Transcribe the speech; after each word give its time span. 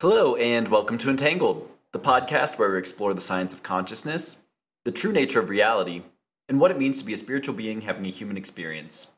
Hello, 0.00 0.34
and 0.36 0.66
welcome 0.68 0.96
to 0.96 1.10
Entangled, 1.10 1.68
the 1.92 2.00
podcast 2.00 2.58
where 2.58 2.72
we 2.72 2.78
explore 2.78 3.12
the 3.12 3.20
science 3.20 3.52
of 3.52 3.62
consciousness, 3.62 4.38
the 4.86 4.90
true 4.90 5.12
nature 5.12 5.40
of 5.40 5.50
reality, 5.50 6.04
and 6.48 6.58
what 6.58 6.70
it 6.70 6.78
means 6.78 6.98
to 6.98 7.04
be 7.04 7.12
a 7.12 7.18
spiritual 7.18 7.54
being 7.54 7.82
having 7.82 8.06
a 8.06 8.08
human 8.08 8.38
experience. 8.38 9.08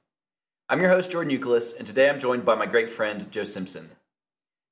I'm 0.69 0.81
your 0.81 0.91
host, 0.91 1.13
Jordan 1.13 1.31
Euclid, 1.31 1.63
and 1.79 1.87
today 1.87 2.11
I'm 2.11 2.19
joined 2.19 2.45
by 2.45 2.57
my 2.57 2.67
great 2.67 2.91
friend, 2.91 3.31
Joe 3.31 3.45
Simpson. 3.45 3.91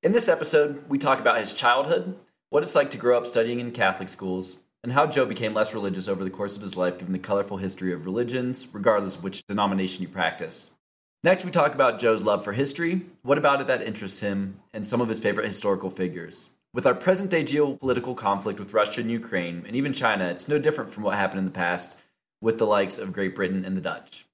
In 0.03 0.11
this 0.11 0.27
episode, 0.27 0.83
we 0.89 0.97
talk 0.97 1.21
about 1.21 1.39
his 1.39 1.53
childhood, 1.53 2.17
what 2.49 2.63
it's 2.63 2.75
like 2.75 2.89
to 2.89 2.97
grow 2.97 3.17
up 3.17 3.25
studying 3.25 3.61
in 3.61 3.71
Catholic 3.71 4.09
schools, 4.09 4.57
and 4.83 4.91
how 4.91 5.07
Joe 5.07 5.25
became 5.25 5.53
less 5.53 5.73
religious 5.73 6.09
over 6.09 6.25
the 6.25 6.29
course 6.29 6.57
of 6.57 6.61
his 6.61 6.75
life 6.75 6.97
given 6.97 7.13
the 7.13 7.19
colorful 7.19 7.55
history 7.55 7.93
of 7.93 8.03
religions, 8.03 8.67
regardless 8.73 9.15
of 9.15 9.23
which 9.23 9.47
denomination 9.47 10.01
you 10.01 10.09
practice. 10.09 10.71
Next, 11.23 11.45
we 11.45 11.51
talk 11.51 11.75
about 11.75 11.99
Joe's 11.99 12.23
love 12.23 12.43
for 12.43 12.51
history, 12.51 13.05
what 13.21 13.37
about 13.37 13.61
it 13.61 13.67
that 13.67 13.83
interests 13.83 14.21
him, 14.21 14.59
and 14.73 14.83
some 14.83 15.01
of 15.01 15.07
his 15.07 15.19
favorite 15.19 15.45
historical 15.45 15.91
figures. 15.91 16.49
With 16.73 16.87
our 16.87 16.95
present 16.95 17.29
day 17.29 17.43
geopolitical 17.43 18.17
conflict 18.17 18.59
with 18.59 18.73
Russia 18.73 19.01
and 19.01 19.11
Ukraine, 19.11 19.63
and 19.67 19.75
even 19.75 19.93
China, 19.93 20.25
it's 20.25 20.47
no 20.47 20.57
different 20.57 20.89
from 20.89 21.03
what 21.03 21.15
happened 21.15 21.37
in 21.37 21.45
the 21.45 21.51
past 21.51 21.99
with 22.41 22.57
the 22.57 22.65
likes 22.65 22.97
of 22.97 23.13
Great 23.13 23.35
Britain 23.35 23.65
and 23.65 23.77
the 23.77 23.81
Dutch. 23.81 24.25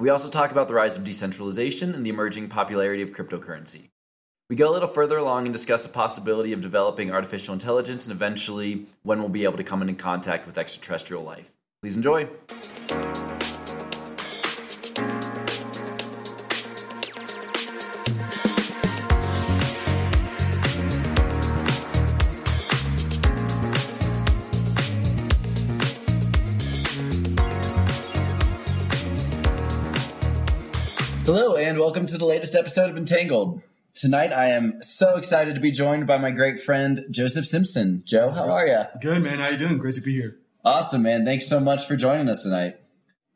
We 0.00 0.08
also 0.08 0.28
talk 0.28 0.50
about 0.50 0.66
the 0.66 0.74
rise 0.74 0.96
of 0.96 1.04
decentralization 1.04 1.94
and 1.94 2.04
the 2.04 2.10
emerging 2.10 2.48
popularity 2.48 3.02
of 3.02 3.12
cryptocurrency. 3.12 3.90
We 4.50 4.56
go 4.56 4.68
a 4.68 4.72
little 4.72 4.88
further 4.88 5.18
along 5.18 5.46
and 5.46 5.52
discuss 5.52 5.86
the 5.86 5.92
possibility 5.92 6.52
of 6.52 6.60
developing 6.60 7.12
artificial 7.12 7.52
intelligence 7.52 8.08
and 8.08 8.16
eventually 8.16 8.86
when 9.04 9.20
we'll 9.20 9.28
be 9.28 9.44
able 9.44 9.58
to 9.58 9.64
come 9.64 9.82
into 9.82 9.94
contact 9.94 10.48
with 10.48 10.58
extraterrestrial 10.58 11.22
life. 11.22 11.52
Please 11.80 11.96
enjoy. 11.96 12.28
To 32.08 32.16
the 32.16 32.24
latest 32.24 32.54
episode 32.54 32.88
of 32.88 32.96
Entangled. 32.96 33.60
Tonight, 33.92 34.32
I 34.32 34.48
am 34.48 34.82
so 34.82 35.16
excited 35.16 35.54
to 35.54 35.60
be 35.60 35.70
joined 35.70 36.06
by 36.06 36.16
my 36.16 36.30
great 36.30 36.58
friend 36.58 37.04
Joseph 37.10 37.44
Simpson. 37.44 38.02
Joe, 38.06 38.30
how 38.30 38.48
are 38.48 38.66
you? 38.66 38.84
Good, 39.02 39.22
man. 39.22 39.40
How 39.40 39.48
you 39.48 39.58
doing? 39.58 39.76
Great 39.76 39.94
to 39.96 40.00
be 40.00 40.14
here. 40.14 40.38
Awesome, 40.64 41.02
man. 41.02 41.26
Thanks 41.26 41.46
so 41.46 41.60
much 41.60 41.86
for 41.86 41.96
joining 41.96 42.30
us 42.30 42.44
tonight. 42.44 42.76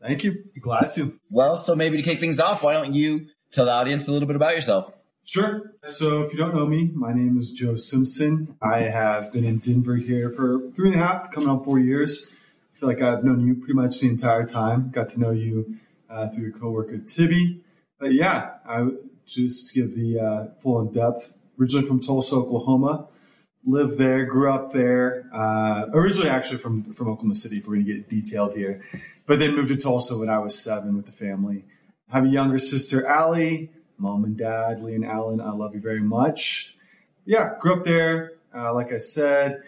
Thank 0.01 0.25
you. 0.25 0.45
Glad 0.59 0.93
to. 0.95 1.19
Well, 1.31 1.59
so 1.59 1.75
maybe 1.75 1.99
to 1.99 2.03
kick 2.03 2.19
things 2.19 2.41
off, 2.41 2.63
why 2.63 2.73
don't 2.73 2.95
you 2.95 3.27
tell 3.51 3.67
the 3.67 3.73
audience 3.73 4.09
a 4.09 4.13
little 4.13 4.27
bit 4.27 4.37
about 4.37 4.55
yourself? 4.55 4.91
Sure. 5.23 5.75
So, 5.83 6.23
if 6.23 6.33
you 6.33 6.39
don't 6.39 6.55
know 6.55 6.67
me, 6.67 6.93
my 6.95 7.13
name 7.13 7.37
is 7.37 7.53
Joe 7.53 7.77
Simpson. 7.77 8.57
I 8.63 8.85
have 8.85 9.35
been 9.35 9.45
in 9.45 9.59
Denver 9.59 9.97
here 9.97 10.31
for 10.31 10.71
three 10.75 10.93
and 10.93 10.99
a 10.99 11.05
half, 11.05 11.31
coming 11.31 11.51
on 11.51 11.63
four 11.63 11.79
years. 11.79 12.35
I 12.75 12.79
feel 12.79 12.89
like 12.89 13.03
I've 13.03 13.23
known 13.23 13.47
you 13.47 13.55
pretty 13.55 13.75
much 13.75 14.01
the 14.01 14.09
entire 14.09 14.47
time. 14.47 14.91
Got 14.91 15.11
to 15.11 15.21
know 15.21 15.31
you 15.31 15.77
uh, 16.09 16.29
through 16.29 16.45
your 16.45 16.53
coworker 16.53 16.97
Tibby. 16.99 17.61
But 18.03 18.15
yeah, 18.15 18.55
I 18.67 18.89
just 19.25 19.73
give 19.73 19.95
the 19.95 20.19
uh, 20.19 20.61
full 20.61 20.81
in 20.81 20.91
depth. 20.91 21.39
Originally 21.57 21.87
from 21.87 22.01
Tulsa, 22.01 22.35
Oklahoma, 22.35 23.07
lived 23.65 23.97
there, 23.97 24.25
grew 24.25 24.51
up 24.51 24.73
there. 24.73 25.31
Uh, 25.33 25.87
originally, 25.95 26.29
actually 26.29 26.59
from 26.59 26.93
from 26.93 27.09
Oklahoma 27.09 27.37
City, 27.37 27.59
if 27.59 27.69
we're 27.69 27.75
going 27.75 27.87
to 27.87 27.93
get 27.93 28.09
detailed 28.09 28.57
here, 28.57 28.83
but 29.25 29.39
then 29.39 29.55
moved 29.55 29.69
to 29.69 29.77
Tulsa 29.77 30.19
when 30.19 30.29
I 30.29 30.41
was 30.41 30.59
seven 30.59 30.97
with 30.97 31.07
the 31.07 31.13
family. 31.13 31.65
have 32.11 32.25
a 32.25 32.29
younger 32.29 32.59
sister, 32.59 33.07
Allie. 33.07 33.71
Mom 33.99 34.25
and 34.25 34.37
dad, 34.37 34.83
Lee 34.83 34.97
and 34.97 35.05
Alan, 35.05 35.41
I 35.41 35.53
love 35.53 35.73
you 35.77 35.81
very 35.81 36.03
much. 36.03 36.75
Yeah, 37.25 37.55
grew 37.61 37.75
up 37.75 37.85
there, 37.85 38.33
uh, 38.53 38.75
like 38.75 38.93
I 38.93 38.99
said, 38.99 39.63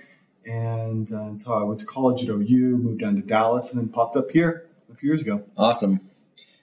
and 0.44 1.12
uh, 1.12 1.20
until 1.20 1.52
I 1.52 1.62
went 1.62 1.78
to 1.80 1.86
college 1.86 2.24
at 2.24 2.30
OU, 2.30 2.78
moved 2.78 3.00
down 3.00 3.14
to 3.14 3.22
Dallas, 3.22 3.72
and 3.72 3.80
then 3.80 3.92
popped 3.92 4.16
up 4.16 4.32
here 4.32 4.66
a 4.92 4.96
few 4.96 5.08
years 5.08 5.22
ago. 5.22 5.44
Awesome. 5.56 6.00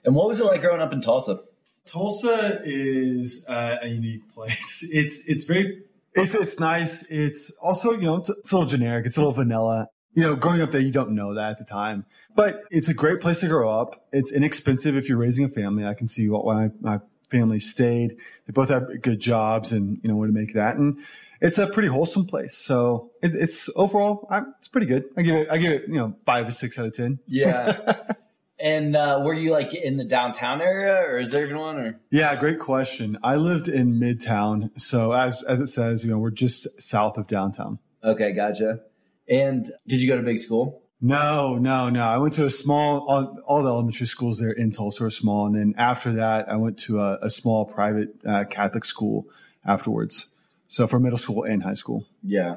And 0.04 0.14
what 0.14 0.28
was 0.28 0.38
it 0.38 0.44
like 0.44 0.60
growing 0.60 0.82
up 0.82 0.92
in 0.92 1.00
Tulsa? 1.00 1.38
Tulsa 1.86 2.60
is 2.64 3.46
uh, 3.48 3.78
a 3.82 3.88
unique 3.88 4.32
place. 4.32 4.88
It's 4.92 5.28
it's 5.28 5.44
very 5.44 5.82
it's 6.14 6.34
it's 6.34 6.60
nice. 6.60 7.10
It's 7.10 7.50
also 7.62 7.92
you 7.92 8.02
know 8.02 8.16
it's, 8.16 8.28
it's, 8.30 8.52
a 8.52 8.56
little 8.56 8.68
generic. 8.68 9.06
It's 9.06 9.16
a 9.16 9.20
little 9.20 9.32
vanilla. 9.32 9.88
You 10.14 10.22
know, 10.22 10.36
growing 10.36 10.60
up 10.60 10.72
there, 10.72 10.80
you 10.80 10.92
don't 10.92 11.12
know 11.12 11.34
that 11.34 11.52
at 11.52 11.58
the 11.58 11.64
time, 11.64 12.04
but 12.34 12.62
it's 12.70 12.88
a 12.88 12.94
great 12.94 13.20
place 13.20 13.40
to 13.40 13.48
grow 13.48 13.70
up. 13.72 14.06
It's 14.12 14.30
inexpensive 14.30 14.94
if 14.96 15.08
you're 15.08 15.16
raising 15.16 15.46
a 15.46 15.48
family. 15.48 15.86
I 15.86 15.94
can 15.94 16.08
see 16.08 16.28
what 16.28 16.44
when 16.44 16.76
my 16.80 17.00
family 17.30 17.58
stayed. 17.58 18.18
They 18.46 18.52
both 18.52 18.68
have 18.68 19.00
good 19.00 19.20
jobs 19.20 19.72
and 19.72 19.98
you 20.02 20.08
know 20.08 20.16
where 20.16 20.28
to 20.28 20.34
make 20.34 20.54
that 20.54 20.76
and. 20.76 20.98
It's 21.44 21.58
a 21.58 21.66
pretty 21.66 21.88
wholesome 21.88 22.26
place, 22.26 22.54
so 22.56 23.10
it, 23.20 23.34
it's 23.34 23.68
overall, 23.74 24.28
I, 24.30 24.42
it's 24.60 24.68
pretty 24.68 24.86
good. 24.86 25.06
I 25.16 25.22
give 25.22 25.34
it, 25.34 25.48
I 25.50 25.58
give 25.58 25.72
it, 25.72 25.88
you 25.88 25.94
know, 25.94 26.14
five 26.24 26.46
or 26.46 26.52
six 26.52 26.78
out 26.78 26.86
of 26.86 26.94
ten. 26.94 27.18
Yeah, 27.26 27.96
And 28.62 28.94
uh, 28.94 29.20
were 29.24 29.34
you 29.34 29.50
like 29.50 29.74
in 29.74 29.96
the 29.96 30.04
downtown 30.04 30.60
area, 30.60 30.94
or 30.94 31.18
is 31.18 31.32
there 31.32 31.44
even 31.44 31.58
one? 31.58 31.76
Or 31.78 32.00
yeah, 32.10 32.36
great 32.36 32.60
question. 32.60 33.18
I 33.20 33.34
lived 33.34 33.66
in 33.66 33.98
Midtown, 33.98 34.70
so 34.80 35.10
as 35.10 35.42
as 35.42 35.58
it 35.58 35.66
says, 35.66 36.04
you 36.04 36.12
know, 36.12 36.18
we're 36.18 36.30
just 36.30 36.80
south 36.80 37.18
of 37.18 37.26
downtown. 37.26 37.80
Okay, 38.04 38.32
gotcha. 38.32 38.80
And 39.28 39.68
did 39.88 40.00
you 40.00 40.06
go 40.06 40.16
to 40.16 40.22
big 40.22 40.38
school? 40.38 40.80
No, 41.00 41.58
no, 41.58 41.90
no. 41.90 42.04
I 42.04 42.18
went 42.18 42.34
to 42.34 42.46
a 42.46 42.50
small. 42.50 43.04
All, 43.08 43.36
all 43.44 43.62
the 43.64 43.68
elementary 43.68 44.06
schools 44.06 44.38
there 44.38 44.52
in 44.52 44.70
Tulsa 44.70 45.06
are 45.06 45.10
small, 45.10 45.46
and 45.46 45.56
then 45.56 45.74
after 45.76 46.12
that, 46.12 46.48
I 46.48 46.54
went 46.54 46.78
to 46.80 47.00
a, 47.00 47.18
a 47.20 47.30
small 47.30 47.64
private 47.64 48.14
uh, 48.24 48.44
Catholic 48.44 48.84
school 48.84 49.26
afterwards. 49.66 50.34
So 50.68 50.86
for 50.86 51.00
middle 51.00 51.18
school 51.18 51.42
and 51.42 51.64
high 51.64 51.74
school. 51.74 52.06
Yeah. 52.22 52.56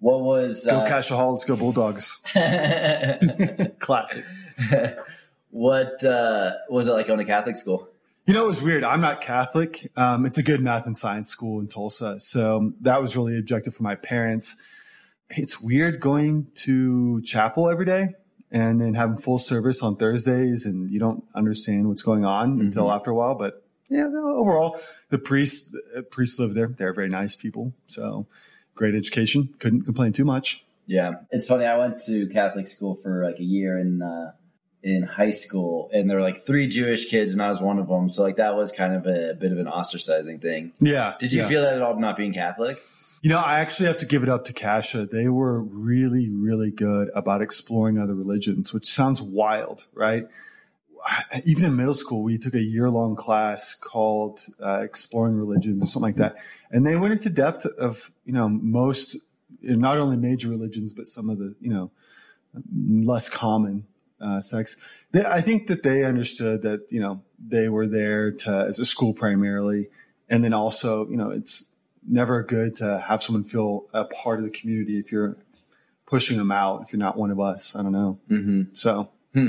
What 0.00 0.20
was 0.20 0.66
go 0.66 0.80
uh? 0.80 1.30
Let's 1.30 1.44
go 1.46 1.56
Bulldogs. 1.56 2.20
Classic. 3.78 4.24
What 5.50 6.02
uh, 6.04 6.52
was 6.68 6.88
it 6.88 6.92
like 6.92 7.06
going 7.06 7.18
to 7.18 7.24
Catholic 7.24 7.56
school? 7.56 7.88
You 8.26 8.34
know, 8.34 8.44
it 8.44 8.48
was 8.48 8.62
weird. 8.62 8.84
I'm 8.84 9.00
not 9.00 9.20
Catholic. 9.20 9.90
Um, 9.96 10.24
it's 10.24 10.38
a 10.38 10.42
good 10.42 10.60
math 10.60 10.86
and 10.86 10.96
science 10.96 11.28
school 11.28 11.58
in 11.58 11.66
Tulsa. 11.66 12.20
So 12.20 12.72
that 12.80 13.02
was 13.02 13.16
really 13.16 13.36
objective 13.38 13.74
for 13.74 13.82
my 13.82 13.96
parents. 13.96 14.62
It's 15.30 15.60
weird 15.60 16.00
going 16.00 16.48
to 16.56 17.22
chapel 17.22 17.68
every 17.68 17.86
day 17.86 18.14
and 18.50 18.80
then 18.80 18.94
having 18.94 19.16
full 19.16 19.38
service 19.38 19.82
on 19.82 19.96
Thursdays 19.96 20.66
and 20.66 20.90
you 20.90 20.98
don't 20.98 21.24
understand 21.34 21.88
what's 21.88 22.02
going 22.02 22.24
on 22.24 22.52
mm-hmm. 22.52 22.60
until 22.62 22.92
after 22.92 23.10
a 23.10 23.14
while. 23.14 23.34
But 23.34 23.64
yeah, 23.88 24.06
overall, 24.06 24.78
the 25.08 25.18
priests, 25.18 25.74
the 25.94 26.02
priests 26.02 26.38
live 26.38 26.54
there. 26.54 26.68
They're 26.68 26.92
very 26.92 27.08
nice 27.08 27.34
people. 27.34 27.72
So 27.86 28.26
great 28.74 28.94
education. 28.94 29.54
Couldn't 29.58 29.82
complain 29.82 30.12
too 30.12 30.24
much. 30.24 30.64
Yeah. 30.86 31.14
It's 31.30 31.48
funny. 31.48 31.64
I 31.64 31.76
went 31.76 31.98
to 32.06 32.28
Catholic 32.28 32.66
school 32.66 32.94
for 32.96 33.24
like 33.24 33.38
a 33.38 33.44
year 33.44 33.76
and, 33.78 34.02
uh, 34.02 34.32
in 34.82 35.02
high 35.02 35.30
school, 35.30 35.90
and 35.92 36.08
there 36.08 36.16
were 36.16 36.22
like 36.22 36.44
three 36.44 36.66
Jewish 36.66 37.10
kids, 37.10 37.32
and 37.32 37.42
I 37.42 37.48
was 37.48 37.60
one 37.60 37.78
of 37.78 37.88
them. 37.88 38.08
So 38.08 38.22
like 38.22 38.36
that 38.36 38.56
was 38.56 38.72
kind 38.72 38.94
of 38.94 39.06
a, 39.06 39.30
a 39.30 39.34
bit 39.34 39.52
of 39.52 39.58
an 39.58 39.66
ostracizing 39.66 40.40
thing. 40.40 40.72
Yeah. 40.80 41.14
Did 41.18 41.32
you 41.32 41.42
yeah. 41.42 41.48
feel 41.48 41.62
that 41.62 41.74
at 41.74 41.82
all 41.82 41.98
not 41.98 42.16
being 42.16 42.32
Catholic? 42.32 42.78
You 43.22 43.28
know, 43.28 43.38
I 43.38 43.60
actually 43.60 43.86
have 43.86 43.98
to 43.98 44.06
give 44.06 44.22
it 44.22 44.30
up 44.30 44.46
to 44.46 44.54
Cascia. 44.54 45.10
They 45.10 45.28
were 45.28 45.60
really, 45.60 46.30
really 46.30 46.70
good 46.70 47.10
about 47.14 47.42
exploring 47.42 47.98
other 47.98 48.14
religions, 48.14 48.72
which 48.72 48.86
sounds 48.86 49.20
wild, 49.20 49.84
right? 49.92 50.26
Even 51.44 51.66
in 51.66 51.76
middle 51.76 51.92
school, 51.92 52.22
we 52.22 52.38
took 52.38 52.54
a 52.54 52.62
year 52.62 52.88
long 52.88 53.16
class 53.16 53.74
called 53.74 54.46
uh, 54.64 54.80
Exploring 54.80 55.36
Religions 55.36 55.82
or 55.82 55.86
something 55.86 56.08
like 56.08 56.16
that. 56.16 56.36
And 56.70 56.86
they 56.86 56.96
went 56.96 57.12
into 57.12 57.28
depth 57.28 57.66
of, 57.66 58.10
you 58.24 58.32
know, 58.32 58.48
most, 58.48 59.18
not 59.60 59.98
only 59.98 60.16
major 60.16 60.48
religions, 60.48 60.94
but 60.94 61.06
some 61.06 61.28
of 61.28 61.38
the, 61.38 61.54
you 61.60 61.70
know, 61.70 61.90
less 62.74 63.28
common 63.28 63.86
uh, 64.20 64.40
sects. 64.40 64.80
They, 65.12 65.24
I 65.24 65.40
think 65.40 65.66
that 65.68 65.82
they 65.82 66.04
understood 66.04 66.62
that 66.62 66.86
you 66.90 67.00
know 67.00 67.22
they 67.38 67.68
were 67.68 67.86
there 67.86 68.30
to 68.30 68.66
as 68.68 68.78
a 68.78 68.84
school 68.84 69.14
primarily, 69.14 69.88
and 70.28 70.44
then 70.44 70.52
also 70.52 71.08
you 71.08 71.16
know 71.16 71.30
it's 71.30 71.70
never 72.06 72.42
good 72.42 72.76
to 72.76 73.00
have 73.00 73.22
someone 73.22 73.44
feel 73.44 73.86
a 73.92 74.04
part 74.04 74.38
of 74.38 74.44
the 74.44 74.50
community 74.50 74.98
if 74.98 75.12
you're 75.12 75.36
pushing 76.06 76.38
them 76.38 76.50
out 76.50 76.82
if 76.82 76.92
you're 76.92 76.98
not 77.00 77.16
one 77.16 77.30
of 77.30 77.40
us. 77.40 77.76
I 77.76 77.82
don't 77.82 77.92
know. 77.92 78.18
Mm-hmm. 78.30 78.74
So. 78.74 79.10
Hmm. 79.34 79.48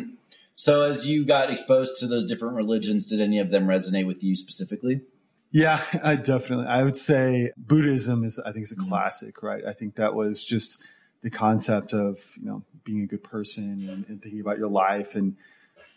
So, 0.54 0.84
as 0.84 1.07
you 1.07 1.25
got 1.25 1.50
exposed 1.50 2.00
to 2.01 2.07
those 2.07 2.28
different 2.28 2.54
religions, 2.54 3.07
did 3.07 3.19
any 3.19 3.40
of 3.40 3.50
them 3.50 3.66
resonate 3.66 4.06
with 4.06 4.24
you 4.24 4.36
specifically? 4.36 5.01
Yeah, 5.50 5.81
I 6.04 6.16
definitely. 6.16 6.68
I 6.68 6.84
would 6.84 6.95
say 6.95 7.51
Buddhism 7.57 8.24
is, 8.24 8.40
I 8.40 8.51
think, 8.51 8.66
is 8.66 8.72
a 8.72 8.75
mm-hmm. 8.75 8.90
classic, 8.90 9.42
right? 9.42 9.63
I 9.66 9.74
think 9.74 9.95
that 9.95 10.13
was 10.13 10.45
just 10.45 10.84
the 11.21 11.29
concept 11.29 11.94
of 11.94 12.35
you 12.39 12.45
know 12.45 12.63
being 12.83 13.01
a 13.03 13.06
good 13.06 13.23
person 13.23 13.88
and, 13.89 14.06
and 14.07 14.21
thinking 14.21 14.41
about 14.41 14.57
your 14.57 14.69
life 14.69 15.15
and 15.15 15.35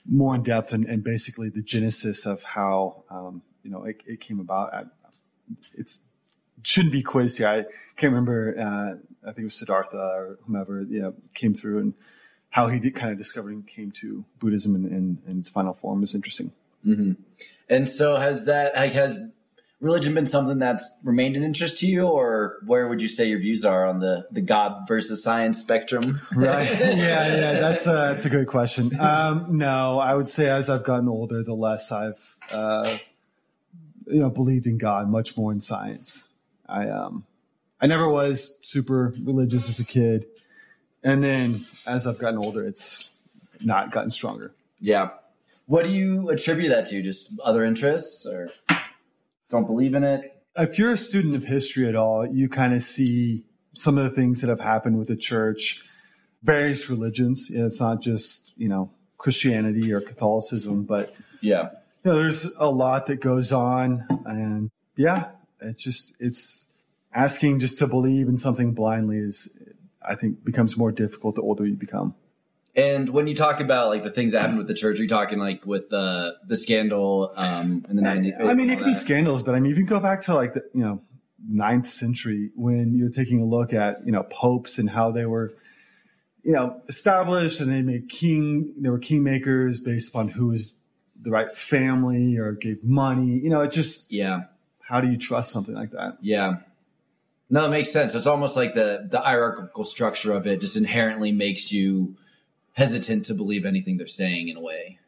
more 0.06 0.34
in 0.34 0.42
depth 0.42 0.72
and, 0.72 0.84
and 0.84 1.02
basically 1.02 1.48
the 1.48 1.62
genesis 1.62 2.26
of 2.26 2.42
how 2.42 3.04
um, 3.10 3.42
you 3.62 3.70
know 3.70 3.84
it, 3.84 4.02
it 4.06 4.20
came 4.20 4.40
about. 4.40 4.74
I, 4.74 4.84
it's 5.74 6.04
shouldn't 6.62 6.92
be 6.92 7.02
quiz 7.02 7.36
here. 7.38 7.48
I 7.48 7.62
can't 7.96 8.12
remember. 8.12 8.54
Uh, 8.58 9.28
I 9.28 9.32
think 9.32 9.40
it 9.40 9.44
was 9.44 9.54
Siddhartha 9.54 9.96
or 9.96 10.38
whomever 10.46 10.82
you 10.82 11.00
know 11.00 11.14
came 11.34 11.54
through 11.54 11.78
and 11.78 11.94
how 12.50 12.68
he 12.68 12.78
did 12.78 12.94
kind 12.94 13.10
of 13.10 13.18
discovered 13.18 13.52
and 13.52 13.66
came 13.66 13.90
to 13.90 14.24
Buddhism 14.38 14.76
in, 14.76 14.84
in, 14.86 15.18
in 15.26 15.40
its 15.40 15.48
final 15.48 15.74
form 15.74 16.04
is 16.04 16.14
interesting. 16.14 16.52
Mm-hmm. 16.86 17.14
And 17.68 17.88
so 17.88 18.16
has 18.16 18.44
that 18.44 18.76
has 18.76 19.18
religion 19.84 20.14
been 20.14 20.26
something 20.26 20.58
that's 20.58 20.98
remained 21.04 21.36
an 21.36 21.42
interest 21.44 21.78
to 21.80 21.86
you, 21.86 22.06
or 22.06 22.56
where 22.64 22.88
would 22.88 23.02
you 23.02 23.08
say 23.08 23.26
your 23.26 23.38
views 23.38 23.64
are 23.64 23.86
on 23.86 24.00
the 24.00 24.26
the 24.30 24.40
God 24.40 24.88
versus 24.88 25.22
science 25.22 25.60
spectrum? 25.60 26.20
Right. 26.34 26.68
yeah, 26.80 26.96
yeah. 26.96 27.52
That's 27.60 27.86
a 27.86 27.92
that's 27.92 28.24
a 28.24 28.30
good 28.30 28.48
question. 28.48 28.90
Um, 28.98 29.58
no, 29.58 29.98
I 29.98 30.14
would 30.14 30.26
say 30.26 30.48
as 30.48 30.68
I've 30.70 30.84
gotten 30.84 31.08
older, 31.08 31.42
the 31.42 31.54
less 31.54 31.92
I've 31.92 32.36
uh, 32.50 32.90
you 34.06 34.20
know 34.20 34.30
believed 34.30 34.66
in 34.66 34.78
God, 34.78 35.08
much 35.08 35.36
more 35.36 35.52
in 35.52 35.60
science. 35.60 36.32
I 36.66 36.88
um 36.88 37.26
I 37.80 37.86
never 37.86 38.08
was 38.08 38.58
super 38.62 39.12
religious 39.22 39.68
as 39.68 39.78
a 39.78 39.86
kid, 39.86 40.26
and 41.02 41.22
then 41.22 41.60
as 41.86 42.06
I've 42.06 42.18
gotten 42.18 42.38
older, 42.38 42.66
it's 42.66 43.14
not 43.60 43.92
gotten 43.92 44.10
stronger. 44.10 44.52
Yeah. 44.80 45.10
What 45.66 45.84
do 45.84 45.90
you 45.90 46.28
attribute 46.28 46.70
that 46.70 46.86
to? 46.86 47.02
Just 47.02 47.40
other 47.40 47.64
interests, 47.64 48.26
or 48.26 48.50
don't 49.48 49.66
believe 49.66 49.94
in 49.94 50.04
it? 50.04 50.42
If 50.56 50.78
you're 50.78 50.92
a 50.92 50.96
student 50.96 51.34
of 51.34 51.44
history 51.44 51.88
at 51.88 51.96
all, 51.96 52.26
you 52.26 52.48
kind 52.48 52.72
of 52.74 52.82
see 52.82 53.44
some 53.72 53.98
of 53.98 54.04
the 54.04 54.10
things 54.10 54.40
that 54.40 54.48
have 54.48 54.60
happened 54.60 54.98
with 54.98 55.08
the 55.08 55.16
church, 55.16 55.84
various 56.42 56.88
religions. 56.88 57.50
It's 57.52 57.80
not 57.80 58.00
just 58.00 58.56
you 58.56 58.68
know 58.68 58.90
Christianity 59.18 59.92
or 59.92 60.00
Catholicism, 60.00 60.84
but 60.84 61.14
yeah, 61.40 61.70
you 62.04 62.10
know, 62.10 62.18
there's 62.18 62.54
a 62.56 62.70
lot 62.70 63.06
that 63.06 63.20
goes 63.20 63.50
on, 63.50 64.06
and 64.26 64.70
yeah, 64.96 65.30
it's 65.60 65.82
just 65.82 66.16
it's 66.20 66.68
asking 67.12 67.60
just 67.60 67.78
to 67.78 67.86
believe 67.86 68.28
in 68.28 68.36
something 68.36 68.74
blindly 68.74 69.18
is, 69.18 69.58
I 70.06 70.14
think, 70.14 70.44
becomes 70.44 70.76
more 70.76 70.92
difficult 70.92 71.36
the 71.36 71.42
older 71.42 71.64
you 71.64 71.74
become. 71.74 72.14
And 72.76 73.08
when 73.08 73.26
you 73.28 73.36
talk 73.36 73.60
about 73.60 73.88
like 73.88 74.02
the 74.02 74.10
things 74.10 74.32
that 74.32 74.40
happened 74.40 74.58
with 74.58 74.66
the 74.66 74.74
church, 74.74 74.98
are 74.98 75.02
you 75.02 75.08
talking 75.08 75.38
like 75.38 75.64
with 75.64 75.90
the 75.90 76.36
the 76.46 76.56
scandal 76.56 77.32
um, 77.36 77.86
in 77.88 77.96
the 77.96 78.02
90s? 78.02 78.44
I 78.44 78.54
mean, 78.54 78.68
it 78.68 78.78
could 78.78 78.86
be 78.86 78.94
scandals, 78.94 79.42
but 79.42 79.54
I 79.54 79.60
mean, 79.60 79.70
if 79.70 79.78
you 79.78 79.84
go 79.84 80.00
back 80.00 80.22
to 80.22 80.34
like 80.34 80.54
the 80.54 80.64
you 80.74 80.82
know 80.82 81.00
ninth 81.46 81.86
century 81.86 82.50
when 82.56 82.94
you're 82.94 83.10
taking 83.10 83.40
a 83.40 83.44
look 83.44 83.72
at 83.72 84.04
you 84.04 84.12
know 84.12 84.24
popes 84.24 84.78
and 84.78 84.90
how 84.90 85.10
they 85.10 85.26
were 85.26 85.52
you 86.42 86.52
know 86.52 86.80
established 86.88 87.60
and 87.60 87.70
they 87.70 87.82
made 87.82 88.08
king 88.08 88.72
they 88.78 88.88
were 88.88 88.98
kingmakers 88.98 89.84
based 89.84 90.08
upon 90.12 90.28
who 90.28 90.48
was 90.48 90.76
the 91.24 91.30
right 91.30 91.50
family 91.50 92.36
or 92.36 92.52
gave 92.52 92.84
money. 92.84 93.38
You 93.38 93.50
know, 93.50 93.62
it 93.62 93.72
just 93.72 94.12
yeah. 94.12 94.44
How 94.80 95.00
do 95.00 95.08
you 95.08 95.16
trust 95.16 95.50
something 95.50 95.74
like 95.74 95.92
that? 95.92 96.18
Yeah. 96.20 96.56
No, 97.48 97.64
it 97.64 97.70
makes 97.70 97.90
sense. 97.90 98.14
It's 98.14 98.26
almost 98.26 98.56
like 98.56 98.74
the 98.74 99.08
the 99.10 99.20
hierarchical 99.20 99.84
structure 99.84 100.32
of 100.32 100.46
it 100.46 100.60
just 100.60 100.76
inherently 100.76 101.32
makes 101.32 101.72
you 101.72 102.16
hesitant 102.74 103.24
to 103.26 103.34
believe 103.34 103.64
anything 103.64 103.96
they're 103.96 104.06
saying 104.06 104.48
in 104.48 104.56
a 104.56 104.60
way. 104.60 104.98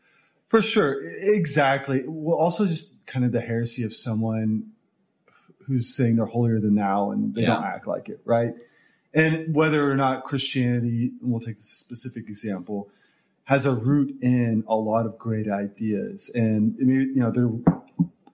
For 0.48 0.62
sure. 0.62 1.02
Exactly. 1.02 2.04
Well, 2.06 2.38
also 2.38 2.66
just 2.66 3.06
kind 3.06 3.24
of 3.24 3.32
the 3.32 3.40
heresy 3.40 3.82
of 3.82 3.92
someone 3.92 4.70
who's 5.66 5.94
saying 5.94 6.16
they're 6.16 6.26
holier 6.26 6.60
than 6.60 6.74
now 6.74 7.10
and 7.10 7.34
they 7.34 7.42
yeah. 7.42 7.54
don't 7.54 7.64
act 7.64 7.86
like 7.86 8.08
it, 8.08 8.20
right? 8.24 8.54
And 9.12 9.54
whether 9.54 9.90
or 9.90 9.96
not 9.96 10.24
Christianity, 10.24 11.12
and 11.20 11.30
we'll 11.30 11.40
take 11.40 11.56
this 11.56 11.70
specific 11.70 12.28
example, 12.28 12.88
has 13.44 13.66
a 13.66 13.74
root 13.74 14.16
in 14.22 14.64
a 14.68 14.76
lot 14.76 15.06
of 15.06 15.18
great 15.18 15.48
ideas. 15.48 16.30
And, 16.34 16.76
you 16.78 17.14
know, 17.16 17.30
there 17.30 17.50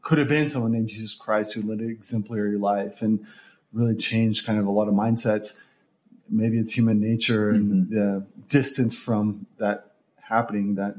could 0.03 0.19
have 0.19 0.29
been 0.29 0.49
someone 0.49 0.73
named 0.73 0.89
Jesus 0.89 1.15
Christ 1.15 1.55
who 1.55 1.63
led 1.63 1.79
an 1.79 1.91
exemplary 1.91 2.59
life 2.59 3.01
and 3.01 3.25
really 3.73 3.95
changed 3.97 4.45
kind 4.45 4.59
of 4.59 4.67
a 4.67 4.71
lot 4.71 4.89
of 4.89 4.95
mindsets 4.95 5.63
maybe 6.33 6.59
it's 6.59 6.73
human 6.73 7.01
nature 7.01 7.51
and 7.51 7.87
mm-hmm. 7.87 7.95
the 7.95 8.27
distance 8.49 8.97
from 8.97 9.47
that 9.59 9.93
happening 10.21 10.77
that 10.77 10.95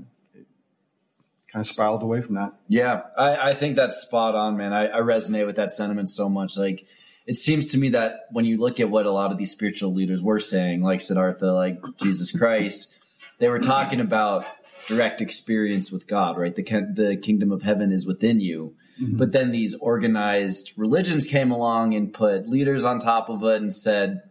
kind 1.51 1.61
of 1.61 1.67
spiraled 1.67 2.03
away 2.03 2.21
from 2.21 2.35
that. 2.35 2.53
Yeah, 2.67 3.01
I, 3.17 3.49
I 3.49 3.53
think 3.53 3.75
that's 3.75 3.97
spot 3.97 4.35
on, 4.35 4.57
man. 4.57 4.73
I, 4.73 4.87
I, 4.87 5.01
resonate 5.01 5.45
with 5.45 5.55
that 5.57 5.71
sentiment 5.71 6.09
so 6.09 6.27
much. 6.29 6.57
Like, 6.57 6.85
it 7.27 7.35
seems 7.35 7.67
to 7.67 7.77
me 7.77 7.89
that 7.89 8.13
when 8.31 8.45
you 8.45 8.57
look 8.57 8.79
at 8.79 8.89
what 8.89 9.05
a 9.05 9.11
lot 9.11 9.31
of 9.31 9.37
these 9.37 9.51
spiritual 9.51 9.93
leaders 9.93 10.21
were 10.21 10.39
saying, 10.39 10.81
like 10.81 11.01
Siddhartha, 11.01 11.51
like 11.51 11.79
Jesus 11.97 12.37
Christ, 12.37 12.99
they 13.39 13.49
were 13.49 13.59
talking 13.59 13.99
about 13.99 14.45
direct 14.87 15.21
experience 15.21 15.91
with 15.91 16.07
God, 16.07 16.37
right? 16.37 16.55
The 16.55 16.63
the 16.63 17.17
kingdom 17.21 17.51
of 17.51 17.61
heaven 17.61 17.91
is 17.91 18.05
within 18.05 18.39
you. 18.39 18.75
Mm-hmm. 19.01 19.17
But 19.17 19.31
then 19.31 19.51
these 19.51 19.75
organized 19.75 20.73
religions 20.77 21.25
came 21.25 21.51
along 21.51 21.93
and 21.93 22.13
put 22.13 22.47
leaders 22.47 22.83
on 22.83 22.99
top 22.99 23.29
of 23.29 23.43
it 23.43 23.61
and 23.61 23.73
said, 23.73 24.21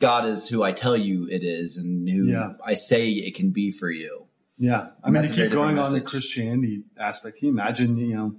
God 0.00 0.26
is 0.26 0.48
who 0.48 0.62
I 0.62 0.72
tell 0.72 0.96
you 0.96 1.28
it 1.28 1.44
is 1.44 1.76
and 1.76 2.08
who 2.08 2.24
yeah. 2.24 2.54
I 2.64 2.72
say 2.72 3.08
it 3.10 3.34
can 3.34 3.50
be 3.50 3.70
for 3.70 3.90
you. 3.90 4.26
Yeah. 4.58 4.88
I 5.04 5.08
and 5.08 5.14
mean, 5.14 5.22
to 5.22 5.32
keep 5.32 5.52
going 5.52 5.78
on 5.78 5.92
the 5.92 6.00
Christianity 6.00 6.82
aspect, 6.98 7.38
can 7.38 7.48
you 7.48 7.52
imagine, 7.52 7.96
you 7.96 8.16
know, 8.16 8.34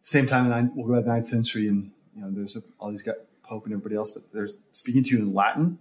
same 0.00 0.26
time 0.26 0.50
in 0.50 0.72
we'll 0.74 0.86
go 0.86 0.94
to 0.96 1.00
the 1.00 1.08
ninth 1.08 1.28
century 1.28 1.68
and, 1.68 1.92
you 2.14 2.22
know, 2.22 2.30
there's 2.30 2.56
a, 2.56 2.60
all 2.78 2.90
these 2.90 3.02
got 3.02 3.16
Pope 3.42 3.64
and 3.64 3.72
everybody 3.72 3.96
else, 3.96 4.10
but 4.10 4.30
they're 4.32 4.48
speaking 4.72 5.02
to 5.04 5.16
you 5.16 5.22
in 5.22 5.32
Latin 5.32 5.78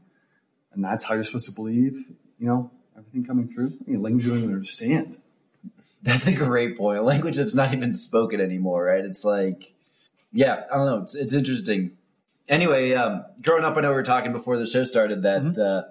and 0.72 0.84
that's 0.84 1.06
how 1.06 1.16
you're 1.16 1.24
supposed 1.24 1.48
to 1.48 1.52
believe, 1.52 2.06
you 2.40 2.48
know, 2.48 2.72
everything 2.96 3.26
coming 3.26 3.48
through. 3.48 3.74
I 3.88 3.92
mean, 3.92 4.02
language 4.02 4.26
you 4.26 4.32
don't 4.32 4.40
even 4.44 4.54
understand. 4.54 5.18
That's 6.04 6.28
a 6.28 6.34
great 6.34 6.78
point. 6.78 7.00
A 7.00 7.02
language 7.02 7.38
that's 7.38 7.56
not 7.56 7.74
even 7.74 7.92
spoken 7.94 8.40
anymore, 8.40 8.86
right? 8.86 9.04
It's 9.04 9.26
like, 9.26 9.74
yeah, 10.32 10.64
I 10.72 10.78
don't 10.78 10.86
know. 10.86 11.02
It's, 11.02 11.16
it's 11.16 11.34
interesting 11.34 11.97
anyway, 12.48 12.94
um, 12.94 13.26
growing 13.42 13.64
up, 13.64 13.78
I 13.78 13.82
know 13.82 13.90
we 13.90 13.96
were 13.96 14.04
talking 14.04 14.32
before 14.32 14.58
the 14.58 14.66
show 14.66 14.84
started 14.84 15.24
that 15.24 15.42
mm-hmm. 15.42 15.62
uh, 15.62 15.82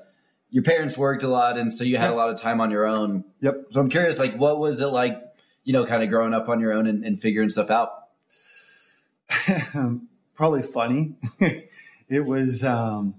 your 0.50 0.62
parents 0.62 0.96
worked 0.96 1.22
a 1.22 1.28
lot, 1.28 1.58
and 1.58 1.72
so 1.72 1.84
you 1.84 1.96
had 1.96 2.06
yep. 2.06 2.14
a 2.14 2.16
lot 2.16 2.30
of 2.30 2.40
time 2.40 2.60
on 2.60 2.70
your 2.70 2.86
own. 2.86 3.24
Yep. 3.40 3.66
So 3.70 3.80
I'm 3.80 3.88
curious, 3.88 4.18
like, 4.18 4.36
what 4.36 4.58
was 4.58 4.80
it 4.80 4.88
like, 4.88 5.22
you 5.64 5.72
know, 5.72 5.84
kind 5.84 6.02
of 6.02 6.10
growing 6.10 6.34
up 6.34 6.48
on 6.48 6.60
your 6.60 6.72
own 6.72 6.86
and, 6.86 7.04
and 7.04 7.20
figuring 7.20 7.48
stuff 7.48 7.70
out? 7.70 7.90
Probably 10.34 10.62
funny. 10.62 11.14
it 12.08 12.24
was. 12.24 12.64
Um, 12.64 13.14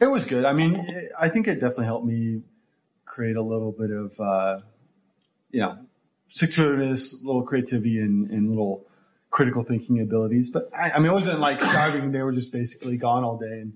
it 0.00 0.06
was 0.06 0.24
good. 0.24 0.46
I 0.46 0.54
mean, 0.54 0.82
I 1.20 1.28
think 1.28 1.46
it 1.46 1.56
definitely 1.56 1.84
helped 1.84 2.06
me 2.06 2.42
create 3.04 3.36
a 3.36 3.42
little 3.42 3.70
bit 3.70 3.90
of, 3.90 4.18
uh, 4.18 4.60
you 5.50 5.60
know, 5.60 5.78
stick 6.26 6.56
little 6.56 7.42
creativity 7.42 7.98
and, 7.98 8.30
and 8.30 8.48
little 8.48 8.86
critical 9.30 9.62
thinking 9.62 10.00
abilities. 10.00 10.50
But 10.50 10.68
I, 10.76 10.92
I 10.92 10.98
mean, 10.98 11.06
it 11.06 11.12
wasn't 11.12 11.40
like 11.40 11.60
starving. 11.60 12.12
They 12.12 12.22
were 12.22 12.32
just 12.32 12.52
basically 12.52 12.96
gone 12.96 13.24
all 13.24 13.36
day. 13.36 13.60
And 13.60 13.74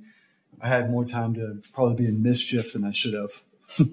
I 0.61 0.69
had 0.69 0.91
more 0.91 1.05
time 1.05 1.35
to 1.35 1.61
probably 1.73 2.05
be 2.05 2.09
in 2.09 2.23
mischief 2.23 2.73
than 2.73 2.85
I 2.85 2.93
should 2.93 3.15
have. 3.15 3.31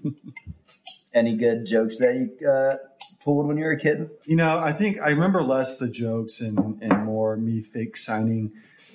Any 1.13 1.35
good 1.35 1.65
jokes 1.65 1.99
that 1.99 2.15
you 2.15 2.47
uh, 2.47 2.77
pulled 3.23 3.47
when 3.47 3.57
you 3.57 3.65
were 3.65 3.71
a 3.71 3.79
kid? 3.79 4.09
You 4.25 4.37
know, 4.37 4.57
I 4.59 4.71
think 4.71 4.99
I 5.01 5.09
remember 5.09 5.41
less 5.41 5.77
the 5.77 5.89
jokes 5.89 6.41
and, 6.41 6.81
and 6.81 7.05
more 7.05 7.35
me 7.35 7.61
fake 7.61 7.97
signing 7.97 8.51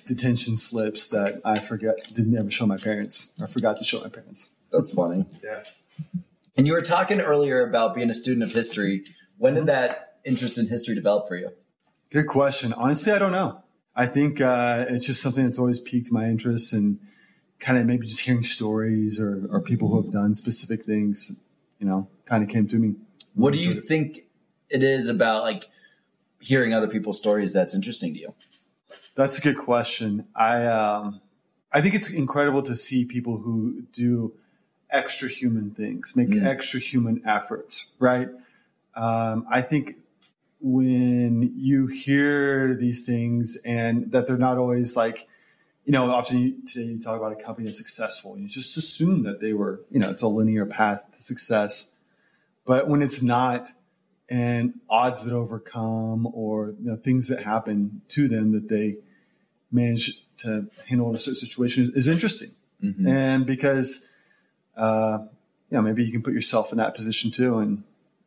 detention 0.06 0.56
slips 0.56 1.10
that 1.10 1.40
I 1.44 1.58
forget 1.58 1.98
didn't 2.14 2.36
ever 2.36 2.50
show 2.50 2.66
my 2.66 2.78
parents. 2.78 3.34
I 3.42 3.46
forgot 3.46 3.76
to 3.78 3.84
show 3.84 4.00
my 4.00 4.08
parents. 4.08 4.50
That's 4.72 4.92
funny. 4.92 5.26
Yeah. 5.44 5.62
And 6.56 6.66
you 6.66 6.72
were 6.72 6.82
talking 6.82 7.20
earlier 7.20 7.66
about 7.68 7.94
being 7.94 8.08
a 8.08 8.14
student 8.14 8.42
of 8.42 8.52
history. 8.52 9.04
When 9.36 9.54
did 9.54 9.66
that 9.66 10.18
interest 10.24 10.58
in 10.58 10.68
history 10.68 10.94
develop 10.94 11.28
for 11.28 11.36
you? 11.36 11.50
Good 12.10 12.26
question. 12.26 12.72
Honestly, 12.72 13.12
I 13.12 13.18
don't 13.18 13.32
know. 13.32 13.62
I 13.94 14.06
think 14.06 14.40
uh, 14.40 14.84
it's 14.88 15.06
just 15.06 15.22
something 15.22 15.44
that's 15.44 15.58
always 15.58 15.80
piqued 15.80 16.12
my 16.12 16.26
interest 16.26 16.72
and 16.72 16.98
kind 17.58 17.78
of 17.78 17.86
maybe 17.86 18.06
just 18.06 18.20
hearing 18.20 18.44
stories 18.44 19.18
or, 19.18 19.46
or 19.50 19.60
people 19.60 19.88
who 19.88 20.02
have 20.02 20.12
done 20.12 20.34
specific 20.34 20.84
things, 20.84 21.40
you 21.78 21.86
know, 21.86 22.08
kind 22.26 22.42
of 22.42 22.50
came 22.50 22.68
to 22.68 22.76
me. 22.76 22.94
What 23.34 23.52
do 23.52 23.58
you 23.58 23.72
think 23.72 24.24
it 24.68 24.82
is 24.82 25.08
about 25.08 25.42
like 25.42 25.68
hearing 26.40 26.74
other 26.74 26.88
people's 26.88 27.18
stories 27.18 27.52
that's 27.52 27.74
interesting 27.74 28.14
to 28.14 28.20
you? 28.20 28.34
That's 29.14 29.38
a 29.38 29.40
good 29.40 29.56
question. 29.56 30.26
I 30.34 30.66
um, 30.66 31.20
I 31.72 31.80
think 31.80 31.94
it's 31.94 32.12
incredible 32.12 32.62
to 32.62 32.74
see 32.74 33.04
people 33.04 33.38
who 33.38 33.82
do 33.92 34.34
extra 34.90 35.28
human 35.28 35.70
things, 35.70 36.14
make 36.14 36.28
mm. 36.28 36.44
extra 36.44 36.80
human 36.80 37.22
efforts, 37.26 37.90
right? 37.98 38.28
Um, 38.94 39.46
I 39.50 39.62
think 39.62 39.96
when 40.66 41.52
you 41.56 41.86
hear 41.86 42.74
these 42.74 43.06
things 43.06 43.56
and 43.64 44.10
that 44.10 44.26
they're 44.26 44.36
not 44.36 44.58
always 44.58 44.96
like, 44.96 45.28
you 45.84 45.92
know, 45.92 46.10
often 46.10 46.40
you, 46.40 46.56
today 46.66 46.86
you 46.86 47.00
talk 47.00 47.16
about 47.16 47.30
a 47.30 47.36
company 47.36 47.66
that's 47.66 47.78
successful. 47.78 48.36
You 48.36 48.48
just 48.48 48.76
assume 48.76 49.22
that 49.22 49.38
they 49.38 49.52
were, 49.52 49.82
you 49.92 50.00
know, 50.00 50.10
it's 50.10 50.24
a 50.24 50.28
linear 50.28 50.66
path 50.66 51.04
to 51.16 51.22
success. 51.22 51.92
But 52.64 52.88
when 52.88 53.00
it's 53.00 53.22
not, 53.22 53.68
and 54.28 54.74
odds 54.90 55.24
that 55.24 55.32
overcome 55.32 56.26
or 56.32 56.74
you 56.80 56.90
know, 56.90 56.96
things 56.96 57.28
that 57.28 57.44
happen 57.44 58.02
to 58.08 58.26
them 58.26 58.50
that 58.50 58.68
they 58.68 58.96
manage 59.70 60.24
to 60.38 60.66
handle 60.88 61.08
in 61.10 61.14
a 61.14 61.18
certain 61.20 61.36
situation 61.36 61.84
is, 61.84 61.90
is 61.90 62.08
interesting. 62.08 62.50
Mm-hmm. 62.82 63.06
And 63.06 63.46
because, 63.46 64.10
uh, 64.76 65.18
you 65.70 65.76
know, 65.76 65.82
maybe 65.82 66.04
you 66.04 66.10
can 66.10 66.22
put 66.22 66.34
yourself 66.34 66.72
in 66.72 66.78
that 66.78 66.96
position 66.96 67.30
too. 67.30 67.58
And 67.58 67.84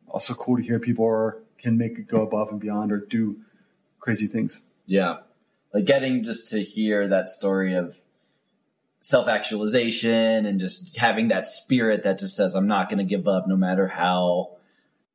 also 0.08 0.32
cool 0.32 0.56
to 0.56 0.62
hear 0.62 0.80
people 0.80 1.04
are 1.04 1.36
can 1.60 1.76
make 1.78 1.98
it 1.98 2.08
go 2.08 2.22
above 2.22 2.50
and 2.50 2.60
beyond 2.60 2.92
or 2.92 2.98
do 2.98 3.36
crazy 4.00 4.26
things. 4.26 4.66
Yeah. 4.86 5.18
Like 5.72 5.84
getting 5.84 6.24
just 6.24 6.50
to 6.50 6.62
hear 6.62 7.06
that 7.08 7.28
story 7.28 7.74
of 7.74 7.96
self 9.00 9.28
actualization 9.28 10.46
and 10.46 10.58
just 10.58 10.96
having 10.98 11.28
that 11.28 11.46
spirit 11.46 12.02
that 12.02 12.18
just 12.18 12.36
says, 12.36 12.54
I'm 12.54 12.66
not 12.66 12.88
going 12.88 12.98
to 12.98 13.04
give 13.04 13.28
up 13.28 13.46
no 13.46 13.56
matter 13.56 13.88
how, 13.88 14.56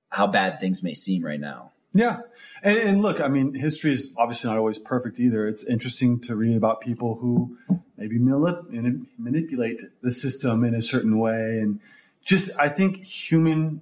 how 0.10 0.28
bad 0.28 0.60
things 0.60 0.84
may 0.84 0.94
seem 0.94 1.24
right 1.26 1.40
now. 1.40 1.72
Yeah. 1.94 2.20
And, 2.62 2.78
and, 2.78 3.02
look, 3.02 3.22
I 3.22 3.30
mean, 3.30 3.54
history 3.54 3.92
is 3.92 4.14
obviously 4.18 4.50
not 4.50 4.60
always 4.60 4.78
perfect 4.78 5.18
either. 5.18 5.48
It's 5.48 5.68
interesting 5.68 6.20
to 6.22 6.36
read 6.36 6.58
about 6.58 6.82
people 6.82 7.16
who 7.16 7.58
maybe 7.96 8.20
manipulate 8.20 9.82
the 10.02 10.12
system 10.12 10.66
in 10.66 10.76
a 10.76 10.82
certain 10.82 11.18
way. 11.18 11.60
And 11.60 11.80
just, 12.22 12.60
I 12.60 12.68
think 12.68 13.06
human, 13.06 13.82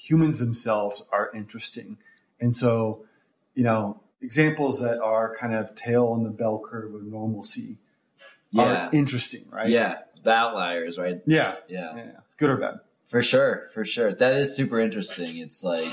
humans 0.00 0.38
themselves 0.38 1.02
are 1.12 1.30
interesting. 1.34 1.98
And 2.40 2.54
so, 2.54 3.04
you 3.54 3.62
know, 3.62 4.00
examples 4.22 4.80
that 4.80 5.00
are 5.00 5.36
kind 5.36 5.54
of 5.54 5.74
tail 5.74 6.06
on 6.06 6.22
the 6.22 6.30
bell 6.30 6.62
curve 6.64 6.94
of 6.94 7.04
normalcy 7.04 7.78
yeah. 8.50 8.62
are 8.62 8.90
interesting, 8.92 9.42
right? 9.50 9.68
Yeah. 9.68 9.98
The 10.22 10.32
outliers, 10.32 10.98
right? 10.98 11.20
Yeah. 11.26 11.56
Yeah. 11.68 11.96
yeah. 11.96 12.10
Good 12.38 12.50
or 12.50 12.56
bad. 12.56 12.80
For 13.08 13.22
sure. 13.22 13.68
For 13.74 13.84
sure. 13.84 14.12
That 14.12 14.34
is 14.34 14.56
super 14.56 14.80
interesting. 14.80 15.36
It's 15.38 15.62
like, 15.62 15.86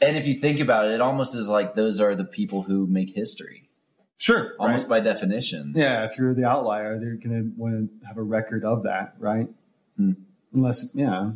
and 0.00 0.16
if 0.16 0.26
you 0.26 0.34
think 0.34 0.58
about 0.58 0.86
it, 0.86 0.92
it 0.92 1.00
almost 1.00 1.34
is 1.34 1.48
like 1.48 1.74
those 1.74 2.00
are 2.00 2.14
the 2.14 2.24
people 2.24 2.62
who 2.62 2.86
make 2.86 3.14
history. 3.14 3.68
Sure. 4.16 4.54
Almost 4.58 4.88
right? 4.88 5.02
by 5.02 5.12
definition. 5.12 5.72
Yeah. 5.76 6.04
If 6.04 6.18
you're 6.18 6.34
the 6.34 6.44
outlier, 6.44 6.98
they're 6.98 7.16
going 7.16 7.52
to 7.52 7.52
want 7.56 8.00
to 8.00 8.06
have 8.06 8.16
a 8.16 8.22
record 8.22 8.64
of 8.64 8.84
that, 8.84 9.14
right? 9.18 9.48
Hmm. 9.96 10.12
Unless. 10.52 10.94
Yeah. 10.94 11.32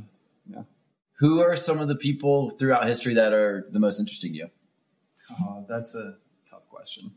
Who 1.19 1.41
are 1.41 1.57
some 1.57 1.81
of 1.81 1.89
the 1.89 1.97
people 1.97 2.51
throughout 2.51 2.87
history 2.87 3.15
that 3.15 3.33
are 3.33 3.67
the 3.71 3.81
most 3.81 3.99
interesting 3.99 4.33
to 4.33 4.39
you? 4.39 4.51
Oh, 5.41 5.67
that's 5.69 5.95
a 5.95 6.17
tough 6.49 6.69
question. 6.69 7.13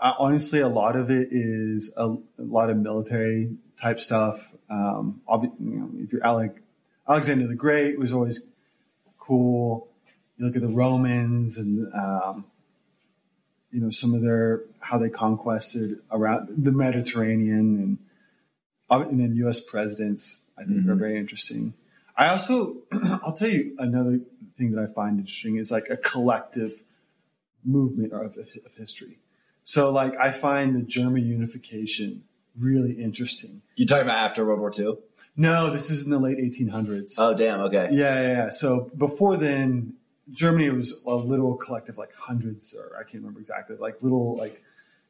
Uh, 0.00 0.14
honestly, 0.18 0.60
a 0.60 0.68
lot 0.68 0.94
of 0.94 1.10
it 1.10 1.28
is 1.30 1.94
a, 1.96 2.08
a 2.08 2.18
lot 2.38 2.70
of 2.70 2.76
military 2.76 3.56
type 3.80 3.98
stuff. 3.98 4.52
Um, 4.70 5.22
you 5.28 5.52
know, 5.58 5.90
if 5.96 6.12
you're 6.12 6.24
Alec, 6.24 6.62
Alexander 7.08 7.46
the 7.46 7.54
Great 7.54 7.98
was 7.98 8.12
always 8.12 8.48
cool. 9.18 9.88
You 10.36 10.46
look 10.46 10.56
at 10.56 10.62
the 10.62 10.68
Romans 10.68 11.58
and 11.58 11.92
um, 11.94 12.44
you 13.72 13.80
know 13.80 13.90
some 13.90 14.14
of 14.14 14.22
their 14.22 14.62
how 14.80 14.98
they 14.98 15.08
conquested 15.08 15.98
around 16.10 16.48
the 16.56 16.72
Mediterranean 16.72 17.58
and 17.58 17.98
uh, 18.90 19.04
and 19.08 19.18
then 19.18 19.34
U.S. 19.36 19.64
presidents. 19.64 20.44
I 20.58 20.64
think 20.64 20.80
mm-hmm. 20.80 20.90
are 20.90 20.94
very 20.94 21.18
interesting. 21.18 21.74
I 22.16 22.28
also 22.28 22.82
I'll 23.22 23.34
tell 23.34 23.48
you 23.48 23.74
another 23.78 24.20
thing 24.56 24.72
that 24.72 24.82
I 24.82 24.92
find 24.92 25.18
interesting 25.18 25.56
is 25.56 25.70
like 25.70 25.88
a 25.90 25.96
collective 25.96 26.82
movement 27.64 28.12
of, 28.12 28.36
of 28.36 28.74
history. 28.76 29.18
So 29.64 29.90
like 29.90 30.16
I 30.16 30.30
find 30.30 30.74
the 30.76 30.82
German 30.82 31.26
unification 31.26 32.22
really 32.58 32.92
interesting. 32.92 33.62
You're 33.74 33.86
talking 33.86 34.04
about 34.04 34.18
after 34.18 34.44
World 34.44 34.60
War 34.60 34.72
II? 34.76 34.96
No, 35.36 35.70
this 35.70 35.90
is 35.90 36.04
in 36.04 36.10
the 36.10 36.18
late 36.18 36.38
1800s. 36.38 37.14
Oh, 37.18 37.34
damn. 37.34 37.60
Okay. 37.60 37.88
Yeah, 37.92 38.20
yeah, 38.20 38.28
yeah. 38.28 38.50
So 38.50 38.90
before 38.96 39.36
then, 39.36 39.94
Germany 40.30 40.70
was 40.70 41.02
a 41.06 41.14
little 41.14 41.54
collective, 41.56 41.98
like 41.98 42.14
hundreds, 42.14 42.76
or 42.76 42.96
I 42.96 43.02
can't 43.02 43.16
remember 43.22 43.40
exactly, 43.40 43.76
like 43.76 44.02
little 44.02 44.34
like 44.36 44.62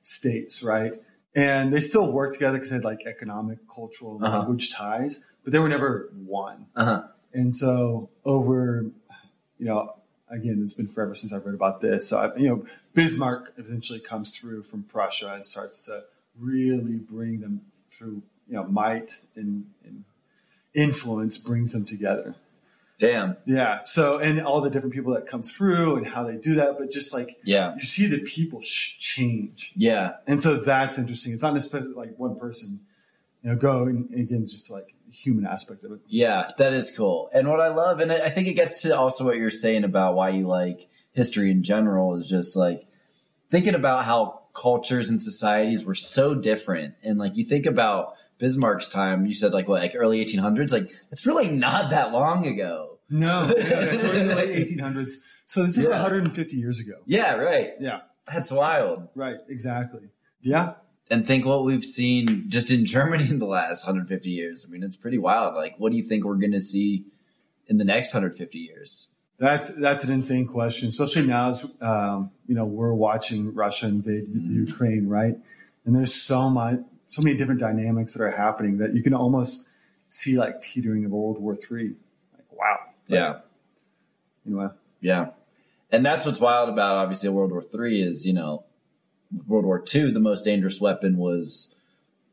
states, 0.02 0.62
right? 0.62 0.92
And 1.34 1.72
they 1.72 1.80
still 1.80 2.10
worked 2.10 2.34
together 2.34 2.54
because 2.54 2.70
they 2.70 2.76
had 2.76 2.84
like 2.84 3.06
economic, 3.06 3.58
cultural, 3.72 4.18
uh-huh. 4.22 4.38
language 4.38 4.72
ties, 4.72 5.24
but 5.46 5.52
they 5.52 5.60
were 5.60 5.68
never 5.68 6.10
one. 6.26 6.66
Uh-huh. 6.74 7.04
And 7.32 7.54
so 7.54 8.10
over, 8.24 8.86
you 9.58 9.66
know, 9.66 9.94
again, 10.28 10.58
it's 10.60 10.74
been 10.74 10.88
forever 10.88 11.14
since 11.14 11.32
I've 11.32 11.46
read 11.46 11.54
about 11.54 11.80
this. 11.80 12.08
So, 12.08 12.18
I, 12.18 12.36
you 12.36 12.48
know, 12.48 12.66
Bismarck 12.94 13.52
eventually 13.56 14.00
comes 14.00 14.36
through 14.36 14.64
from 14.64 14.82
Prussia 14.82 15.32
and 15.32 15.46
starts 15.46 15.86
to 15.86 16.02
really 16.36 16.96
bring 16.96 17.42
them 17.42 17.60
through, 17.92 18.22
you 18.48 18.54
know, 18.54 18.64
might 18.64 19.20
and, 19.36 19.66
and 19.84 20.02
influence 20.74 21.38
brings 21.38 21.72
them 21.72 21.84
together. 21.84 22.34
Damn. 22.98 23.36
Yeah. 23.46 23.82
So, 23.84 24.18
and 24.18 24.40
all 24.40 24.60
the 24.60 24.70
different 24.70 24.94
people 24.94 25.14
that 25.14 25.28
come 25.28 25.44
through 25.44 25.94
and 25.94 26.08
how 26.08 26.24
they 26.24 26.38
do 26.38 26.56
that, 26.56 26.76
but 26.76 26.90
just 26.90 27.14
like, 27.14 27.38
yeah, 27.44 27.76
you 27.76 27.82
see 27.82 28.08
the 28.08 28.18
people 28.18 28.60
sh- 28.62 28.98
change. 28.98 29.70
Yeah. 29.76 30.14
And 30.26 30.40
so 30.40 30.56
that's 30.56 30.98
interesting. 30.98 31.34
It's 31.34 31.42
not 31.42 31.54
necessarily 31.54 31.92
like 31.92 32.18
one 32.18 32.36
person, 32.36 32.80
you 33.46 33.52
know, 33.52 33.58
go 33.58 33.84
and 33.84 34.12
again, 34.12 34.44
just 34.44 34.72
like 34.72 34.96
human 35.08 35.46
aspect 35.46 35.84
of 35.84 35.92
it. 35.92 36.00
Yeah, 36.08 36.50
that 36.58 36.72
is 36.72 36.92
cool. 36.96 37.30
And 37.32 37.48
what 37.48 37.60
I 37.60 37.68
love, 37.68 38.00
and 38.00 38.10
I 38.10 38.28
think 38.28 38.48
it 38.48 38.54
gets 38.54 38.82
to 38.82 38.98
also 38.98 39.24
what 39.24 39.36
you're 39.36 39.50
saying 39.50 39.84
about 39.84 40.16
why 40.16 40.30
you 40.30 40.48
like 40.48 40.88
history 41.12 41.52
in 41.52 41.62
general 41.62 42.16
is 42.16 42.26
just 42.26 42.56
like 42.56 42.88
thinking 43.48 43.76
about 43.76 44.04
how 44.04 44.40
cultures 44.52 45.10
and 45.10 45.22
societies 45.22 45.84
were 45.84 45.94
so 45.94 46.34
different. 46.34 46.94
And 47.04 47.20
like 47.20 47.36
you 47.36 47.44
think 47.44 47.66
about 47.66 48.14
Bismarck's 48.40 48.88
time, 48.88 49.26
you 49.26 49.34
said 49.34 49.52
like 49.52 49.68
what, 49.68 49.80
like 49.80 49.94
early 49.94 50.24
1800s? 50.24 50.72
Like 50.72 50.90
it's 51.12 51.24
really 51.24 51.46
not 51.46 51.90
that 51.90 52.10
long 52.10 52.48
ago. 52.48 52.98
No, 53.08 53.48
yeah, 53.56 53.92
sort 53.92 54.16
of 54.16 54.26
the 54.26 54.34
late 54.34 54.68
1800s. 54.68 55.12
So 55.46 55.62
this 55.62 55.78
is 55.78 55.84
yeah. 55.84 55.90
150 55.90 56.56
years 56.56 56.80
ago. 56.80 56.96
Yeah, 57.06 57.34
right. 57.34 57.74
Yeah. 57.78 58.00
That's 58.26 58.50
wild. 58.50 59.06
Right, 59.14 59.36
exactly. 59.48 60.08
Yeah. 60.40 60.74
And 61.08 61.24
think 61.24 61.44
what 61.44 61.64
we've 61.64 61.84
seen 61.84 62.44
just 62.48 62.70
in 62.70 62.84
Germany 62.84 63.28
in 63.30 63.38
the 63.38 63.46
last 63.46 63.86
150 63.86 64.28
years. 64.28 64.66
I 64.66 64.72
mean, 64.72 64.82
it's 64.82 64.96
pretty 64.96 65.18
wild. 65.18 65.54
Like, 65.54 65.76
what 65.78 65.92
do 65.92 65.98
you 65.98 66.02
think 66.02 66.24
we're 66.24 66.34
going 66.34 66.52
to 66.52 66.60
see 66.60 67.04
in 67.68 67.78
the 67.78 67.84
next 67.84 68.12
150 68.12 68.58
years? 68.58 69.10
That's 69.38 69.78
that's 69.78 70.02
an 70.04 70.12
insane 70.12 70.46
question, 70.46 70.88
especially 70.88 71.26
now 71.26 71.50
as 71.50 71.76
um, 71.82 72.30
you 72.46 72.54
know 72.54 72.64
we're 72.64 72.94
watching 72.94 73.52
Russia 73.54 73.86
invade 73.86 74.28
mm-hmm. 74.28 74.66
Ukraine, 74.66 75.08
right? 75.08 75.36
And 75.84 75.94
there's 75.94 76.14
so 76.14 76.48
much, 76.48 76.80
so 77.06 77.20
many 77.20 77.36
different 77.36 77.60
dynamics 77.60 78.14
that 78.14 78.22
are 78.22 78.30
happening 78.30 78.78
that 78.78 78.94
you 78.94 79.02
can 79.02 79.12
almost 79.12 79.68
see 80.08 80.38
like 80.38 80.62
teetering 80.62 81.04
of 81.04 81.10
World 81.10 81.38
War 81.38 81.54
Three. 81.54 81.96
Like, 82.32 82.50
wow. 82.50 82.78
yeah. 83.08 83.40
Anyway. 84.46 84.68
Yeah, 85.00 85.30
and 85.90 86.04
that's 86.04 86.24
what's 86.24 86.40
wild 86.40 86.70
about 86.70 86.96
obviously 86.96 87.28
World 87.28 87.50
War 87.50 87.62
Three 87.62 88.00
is 88.00 88.26
you 88.26 88.32
know 88.32 88.64
World 89.46 89.64
War 89.64 89.80
Two 89.80 90.10
the 90.10 90.20
most 90.20 90.44
dangerous 90.44 90.80
weapon 90.80 91.16
was 91.16 91.74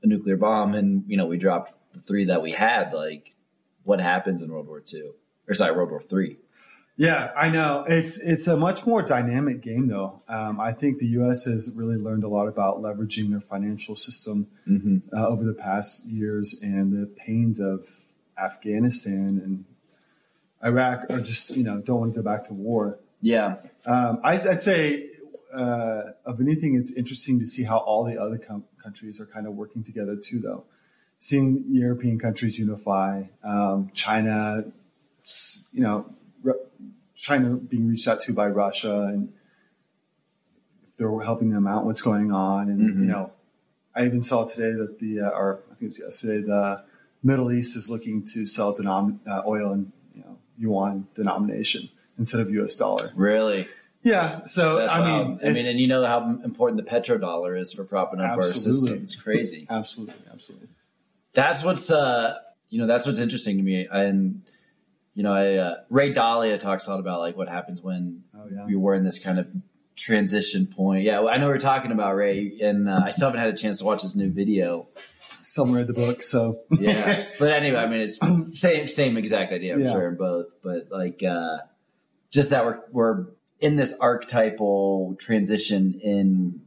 a 0.02 0.08
nuclear 0.08 0.38
bomb, 0.38 0.74
and 0.74 1.04
you 1.08 1.18
know 1.18 1.26
we 1.26 1.38
dropped 1.38 1.74
the 1.94 2.02
three 2.02 2.26
that 2.26 2.42
we 2.42 2.52
had. 2.52 2.94
Like, 2.94 3.36
what 3.84 4.00
happens 4.00 4.42
in 4.42 4.52
World 4.52 4.68
War 4.68 4.80
Two 4.80 5.16
or 5.48 5.54
sorry 5.54 5.76
World 5.76 5.92
War 5.92 6.02
Three? 6.02 6.38
Yeah, 6.96 7.32
I 7.36 7.50
know. 7.50 7.86
It's 7.88 8.24
it's 8.24 8.46
a 8.46 8.56
much 8.56 8.86
more 8.86 9.02
dynamic 9.02 9.62
game, 9.62 9.88
though. 9.88 10.22
Um, 10.28 10.60
I 10.60 10.74
think 10.74 11.00
the 11.00 11.08
U.S. 11.08 11.46
has 11.46 11.74
really 11.76 11.98
learned 11.98 12.24
a 12.24 12.28
lot 12.28 12.48
about 12.48 12.82
leveraging 12.82 13.32
their 13.32 13.42
financial 13.42 13.96
system 13.96 14.48
mm-hmm. 14.68 14.98
uh, 15.12 15.28
over 15.28 15.44
the 15.44 15.56
past 15.56 16.06
years, 16.08 16.62
and 16.62 16.94
the 16.94 17.08
pains 17.08 17.60
of 17.60 17.88
Afghanistan 18.38 19.42
and 19.44 19.66
Iraq 20.64 21.06
are 21.10 21.20
just 21.20 21.58
you 21.58 21.64
know 21.64 21.82
don't 21.82 22.00
want 22.00 22.14
to 22.14 22.22
go 22.22 22.24
back 22.24 22.46
to 22.48 22.54
war. 22.54 23.00
Yeah, 23.22 23.56
um, 23.88 24.20
I, 24.24 24.38
would 24.38 24.62
say 24.62 25.08
uh, 25.54 26.14
of 26.26 26.42
anything, 26.42 26.76
it's 26.76 26.98
interesting 26.98 27.40
to 27.40 27.46
see 27.46 27.64
how 27.64 27.78
all 27.78 28.04
the 28.04 28.20
other 28.20 28.38
com- 28.38 28.66
countries 28.82 29.22
are 29.22 29.26
kind 29.26 29.48
of 29.48 29.54
working 29.54 29.84
together 29.84 30.16
too, 30.16 30.40
though. 30.40 30.66
Seeing 31.20 31.64
European 31.68 32.20
countries 32.20 32.60
unify, 32.60 33.24
um, 33.44 33.92
China, 33.94 34.66
you 35.72 35.82
know 35.82 36.14
China 37.24 37.56
being 37.56 37.88
reached 37.88 38.08
out 38.08 38.20
to 38.22 38.34
by 38.34 38.48
Russia 38.48 39.04
and 39.04 39.32
if 40.88 40.98
they're 40.98 41.20
helping 41.22 41.52
them 41.52 41.66
out, 41.66 41.86
what's 41.86 42.02
going 42.02 42.32
on. 42.32 42.70
And, 42.70 42.82
mm-hmm. 42.82 43.02
you 43.04 43.08
know, 43.08 43.32
I 43.96 44.06
even 44.06 44.22
saw 44.22 44.46
today 44.46 44.74
that 44.74 45.00
the, 45.00 45.22
uh, 45.22 45.30
or 45.30 45.60
I 45.72 45.76
think 45.76 45.82
it 45.84 45.88
was 45.88 46.00
yesterday, 46.00 46.46
the 46.46 46.84
Middle 47.24 47.52
East 47.52 47.78
is 47.78 47.90
looking 47.90 48.26
to 48.34 48.46
sell 48.46 48.76
denom- 48.76 49.20
uh, 49.26 49.42
oil 49.48 49.72
in 49.72 49.94
you 50.14 50.22
know, 50.22 50.38
yuan 50.58 51.08
denomination 51.16 51.90
instead 52.18 52.42
of 52.42 52.52
US 52.52 52.76
dollar. 52.76 53.12
Really? 53.16 53.68
Yeah. 54.04 54.44
So, 54.46 54.78
That's 54.78 54.94
I 54.94 55.06
mean, 55.06 55.40
I 55.46 55.50
mean, 55.54 55.66
and 55.66 55.80
you 55.80 55.88
know 55.88 56.06
how 56.06 56.40
important 56.44 56.84
the 56.84 56.90
petrodollar 56.90 57.60
is 57.60 57.74
for 57.74 57.86
propping 57.86 58.20
up 58.20 58.38
absolutely. 58.38 58.50
our 58.50 58.74
system. 58.74 59.04
It's 59.04 59.16
crazy. 59.16 59.68
absolutely. 59.70 60.16
Absolutely. 60.32 60.68
That's 61.34 61.64
what's, 61.64 61.90
uh, 61.90 62.38
you 62.70 62.80
know, 62.80 62.88
that's 62.88 63.06
what's 63.06 63.20
interesting 63.20 63.58
to 63.58 63.64
me. 63.64 63.88
And, 63.90 64.44
you 65.16 65.24
know, 65.24 65.34
I, 65.34 65.56
uh, 65.56 65.76
Ray 65.90 66.14
Dalio 66.14 66.60
talks 66.60 66.88
a 66.88 66.92
lot 66.92 67.00
about 67.00 67.22
like 67.22 67.38
what 67.38 67.48
happens 67.48 67.82
when 67.82 68.24
oh, 68.38 68.48
yeah. 68.52 68.66
we 68.66 68.76
were 68.76 68.94
in 68.94 69.04
this 69.04 69.24
kind 69.24 69.40
of 69.40 69.48
transition 69.96 70.68
point. 70.68 71.04
Yeah, 71.04 71.22
I 71.26 71.38
know 71.38 71.48
we 71.48 71.54
are 71.54 71.60
talking 71.60 71.92
about 71.92 72.16
Ray, 72.16 72.58
and 72.62 72.90
uh, 72.90 73.02
I 73.06 73.10
still 73.10 73.28
haven't 73.28 73.42
had 73.42 73.54
a 73.54 73.58
chance 73.58 73.80
to 73.80 73.86
watch 73.86 74.02
his 74.02 74.16
new 74.16 74.32
video. 74.32 74.88
Somewhere 75.46 75.82
in 75.82 75.88
the 75.88 75.94
book, 75.94 76.24
so 76.24 76.62
yeah. 76.72 77.26
But 77.40 77.54
anyway, 77.54 77.78
I 77.78 77.86
mean, 77.86 78.02
it's 78.02 78.20
same 78.60 78.88
same 78.88 79.18
exact 79.18 79.52
idea, 79.52 79.76
I'm 79.76 79.82
yeah. 79.82 79.92
sure, 79.92 80.08
in 80.08 80.16
both. 80.16 80.48
But 80.64 80.88
like, 80.90 81.22
uh, 81.22 81.58
just 82.32 82.50
that 82.50 82.66
we're 82.66 82.80
we're 82.92 83.26
in 83.60 83.76
this 83.76 83.98
archetypal 84.00 85.16
transition 85.20 86.00
in 86.02 86.62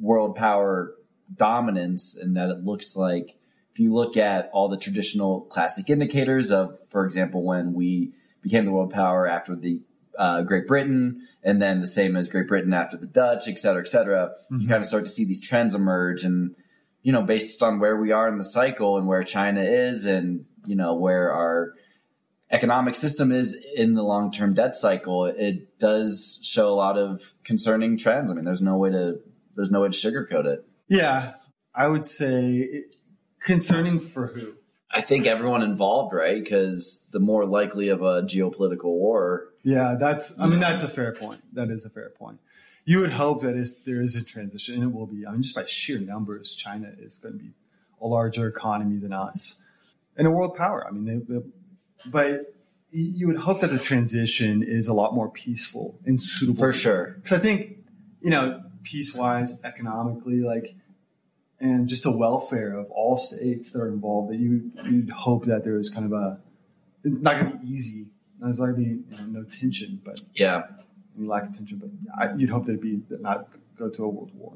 world 0.00 0.34
power 0.34 0.94
dominance, 1.34 2.16
and 2.16 2.36
that 2.36 2.50
it 2.50 2.64
looks 2.64 2.96
like 2.96 3.36
if 3.72 3.80
you 3.80 3.92
look 3.92 4.16
at 4.16 4.50
all 4.52 4.68
the 4.68 4.76
traditional 4.76 5.42
classic 5.42 5.90
indicators 5.90 6.52
of, 6.52 6.78
for 6.90 7.04
example, 7.04 7.42
when 7.42 7.72
we 7.72 8.12
became 8.40 8.66
the 8.66 8.70
world 8.70 8.92
power 8.92 9.26
after 9.26 9.56
the 9.56 9.80
uh, 10.18 10.42
Great 10.42 10.66
Britain, 10.66 11.26
and 11.42 11.60
then 11.60 11.80
the 11.80 11.86
same 11.86 12.14
as 12.14 12.28
Great 12.28 12.46
Britain 12.46 12.72
after 12.72 12.96
the 12.96 13.06
Dutch, 13.06 13.48
et 13.48 13.58
cetera, 13.58 13.80
et 13.80 13.88
cetera, 13.88 14.30
mm-hmm. 14.52 14.60
you 14.60 14.68
kind 14.68 14.80
of 14.80 14.86
start 14.86 15.02
to 15.02 15.08
see 15.08 15.24
these 15.24 15.44
trends 15.44 15.74
emerge. 15.74 16.22
And, 16.22 16.54
you 17.02 17.10
know, 17.10 17.22
based 17.22 17.62
on 17.62 17.80
where 17.80 17.96
we 17.96 18.12
are 18.12 18.28
in 18.28 18.38
the 18.38 18.44
cycle 18.44 18.96
and 18.96 19.08
where 19.08 19.24
China 19.24 19.62
is 19.62 20.06
and, 20.06 20.44
you 20.64 20.76
know, 20.76 20.94
where 20.94 21.32
our 21.32 21.72
economic 22.54 22.94
system 22.94 23.32
is 23.32 23.66
in 23.74 23.94
the 23.94 24.02
long 24.02 24.30
term 24.30 24.54
debt 24.54 24.74
cycle, 24.74 25.26
it 25.26 25.78
does 25.78 26.40
show 26.44 26.68
a 26.68 26.76
lot 26.76 26.96
of 26.96 27.34
concerning 27.42 27.98
trends. 27.98 28.30
I 28.30 28.34
mean, 28.34 28.44
there's 28.44 28.62
no 28.62 28.76
way 28.76 28.90
to 28.90 29.18
there's 29.56 29.70
no 29.70 29.80
way 29.80 29.88
to 29.88 29.94
sugarcoat 29.94 30.46
it. 30.46 30.64
Yeah, 30.88 31.32
I 31.74 31.88
would 31.88 32.06
say 32.06 32.84
concerning 33.40 33.98
for 33.98 34.28
who. 34.28 34.54
I 34.92 35.00
think 35.00 35.26
everyone 35.26 35.62
involved, 35.62 36.14
right? 36.14 36.42
Because 36.42 37.08
the 37.10 37.18
more 37.18 37.44
likely 37.44 37.88
of 37.88 38.02
a 38.02 38.22
geopolitical 38.22 38.84
war. 38.84 39.48
Yeah, 39.64 39.96
that's. 39.98 40.40
I 40.40 40.46
mean, 40.46 40.60
that's 40.60 40.84
a 40.84 40.88
fair 40.88 41.12
point. 41.12 41.42
That 41.52 41.70
is 41.70 41.84
a 41.84 41.90
fair 41.90 42.10
point. 42.10 42.38
You 42.84 43.00
would 43.00 43.12
hope 43.12 43.40
that 43.42 43.56
if 43.56 43.84
there 43.84 44.00
is 44.00 44.14
a 44.14 44.24
transition, 44.24 44.76
and 44.76 44.84
it 44.84 44.94
will 44.94 45.08
be. 45.08 45.26
I 45.26 45.32
mean, 45.32 45.42
just 45.42 45.56
by 45.56 45.64
sheer 45.64 45.98
numbers, 45.98 46.54
China 46.54 46.92
is 46.96 47.18
going 47.18 47.36
to 47.36 47.38
be 47.42 47.50
a 48.00 48.06
larger 48.06 48.46
economy 48.46 48.98
than 48.98 49.12
us 49.12 49.64
and 50.16 50.26
a 50.26 50.30
world 50.30 50.56
power. 50.56 50.86
I 50.86 50.90
mean, 50.92 51.04
they, 51.04 51.34
they, 51.34 51.40
but 52.06 52.54
you 52.90 53.26
would 53.26 53.38
hope 53.38 53.60
that 53.60 53.70
the 53.70 53.78
transition 53.78 54.62
is 54.62 54.86
a 54.86 54.94
lot 54.94 55.14
more 55.14 55.28
peaceful 55.28 55.98
and 56.04 56.20
suitable 56.20 56.58
for 56.58 56.72
sure. 56.72 57.16
Because 57.16 57.38
I 57.38 57.42
think 57.42 57.78
you 58.24 58.30
know, 58.30 58.62
peace 58.82 59.14
wise, 59.14 59.62
economically, 59.64 60.40
like, 60.40 60.74
and 61.60 61.86
just 61.86 62.02
the 62.02 62.16
welfare 62.16 62.72
of 62.72 62.90
all 62.90 63.16
states 63.18 63.72
that 63.72 63.80
are 63.80 63.88
involved, 63.88 64.32
that 64.32 64.38
you 64.38 64.72
you'd 64.84 65.10
hope 65.10 65.44
that 65.44 65.64
there 65.64 65.78
is 65.78 65.90
kind 65.90 66.06
of 66.06 66.12
a 66.12 66.40
it's 67.04 67.20
not 67.20 67.38
going 67.38 67.52
to 67.52 67.58
be 67.58 67.68
easy. 67.68 68.06
There's 68.40 68.58
not 68.58 68.66
going 68.66 68.76
to 68.76 68.80
be 68.80 68.86
you 68.86 69.32
know, 69.32 69.40
no 69.40 69.44
tension, 69.44 70.00
but 70.04 70.20
yeah, 70.34 70.62
any 71.18 71.28
lack 71.28 71.44
of 71.44 71.56
tension. 71.56 71.78
But 71.78 71.90
I, 72.18 72.34
you'd 72.34 72.50
hope 72.50 72.64
that 72.66 72.72
it'd 72.72 72.82
be 72.82 73.02
that 73.10 73.20
not 73.20 73.48
go 73.76 73.90
to 73.90 74.04
a 74.04 74.08
world 74.08 74.30
war. 74.34 74.54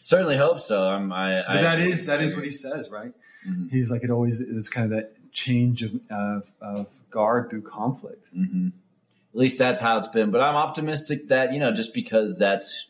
Certainly 0.00 0.38
hope 0.38 0.60
so. 0.60 0.90
Um, 0.90 1.12
I, 1.12 1.36
but 1.36 1.56
I, 1.58 1.62
that 1.62 1.78
is 1.80 2.06
that 2.06 2.22
is 2.22 2.34
what 2.34 2.44
he 2.44 2.50
says, 2.50 2.90
right? 2.90 3.12
Mm-hmm. 3.48 3.68
He's 3.68 3.90
like 3.90 4.02
it 4.02 4.10
always 4.10 4.40
is 4.40 4.70
kind 4.70 4.90
of 4.90 4.98
that 4.98 5.14
change 5.34 5.82
of 5.82 6.00
of, 6.08 6.52
of 6.62 6.88
guard 7.10 7.50
through 7.50 7.62
conflict. 7.62 8.30
Mm-hmm. 8.34 8.68
At 8.68 9.38
least 9.38 9.58
that's 9.58 9.80
how 9.80 9.98
it's 9.98 10.08
been. 10.08 10.30
But 10.30 10.40
I'm 10.40 10.54
optimistic 10.54 11.28
that 11.28 11.52
you 11.52 11.60
know 11.60 11.72
just 11.72 11.92
because 11.92 12.38
that's 12.38 12.88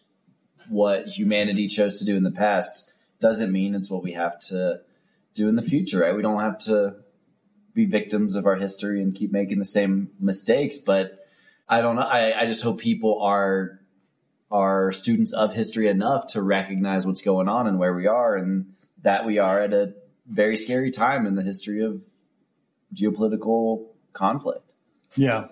what 0.69 1.09
humanity 1.09 1.67
chose 1.67 1.99
to 1.99 2.05
do 2.05 2.17
in 2.17 2.23
the 2.23 2.31
past 2.31 2.93
doesn't 3.21 3.51
mean 3.51 3.75
it's 3.75 3.91
what 3.91 4.03
we 4.03 4.13
have 4.13 4.39
to 4.39 4.81
do 5.35 5.49
in 5.49 5.57
the 5.57 5.63
future, 5.63 6.01
right? 6.01 6.15
We 6.15 6.23
don't 6.23 6.41
have 6.41 6.59
to 6.61 6.97
be 7.75 7.87
victims 7.87 8.37
of 8.37 8.47
our 8.47 8.57
history 8.57 9.03
and 9.03 9.15
keep 9.15 9.33
making 9.33 9.59
the 9.59 9.65
same 9.65 10.11
mistakes. 10.21 10.79
But 10.79 11.27
I 11.69 11.81
don't 11.81 11.97
know. 11.97 12.03
I, 12.03 12.43
I 12.43 12.47
just 12.47 12.63
hope 12.63 12.81
people 12.81 13.21
are 13.23 13.81
are 14.51 14.93
students 14.93 15.33
of 15.33 15.55
history 15.55 15.89
enough 15.89 16.29
to 16.29 16.43
recognize 16.43 17.07
what's 17.07 17.23
going 17.23 17.49
on 17.49 17.67
and 17.67 17.79
where 17.79 17.95
we 17.95 18.07
are, 18.07 18.37
and 18.37 18.75
that 19.03 19.25
we 19.25 19.39
are 19.39 19.61
at 19.61 19.73
a 19.73 19.95
very 20.27 20.57
scary 20.57 20.91
time 20.91 21.27
in 21.27 21.35
the 21.35 21.43
history 21.43 21.83
of 21.83 22.03
geopolitical 22.95 23.87
conflict. 24.13 24.75
Yeah, 25.17 25.49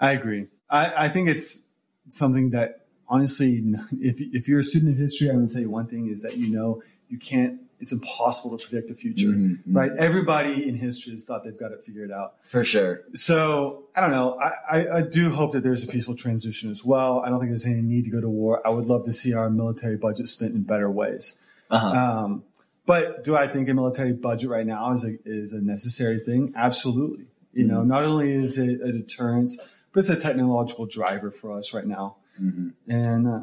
I 0.00 0.12
agree. 0.12 0.48
I, 0.68 1.04
I 1.04 1.08
think 1.08 1.28
it's 1.28 1.70
something 2.08 2.50
that 2.50 2.86
honestly, 3.08 3.62
if, 3.92 4.16
if 4.20 4.48
you're 4.48 4.60
a 4.60 4.64
student 4.64 4.92
of 4.92 4.98
history, 4.98 5.28
I'm 5.28 5.36
going 5.36 5.48
to 5.48 5.52
tell 5.52 5.62
you 5.62 5.70
one 5.70 5.86
thing 5.86 6.08
is 6.08 6.22
that 6.22 6.36
you 6.36 6.50
know 6.50 6.82
you 7.08 7.18
can't, 7.18 7.60
it's 7.80 7.92
impossible 7.92 8.56
to 8.56 8.66
predict 8.66 8.88
the 8.88 8.94
future, 8.94 9.28
mm-hmm, 9.28 9.52
mm-hmm. 9.52 9.76
right? 9.76 9.92
Everybody 9.98 10.66
in 10.68 10.76
history 10.76 11.12
has 11.12 11.24
thought 11.24 11.44
they've 11.44 11.58
got 11.58 11.72
it 11.72 11.82
figured 11.82 12.10
out. 12.10 12.34
For 12.44 12.64
sure. 12.64 13.02
So 13.14 13.84
I 13.96 14.00
don't 14.00 14.10
know. 14.10 14.38
I, 14.40 14.78
I, 14.78 14.96
I, 14.96 15.02
do 15.02 15.30
hope 15.30 15.52
that 15.52 15.62
there's 15.62 15.86
a 15.86 15.92
peaceful 15.92 16.14
transition 16.14 16.70
as 16.70 16.84
well. 16.84 17.20
I 17.20 17.28
don't 17.28 17.40
think 17.40 17.50
there's 17.50 17.66
any 17.66 17.82
need 17.82 18.04
to 18.04 18.10
go 18.10 18.20
to 18.20 18.28
war. 18.28 18.66
I 18.66 18.70
would 18.70 18.86
love 18.86 19.04
to 19.04 19.12
see 19.12 19.34
our 19.34 19.50
military 19.50 19.96
budget 19.96 20.28
spent 20.28 20.54
in 20.54 20.62
better 20.62 20.90
ways. 20.90 21.38
Uh-huh. 21.70 21.88
Um, 21.88 22.44
but 22.86 23.24
do 23.24 23.34
I 23.36 23.46
think 23.46 23.68
a 23.68 23.74
military 23.74 24.12
budget 24.12 24.50
right 24.50 24.66
now 24.66 24.92
is 24.92 25.04
a, 25.04 25.16
is 25.24 25.52
a 25.52 25.60
necessary 25.60 26.18
thing? 26.18 26.52
Absolutely. 26.54 27.26
You 27.52 27.64
mm-hmm. 27.64 27.74
know, 27.74 27.82
not 27.84 28.04
only 28.04 28.32
is 28.32 28.58
it 28.58 28.80
a 28.82 28.92
deterrence, 28.92 29.58
but 29.92 30.00
it's 30.00 30.10
a 30.10 30.20
technological 30.20 30.86
driver 30.86 31.30
for 31.30 31.56
us 31.56 31.72
right 31.72 31.86
now. 31.86 32.16
Mm-hmm. 32.40 32.90
And 32.90 33.28
uh, 33.28 33.40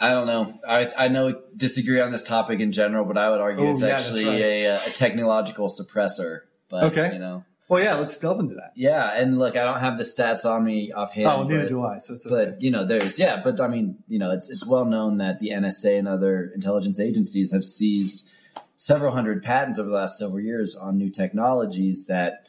I 0.00 0.10
don't 0.10 0.26
know. 0.26 0.58
I 0.66 0.92
I 0.96 1.08
know 1.08 1.40
disagree 1.56 2.00
on 2.00 2.12
this 2.12 2.22
topic 2.22 2.60
in 2.60 2.72
general, 2.72 3.04
but 3.04 3.18
I 3.18 3.30
would 3.30 3.40
argue 3.40 3.66
oh, 3.66 3.72
it's 3.72 3.82
yeah, 3.82 3.88
actually 3.88 4.26
right. 4.26 4.40
a, 4.40 4.74
a, 4.74 4.78
technological 4.78 5.68
suppressor. 5.68 6.42
But 6.68 6.84
okay. 6.84 7.12
you 7.12 7.18
know. 7.18 7.44
Well, 7.68 7.82
yeah, 7.82 7.94
let's 7.94 8.20
delve 8.20 8.38
into 8.38 8.54
that. 8.54 8.72
Yeah, 8.76 9.12
and 9.20 9.40
look, 9.40 9.56
I 9.56 9.64
don't 9.64 9.80
have 9.80 9.98
the 9.98 10.04
stats 10.04 10.44
on 10.44 10.64
me 10.64 10.92
offhand. 10.92 11.26
Oh, 11.26 11.42
neither 11.42 11.64
but, 11.64 11.68
do 11.68 11.84
I. 11.84 11.98
So 11.98 12.14
it's 12.14 12.24
okay. 12.24 12.52
But 12.52 12.62
you 12.62 12.70
know, 12.70 12.86
there's 12.86 13.18
yeah, 13.18 13.40
but 13.42 13.60
I 13.60 13.66
mean, 13.66 13.96
you 14.06 14.20
know, 14.20 14.30
it's 14.30 14.50
it's 14.50 14.64
well 14.64 14.84
known 14.84 15.18
that 15.18 15.40
the 15.40 15.50
NSA 15.50 15.98
and 15.98 16.06
other 16.06 16.52
intelligence 16.54 17.00
agencies 17.00 17.52
have 17.52 17.64
seized 17.64 18.30
several 18.76 19.12
hundred 19.12 19.42
patents 19.42 19.78
over 19.78 19.88
the 19.88 19.94
last 19.94 20.18
several 20.18 20.40
years 20.40 20.76
on 20.76 20.98
new 20.98 21.10
technologies 21.10 22.06
that 22.06 22.46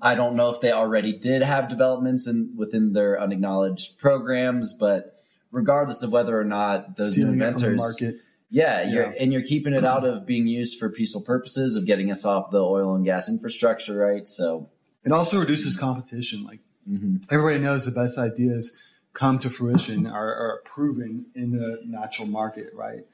I 0.00 0.14
don't 0.14 0.36
know 0.36 0.50
if 0.50 0.60
they 0.60 0.70
already 0.70 1.16
did 1.16 1.42
have 1.42 1.68
developments 1.68 2.28
in, 2.28 2.54
within 2.56 2.92
their 2.92 3.20
unacknowledged 3.20 3.98
programs, 3.98 4.74
but 4.74 5.18
regardless 5.50 6.02
of 6.02 6.12
whether 6.12 6.38
or 6.38 6.44
not 6.44 6.96
those 6.96 7.12
Stealing 7.12 7.34
inventors, 7.34 8.02
yeah, 8.50 8.82
you're, 8.82 9.14
and 9.18 9.32
you're 9.32 9.42
keeping 9.42 9.72
it 9.72 9.84
out 9.84 10.04
of 10.04 10.26
being 10.26 10.46
used 10.46 10.78
for 10.78 10.88
peaceful 10.88 11.22
purposes 11.22 11.76
of 11.76 11.86
getting 11.86 12.10
us 12.10 12.24
off 12.24 12.50
the 12.50 12.62
oil 12.62 12.94
and 12.94 13.04
gas 13.04 13.28
infrastructure, 13.28 13.96
right? 13.96 14.28
So 14.28 14.70
it 15.04 15.12
also 15.12 15.40
reduces 15.40 15.76
competition. 15.76 16.44
Like 16.44 16.60
mm-hmm. 16.88 17.16
everybody 17.32 17.62
knows, 17.62 17.84
the 17.84 17.90
best 17.90 18.18
ideas 18.18 18.80
come 19.12 19.38
to 19.40 19.50
fruition 19.50 20.06
are, 20.06 20.34
are 20.34 20.60
proven 20.64 21.26
in 21.34 21.52
the 21.52 21.80
natural 21.84 22.28
market, 22.28 22.72
right? 22.74 23.04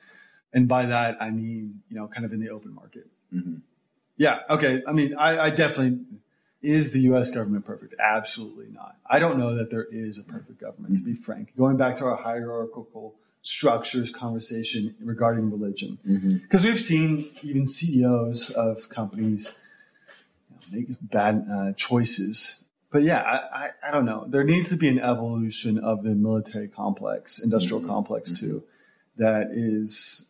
And 0.52 0.68
by 0.68 0.86
that 0.86 1.16
I 1.20 1.30
mean, 1.30 1.82
you 1.88 1.96
know, 1.96 2.08
kind 2.08 2.24
of 2.24 2.32
in 2.32 2.40
the 2.40 2.50
open 2.50 2.74
market. 2.74 3.06
Mm-hmm. 3.32 3.56
Yeah. 4.16 4.40
Okay. 4.50 4.82
I 4.86 4.92
mean, 4.92 5.14
I, 5.14 5.44
I 5.44 5.50
definitely 5.50 6.00
is 6.62 6.92
the 6.92 7.00
US 7.12 7.34
government 7.34 7.64
perfect? 7.64 7.94
Absolutely 7.98 8.68
not. 8.70 8.96
I 9.06 9.18
don't 9.18 9.38
know 9.38 9.54
that 9.54 9.70
there 9.70 9.86
is 9.90 10.18
a 10.18 10.22
perfect 10.22 10.60
government, 10.60 10.94
to 10.94 11.02
be 11.02 11.14
frank. 11.14 11.56
Going 11.56 11.76
back 11.76 11.96
to 11.96 12.04
our 12.04 12.16
hierarchical 12.16 13.14
structures 13.42 14.10
conversation 14.10 14.94
regarding 15.00 15.50
religion, 15.50 15.98
because 16.02 16.60
mm-hmm. 16.60 16.68
we've 16.68 16.80
seen 16.80 17.30
even 17.42 17.66
CEOs 17.66 18.50
of 18.50 18.88
companies 18.90 19.56
you 20.48 20.54
know, 20.54 20.88
make 20.88 20.96
bad 21.00 21.46
uh, 21.50 21.72
choices. 21.72 22.64
But 22.90 23.02
yeah, 23.02 23.22
I, 23.22 23.36
I, 23.36 23.68
I, 23.88 23.90
don't 23.92 24.04
know. 24.04 24.26
There 24.26 24.44
needs 24.44 24.68
to 24.70 24.76
be 24.76 24.88
an 24.88 24.98
evolution 24.98 25.78
of 25.78 26.02
the 26.02 26.10
military 26.10 26.68
complex, 26.68 27.42
industrial 27.42 27.80
mm-hmm. 27.80 27.90
complex 27.90 28.32
mm-hmm. 28.32 28.46
too, 28.46 28.62
that 29.16 29.52
is, 29.52 30.28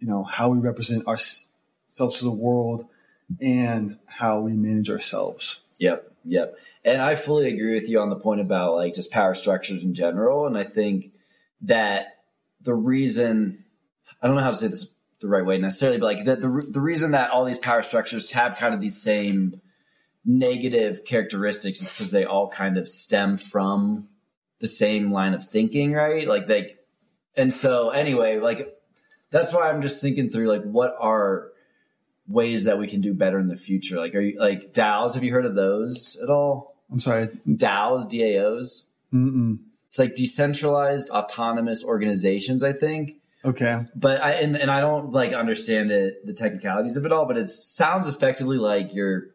you 0.00 0.08
know, 0.08 0.24
how 0.24 0.48
we 0.48 0.58
represent 0.58 1.06
ourselves 1.06 2.18
to 2.18 2.24
the 2.24 2.32
world 2.32 2.86
and 3.40 3.98
how 4.06 4.40
we 4.40 4.52
manage 4.52 4.90
ourselves. 4.90 5.60
Yep, 5.78 6.12
yep. 6.24 6.58
And 6.84 7.00
I 7.00 7.14
fully 7.14 7.48
agree 7.48 7.74
with 7.74 7.88
you 7.88 8.00
on 8.00 8.10
the 8.10 8.16
point 8.16 8.40
about 8.40 8.74
like 8.74 8.94
just 8.94 9.12
power 9.12 9.34
structures 9.34 9.84
in 9.84 9.94
general. 9.94 10.46
And 10.46 10.56
I 10.56 10.64
think 10.64 11.12
that 11.62 12.06
the 12.62 12.74
reason 12.74 13.64
I 14.22 14.26
don't 14.26 14.36
know 14.36 14.42
how 14.42 14.50
to 14.50 14.56
say 14.56 14.68
this 14.68 14.94
the 15.20 15.28
right 15.28 15.44
way 15.44 15.58
necessarily, 15.58 15.98
but 15.98 16.06
like 16.06 16.24
the, 16.24 16.36
the, 16.36 16.66
the 16.72 16.80
reason 16.80 17.10
that 17.10 17.30
all 17.30 17.44
these 17.44 17.58
power 17.58 17.82
structures 17.82 18.30
have 18.32 18.56
kind 18.56 18.74
of 18.74 18.80
these 18.80 19.00
same 19.00 19.60
negative 20.24 21.04
characteristics 21.04 21.80
is 21.82 21.92
because 21.92 22.10
they 22.10 22.24
all 22.24 22.48
kind 22.48 22.78
of 22.78 22.88
stem 22.88 23.36
from 23.36 24.08
the 24.60 24.66
same 24.66 25.12
line 25.12 25.34
of 25.34 25.44
thinking, 25.44 25.92
right? 25.92 26.26
Like 26.26 26.46
they, 26.46 26.76
and 27.36 27.52
so 27.52 27.90
anyway, 27.90 28.38
like 28.38 28.79
that's 29.30 29.52
why 29.54 29.68
I'm 29.68 29.82
just 29.82 30.00
thinking 30.00 30.28
through 30.28 30.48
like 30.48 30.62
what 30.62 30.96
are 30.98 31.48
ways 32.26 32.64
that 32.64 32.78
we 32.78 32.86
can 32.86 33.00
do 33.00 33.14
better 33.14 33.38
in 33.38 33.48
the 33.48 33.56
future? 33.56 33.98
Like, 33.98 34.14
are 34.14 34.20
you 34.20 34.38
like 34.38 34.72
DAOs? 34.72 35.14
Have 35.14 35.24
you 35.24 35.32
heard 35.32 35.46
of 35.46 35.54
those 35.54 36.18
at 36.22 36.30
all? 36.30 36.76
I'm 36.90 37.00
sorry, 37.00 37.28
DAOs, 37.48 38.10
DAOs. 38.10 38.88
Mm-mm. 39.12 39.58
It's 39.88 39.98
like 39.98 40.14
decentralized 40.14 41.10
autonomous 41.10 41.84
organizations. 41.84 42.62
I 42.62 42.72
think. 42.72 43.16
Okay. 43.44 43.84
But 43.94 44.22
I 44.22 44.32
and, 44.32 44.56
and 44.56 44.70
I 44.70 44.80
don't 44.80 45.12
like 45.12 45.32
understand 45.32 45.90
it 45.90 46.26
the 46.26 46.34
technicalities 46.34 46.96
of 46.96 47.06
it 47.06 47.12
all, 47.12 47.26
but 47.26 47.36
it 47.36 47.50
sounds 47.50 48.06
effectively 48.06 48.58
like 48.58 48.94
you're 48.94 49.28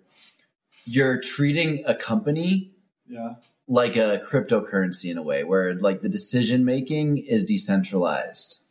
you're 0.85 1.19
treating 1.19 1.83
a 1.87 1.95
company 1.95 2.71
yeah 3.07 3.35
like 3.67 3.95
a 3.95 4.21
cryptocurrency 4.23 5.09
in 5.09 5.17
a 5.17 5.23
way 5.23 5.43
where 5.43 5.73
like 5.73 6.01
the 6.01 6.09
decision 6.09 6.65
making 6.65 7.17
is 7.17 7.43
decentralized. 7.43 8.63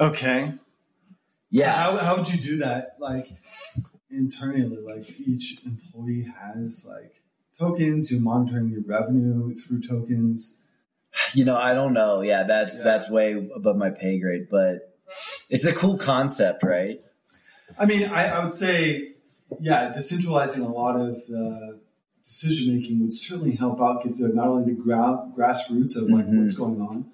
Okay. 0.00 0.52
Yeah. 1.50 1.66
So 1.66 1.70
how, 1.72 1.96
how 2.04 2.16
would 2.16 2.32
you 2.32 2.40
do 2.40 2.58
that? 2.58 2.96
Like 2.98 3.26
internally, 4.10 4.78
like 4.78 5.04
each 5.20 5.64
employee 5.64 6.26
has 6.40 6.86
like 6.88 7.22
tokens, 7.58 8.12
you're 8.12 8.22
monitoring 8.22 8.68
your 8.68 8.82
revenue 8.86 9.54
through 9.54 9.82
tokens. 9.82 10.58
You 11.32 11.44
know, 11.44 11.56
I 11.56 11.74
don't 11.74 11.94
know. 11.94 12.20
Yeah, 12.20 12.44
that's 12.44 12.78
yeah. 12.78 12.84
that's 12.84 13.10
way 13.10 13.48
above 13.54 13.76
my 13.76 13.90
pay 13.90 14.20
grade, 14.20 14.48
but 14.50 14.98
it's 15.50 15.64
a 15.64 15.72
cool 15.72 15.96
concept, 15.96 16.62
right? 16.62 17.00
I 17.78 17.86
mean, 17.86 18.08
I, 18.08 18.28
I 18.28 18.44
would 18.44 18.52
say, 18.52 19.14
yeah, 19.58 19.90
decentralizing 19.90 20.64
a 20.64 20.68
lot 20.68 20.96
of 20.96 21.16
uh, 21.34 21.78
decision 22.22 22.78
making 22.78 23.00
would 23.00 23.14
certainly 23.14 23.56
help 23.56 23.80
out 23.80 24.02
get 24.02 24.16
to 24.16 24.28
not 24.28 24.48
only 24.48 24.74
the 24.74 24.80
gra- 24.80 25.26
grassroots 25.36 25.96
of 25.96 26.10
like 26.10 26.26
mm-hmm. 26.26 26.42
what's 26.42 26.56
going 26.56 26.80
on, 26.80 27.10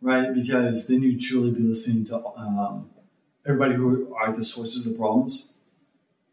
right? 0.00 0.32
Because 0.32 0.86
then 0.88 1.02
you'd 1.02 1.20
truly 1.20 1.50
be 1.50 1.60
listening 1.60 2.04
to 2.06 2.24
um, 2.36 2.90
everybody 3.46 3.74
who 3.74 4.14
are 4.14 4.34
the 4.34 4.44
sources 4.44 4.86
of 4.86 4.92
the 4.92 4.98
problems. 4.98 5.52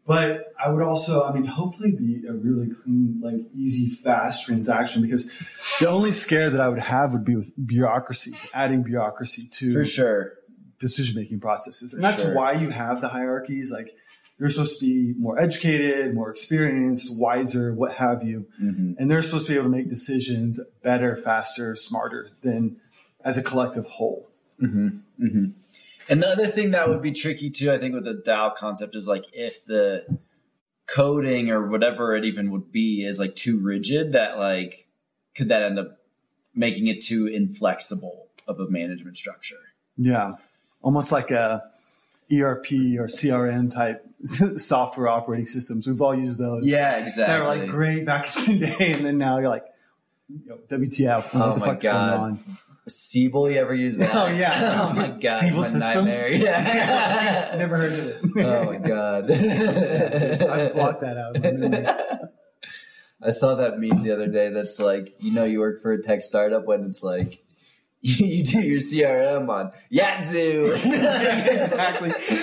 But 0.04 0.52
I 0.62 0.68
would 0.70 0.82
also, 0.82 1.22
I 1.22 1.32
mean, 1.32 1.44
hopefully 1.44 1.92
be 1.92 2.24
a 2.28 2.32
really 2.32 2.70
clean, 2.70 3.20
like 3.22 3.40
easy, 3.54 3.88
fast 3.88 4.46
transaction 4.46 5.00
because 5.00 5.46
the 5.78 5.88
only 5.88 6.10
scare 6.10 6.50
that 6.50 6.60
I 6.60 6.68
would 6.68 6.80
have 6.80 7.12
would 7.12 7.24
be 7.24 7.36
with 7.36 7.52
bureaucracy, 7.64 8.32
adding 8.52 8.82
bureaucracy 8.82 9.46
to 9.46 9.72
For 9.72 9.84
sure. 9.84 10.32
decision 10.80 11.20
making 11.20 11.38
processes. 11.38 11.92
And 11.94 12.02
that's 12.02 12.20
sure. 12.22 12.34
why 12.34 12.52
you 12.54 12.70
have 12.70 13.00
the 13.00 13.08
hierarchies. 13.08 13.70
Like 13.70 13.94
you're 14.40 14.48
supposed 14.48 14.80
to 14.80 14.86
be 14.86 15.14
more 15.20 15.38
educated, 15.38 16.14
more 16.14 16.30
experienced, 16.30 17.16
wiser, 17.16 17.72
what 17.72 17.92
have 17.92 18.24
you. 18.24 18.48
Mhm. 18.60 18.96
And 18.98 19.08
they're 19.08 19.22
supposed 19.22 19.46
to 19.46 19.52
be 19.52 19.58
able 19.58 19.70
to 19.70 19.76
make 19.76 19.88
decisions 19.88 20.58
better, 20.82 21.14
faster, 21.14 21.76
smarter 21.76 22.30
than 22.42 22.78
as 23.24 23.38
a 23.38 23.42
collective 23.44 23.84
whole. 23.86 24.28
Mm-hmm. 24.60 25.50
And 26.12 26.22
the 26.22 26.28
other 26.28 26.46
thing 26.46 26.72
that 26.72 26.90
would 26.90 27.00
be 27.00 27.12
tricky 27.12 27.48
too, 27.48 27.72
I 27.72 27.78
think, 27.78 27.94
with 27.94 28.04
the 28.04 28.12
DAO 28.12 28.54
concept 28.54 28.94
is 28.94 29.08
like 29.08 29.24
if 29.32 29.64
the 29.64 30.04
coding 30.86 31.48
or 31.48 31.68
whatever 31.68 32.14
it 32.14 32.26
even 32.26 32.50
would 32.50 32.70
be 32.70 33.06
is 33.06 33.18
like 33.18 33.34
too 33.34 33.58
rigid, 33.58 34.12
that 34.12 34.36
like 34.36 34.88
could 35.34 35.48
that 35.48 35.62
end 35.62 35.78
up 35.78 35.96
making 36.54 36.88
it 36.88 37.00
too 37.00 37.26
inflexible 37.26 38.26
of 38.46 38.60
a 38.60 38.68
management 38.68 39.16
structure? 39.16 39.56
Yeah. 39.96 40.34
Almost 40.82 41.12
like 41.12 41.30
a 41.30 41.62
ERP 42.30 42.72
or 42.98 43.08
CRM 43.08 43.72
type 43.72 44.06
software 44.58 45.08
operating 45.08 45.46
systems. 45.46 45.86
We've 45.86 46.02
all 46.02 46.14
used 46.14 46.38
those. 46.38 46.66
Yeah, 46.66 47.06
exactly. 47.06 47.40
were 47.40 47.46
like 47.46 47.70
great 47.70 48.04
back 48.04 48.26
in 48.48 48.58
the 48.58 48.66
day. 48.66 48.92
And 48.92 49.06
then 49.06 49.16
now 49.16 49.38
you're 49.38 49.48
like, 49.48 49.64
WTF. 50.30 51.30
Oh 51.32 51.54
the 51.54 51.60
fuck's 51.60 51.82
going 51.82 51.94
God. 51.94 52.20
on? 52.20 52.38
Siebel, 52.88 53.50
you 53.50 53.58
ever 53.58 53.74
use 53.74 53.96
that? 53.98 54.14
Oh, 54.14 54.26
yeah. 54.26 54.88
oh 54.90 54.94
my 54.94 55.08
god, 55.08 55.40
Siebel 55.40 55.62
Systems? 55.64 55.80
nightmare. 55.80 56.32
Yeah. 56.32 57.54
Never 57.58 57.76
heard 57.76 57.92
of 57.92 57.98
it. 58.36 58.44
oh 58.44 58.64
my 58.64 58.76
god. 58.78 59.30
I 59.30 60.68
blocked 60.72 61.00
that 61.02 61.16
out. 61.16 61.36
of 61.36 61.42
my 61.44 61.50
memory. 61.52 61.86
I 63.24 63.30
saw 63.30 63.54
that 63.54 63.78
meme 63.78 64.02
the 64.02 64.10
other 64.12 64.26
day 64.26 64.50
that's 64.50 64.80
like, 64.80 65.14
you 65.22 65.32
know, 65.32 65.44
you 65.44 65.60
work 65.60 65.80
for 65.80 65.92
a 65.92 66.02
tech 66.02 66.24
startup 66.24 66.64
when 66.64 66.82
it's 66.82 67.04
like, 67.04 67.44
you 68.00 68.42
do 68.42 68.60
your 68.60 68.80
CRM 68.80 69.48
on. 69.48 69.70
Yeah, 69.88 70.18
exactly. 70.18 70.72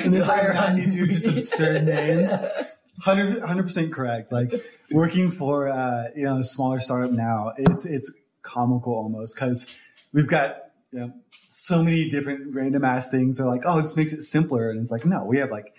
And 0.06 0.14
there's 0.14 0.28
like 0.28 0.40
Hire 0.40 0.56
on- 0.56 0.78
92 0.78 1.08
just 1.08 1.28
absurd 1.28 1.84
names. 1.86 2.32
100 3.06 3.64
percent 3.64 3.92
correct. 3.94 4.32
Like 4.32 4.54
working 4.92 5.32
for 5.32 5.68
uh, 5.68 6.06
you 6.16 6.24
know 6.24 6.40
a 6.40 6.44
smaller 6.46 6.80
startup 6.80 7.12
now, 7.12 7.54
it's 7.58 7.86
it's 7.86 8.22
comical 8.42 8.94
almost 8.94 9.36
because 9.36 9.78
we've 10.14 10.28
got 10.28 10.58
you 10.92 11.00
know, 11.00 11.14
so 11.50 11.84
many 11.84 12.10
different 12.10 12.54
random 12.56 12.84
ass 12.84 13.10
things. 13.12 13.38
They're 13.38 13.48
like, 13.48 13.62
oh, 13.66 13.82
this 13.82 13.96
makes 13.96 14.14
it 14.14 14.24
simpler, 14.24 14.70
and 14.70 14.82
it's 14.82 14.92
like, 14.92 15.06
no, 15.06 15.24
we 15.24 15.38
have 15.38 15.52
like 15.52 15.76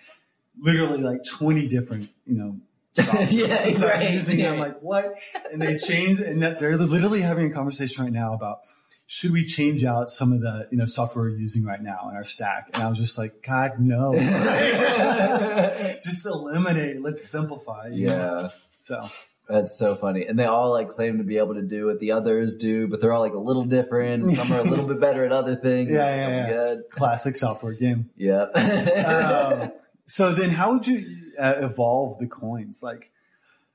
literally 0.58 0.98
like 0.98 1.20
20 1.24 1.66
different 1.68 2.10
you 2.26 2.34
know. 2.34 2.56
Yeah, 3.30 3.46
that 3.46 3.96
I'm 3.96 4.12
using. 4.12 4.40
And 4.42 4.54
I'm 4.54 4.58
like, 4.58 4.80
what? 4.80 5.14
And 5.52 5.62
they 5.62 5.76
change, 5.76 6.20
and 6.20 6.42
that 6.42 6.60
they're 6.60 6.76
literally 6.76 7.20
having 7.20 7.50
a 7.50 7.54
conversation 7.54 8.04
right 8.04 8.12
now 8.12 8.34
about 8.34 8.60
should 9.06 9.32
we 9.32 9.44
change 9.44 9.82
out 9.82 10.08
some 10.08 10.32
of 10.32 10.40
the 10.40 10.68
you 10.70 10.78
know 10.78 10.84
software 10.84 11.24
we're 11.24 11.36
using 11.36 11.64
right 11.64 11.82
now 11.82 12.08
in 12.10 12.16
our 12.16 12.24
stack? 12.24 12.70
And 12.74 12.82
I 12.84 12.88
was 12.88 12.98
just 12.98 13.18
like, 13.18 13.42
God, 13.46 13.80
no. 13.80 14.14
just 16.04 16.24
eliminate. 16.26 17.00
Let's 17.00 17.24
simplify. 17.28 17.88
you 17.88 18.06
know? 18.06 18.42
yeah. 18.42 18.48
So 18.78 19.00
That's 19.50 19.76
so 19.76 19.94
funny. 19.94 20.24
And 20.26 20.38
they 20.38 20.44
all 20.44 20.70
like 20.70 20.88
claim 20.88 21.18
to 21.18 21.24
be 21.24 21.38
able 21.38 21.54
to 21.54 21.62
do 21.62 21.86
what 21.86 21.98
the 21.98 22.12
others 22.12 22.56
do, 22.56 22.86
but 22.86 23.00
they're 23.00 23.12
all 23.12 23.20
like 23.20 23.34
a 23.34 23.38
little 23.38 23.64
different. 23.64 24.22
And 24.22 24.32
some 24.32 24.56
are 24.56 24.60
a 24.60 24.64
little 24.64 24.86
bit 24.86 25.00
better 25.00 25.24
at 25.24 25.32
other 25.32 25.56
things. 25.56 25.90
Yeah, 25.90 26.14
yeah, 26.14 26.28
yeah. 26.28 26.46
Good. 26.48 26.90
classic 26.90 27.36
software 27.36 27.72
game. 27.72 28.10
Yeah. 28.16 28.42
Um, 28.44 29.72
so 30.06 30.32
then, 30.32 30.50
how 30.50 30.72
would 30.72 30.86
you 30.86 31.04
uh, 31.38 31.54
evolve 31.58 32.18
the 32.18 32.28
coins? 32.28 32.82
Like, 32.82 33.10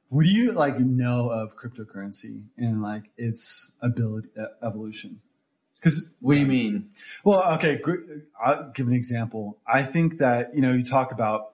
what 0.10 0.24
do 0.24 0.32
you 0.32 0.52
like 0.54 0.80
know 0.80 1.30
of 1.30 1.58
cryptocurrency 1.58 2.46
and 2.58 2.82
like 2.82 3.12
its 3.18 3.76
ability 3.82 4.30
uh, 4.40 4.66
evolution? 4.66 5.22
Because 5.76 6.16
what 6.20 6.36
do 6.36 6.40
you 6.40 6.48
mean? 6.48 6.90
Well, 7.24 7.44
okay, 7.56 7.78
gr- 7.78 7.98
I'll 8.44 8.72
give 8.74 8.88
an 8.88 8.94
example. 8.94 9.60
I 9.68 9.84
think 9.84 10.18
that, 10.18 10.56
you 10.56 10.62
know, 10.62 10.72
you 10.72 10.84
talk 10.84 11.12
about 11.12 11.52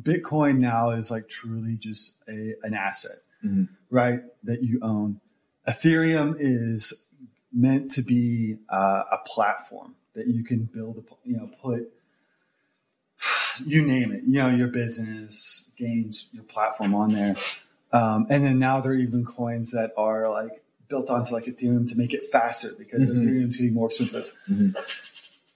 Bitcoin 0.00 0.58
now 0.58 0.90
is 0.90 1.10
like 1.10 1.28
truly 1.28 1.76
just 1.76 2.22
a, 2.28 2.54
an 2.62 2.74
asset, 2.74 3.18
Mhm. 3.44 3.68
right? 3.90 4.20
That 4.44 4.62
you 4.62 4.78
own. 4.82 5.20
Ethereum 5.68 6.36
is 6.38 7.06
meant 7.52 7.90
to 7.92 8.02
be 8.02 8.56
uh, 8.68 9.04
a 9.10 9.18
platform 9.26 9.94
that 10.14 10.26
you 10.26 10.44
can 10.44 10.64
build, 10.64 10.98
a, 10.98 11.28
you 11.28 11.36
know, 11.36 11.50
put, 11.62 11.92
you 13.64 13.84
name 13.86 14.12
it, 14.12 14.22
you 14.26 14.38
know, 14.40 14.48
your 14.50 14.68
business, 14.68 15.72
games, 15.76 16.28
your 16.32 16.44
platform 16.44 16.94
on 16.94 17.12
there. 17.12 17.34
Um, 17.92 18.26
and 18.28 18.44
then 18.44 18.58
now 18.58 18.80
there 18.80 18.92
are 18.92 18.96
even 18.96 19.24
coins 19.24 19.72
that 19.72 19.92
are 19.96 20.28
like 20.30 20.62
built 20.88 21.10
onto 21.10 21.32
like 21.32 21.44
Ethereum 21.44 21.88
to 21.90 21.96
make 21.98 22.12
it 22.14 22.24
faster 22.30 22.68
because 22.78 23.10
Mhm. 23.10 23.22
Ethereum's 23.22 23.56
getting 23.56 23.74
more 23.74 23.86
expensive. 23.88 24.32
Mhm. 24.48 24.76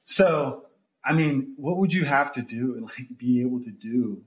So, 0.04 0.66
I 1.04 1.12
mean, 1.12 1.54
what 1.56 1.76
would 1.76 1.92
you 1.92 2.04
have 2.04 2.32
to 2.32 2.42
do 2.42 2.74
and 2.74 2.82
like 2.84 3.16
be 3.16 3.40
able 3.42 3.60
to 3.62 3.70
do 3.70 4.24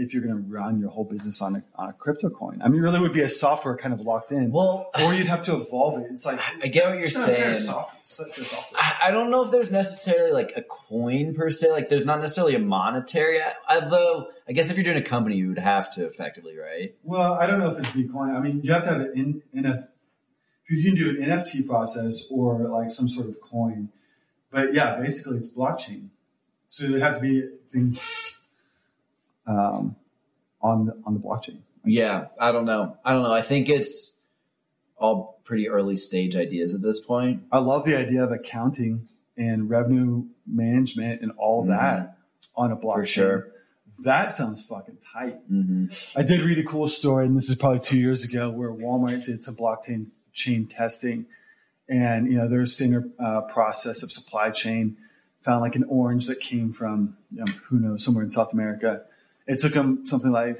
if 0.00 0.12
you're 0.14 0.22
going 0.22 0.34
to 0.34 0.42
run 0.50 0.80
your 0.80 0.90
whole 0.90 1.04
business 1.04 1.40
on 1.42 1.56
a, 1.56 1.62
on 1.76 1.88
a 1.90 1.92
crypto 1.92 2.30
coin? 2.30 2.60
I 2.62 2.68
mean, 2.68 2.80
really 2.80 3.00
would 3.00 3.12
be 3.12 3.20
a 3.22 3.28
software 3.28 3.76
kind 3.76 3.92
of 3.94 4.00
locked 4.00 4.32
in, 4.32 4.50
Well, 4.50 4.90
or 5.00 5.14
you'd 5.14 5.26
have 5.26 5.42
to 5.44 5.56
evolve 5.56 6.00
it. 6.00 6.08
It's 6.10 6.26
like 6.26 6.40
I 6.62 6.68
get 6.68 6.86
what 6.86 6.94
you're 6.94 7.04
it's 7.04 7.14
not 7.14 7.28
a 7.28 7.32
fair 7.32 7.54
saying. 7.54 7.66
software. 7.66 8.00
Software. 8.02 8.82
I 8.82 9.08
I 9.08 9.10
don't 9.12 9.30
know 9.30 9.44
if 9.44 9.50
there's 9.50 9.70
necessarily 9.70 10.32
like 10.32 10.52
a 10.56 10.62
coin 10.62 11.34
per 11.34 11.50
se. 11.50 11.70
Like, 11.70 11.88
there's 11.88 12.04
not 12.04 12.20
necessarily 12.20 12.54
a 12.54 12.58
monetary. 12.58 13.40
Although, 13.68 14.28
I 14.48 14.52
guess 14.52 14.70
if 14.70 14.76
you're 14.76 14.84
doing 14.84 14.96
a 14.96 15.02
company, 15.02 15.36
you 15.36 15.48
would 15.48 15.58
have 15.58 15.92
to 15.94 16.04
effectively, 16.06 16.56
right? 16.56 16.94
Well, 17.02 17.34
I 17.34 17.46
don't 17.46 17.58
know 17.60 17.70
if 17.70 17.78
it's 17.78 17.90
Bitcoin. 17.90 18.34
I 18.34 18.40
mean, 18.40 18.60
you 18.62 18.72
have 18.72 18.84
to 18.84 18.88
have 18.90 19.00
an 19.00 19.12
in, 19.14 19.62
NF, 19.64 19.86
you 20.68 20.82
can 20.84 20.94
do 20.94 21.10
an 21.10 21.28
NFT 21.30 21.66
process 21.66 22.30
or 22.32 22.68
like 22.68 22.90
some 22.90 23.08
sort 23.08 23.28
of 23.28 23.40
coin. 23.40 23.88
But 24.50 24.74
yeah, 24.74 24.96
basically 24.96 25.38
it's 25.38 25.56
blockchain. 25.56 26.08
So 26.66 26.86
there 26.86 27.00
have 27.00 27.16
to 27.16 27.20
be 27.20 27.48
things 27.72 28.29
um, 29.50 29.96
on 30.62 30.86
the, 30.86 31.02
on 31.04 31.14
the 31.14 31.20
blockchain. 31.20 31.58
Yeah, 31.84 32.26
I 32.38 32.52
don't 32.52 32.66
know. 32.66 32.96
I 33.04 33.12
don't 33.12 33.22
know. 33.22 33.32
I 33.32 33.42
think 33.42 33.68
it's 33.68 34.18
all 34.96 35.40
pretty 35.44 35.68
early 35.68 35.96
stage 35.96 36.36
ideas 36.36 36.74
at 36.74 36.82
this 36.82 37.00
point. 37.00 37.42
I 37.50 37.58
love 37.58 37.84
the 37.84 37.96
idea 37.96 38.22
of 38.22 38.30
accounting 38.30 39.08
and 39.36 39.68
revenue 39.70 40.24
management 40.46 41.22
and 41.22 41.32
all 41.38 41.64
that 41.66 42.18
on 42.54 42.70
a 42.70 42.76
blockchain. 42.76 42.94
For 42.94 43.06
sure. 43.06 43.48
That 44.04 44.32
sounds 44.32 44.62
fucking 44.64 44.98
tight. 44.98 45.38
hmm 45.48 45.86
I 46.16 46.22
did 46.22 46.42
read 46.42 46.58
a 46.58 46.64
cool 46.64 46.88
story, 46.88 47.26
and 47.26 47.36
this 47.36 47.48
is 47.48 47.56
probably 47.56 47.80
two 47.80 47.98
years 47.98 48.24
ago, 48.24 48.50
where 48.50 48.70
Walmart 48.70 49.24
did 49.24 49.42
some 49.42 49.56
blockchain 49.56 50.08
chain 50.32 50.66
testing, 50.66 51.26
and 51.88 52.30
you 52.30 52.38
know 52.38 52.48
their 52.48 52.64
standard 52.66 53.10
uh, 53.18 53.42
process 53.42 54.02
of 54.02 54.12
supply 54.12 54.50
chain 54.50 54.96
found 55.40 55.60
like 55.62 55.74
an 55.74 55.84
orange 55.88 56.26
that 56.26 56.38
came 56.40 56.72
from 56.72 57.16
you 57.30 57.38
know, 57.40 57.52
who 57.64 57.80
knows 57.80 58.04
somewhere 58.04 58.22
in 58.22 58.30
South 58.30 58.52
America. 58.52 59.02
It 59.46 59.58
took 59.58 59.72
them 59.72 60.04
something 60.06 60.30
like 60.32 60.58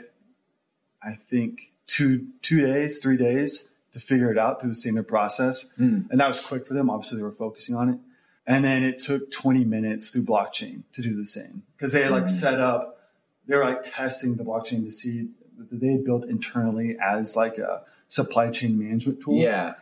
I 1.02 1.14
think 1.14 1.72
two 1.86 2.28
two 2.42 2.60
days, 2.60 2.98
three 3.00 3.16
days 3.16 3.70
to 3.92 4.00
figure 4.00 4.30
it 4.30 4.38
out 4.38 4.60
through 4.60 4.70
the 4.70 4.74
standard 4.76 5.08
process, 5.08 5.70
Hmm. 5.76 6.02
and 6.10 6.20
that 6.20 6.28
was 6.28 6.40
quick 6.40 6.66
for 6.66 6.74
them. 6.74 6.88
Obviously, 6.90 7.18
they 7.18 7.24
were 7.24 7.30
focusing 7.32 7.74
on 7.74 7.88
it. 7.88 7.98
And 8.46 8.64
then 8.64 8.82
it 8.82 8.98
took 8.98 9.30
20 9.30 9.64
minutes 9.64 10.10
through 10.10 10.24
blockchain 10.24 10.82
to 10.92 11.02
do 11.02 11.14
the 11.14 11.24
same 11.26 11.62
because 11.76 11.92
they 11.92 12.02
had 12.02 12.10
like 12.10 12.24
Mhm. 12.24 12.28
set 12.28 12.60
up, 12.60 13.00
they 13.46 13.54
were 13.56 13.64
like 13.64 13.82
testing 13.82 14.36
the 14.36 14.44
blockchain 14.44 14.84
to 14.84 14.90
see 14.90 15.28
that 15.58 15.80
they 15.80 15.88
had 15.92 16.04
built 16.04 16.24
internally 16.24 16.96
as 17.00 17.36
like 17.36 17.58
a 17.58 17.82
supply 18.08 18.50
chain 18.50 18.78
management 18.78 19.20
tool. 19.20 19.36
Yeah. 19.36 19.74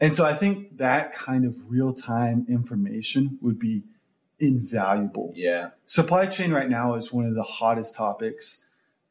And 0.00 0.14
so 0.14 0.24
I 0.24 0.34
think 0.34 0.78
that 0.78 1.12
kind 1.14 1.44
of 1.44 1.70
real 1.70 1.92
time 1.92 2.46
information 2.48 3.38
would 3.42 3.58
be 3.58 3.84
invaluable. 4.40 5.32
Yeah. 5.36 5.70
Supply 5.86 6.26
chain 6.26 6.52
right 6.52 6.68
now 6.68 6.94
is 6.94 7.12
one 7.12 7.26
of 7.26 7.34
the 7.34 7.42
hottest 7.42 7.94
topics 7.94 8.64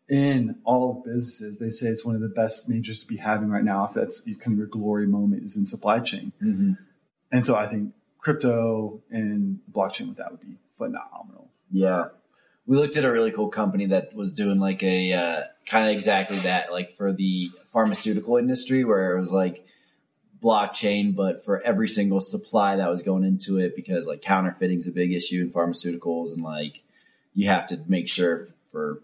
in 0.10 0.58
all 0.63 0.92
of 0.92 1.06
businesses. 1.06 1.60
They 1.60 1.70
say 1.70 1.88
it's 1.88 2.06
one 2.06 2.15
of 2.15 2.22
the 2.22 2.30
best 2.30 2.68
majors 2.68 3.00
to 3.00 3.08
be 3.08 3.18
having 3.18 3.50
right 3.50 3.63
now 3.63 3.86
if 3.86 3.94
that's 3.94 4.24
kind 4.24 4.54
of 4.54 4.58
your 4.58 4.68
glory 4.68 5.08
moment 5.08 5.44
is 5.44 5.56
in 5.56 5.68
supply 5.68 6.00
chain. 6.00 6.34
hmm 6.39 6.74
And 7.32 7.46
so 7.46 7.56
I 7.56 7.68
think 7.68 7.94
crypto 8.18 9.02
and 9.10 9.60
blockchain 9.72 10.10
with 10.10 10.18
that 10.18 10.32
would 10.32 10.42
be 10.42 10.58
phenomenal. 10.76 11.50
Yeah. 11.72 12.08
We 12.65 12.78
looked 12.78 12.98
at 12.98 13.06
a 13.06 13.12
really 13.12 13.32
cool 13.32 13.50
company 13.50 13.88
that 13.88 14.13
was 14.13 14.34
doing 14.34 14.60
like 14.60 14.84
a 14.84 15.13
uh, 15.13 15.44
kind 15.65 15.88
of 15.88 15.92
exactly 15.92 16.38
that, 16.38 16.72
like 16.72 16.92
for 16.92 17.12
the 17.13 17.50
pharmaceutical 17.68 18.38
industry, 18.38 18.84
where 18.84 19.15
it 19.15 19.20
was 19.20 19.32
like 19.32 19.65
blockchain, 20.41 21.15
but 21.15 21.43
for 21.43 21.62
every 21.62 21.88
single 21.88 22.21
supply 22.21 22.75
that 22.78 22.89
was 22.89 23.02
going 23.04 23.23
into 23.23 23.58
it, 23.60 23.75
because 23.75 24.08
like 24.08 24.21
counterfeiting 24.21 24.78
is 24.78 24.88
a 24.88 24.91
big 24.91 25.12
issue 25.13 25.41
in 25.41 25.52
pharmaceuticals, 25.52 26.32
and 26.34 26.41
like 26.41 26.84
you 27.36 27.47
have 27.47 27.67
to 27.67 27.80
make 27.88 28.08
sure 28.08 28.47
for 28.71 28.99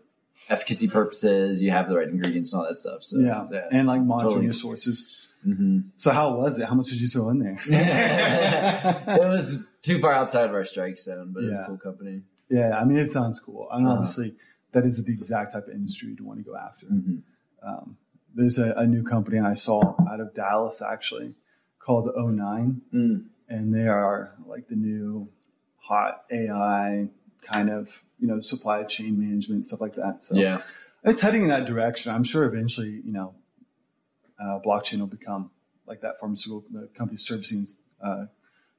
efficacy 0.49 0.87
purposes 0.87 1.61
you 1.63 1.71
have 1.71 1.87
the 1.89 1.95
right 1.97 2.07
ingredients 2.09 2.51
and 2.53 2.61
all 2.61 2.67
that 2.67 2.75
stuff. 2.75 3.03
So 3.03 3.19
yeah. 3.19 3.45
And 3.71 3.87
like 3.87 4.01
monitoring 4.01 4.29
totally. 4.29 4.43
your 4.45 4.53
sources. 4.53 5.27
hmm 5.43 5.79
So 5.97 6.11
how 6.11 6.35
was 6.35 6.59
it? 6.59 6.67
How 6.67 6.75
much 6.75 6.87
did 6.87 6.99
you 7.01 7.07
throw 7.07 7.29
in 7.29 7.39
there? 7.39 7.57
it 7.67 9.19
was 9.29 9.65
too 9.81 9.99
far 9.99 10.13
outside 10.13 10.45
of 10.45 10.53
our 10.53 10.65
strike 10.65 10.97
zone, 10.97 11.31
but 11.33 11.43
it's 11.43 11.57
a 11.57 11.65
cool 11.65 11.77
company. 11.77 12.21
yeah, 12.49 12.77
I 12.77 12.83
mean, 12.85 12.97
it 12.97 13.11
sounds 13.11 13.39
cool. 13.39 13.67
I 13.71 13.77
mean, 13.77 13.87
Uh-huh. 13.87 13.95
obviously, 13.97 14.35
that 14.71 14.85
is 14.85 15.05
the 15.05 15.13
exact 15.13 15.53
type 15.53 15.67
of 15.67 15.73
industry 15.73 16.09
you'd 16.09 16.21
want 16.21 16.39
to 16.39 16.43
go 16.43 16.55
after. 16.57 16.87
Mhm. 16.87 17.21
Um, 17.63 17.97
there's 18.35 18.57
a, 18.57 18.73
a 18.73 18.85
new 18.85 19.03
company 19.03 19.39
I 19.39 19.53
saw 19.53 19.95
out 20.11 20.19
of 20.19 20.33
Dallas 20.33 20.81
actually 20.81 21.35
called 21.79 22.07
O9, 22.15 22.81
Mm. 22.93 23.25
and 23.49 23.73
they 23.73 23.87
are 23.87 24.35
like 24.45 24.67
the 24.67 24.75
new 24.75 25.29
hot 25.77 26.23
AI 26.31 27.09
kind 27.41 27.69
of 27.69 28.03
you 28.19 28.27
know 28.27 28.39
supply 28.39 28.83
chain 28.83 29.19
management 29.19 29.65
stuff 29.65 29.81
like 29.81 29.95
that. 29.95 30.23
So 30.23 30.35
Yeah. 30.35 30.61
it's 31.03 31.21
heading 31.21 31.43
in 31.43 31.49
that 31.49 31.65
direction. 31.65 32.11
I'm 32.13 32.23
sure 32.23 32.43
eventually 32.45 33.01
you 33.05 33.11
know 33.13 33.35
uh, 34.39 34.59
blockchain 34.65 34.99
will 34.99 35.07
become 35.07 35.51
like 35.87 36.01
that 36.01 36.19
pharmaceutical 36.19 36.63
the 36.71 36.87
company 36.87 37.17
servicing 37.17 37.67
uh, 38.03 38.25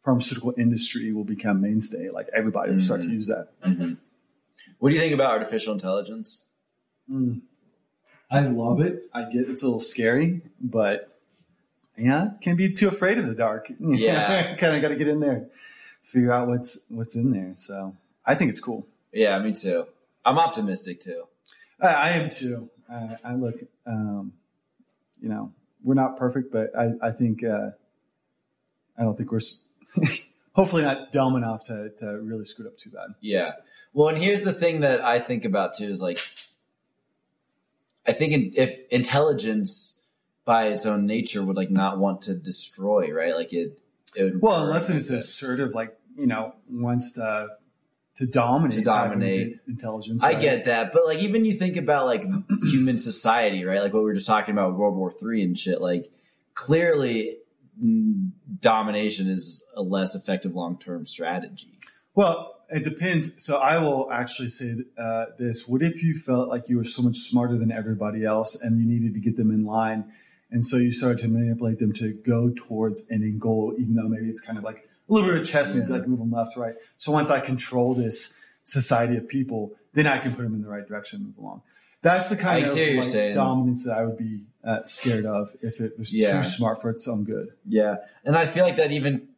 pharmaceutical 0.05 0.53
industry 0.59 1.13
will 1.13 1.25
become 1.25 1.61
mainstay. 1.61 2.11
Like 2.11 2.29
everybody 2.37 2.73
will 2.75 2.83
start 2.83 3.03
to 3.03 3.09
Mhm. 3.09 3.13
use 3.13 3.27
that. 3.29 3.49
hmm 3.63 3.95
What 4.79 4.89
do 4.91 4.95
you 4.97 5.01
think 5.01 5.15
about 5.15 5.31
artificial 5.31 5.73
intelligence? 5.73 6.49
Mm. 7.11 7.41
I 8.31 8.41
love 8.41 8.81
it. 8.81 9.05
I 9.13 9.25
get 9.25 9.49
it's 9.49 9.63
a 9.63 9.67
little 9.67 9.81
scary, 9.81 10.43
but 10.61 11.17
yeah, 11.97 12.31
can't 12.41 12.59
be 12.59 12.73
too 12.73 12.89
afraid 12.89 13.19
of 13.19 13.27
the 13.27 13.35
dark. 13.35 13.71
Yeah. 13.81 14.55
kind 14.57 14.75
of 14.77 14.83
got 14.83 14.89
to 14.89 14.97
get 14.97 15.09
in 15.09 15.21
there, 15.21 15.47
figure 16.03 16.33
out 16.33 16.49
what's 16.49 16.91
what's 16.91 17.17
in 17.17 17.31
there. 17.31 17.53
So 17.55 17.97
I 18.25 18.35
think 18.35 18.51
it's 18.51 18.61
cool. 18.61 18.87
Yeah, 19.13 19.39
me 19.39 19.53
too. 19.53 19.87
I'm 20.25 20.39
optimistic 20.39 21.01
too. 21.01 21.25
I, 21.81 21.87
I 21.87 22.09
am 22.11 22.31
too. 22.31 22.69
I, 22.91 23.17
I 23.25 23.35
look, 23.35 23.57
um, 23.87 24.33
you 25.21 25.29
know, 25.29 25.53
we're 25.85 25.95
not 25.95 26.17
perfect, 26.17 26.53
but 26.53 26.77
I 26.77 26.93
I 27.01 27.11
think 27.13 27.45
uh, 27.45 27.71
I 28.99 29.03
don't 29.03 29.17
think 29.17 29.31
we're 29.31 29.41
hopefully 30.53 30.83
not 30.83 31.13
dumb 31.13 31.37
enough 31.37 31.65
to 31.67 31.91
to 31.99 32.19
really 32.21 32.45
screw 32.45 32.67
it 32.67 32.69
up 32.69 32.77
too 32.77 32.91
bad. 32.91 33.15
Yeah. 33.21 33.53
Well, 33.93 34.09
and 34.09 34.19
here's 34.19 34.43
the 34.43 34.53
thing 34.53 34.81
that 34.81 35.01
I 35.01 35.21
think 35.21 35.45
about 35.47 35.73
too 35.75 35.87
is 35.87 36.03
like, 36.03 36.19
I 38.07 38.13
think 38.13 38.33
in, 38.33 38.53
if 38.57 38.79
intelligence 38.91 40.01
by 40.45 40.69
its 40.69 40.87
own 40.87 41.07
nature 41.07 41.45
would 41.45 41.57
like 41.57 41.71
not 41.71 41.99
want 41.99 42.23
to 42.23 42.35
destroy, 42.35 43.11
right? 43.13 43.35
Like 43.35 43.53
it, 43.53 43.81
it 44.17 44.23
would. 44.25 44.43
Well, 44.43 44.65
unless 44.65 44.89
it's 44.91 45.11
assertive, 45.11 45.75
like 45.75 45.97
you 46.17 46.27
know, 46.27 46.55
wants 46.71 47.13
to 47.15 47.49
to 48.17 48.27
dominate, 48.27 48.79
To 48.79 48.85
dominate. 48.85 49.47
inte- 49.57 49.69
intelligence. 49.69 50.23
I 50.25 50.35
get 50.35 50.65
that, 50.65 50.93
but 50.93 51.05
like 51.05 51.19
even 51.19 51.45
you 51.45 51.53
think 51.53 51.77
about 51.77 52.07
like 52.07 52.25
human 52.71 52.97
society, 52.97 53.65
right? 53.65 53.83
Like 53.83 53.93
what 53.93 54.01
we 54.01 54.07
were 54.07 54.15
just 54.15 54.27
talking 54.27 54.53
about 54.53 54.77
World 54.77 54.97
War 54.97 55.11
Three 55.13 55.43
and 55.43 55.59
shit. 55.59 55.81
Like 55.81 56.11
clearly, 56.55 57.39
domination 58.61 59.27
is 59.29 59.65
a 59.75 59.83
less 59.83 60.15
effective 60.15 60.55
long 60.55 60.79
term 60.79 61.07
strategy. 61.07 61.79
Well, 62.15 62.56
it 62.71 62.85
depends. 62.85 63.45
So 63.45 63.59
I 63.59 63.79
will 63.79 64.11
actually 64.11 64.49
say 64.49 64.75
uh, 64.99 65.27
this: 65.39 65.67
What 65.69 65.83
if 65.83 66.03
you 66.03 66.15
felt 66.15 66.49
like 66.49 66.69
you 66.69 66.77
were 66.77 66.85
so 66.85 67.03
much 67.03 67.17
smarter 67.17 67.57
than 67.57 67.71
everybody 67.71 68.25
else, 68.25 68.61
and 68.61 68.81
you 68.81 68.87
needed 68.87 69.15
to 69.15 69.21
get 69.21 69.37
them 69.37 69.51
in 69.51 69.65
line, 69.65 70.05
and 70.51 70.65
so 70.65 70.77
you 70.77 70.93
started 70.93 71.19
to 71.21 71.29
manipulate 71.29 71.79
them 71.79 71.93
to 71.95 72.13
go 72.13 72.51
towards 72.55 73.09
an 73.11 73.23
end 73.23 73.41
goal, 73.41 73.75
even 73.79 73.95
though 73.95 74.09
maybe 74.09 74.29
it's 74.29 74.41
kind 74.41 74.59
of 74.59 74.65
like 74.65 74.89
a 75.09 75.13
little 75.13 75.31
bit 75.31 75.41
of 75.41 75.47
chess, 75.47 75.75
move, 75.75 75.89
Yeah. 75.89 75.97
like 75.97 76.09
move 76.09 76.19
them 76.19 76.31
left 76.33 76.55
to 76.55 76.61
right. 76.61 76.75
So 76.97 77.13
once 77.13 77.31
I 77.31 77.41
control 77.41 77.95
this 77.95 78.45
society 78.65 79.17
of 79.17 79.29
people, 79.29 79.73
then 79.95 80.07
I 80.07 80.19
can 80.19 80.33
put 80.35 80.43
them 80.43 80.55
in 80.55 80.63
the 80.63 80.69
right 80.69 80.87
direction, 80.87 81.19
and 81.19 81.27
move 81.29 81.39
along. 81.39 81.63
That's 82.03 82.29
the 82.29 82.37
kind 82.37 82.59
I 82.59 82.61
of 82.61 82.69
see 82.69 82.97
what 82.97 83.07
you're 83.13 83.25
like, 83.27 83.35
dominance 83.35 83.85
that 83.87 83.99
I 83.99 84.05
would 84.05 84.19
be 84.19 84.41
uh, 84.63 84.83
scared 84.85 85.25
of 85.25 85.51
if 85.63 85.81
it 85.81 85.99
was 85.99 86.15
Yeah. 86.15 86.37
too 86.37 86.49
smart 86.49 86.81
for 86.83 86.91
its 86.91 87.07
own 87.09 87.25
good. 87.25 87.49
Yeah, 87.69 87.97
and 88.25 88.37
I 88.37 88.47
feel 88.47 88.65
like 88.65 88.77
that 88.77 88.91
even 88.93 89.29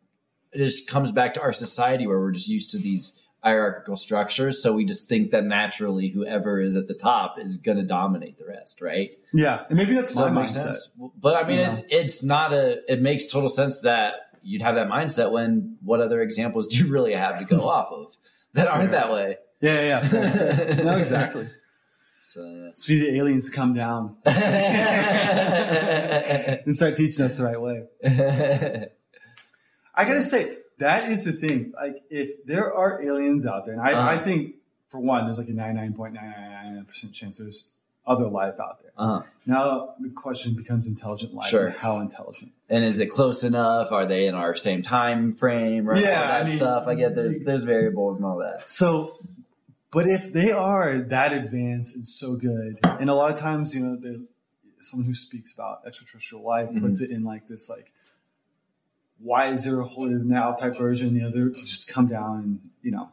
just 0.57 0.89
comes 0.89 1.13
back 1.13 1.35
to 1.35 1.43
our 1.43 1.53
society 1.53 2.07
where 2.07 2.19
we're 2.19 2.33
just 2.33 2.49
used 2.49 2.71
to 2.71 2.79
these 2.79 3.18
hierarchical 3.43 3.97
structures, 3.97 4.63
so 4.63 4.73
we 4.75 4.85
just 4.85 5.09
think 5.09 5.31
that 5.31 5.45
naturally 5.45 6.09
whoever 6.09 6.61
is 6.61 6.77
at 6.77 6.89
the 6.89 6.95
top 6.95 7.39
is 7.39 7.57
going 7.57 7.79
to 7.79 7.85
dominate 7.85 8.37
the 8.39 8.47
rest, 8.47 8.83
right? 8.83 9.15
Yeah, 9.33 9.65
and 9.69 9.79
maybe 9.79 9.95
that's 9.95 10.15
that 10.15 10.33
my 10.33 10.45
mindset. 10.47 10.75
sense? 10.75 10.93
But 11.21 11.37
I 11.37 11.47
mean, 11.47 11.59
it, 11.61 11.87
it's 11.91 12.25
not 12.25 12.53
a. 12.53 12.81
It 12.93 13.01
makes 13.01 13.31
total 13.31 13.49
sense 13.49 13.81
that 13.83 14.15
you'd 14.43 14.63
have 14.63 14.75
that 14.77 14.89
mindset 14.89 15.31
when 15.33 15.77
what 15.83 16.01
other 16.01 16.21
examples 16.23 16.67
do 16.69 16.79
you 16.79 16.89
really 16.93 17.15
have 17.15 17.39
to 17.39 17.45
go 17.45 17.69
off 17.69 17.93
of 17.93 18.17
that 18.55 18.67
aren't 18.69 18.91
that 18.93 19.13
way? 19.13 19.37
Yeah, 19.61 19.81
yeah, 19.81 20.09
yeah. 20.13 20.83
no, 20.85 20.97
exactly. 20.99 21.49
So, 22.21 22.43
It's 22.69 22.85
for 22.85 22.93
the 22.93 23.17
aliens 23.17 23.49
come 23.49 23.73
down 23.73 24.19
and 24.27 24.37
start 26.77 26.95
teaching 26.95 27.25
us 27.25 27.39
the 27.39 27.45
right 27.45 27.59
way. 27.59 27.85
I 29.95 30.05
gotta 30.05 30.23
say, 30.23 30.59
that 30.79 31.09
is 31.09 31.25
the 31.25 31.33
thing. 31.33 31.73
Like, 31.81 32.03
if 32.11 32.45
there 32.45 32.73
are 32.73 33.03
aliens 33.03 33.47
out 33.47 33.65
there, 33.67 33.75
and 33.75 33.83
I, 33.83 33.93
Uh-huh. 33.93 34.11
I 34.11 34.19
think, 34.19 34.55
for 34.87 34.99
one, 35.01 35.25
there's 35.25 35.39
like 35.39 35.49
a 35.49 35.53
99.999% 35.53 37.13
chance 37.13 37.39
there's 37.39 37.73
other 38.07 38.27
life 38.29 38.59
out 38.59 38.81
there. 38.83 38.93
uh-huh. 38.97 39.23
Now, 39.45 39.95
the 40.01 40.09
question 40.11 40.55
becomes 40.55 40.87
intelligent 40.87 41.35
life. 41.35 41.49
Sure. 41.51 41.71
How 41.71 41.99
intelligent? 42.01 42.53
And 42.71 42.85
is 42.85 42.99
it 42.99 43.07
close 43.11 43.45
enough? 43.45 43.93
Are 43.93 44.07
they 44.07 44.27
in 44.27 44.35
our 44.35 44.55
same 44.55 44.83
time 44.83 45.33
frame? 45.35 45.87
Right? 45.87 46.03
Yeah, 46.03 46.21
all 46.23 46.29
that 46.29 46.41
I 46.43 46.45
mean- 46.45 46.57
stuff. 46.57 46.87
I 46.87 46.95
get 46.95 47.15
there's 47.15 47.45
there's 47.45 47.65
variables 47.65 48.17
and 48.19 48.27
all 48.27 48.39
that. 48.39 48.71
So, 48.71 49.15
but 49.91 50.07
if 50.07 50.33
they 50.33 50.53
are 50.53 50.99
that 50.99 51.33
advanced 51.33 51.97
and 51.97 52.07
so 52.07 52.37
good, 52.37 52.79
and 52.83 53.09
a 53.11 53.15
lot 53.15 53.31
of 53.33 53.39
times, 53.39 53.75
you 53.75 53.85
know, 53.85 53.97
the, 53.97 54.25
someone 54.81 55.07
who 55.07 55.15
speaks 55.15 55.55
about 55.55 55.81
extraterrestrial 55.87 56.45
life 56.45 56.69
Mm-hmm. 56.71 56.87
puts 56.87 57.01
it 57.03 57.11
in 57.11 57.25
like 57.25 57.47
this, 57.47 57.69
like, 57.71 57.93
why 59.21 59.47
is 59.49 59.65
there 59.65 59.81
a 59.81 59.85
holier 59.85 60.19
than 60.19 60.29
thou 60.29 60.53
type 60.53 60.77
version? 60.77 61.15
You 61.15 61.23
know, 61.23 61.31
they're 61.31 61.51
just 61.51 61.89
come 61.93 62.07
down 62.07 62.39
and, 62.39 62.61
you 62.83 62.91
know, 62.91 63.11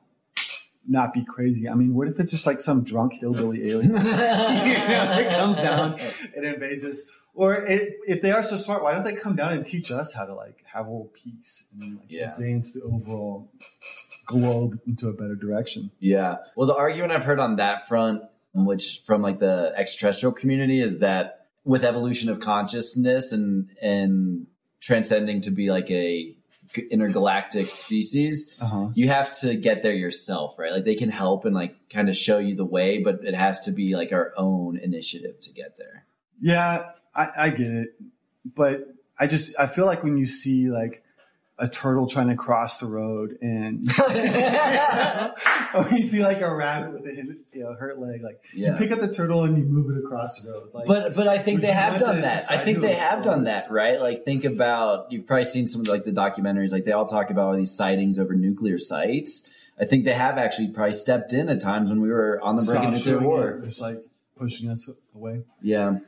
not 0.87 1.13
be 1.13 1.25
crazy. 1.25 1.67
I 1.67 1.73
mean, 1.73 1.95
what 1.95 2.07
if 2.07 2.19
it's 2.19 2.31
just 2.31 2.45
like 2.45 2.59
some 2.59 2.83
drunk 2.83 3.13
hillbilly 3.13 3.69
alien? 3.69 3.89
you 3.89 3.93
know, 3.99 4.03
it 5.19 5.35
comes 5.35 5.57
down 5.57 5.97
and 6.35 6.45
invades 6.45 6.85
us. 6.85 7.11
Or 7.33 7.55
it, 7.55 7.95
if 8.07 8.21
they 8.21 8.31
are 8.31 8.43
so 8.43 8.55
smart, 8.55 8.81
why 8.83 8.93
don't 8.93 9.03
they 9.03 9.15
come 9.15 9.35
down 9.35 9.51
and 9.51 9.65
teach 9.65 9.91
us 9.91 10.13
how 10.15 10.25
to 10.25 10.33
like 10.33 10.63
have 10.73 10.85
world 10.87 11.13
peace 11.13 11.69
and 11.81 11.97
like 11.97 12.05
Yeah. 12.09 12.31
advance 12.33 12.73
the 12.73 12.81
overall 12.83 13.51
globe 14.25 14.79
into 14.87 15.09
a 15.09 15.13
better 15.13 15.35
direction? 15.35 15.91
Yeah. 15.99 16.37
Well, 16.55 16.67
the 16.67 16.75
argument 16.75 17.11
I've 17.11 17.25
heard 17.25 17.39
on 17.39 17.57
that 17.57 17.87
front, 17.87 18.21
which 18.53 19.01
from 19.05 19.21
like 19.21 19.39
the 19.39 19.73
extraterrestrial 19.75 20.31
community, 20.33 20.81
is 20.81 20.99
that 20.99 21.47
with 21.65 21.83
evolution 21.83 22.29
of 22.29 22.39
consciousness 22.39 23.33
and 23.33 23.69
and 23.81 24.47
transcending 24.85 25.41
to 25.41 25.51
be 25.51 25.69
like 25.71 25.89
a 25.91 26.35
intergalactic 26.91 27.67
species, 27.67 28.55
Uh 28.59 28.65
huh. 28.65 28.87
you 28.95 29.07
have 29.07 29.31
to 29.39 29.55
get 29.55 29.81
there 29.81 29.93
yourself, 29.93 30.59
right? 30.59 30.71
Like 30.71 30.83
they 30.83 30.95
can 30.95 31.09
help 31.09 31.45
and 31.45 31.55
like 31.55 31.73
kind 31.89 32.09
of 32.09 32.15
show 32.15 32.37
you 32.37 32.55
the 32.55 32.65
way, 32.65 33.01
but 33.01 33.23
it 33.23 33.33
has 33.33 33.61
to 33.61 33.71
be 33.71 33.95
like 33.95 34.11
our 34.11 34.33
own 34.37 34.77
initiative 34.77 35.39
to 35.41 35.53
get 35.53 35.77
there. 35.77 36.05
Yeah, 36.39 36.91
I, 37.15 37.27
I 37.37 37.49
get 37.49 37.67
it, 37.71 37.89
but 38.43 38.87
I 39.17 39.27
just 39.27 39.57
I 39.59 39.67
feel 39.67 39.85
like 39.85 40.03
when 40.03 40.17
you 40.17 40.25
see 40.27 40.69
like 40.69 41.03
a 41.57 41.67
turtle 41.69 42.05
trying 42.07 42.27
to 42.27 42.35
cross 42.35 42.79
the 42.81 42.85
road 42.87 43.37
and 43.41 43.89
or 45.73 45.87
you 45.91 46.03
see 46.03 46.21
like 46.21 46.41
a 46.41 46.53
rabbit 46.53 46.91
with 46.93 47.05
a 47.05 47.37
you 47.53 47.63
know, 47.63 47.73
hurt 47.73 47.99
leg, 47.99 48.21
like 48.23 48.43
Yeah. 48.53 48.71
you 48.71 48.77
pick 48.77 48.91
up 48.91 48.99
the 48.99 49.11
turtle 49.11 49.43
and 49.43 49.57
you 49.57 49.63
move 49.63 49.95
it 49.95 50.03
across 50.03 50.41
the 50.41 50.51
road. 50.51 50.69
Like, 50.73 50.85
But 50.85 51.15
but 51.15 51.27
I 51.27 51.37
think 51.37 51.61
they 51.61 51.71
have 51.71 51.99
done 51.99 52.21
that. 52.21 52.43
I 52.49 52.57
think 52.57 52.79
they 52.79 52.93
have 52.95 53.23
done 53.23 53.45
that, 53.45 53.71
right? 53.71 53.99
Like 54.01 54.23
think 54.25 54.43
about 54.45 55.11
you've 55.11 55.25
probably 55.25 55.45
seen 55.45 55.67
some 55.67 55.81
of 55.81 55.87
like 55.87 56.03
the 56.03 56.11
documentaries. 56.11 56.71
Like 56.71 56.85
they 56.85 56.91
all 56.91 57.05
talk 57.05 57.29
about 57.29 57.47
all 57.47 57.55
these 57.55 57.75
sightings 57.75 58.19
over 58.19 58.33
nuclear 58.35 58.77
sites. 58.77 59.49
I 59.79 59.85
think 59.85 60.05
they 60.05 60.13
have 60.13 60.37
actually 60.37 60.69
probably 60.69 60.93
stepped 60.93 61.33
in 61.33 61.49
at 61.49 61.59
times 61.61 61.89
when 61.89 62.01
we 62.01 62.09
were 62.09 62.39
on 62.41 62.55
the 62.55 62.63
brink 62.63 62.85
of 62.85 62.93
nuclear 62.93 63.19
war. 63.19 63.49
it, 63.51 63.63
just 63.65 63.81
like 63.81 64.01
pushing 64.37 64.69
us 64.69 64.89
away. 65.13 65.43
Yeah, 65.61 65.99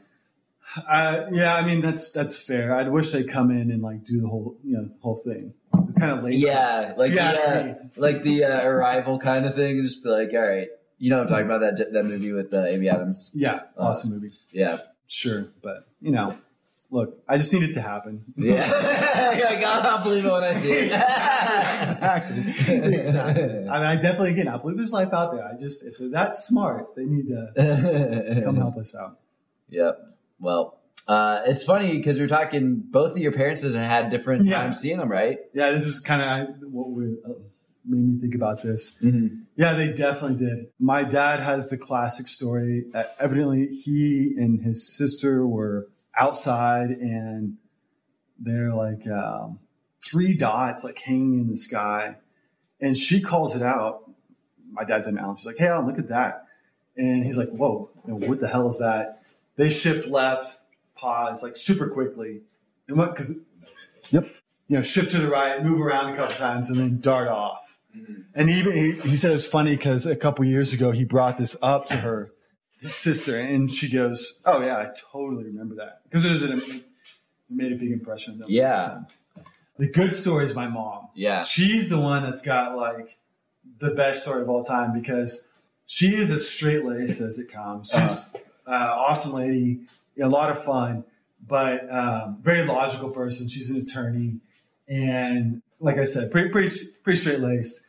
Uh, 0.89 1.25
yeah, 1.31 1.55
I 1.55 1.65
mean 1.65 1.81
that's 1.81 2.11
that's 2.11 2.37
fair. 2.45 2.75
I'd 2.75 2.89
wish 2.89 3.11
they'd 3.11 3.27
come 3.27 3.51
in 3.51 3.71
and 3.71 3.81
like 3.81 4.03
do 4.03 4.19
the 4.19 4.27
whole 4.27 4.57
you 4.63 4.77
know 4.77 4.85
the 4.85 4.95
whole 5.01 5.17
thing. 5.17 5.53
They're 5.73 5.93
kind 5.93 6.17
of 6.17 6.23
late. 6.23 6.35
yeah, 6.35 6.93
like 6.97 7.11
the 7.11 7.13
If 7.13 7.13
you 7.13 7.19
ask 7.19 7.47
uh, 7.47 7.73
like 7.95 8.21
the 8.23 8.43
uh, 8.43 8.67
arrival 8.67 9.17
kind 9.19 9.45
of 9.45 9.55
thing. 9.55 9.81
Just 9.83 10.03
be 10.03 10.09
like, 10.09 10.33
all 10.33 10.41
right, 10.41 10.67
you 10.97 11.09
know, 11.09 11.21
I'm 11.21 11.27
talking 11.27 11.45
about 11.45 11.61
that 11.61 11.91
that 11.93 12.05
movie 12.05 12.33
with 12.33 12.53
uh, 12.53 12.65
Amy 12.65 12.89
Adams. 12.89 13.31
Yeah, 13.33 13.61
awesome 13.77 14.11
movie. 14.13 14.31
Yeah, 14.51 14.77
Sure, 15.07 15.47
but 15.63 15.87
you 16.01 16.11
know, 16.11 16.37
look, 16.91 17.17
I 17.27 17.37
just 17.37 17.53
need 17.53 17.63
it 17.63 17.73
to 17.73 17.81
happen. 17.81 18.25
yeah. 18.35 18.67
like, 19.49 19.63
I'll 19.63 20.03
believe 20.03 20.25
it 20.25 20.31
when 20.31 20.43
I 20.43 20.51
see 20.51 20.71
it. 20.71 20.91
exactly. 20.91 22.39
exactly. 22.95 23.43
I 23.43 23.55
mean, 23.55 23.69
I 23.69 23.95
definitely 23.95 24.31
again, 24.31 24.47
I 24.49 24.57
believe 24.57 24.77
there's 24.77 24.91
life 24.91 25.13
out 25.13 25.31
there. 25.31 25.45
I 25.45 25.55
just 25.57 25.85
if 25.85 25.97
they're 25.97 26.09
that 26.09 26.35
smart, 26.35 26.95
they 26.95 27.05
need 27.05 27.27
to 27.29 28.41
come 28.45 28.57
help 28.57 28.77
us 28.77 28.95
out. 28.95 29.19
Yep. 29.69 30.16
Well, 30.39 30.77
uh, 31.07 31.41
it's 31.45 31.63
funny 31.63 31.97
because 31.97 32.19
we're 32.19 32.27
talking. 32.27 32.75
Both 32.85 33.11
of 33.11 33.17
your 33.17 33.31
parents 33.31 33.63
have 33.63 33.73
had 33.73 34.09
different 34.09 34.45
Yeah. 34.45 34.63
times 34.63 34.79
seeing 34.79 34.97
them, 34.97 35.09
right? 35.09 35.39
Yeah, 35.53 35.71
this 35.71 35.85
is 35.85 35.99
kind 35.99 36.21
of 36.21 36.71
what 36.71 36.89
we 36.91 37.15
uh, 37.25 37.29
made 37.85 38.03
me 38.15 38.19
think 38.21 38.35
about 38.35 38.61
this. 38.61 39.01
Mm-hmm. 39.01 39.41
Yeah, 39.55 39.73
they 39.73 39.93
definitely 39.93 40.37
did. 40.37 40.67
My 40.79 41.03
dad 41.03 41.39
has 41.39 41.69
the 41.69 41.77
classic 41.77 42.27
story. 42.27 42.85
Uh, 42.93 43.03
evidently, 43.19 43.67
he 43.67 44.35
and 44.37 44.61
his 44.61 44.85
sister 44.87 45.47
were 45.47 45.87
outside, 46.15 46.89
and 46.91 47.57
they're 48.39 48.73
like 48.73 49.07
um, 49.07 49.59
three 50.05 50.33
dots 50.35 50.83
like 50.83 50.99
hanging 50.99 51.39
in 51.39 51.49
the 51.49 51.57
sky, 51.57 52.15
and 52.81 52.95
she 52.97 53.21
calls 53.21 53.55
it 53.55 53.61
out. 53.63 54.03
My 54.71 54.83
dad's 54.83 55.07
in 55.07 55.17
Alan. 55.17 55.37
She's 55.37 55.45
like, 55.45 55.57
"Hey, 55.57 55.67
Alan, 55.67 55.87
look 55.87 55.97
at 55.97 56.09
that!" 56.09 56.43
and 56.97 57.23
he's 57.23 57.37
like, 57.37 57.49
"Whoa, 57.49 57.89
you 58.05 58.13
know, 58.13 58.27
what 58.27 58.39
the 58.41 58.47
hell 58.47 58.67
is 58.69 58.77
that?" 58.79 59.21
They 59.57 59.69
shift 59.69 60.07
left, 60.07 60.59
pause 60.95 61.43
like 61.43 61.55
super 61.57 61.87
quickly, 61.89 62.41
and 62.87 62.97
what? 62.97 63.11
Because 63.13 63.37
Yep. 64.11 64.25
you 64.69 64.77
know, 64.77 64.83
shift 64.83 65.11
to 65.11 65.17
the 65.17 65.27
right, 65.29 65.61
move 65.63 65.81
around 65.81 66.13
a 66.13 66.15
couple 66.15 66.35
times, 66.35 66.69
and 66.69 66.79
then 66.79 66.99
dart 67.01 67.27
off. 67.27 67.77
And 68.35 68.49
even 68.49 68.73
he, 68.73 68.91
he 68.91 69.17
said 69.17 69.31
it 69.31 69.33
was 69.33 69.45
funny 69.47 69.75
because 69.75 70.05
a 70.05 70.15
couple 70.15 70.45
years 70.45 70.71
ago 70.71 70.91
he 70.91 71.03
brought 71.03 71.37
this 71.37 71.57
up 71.63 71.87
to 71.87 71.97
her, 71.97 72.31
his 72.79 72.93
sister, 72.95 73.37
and 73.37 73.69
she 73.71 73.91
goes, 73.91 74.41
"Oh 74.45 74.61
yeah, 74.61 74.77
I 74.77 74.89
totally 75.11 75.43
remember 75.45 75.75
that 75.75 76.01
because 76.03 76.23
it 76.23 76.31
was 76.31 76.43
an, 76.43 76.61
it 76.61 76.83
made 77.49 77.71
a 77.71 77.75
big 77.75 77.91
impression." 77.91 78.33
on 78.35 78.39
them. 78.41 78.47
Yeah. 78.51 78.99
The 79.77 79.89
good 79.89 80.13
story 80.13 80.43
is 80.45 80.55
my 80.55 80.67
mom. 80.67 81.09
Yeah. 81.15 81.43
She's 81.43 81.89
the 81.89 81.99
one 81.99 82.23
that's 82.23 82.41
got 82.43 82.75
like 82.77 83.17
the 83.79 83.91
best 83.91 84.23
story 84.23 84.41
of 84.41 84.49
all 84.49 84.63
time 84.63 84.93
because 84.93 85.47
she 85.85 86.15
is 86.15 86.31
as 86.31 86.47
straight 86.47 86.83
laced 86.85 87.21
as 87.21 87.37
it 87.39 87.51
comes. 87.51 87.89
She's 87.89 88.35
uh, 88.35 88.39
awesome 88.73 89.33
lady, 89.33 89.81
a 90.21 90.27
lot 90.27 90.49
of 90.49 90.61
fun, 90.63 91.03
but 91.47 91.91
um, 91.93 92.37
very 92.41 92.63
logical 92.63 93.09
person. 93.09 93.47
She's 93.47 93.69
an 93.69 93.81
attorney, 93.81 94.37
and 94.87 95.61
like 95.79 95.97
I 95.97 96.05
said, 96.05 96.31
pretty 96.31 96.49
pretty 96.49 96.69
pretty 97.03 97.19
straight 97.19 97.39
laced. 97.39 97.81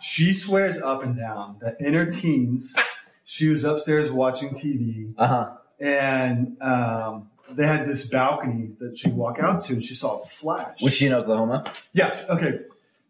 She 0.00 0.32
swears 0.32 0.80
up 0.80 1.02
and 1.02 1.16
down 1.16 1.56
that 1.60 1.80
in 1.80 1.94
her 1.94 2.06
teens, 2.06 2.76
she 3.24 3.48
was 3.48 3.64
upstairs 3.64 4.10
watching 4.12 4.50
TV 4.50 5.12
Uh 5.18 5.26
huh. 5.26 5.50
and 5.80 6.56
um, 6.62 7.28
they 7.50 7.66
had 7.66 7.86
this 7.88 8.08
balcony 8.08 8.70
that 8.78 8.96
she'd 8.96 9.14
walk 9.14 9.38
out 9.40 9.62
to, 9.64 9.72
and 9.74 9.82
she 9.82 9.94
saw 9.94 10.20
a 10.20 10.24
flash. 10.24 10.80
Was 10.82 10.94
she 10.94 11.06
in 11.06 11.12
Oklahoma? 11.12 11.64
yeah, 11.92 12.24
okay, 12.28 12.60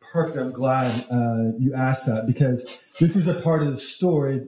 perfect. 0.01 0.39
I'm 0.39 0.53
glad 0.53 0.87
uh, 1.11 1.53
you 1.59 1.75
asked 1.75 2.07
that 2.07 2.27
because 2.27 2.83
this 2.99 3.15
is 3.17 3.29
a 3.29 3.35
part 3.41 3.63
of 3.63 3.69
the 3.69 3.77
story 3.77 4.47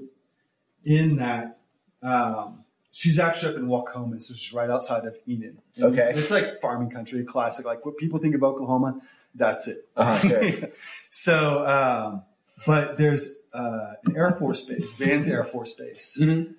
in 0.85 1.17
that 1.17 1.59
um, 2.03 2.65
she's 2.91 3.19
actually 3.19 3.53
up 3.55 3.59
in 3.61 3.67
Waukomis, 3.69 4.31
which 4.31 4.49
is 4.49 4.53
right 4.53 4.69
outside 4.71 5.05
of 5.05 5.17
Enid. 5.29 5.59
And 5.77 5.85
Okay. 5.85 6.11
it's 6.15 6.31
like 6.31 6.61
farming 6.61 6.91
country, 6.91 7.25
classic. 7.25 7.65
Like 7.67 7.85
what 7.87 7.97
people 7.97 8.19
think 8.19 8.35
of 8.35 8.43
Oklahoma, 8.43 9.01
that's 9.35 9.69
it. 9.69 9.89
Uh-huh, 9.97 10.29
sure. 10.29 10.69
so, 11.11 11.67
um, 11.67 12.23
but 12.67 12.97
there's 12.99 13.41
uh, 13.53 13.95
an 14.05 14.17
Air 14.17 14.33
Force 14.33 14.65
base, 14.65 14.93
Vance 14.93 15.27
Air 15.29 15.45
Force 15.45 15.75
Base 15.75 16.19
Mhm. 16.21 16.55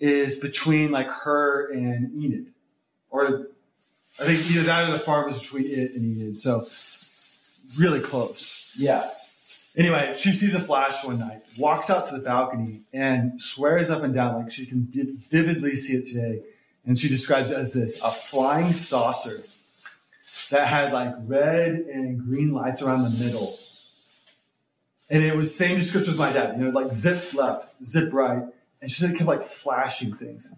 is 0.00 0.40
between 0.40 0.90
like 0.92 1.08
her 1.10 1.70
and 1.70 2.12
Enid, 2.22 2.52
or 3.10 3.48
I 4.18 4.24
think 4.24 4.50
either 4.50 4.62
that 4.64 4.88
or 4.88 4.92
the 4.92 4.98
farm 4.98 5.28
is 5.28 5.40
between 5.42 5.64
it 5.66 5.92
and 5.94 6.04
Enid. 6.18 6.38
So 6.40 6.64
really 7.78 8.00
close. 8.00 8.74
Yeah. 8.78 9.06
Anyway, 9.76 10.14
she 10.16 10.32
sees 10.32 10.54
a 10.54 10.60
flash 10.60 11.04
one 11.04 11.18
night, 11.18 11.42
walks 11.58 11.90
out 11.90 12.08
to 12.08 12.16
the 12.16 12.22
balcony, 12.22 12.80
and 12.94 13.40
swears 13.40 13.90
up 13.90 14.02
and 14.02 14.14
down 14.14 14.34
like 14.34 14.50
she 14.50 14.64
can 14.64 14.88
vividly 14.90 15.76
see 15.76 15.98
it 15.98 16.06
today. 16.06 16.42
And 16.86 16.98
she 16.98 17.08
describes 17.08 17.50
it 17.50 17.58
as 17.58 17.74
this: 17.74 18.02
a 18.02 18.10
flying 18.10 18.72
saucer 18.72 19.42
that 20.50 20.68
had 20.68 20.92
like 20.92 21.14
red 21.24 21.74
and 21.74 22.18
green 22.18 22.52
lights 22.52 22.82
around 22.82 23.02
the 23.02 23.24
middle. 23.24 23.58
And 25.10 25.22
it 25.22 25.36
was 25.36 25.54
same 25.54 25.76
description 25.76 26.12
as 26.12 26.18
my 26.18 26.32
dad, 26.32 26.58
you 26.58 26.64
know, 26.64 26.70
like 26.70 26.92
zip 26.92 27.34
left, 27.34 27.84
zip 27.84 28.12
right. 28.12 28.42
And 28.80 28.90
she 28.90 29.00
said 29.00 29.10
it 29.10 29.18
kept 29.18 29.28
like 29.28 29.44
flashing 29.44 30.14
things. 30.14 30.52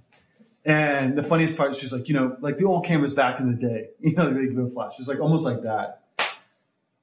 And 0.65 1.17
the 1.17 1.23
funniest 1.23 1.57
part 1.57 1.71
is 1.71 1.79
she's 1.79 1.93
like, 1.93 2.09
you 2.09 2.15
know, 2.15 2.37
like 2.41 2.57
the 2.57 2.65
old 2.65 2.85
cameras 2.85 3.15
back 3.15 3.41
in 3.41 3.51
the 3.51 3.57
day, 3.57 3.89
you 4.01 4.15
know, 4.15 4.33
they 4.33 4.47
give 4.47 4.59
a 4.59 4.69
flash. 4.69 4.97
She's 4.97 5.09
like 5.09 5.21
almost 5.21 5.45
like 5.45 5.63
that. 5.63 6.03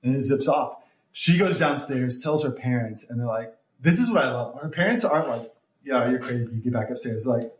And 0.04 0.16
it 0.16 0.22
zips 0.22 0.48
off. 0.48 0.78
She 1.18 1.38
goes 1.38 1.58
downstairs, 1.60 2.22
tells 2.22 2.44
her 2.44 2.52
parents, 2.52 3.10
and 3.10 3.18
they're 3.18 3.26
like, 3.26 3.56
this 3.80 4.00
is 4.00 4.12
what 4.12 4.26
I 4.26 4.32
love. 4.34 4.60
Her 4.62 4.68
parents 4.68 5.06
aren't 5.06 5.30
like, 5.30 5.54
yeah, 5.82 6.10
you're 6.10 6.20
crazy. 6.20 6.60
Get 6.60 6.74
back 6.74 6.90
upstairs. 6.90 7.24
They're 7.24 7.38
like, 7.38 7.54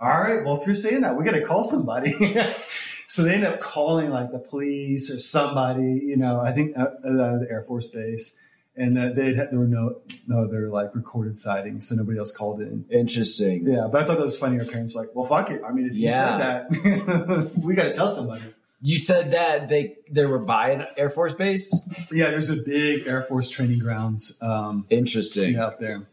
all 0.00 0.08
right, 0.18 0.42
well, 0.42 0.58
if 0.58 0.66
you're 0.66 0.74
saying 0.74 1.02
that, 1.02 1.14
we 1.14 1.22
got 1.22 1.32
to 1.32 1.44
call 1.44 1.62
somebody. 1.64 2.12
so 3.06 3.22
they 3.22 3.34
end 3.34 3.44
up 3.44 3.60
calling 3.60 4.08
like 4.08 4.32
the 4.32 4.38
police 4.38 5.10
or 5.14 5.18
somebody, 5.18 6.00
you 6.06 6.16
know, 6.16 6.40
I 6.40 6.52
think 6.52 6.74
out 6.74 6.94
of 7.04 7.40
the 7.40 7.46
Air 7.50 7.62
Force 7.64 7.90
Base. 7.90 8.34
And 8.78 8.96
that 8.96 9.14
they 9.14 9.32
had, 9.34 9.50
there 9.50 9.58
were 9.58 9.66
no 9.66 10.00
no 10.26 10.44
other 10.44 10.68
like 10.68 10.94
recorded 10.94 11.38
sightings, 11.40 11.88
so 11.88 11.94
nobody 11.96 12.18
else 12.18 12.30
called 12.34 12.60
in. 12.60 12.84
Interesting. 12.90 13.66
Yeah, 13.66 13.88
but 13.90 14.02
I 14.02 14.04
thought 14.06 14.18
that 14.18 14.24
was 14.24 14.38
funny. 14.38 14.56
Her 14.58 14.66
parents 14.66 14.94
were 14.94 15.00
like, 15.02 15.10
well, 15.14 15.24
fuck 15.24 15.50
it. 15.50 15.62
I 15.66 15.72
mean, 15.72 15.86
if 15.86 15.94
you 15.94 16.08
Yeah. 16.08 16.38
said 16.68 16.70
that, 16.74 17.52
we 17.62 17.74
got 17.74 17.84
to 17.84 17.92
tell 17.94 18.08
somebody. 18.08 18.42
You 18.82 18.98
said 18.98 19.30
that 19.32 19.68
they 19.68 19.96
they 20.10 20.26
were 20.26 20.38
by 20.38 20.70
an 20.70 20.86
Air 20.96 21.10
Force 21.10 21.34
base. 21.34 22.10
Yeah, 22.12 22.30
there's 22.30 22.50
a 22.50 22.62
big 22.62 23.06
Air 23.06 23.22
Force 23.22 23.50
training 23.50 23.78
grounds 23.78 24.38
um, 24.42 24.86
Interesting. 24.90 25.56
out 25.56 25.78
there. 25.80 26.06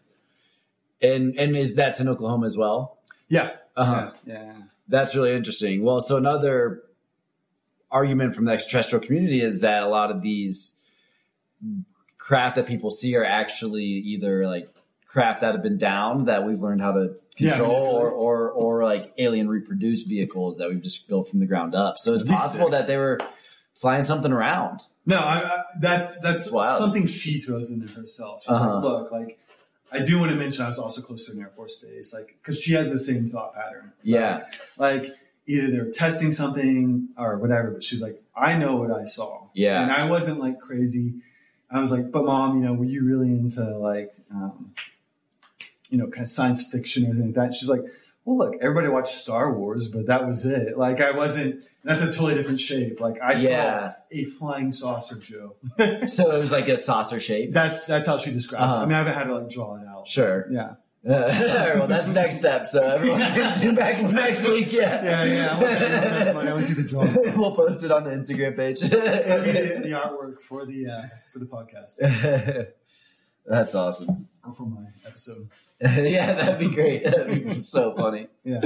And 1.02 1.38
and 1.38 1.56
is 1.58 1.76
that's 1.76 2.00
in 2.00 2.08
Oklahoma 2.08 2.46
as 2.46 2.58
well? 2.58 2.98
Yeah, 3.28 3.52
Uh-huh. 3.76 4.12
yeah, 4.26 4.44
yeah. 4.44 4.54
That's 4.88 5.14
really 5.16 5.34
interesting. 5.34 5.84
Well, 5.84 6.00
so 6.02 6.18
another 6.18 6.84
argument 7.92 8.36
from 8.36 8.46
the 8.46 8.52
extraterrestrial 8.54 9.04
community 9.06 9.42
is 9.42 9.62
that 9.62 9.84
a 9.84 9.88
lot 9.88 10.10
of 10.12 10.22
these 10.22 10.80
craft 12.18 12.56
that 12.56 12.68
people 12.68 12.90
see 12.90 13.16
are 13.16 13.26
actually 13.26 13.84
either 13.84 14.48
like 14.48 14.68
craft 15.14 15.42
that 15.42 15.54
have 15.54 15.64
been 15.64 15.78
down 15.78 16.26
that 16.26 16.44
we've 16.44 16.60
learned 16.60 16.82
how 16.82 16.92
to 16.92 17.16
Yeah, 17.38 17.52
control 17.52 17.94
yeah. 17.94 18.00
or, 18.00 18.10
or 18.12 18.50
or 18.52 18.84
like 18.84 19.14
alien 19.18 19.48
reproduced 19.48 20.10
vehicles 20.10 20.58
that 20.58 20.68
we've 20.70 20.82
just 20.82 21.08
built 21.08 21.28
from 21.30 21.40
the 21.40 21.46
ground 21.46 21.74
up. 21.76 21.98
So 21.98 22.14
it's 22.16 22.24
possible 22.24 22.70
that 22.72 22.88
they 22.88 22.98
were 22.98 23.20
flying 23.76 24.04
something 24.04 24.32
around. 24.32 24.80
No, 25.06 25.18
I, 25.18 25.38
I, 25.44 25.64
that's 25.80 26.20
that's 26.22 26.50
something 26.50 27.06
she 27.08 27.38
throws 27.38 27.72
in 27.72 27.86
there 27.86 27.96
herself. 27.96 28.44
She's 28.44 28.56
Uh-huh. 28.56 28.76
like, 28.76 28.84
look, 28.84 29.12
like 29.12 29.40
I 29.92 30.00
do 30.04 30.20
want 30.20 30.32
to 30.32 30.38
mention 30.38 30.66
I 30.66 30.68
was 30.68 30.80
also 30.80 31.02
close 31.02 31.26
to 31.28 31.34
an 31.34 31.40
Air 31.42 31.50
Force 31.56 31.76
base, 31.78 32.14
like 32.18 32.36
because 32.42 32.60
she 32.60 32.74
has 32.74 32.92
the 32.92 33.00
same 33.00 33.30
thought 33.30 33.54
pattern. 33.54 33.86
right? 33.86 33.94
Yeah. 34.04 34.46
like 34.78 35.06
either 35.46 35.70
they're 35.72 35.92
testing 35.92 36.32
something 36.32 37.10
or 37.18 37.38
whatever. 37.38 37.70
But 37.72 37.84
she's 37.84 38.02
like, 38.02 38.18
I 38.36 38.58
know 38.58 38.76
what 38.78 38.92
I 38.92 39.06
saw. 39.06 39.48
Yeah. 39.54 39.82
and 39.84 39.92
I 39.92 40.10
wasn't 40.10 40.40
like 40.40 40.60
crazy. 40.60 41.14
I 41.70 41.80
was 41.82 41.92
like, 41.92 42.12
but 42.12 42.24
mom, 42.26 42.58
you 42.58 42.64
know, 42.66 42.74
were 42.74 42.86
you 42.86 43.04
really 43.04 43.30
into 43.30 43.64
like, 43.78 44.14
um, 44.32 44.74
you 45.94 46.00
know, 46.00 46.08
kind 46.08 46.24
of 46.24 46.30
science 46.30 46.72
fiction 46.72 47.04
or 47.06 47.10
anything 47.12 47.28
like 47.28 47.36
that? 47.36 47.54
She's 47.54 47.70
like, 47.70 47.84
well, 48.26 48.38
look, 48.38 48.56
everybody 48.62 48.88
watched 48.88 49.14
Star 49.16 49.54
Wars, 49.54 49.90
but 49.90 50.06
that 50.08 50.26
was 50.28 50.46
it. 50.46 50.78
Like, 50.78 51.02
I 51.02 51.12
wasn't. 51.12 51.64
That's 51.84 52.02
a 52.02 52.08
totally 52.08 52.34
different 52.36 52.60
shape. 52.60 53.00
Like, 53.02 53.22
I 53.22 53.34
Yeah. 53.34 53.92
saw 53.92 53.94
a 54.12 54.24
flying 54.24 54.72
saucer, 54.72 55.18
Joe. 55.20 55.56
So 56.08 56.32
it 56.34 56.38
was 56.40 56.52
like 56.52 56.68
a 56.70 56.78
saucer 56.78 57.20
shape. 57.20 57.52
that's 57.54 57.86
that's 57.86 58.08
how 58.08 58.18
she 58.18 58.32
describes 58.32 58.64
Uh-huh. 58.64 58.80
it. 58.80 58.84
I 58.84 58.86
mean, 58.86 58.94
I 58.96 58.98
haven't 59.00 59.14
had 59.14 59.24
to 59.26 59.36
like 59.40 59.50
draw 59.50 59.76
it 59.76 59.86
out. 59.88 60.08
Sure. 60.08 60.48
Yeah. 60.52 60.76
Right, 61.06 61.76
well, 61.78 61.88
that's 61.88 62.08
next 62.14 62.38
step. 62.40 62.66
So 62.66 62.80
everyone's 62.82 63.34
gonna 63.38 63.60
tune 63.60 63.76
back 63.76 64.02
next 64.10 64.48
week. 64.48 64.72
Yeah. 64.72 65.04
Yeah, 65.04 65.24
yeah. 65.26 65.52
I 65.58 65.62
want, 65.62 65.66
I 65.82 66.34
want. 66.34 66.48
I 66.48 66.54
want 66.54 66.66
to 66.66 66.74
see 66.74 66.82
the 66.82 66.88
drawing. 66.88 67.14
we'll 67.36 67.52
post 67.54 67.84
it 67.84 67.92
on 67.92 68.06
the 68.06 68.12
Instagram 68.12 68.56
page. 68.56 68.82
It'll 68.84 69.44
be 69.44 69.52
the, 69.52 69.82
the 69.84 69.92
artwork 70.02 70.40
for 70.40 70.66
the 70.66 70.88
uh, 70.88 71.02
for 71.34 71.40
the 71.40 71.46
podcast 71.46 72.00
That's 73.46 73.76
awesome. 73.76 74.30
or 74.46 74.54
for 74.54 74.66
my 74.66 74.86
episode. 75.06 75.50
yeah, 76.04 76.32
that'd 76.34 76.60
be 76.60 76.74
great. 76.74 77.04
That'd 77.06 77.28
be 77.44 77.50
so 77.54 77.94
funny. 77.94 78.28
Yeah. 78.44 78.62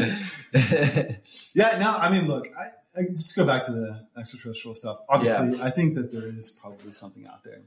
Yeah, 1.53 1.77
no, 1.80 1.97
I 1.97 2.12
mean, 2.12 2.27
look, 2.27 2.47
I, 2.56 2.99
I 2.99 3.03
just 3.12 3.36
go 3.36 3.45
back 3.45 3.65
to 3.65 3.71
the 3.71 4.06
extraterrestrial 4.17 4.75
stuff. 4.75 4.99
Obviously, 5.10 5.60
I 5.62 5.71
think 5.71 5.95
that 5.95 6.12
there 6.12 6.27
is 6.27 6.58
probably 6.62 6.91
something 6.93 7.25
out 7.27 7.43
there. 7.43 7.62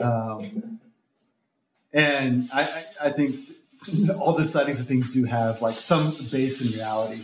Um, 0.00 0.80
and 1.92 2.48
I, 2.54 2.60
I, 2.62 2.82
I 3.06 3.10
think 3.10 3.34
all 4.20 4.32
the 4.32 4.44
sightings 4.44 4.80
of 4.80 4.86
things 4.86 5.12
do 5.12 5.24
have 5.24 5.60
like 5.60 5.74
some 5.74 6.10
base 6.32 6.60
in 6.64 6.78
reality. 6.78 7.20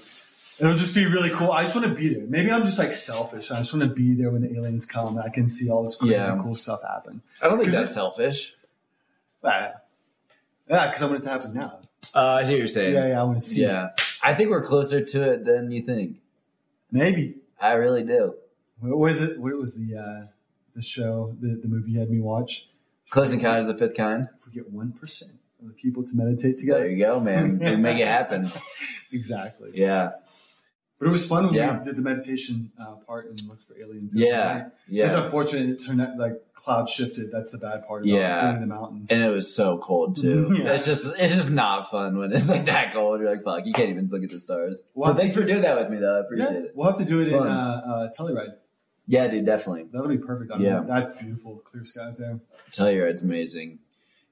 It'll 0.61 0.77
just 0.79 0.95
be 0.95 1.07
really 1.07 1.31
cool. 1.31 1.51
I 1.53 1.63
just 1.63 1.75
want 1.75 1.89
to 1.89 1.95
be 1.95 2.13
there. 2.13 2.27
Maybe 2.27 2.53
I'm 2.53 2.65
just 2.65 2.79
like 2.79 2.93
selfish. 2.93 3.51
I 3.51 3.57
just 3.57 3.73
want 3.73 3.89
to 3.89 3.95
be 3.95 4.13
there 4.15 4.31
when 4.31 4.43
the 4.43 4.55
aliens 4.55 4.85
come 4.85 5.17
and 5.17 5.21
I 5.25 5.31
can 5.31 5.49
see 5.49 5.71
all 5.71 5.83
this 5.83 5.97
crazy 5.97 6.13
Yeah. 6.15 6.39
cool 6.43 6.55
stuff 6.55 6.83
happen. 6.83 7.23
I 7.41 7.49
don't 7.49 7.59
think 7.59 7.71
that's 7.71 7.95
selfish. 7.95 8.55
But, 9.41 9.80
yeah, 10.71 10.87
because 10.87 11.03
I 11.03 11.07
want 11.07 11.19
it 11.19 11.23
to 11.25 11.29
happen 11.31 11.55
now. 11.55 11.81
Uh, 12.15 12.33
I 12.33 12.43
see 12.45 12.53
what 12.53 12.59
you're 12.59 12.69
saying. 12.69 12.95
Yeah, 12.95 13.09
yeah, 13.09 13.21
I 13.21 13.25
want 13.25 13.39
to 13.41 13.45
see 13.45 13.63
it. 13.63 13.67
Yeah. 13.67 13.89
I 14.23 14.35
think 14.35 14.51
we're 14.51 14.63
closer 14.63 15.05
to 15.05 15.33
it 15.33 15.45
than 15.45 15.71
you 15.71 15.83
think. 15.83 16.19
Maybe. 16.91 17.37
I 17.61 17.73
really 17.73 18.05
do. 18.05 18.35
What 18.81 18.99
was 18.99 19.21
it? 19.21 19.39
What 19.39 19.53
was 19.57 19.77
the 19.77 19.97
uh, 19.99 20.27
the 20.75 20.83
show, 20.83 21.37
the, 21.41 21.49
the 21.49 21.69
movie 21.69 21.93
you 21.93 22.01
had 22.01 22.11
me 22.11 22.21
watch? 22.21 22.69
Close 23.11 23.33
Encounters 23.33 23.65
of 23.65 23.77
the 23.77 23.87
Fifth 23.87 23.97
Kind. 23.97 24.29
If 24.39 24.47
we 24.47 24.53
get 24.53 24.73
one 24.73 24.93
percent 24.93 25.33
of 25.61 25.69
the 25.69 25.75
people 25.75 26.03
to 26.05 26.15
meditate 26.15 26.59
together, 26.59 26.81
There 26.81 26.91
you 26.91 27.05
go, 27.05 27.21
man. 27.21 27.59
We 27.59 27.77
make 27.77 27.99
it 27.99 28.07
happen. 28.07 28.47
exactly. 29.13 29.73
Yeah. 29.75 30.13
But 31.01 31.09
it 31.09 31.13
was 31.13 31.27
fun 31.27 31.47
when 31.47 31.55
Yeah. 31.55 31.79
we 31.79 31.83
did 31.85 31.97
the 31.97 32.03
meditation 32.03 32.71
uh, 32.79 32.97
part 33.07 33.27
and 33.27 33.41
looked 33.49 33.63
for 33.63 33.75
aliens. 33.81 34.15
Yeah. 34.15 34.67
It's 34.67 35.15
Yeah. 35.15 35.25
unfortunate 35.25 35.71
it 35.71 35.83
turned 35.87 36.03
out 36.03 36.19
like 36.19 36.35
cloud 36.53 36.91
shifted. 36.91 37.33
That's 37.33 37.53
the 37.53 37.59
bad 37.59 37.87
part 37.89 38.03
about 38.03 38.13
Yeah. 38.15 38.43
being 38.53 38.63
in 38.63 38.69
the 38.69 38.75
mountains. 38.75 39.11
And 39.11 39.23
it 39.25 39.31
was 39.31 39.53
so 39.53 39.79
cold 39.79 40.15
too. 40.17 40.53
Yeah. 40.59 40.75
It's 40.75 40.85
just 40.85 41.19
it's 41.19 41.33
just 41.33 41.51
not 41.53 41.91
fun 41.91 42.19
when 42.19 42.31
it's 42.35 42.51
like 42.51 42.67
that 42.67 42.93
cold. 42.93 43.21
You're 43.21 43.31
like, 43.31 43.43
fuck, 43.43 43.65
you 43.65 43.73
can't 43.73 43.89
even 43.89 44.09
look 44.09 44.23
at 44.23 44.29
the 44.29 44.39
stars. 44.39 44.91
Well, 44.95 45.15
thanks 45.15 45.35
for 45.35 45.43
doing 45.43 45.63
that 45.63 45.75
with 45.81 45.91
me 45.91 45.97
though. 45.97 46.19
I 46.19 46.21
appreciate 46.21 46.53
yeah, 46.53 46.59
it. 46.67 46.73
we'll 46.75 46.87
have 46.89 46.99
to 46.99 47.05
do 47.07 47.19
it 47.21 47.23
It's 47.23 47.33
in 47.33 47.39
fun. 47.39 47.49
uh, 47.49 47.83
uh, 47.87 48.09
Telluride. 48.13 48.55
Yeah, 49.07 49.27
dude, 49.27 49.47
definitely. 49.47 49.87
That'll 49.91 50.07
be 50.07 50.19
perfect. 50.19 50.53
I 50.53 50.59
Yeah. 50.59 50.85
that's 50.87 51.13
beautiful. 51.13 51.63
Clear 51.65 51.83
skies 51.83 52.19
there. 52.19 52.39
I 52.55 52.71
tell 52.73 52.91
amazing. 53.23 53.79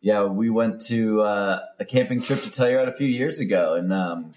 Yeah, 0.02 0.24
we 0.24 0.50
went 0.50 0.82
to 0.82 1.22
uh, 1.22 1.60
a 1.80 1.84
camping 1.86 2.20
trip 2.20 2.38
to 2.40 2.50
Telluride 2.50 2.88
a 2.88 2.92
few 2.92 3.08
years 3.08 3.40
ago, 3.40 3.74
and 3.74 3.90
um, 3.92 4.32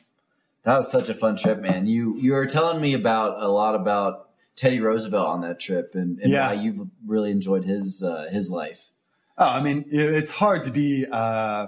that 0.63 0.75
was 0.77 0.91
such 0.91 1.09
a 1.09 1.13
fun 1.13 1.35
trip, 1.37 1.59
man. 1.59 1.87
You 1.87 2.15
you 2.17 2.33
were 2.33 2.45
telling 2.45 2.81
me 2.81 2.93
about 2.93 3.41
a 3.41 3.47
lot 3.47 3.75
about 3.75 4.29
Teddy 4.55 4.79
Roosevelt 4.79 5.27
on 5.27 5.41
that 5.41 5.59
trip, 5.59 5.91
and, 5.93 6.19
and 6.19 6.31
Yeah. 6.31 6.47
how 6.49 6.53
you've 6.53 6.87
really 7.05 7.31
enjoyed 7.31 7.65
his 7.65 8.03
uh, 8.03 8.27
his 8.31 8.51
life. 8.51 8.89
Oh, 9.37 9.47
I 9.47 9.61
mean, 9.61 9.85
it's 9.89 10.31
hard 10.31 10.63
to 10.65 10.71
be 10.71 11.05
uh, 11.11 11.67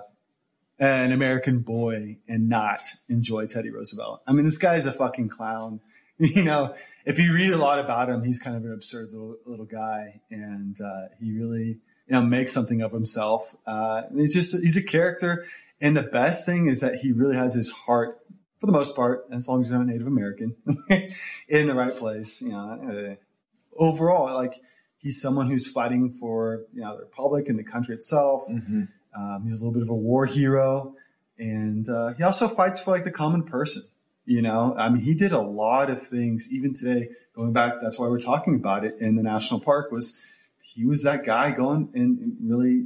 an 0.79 1.11
American 1.11 1.59
boy 1.59 2.17
and 2.27 2.49
not 2.49 2.81
enjoy 3.09 3.47
Teddy 3.47 3.69
Roosevelt. 3.71 4.21
I 4.27 4.33
mean, 4.33 4.45
this 4.45 4.57
guy's 4.57 4.85
a 4.85 4.91
fucking 4.91 5.29
clown. 5.29 5.79
You 6.19 6.43
know, 6.43 6.75
if 7.05 7.17
you 7.19 7.33
read 7.33 7.49
a 7.51 7.57
lot 7.57 7.79
about 7.79 8.07
him, 8.07 8.23
he's 8.23 8.39
kind 8.39 8.55
of 8.55 8.63
an 8.63 8.71
absurd 8.71 9.09
little, 9.11 9.35
little 9.47 9.65
guy, 9.65 10.21
and 10.29 10.79
uh, 10.79 11.07
he 11.19 11.33
really, 11.33 11.65
you 11.65 12.11
know, 12.11 12.21
makes 12.21 12.53
something 12.53 12.81
of 12.83 12.91
himself. 12.91 13.55
Uh, 13.65 14.03
and 14.09 14.19
he's 14.19 14.31
just 14.33 14.51
he's 14.61 14.77
a 14.77 14.83
character. 14.85 15.43
And 15.81 15.97
the 15.97 16.03
best 16.03 16.45
thing 16.45 16.67
is 16.67 16.79
that 16.81 16.97
he 16.97 17.11
really 17.11 17.35
has 17.35 17.55
his 17.55 17.71
heart, 17.71 18.19
for 18.59 18.65
the 18.65 18.71
most 18.71 18.95
part, 18.95 19.25
as 19.31 19.47
long 19.47 19.61
as 19.61 19.69
you're 19.69 19.77
not 19.77 19.87
Native 19.87 20.07
American, 20.07 20.55
in 21.47 21.67
the 21.67 21.75
right 21.75 21.95
place. 21.95 22.41
You 22.41 22.51
know, 22.51 23.17
uh, 23.17 23.81
overall, 23.81 24.33
like 24.33 24.61
he's 24.97 25.21
someone 25.21 25.49
who's 25.49 25.69
fighting 25.69 26.11
for 26.11 26.63
you 26.73 26.81
know 26.81 26.95
the 26.95 27.03
republic 27.03 27.49
and 27.49 27.59
the 27.59 27.63
country 27.63 27.95
itself. 27.95 28.43
Mm-hmm. 28.49 28.83
Um, 29.15 29.43
he's 29.45 29.61
a 29.61 29.65
little 29.65 29.73
bit 29.73 29.83
of 29.83 29.89
a 29.89 29.95
war 29.95 30.25
hero, 30.25 30.95
and 31.37 31.87
uh, 31.89 32.13
he 32.13 32.23
also 32.23 32.47
fights 32.47 32.79
for 32.79 32.91
like 32.91 33.03
the 33.03 33.11
common 33.11 33.43
person. 33.43 33.83
You 34.25 34.41
know, 34.41 34.73
I 34.77 34.87
mean, 34.87 35.03
he 35.03 35.13
did 35.13 35.33
a 35.33 35.41
lot 35.41 35.89
of 35.89 36.01
things. 36.01 36.47
Even 36.51 36.73
today, 36.73 37.09
going 37.35 37.51
back, 37.51 37.73
that's 37.81 37.99
why 37.99 38.07
we're 38.07 38.21
talking 38.21 38.55
about 38.55 38.85
it 38.85 38.95
in 38.99 39.17
the 39.17 39.23
national 39.23 39.59
park. 39.59 39.91
Was 39.91 40.25
he 40.61 40.85
was 40.85 41.03
that 41.03 41.25
guy 41.25 41.51
going 41.51 41.89
and, 41.93 42.17
and 42.19 42.37
really, 42.41 42.85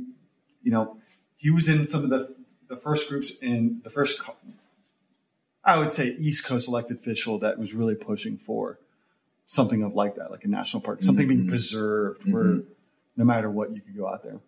you 0.63 0.71
know, 0.71 0.97
he 1.35 1.51
was 1.51 1.69
in 1.69 1.85
some 1.85 2.03
of 2.03 2.09
the 2.09 2.35
the 2.67 2.75
first 2.75 3.07
groups 3.09 3.31
in 3.41 3.79
the 3.83 3.89
first, 3.89 4.21
I 5.67 5.77
would 5.77 5.91
say, 5.91 6.07
East 6.17 6.45
Coast 6.45 6.67
elected 6.67 6.97
official 6.97 7.37
that 7.39 7.59
was 7.59 7.73
really 7.75 7.93
pushing 7.95 8.37
for 8.37 8.79
something 9.45 9.83
of 9.83 9.93
like 9.93 10.15
that, 10.15 10.31
like 10.31 10.43
a 10.45 10.47
national 10.47 10.81
park, 10.81 11.03
something 11.03 11.27
being 11.27 11.43
Mhm. 11.43 11.49
preserved, 11.49 12.23
where 12.31 12.43
Mhm. 12.45 12.63
no 13.17 13.25
matter 13.25 13.49
what, 13.51 13.75
you 13.75 13.81
could 13.81 13.95
go 13.95 14.07
out 14.07 14.23
there. 14.23 14.39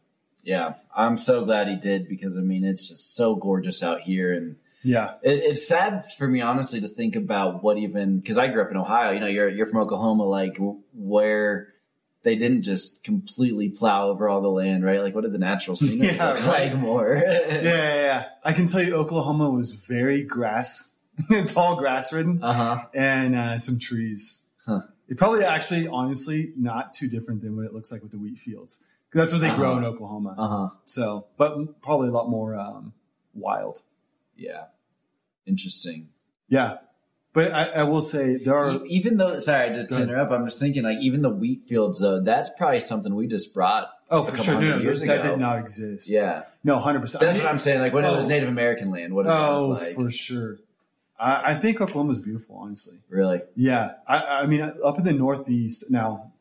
Yeah, 0.44 0.76
I'm 0.96 1.18
so 1.18 1.44
glad 1.46 1.68
he 1.68 1.76
did 1.76 2.08
because 2.08 2.38
I 2.38 2.42
mean 2.42 2.64
it's 2.64 2.88
just 2.90 3.14
so 3.16 3.36
gorgeous 3.36 3.84
out 3.84 4.02
here, 4.02 4.34
and 4.34 4.56
Yeah, 4.82 5.16
it, 5.22 5.44
it's 5.44 5.68
sad 5.68 6.06
for 6.14 6.26
me 6.30 6.40
honestly 6.40 6.80
to 6.80 6.88
think 6.88 7.18
about 7.18 7.62
what 7.62 7.78
even 7.78 8.20
because 8.20 8.38
I 8.38 8.48
grew 8.48 8.62
up 8.62 8.72
in 8.72 8.78
Ohio. 8.78 9.12
You 9.12 9.20
know, 9.20 9.28
you're 9.28 9.50
you're 9.50 9.66
from 9.68 9.80
Oklahoma, 9.82 10.24
like 10.24 10.58
where 10.94 11.74
they 12.24 12.36
didn't 12.36 12.64
just 12.64 13.04
completely 13.04 13.68
plow 13.70 14.10
over 14.10 14.28
all 14.30 14.42
the 14.42 14.50
land, 14.50 14.84
right? 14.86 15.02
Like, 15.02 15.16
what 15.16 15.22
did 15.22 15.32
the 15.34 15.38
natural 15.38 15.76
scenery 15.76 16.16
Yeah, 16.16 16.30
look 16.34 16.48
right. 16.48 16.72
like 16.72 16.76
more? 16.76 17.22
yeah, 17.22 17.48
yeah, 17.62 17.96
yeah. 17.96 18.26
I 18.44 18.54
can 18.54 18.68
tell 18.68 18.82
you, 18.82 18.96
Oklahoma 18.96 19.50
was 19.50 19.74
very 19.74 20.24
grass, 20.24 20.99
tall 21.48 21.76
grass 21.76 22.12
ridden, 22.14 22.44
Uh 22.44 22.54
huh. 22.54 22.86
and 22.94 23.36
uh, 23.36 23.58
some 23.58 23.80
trees. 23.80 24.48
Huh. 24.66 24.82
It 25.08 25.18
probably 25.18 25.44
actually, 25.44 25.88
honestly, 25.88 26.54
not 26.56 26.94
too 26.94 27.08
different 27.10 27.42
than 27.42 27.56
what 27.56 27.66
it 27.66 27.74
looks 27.74 27.92
like 27.92 28.02
with 28.04 28.12
the 28.12 28.20
wheat 28.20 28.38
fields, 28.38 28.84
because 29.10 29.30
that's 29.32 29.42
what 29.42 29.48
they 29.50 29.56
grow 29.56 29.78
in 29.78 29.84
Oklahoma. 29.86 30.36
Uh 30.38 30.48
huh. 30.48 30.70
So, 30.86 31.26
but 31.38 31.82
probably 31.82 32.10
a 32.10 32.12
lot 32.12 32.30
more 32.30 32.56
um, 32.56 32.94
wild. 33.34 33.82
Yeah. 34.38 34.66
Interesting. 35.46 36.10
Yeah, 36.48 36.78
but 37.34 37.52
I, 37.54 37.66
I 37.70 37.84
will 37.84 38.02
say 38.02 38.38
there 38.38 38.56
are. 38.58 38.84
Even 38.86 39.18
though, 39.18 39.38
sorry, 39.40 39.74
just 39.74 39.90
to 39.92 40.02
interrupt, 40.04 40.32
I'm 40.32 40.46
just 40.46 40.60
thinking 40.60 40.84
like 40.84 40.98
even 41.00 41.22
the 41.22 41.30
wheat 41.30 41.64
fields 41.64 42.00
though, 42.02 42.22
that's 42.22 42.50
probably 42.58 42.80
something 42.80 43.16
we 43.16 43.28
just 43.28 43.54
brought. 43.54 43.88
Oh, 44.12 44.24
for 44.24 44.38
sure. 44.38 44.60
No, 44.60 44.78
no, 44.78 44.78
years 44.78 45.02
that, 45.02 45.20
ago. 45.20 45.30
did 45.32 45.40
not 45.40 45.60
exist. 45.60 46.10
Yeah, 46.10 46.44
No, 46.64 46.80
hundred 46.80 47.02
percent. 47.02 47.22
that's 47.22 47.38
what 47.38 47.48
I'm 47.52 47.60
saying. 47.60 47.80
Like 47.82 47.94
when 47.94 48.06
it 48.06 48.12
was 48.12 48.26
Oh. 48.26 48.30
Native 48.30 48.50
American 48.50 48.90
land, 48.92 49.14
what 49.14 49.26
that 49.26 49.50
Oh, 49.50 49.68
like? 49.70 49.94
for 49.94 50.10
sure. 50.12 50.58
I, 51.20 51.52
I 51.52 51.56
think 51.56 51.82
Oklahoma's 51.82 52.22
beautiful, 52.22 52.56
honestly. 52.58 53.00
really? 53.10 53.42
Yeah, 53.56 53.94
I, 54.08 54.42
I 54.42 54.46
mean, 54.46 54.62
up 54.62 54.98
in 54.98 55.04
the 55.04 55.14
Northeast 55.14 55.92
now, 55.92 56.32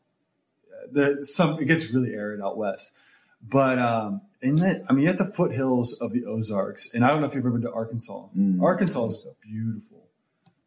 the 0.91 1.23
some 1.23 1.59
it 1.59 1.65
gets 1.65 1.93
really 1.93 2.13
arid 2.13 2.41
out 2.41 2.57
west, 2.57 2.93
but 3.47 3.77
um, 3.79 4.21
in 4.41 4.55
the 4.55 4.83
I 4.89 4.93
mean, 4.93 5.03
you're 5.03 5.11
at 5.11 5.17
the 5.19 5.25
foothills 5.25 5.99
of 6.01 6.13
the 6.13 6.25
Ozarks, 6.25 6.93
and 6.93 7.03
I 7.05 7.09
don't 7.09 7.21
know 7.21 7.27
if 7.27 7.33
you've 7.35 7.43
ever 7.45 7.51
been 7.51 7.61
to 7.63 7.71
Arkansas. 7.71 8.27
Mm. 8.37 8.61
Arkansas 8.61 9.05
is 9.07 9.27
beautiful. 9.41 9.97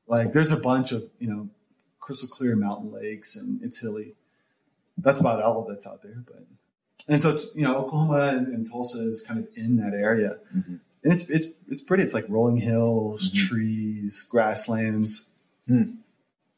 Like, 0.06 0.32
there's 0.32 0.52
a 0.52 0.60
bunch 0.60 0.92
of 0.92 1.04
you 1.18 1.28
know 1.28 1.48
crystal 1.98 2.28
clear 2.28 2.54
mountain 2.54 2.92
lakes, 2.92 3.34
and 3.36 3.60
it's 3.62 3.80
hilly. 3.80 4.14
That's 4.98 5.20
about 5.20 5.42
all 5.42 5.64
that's 5.68 5.86
out 5.86 6.02
there, 6.02 6.22
but 6.26 6.44
and 7.08 7.20
so 7.20 7.36
you 7.54 7.62
know 7.62 7.76
Oklahoma 7.76 8.28
and, 8.36 8.46
and 8.48 8.70
Tulsa 8.70 9.00
is 9.08 9.24
kind 9.26 9.40
of 9.40 9.48
in 9.56 9.76
that 9.78 9.94
area, 9.94 10.36
Mhm. 10.54 10.80
And 11.04 11.12
it's 11.12 11.28
it's 11.30 11.54
it's 11.68 11.80
pretty. 11.82 12.02
It's 12.02 12.14
like 12.14 12.26
rolling 12.28 12.56
hills, 12.58 13.30
Mhm. 13.30 13.48
trees, 13.48 14.22
grasslands. 14.30 15.30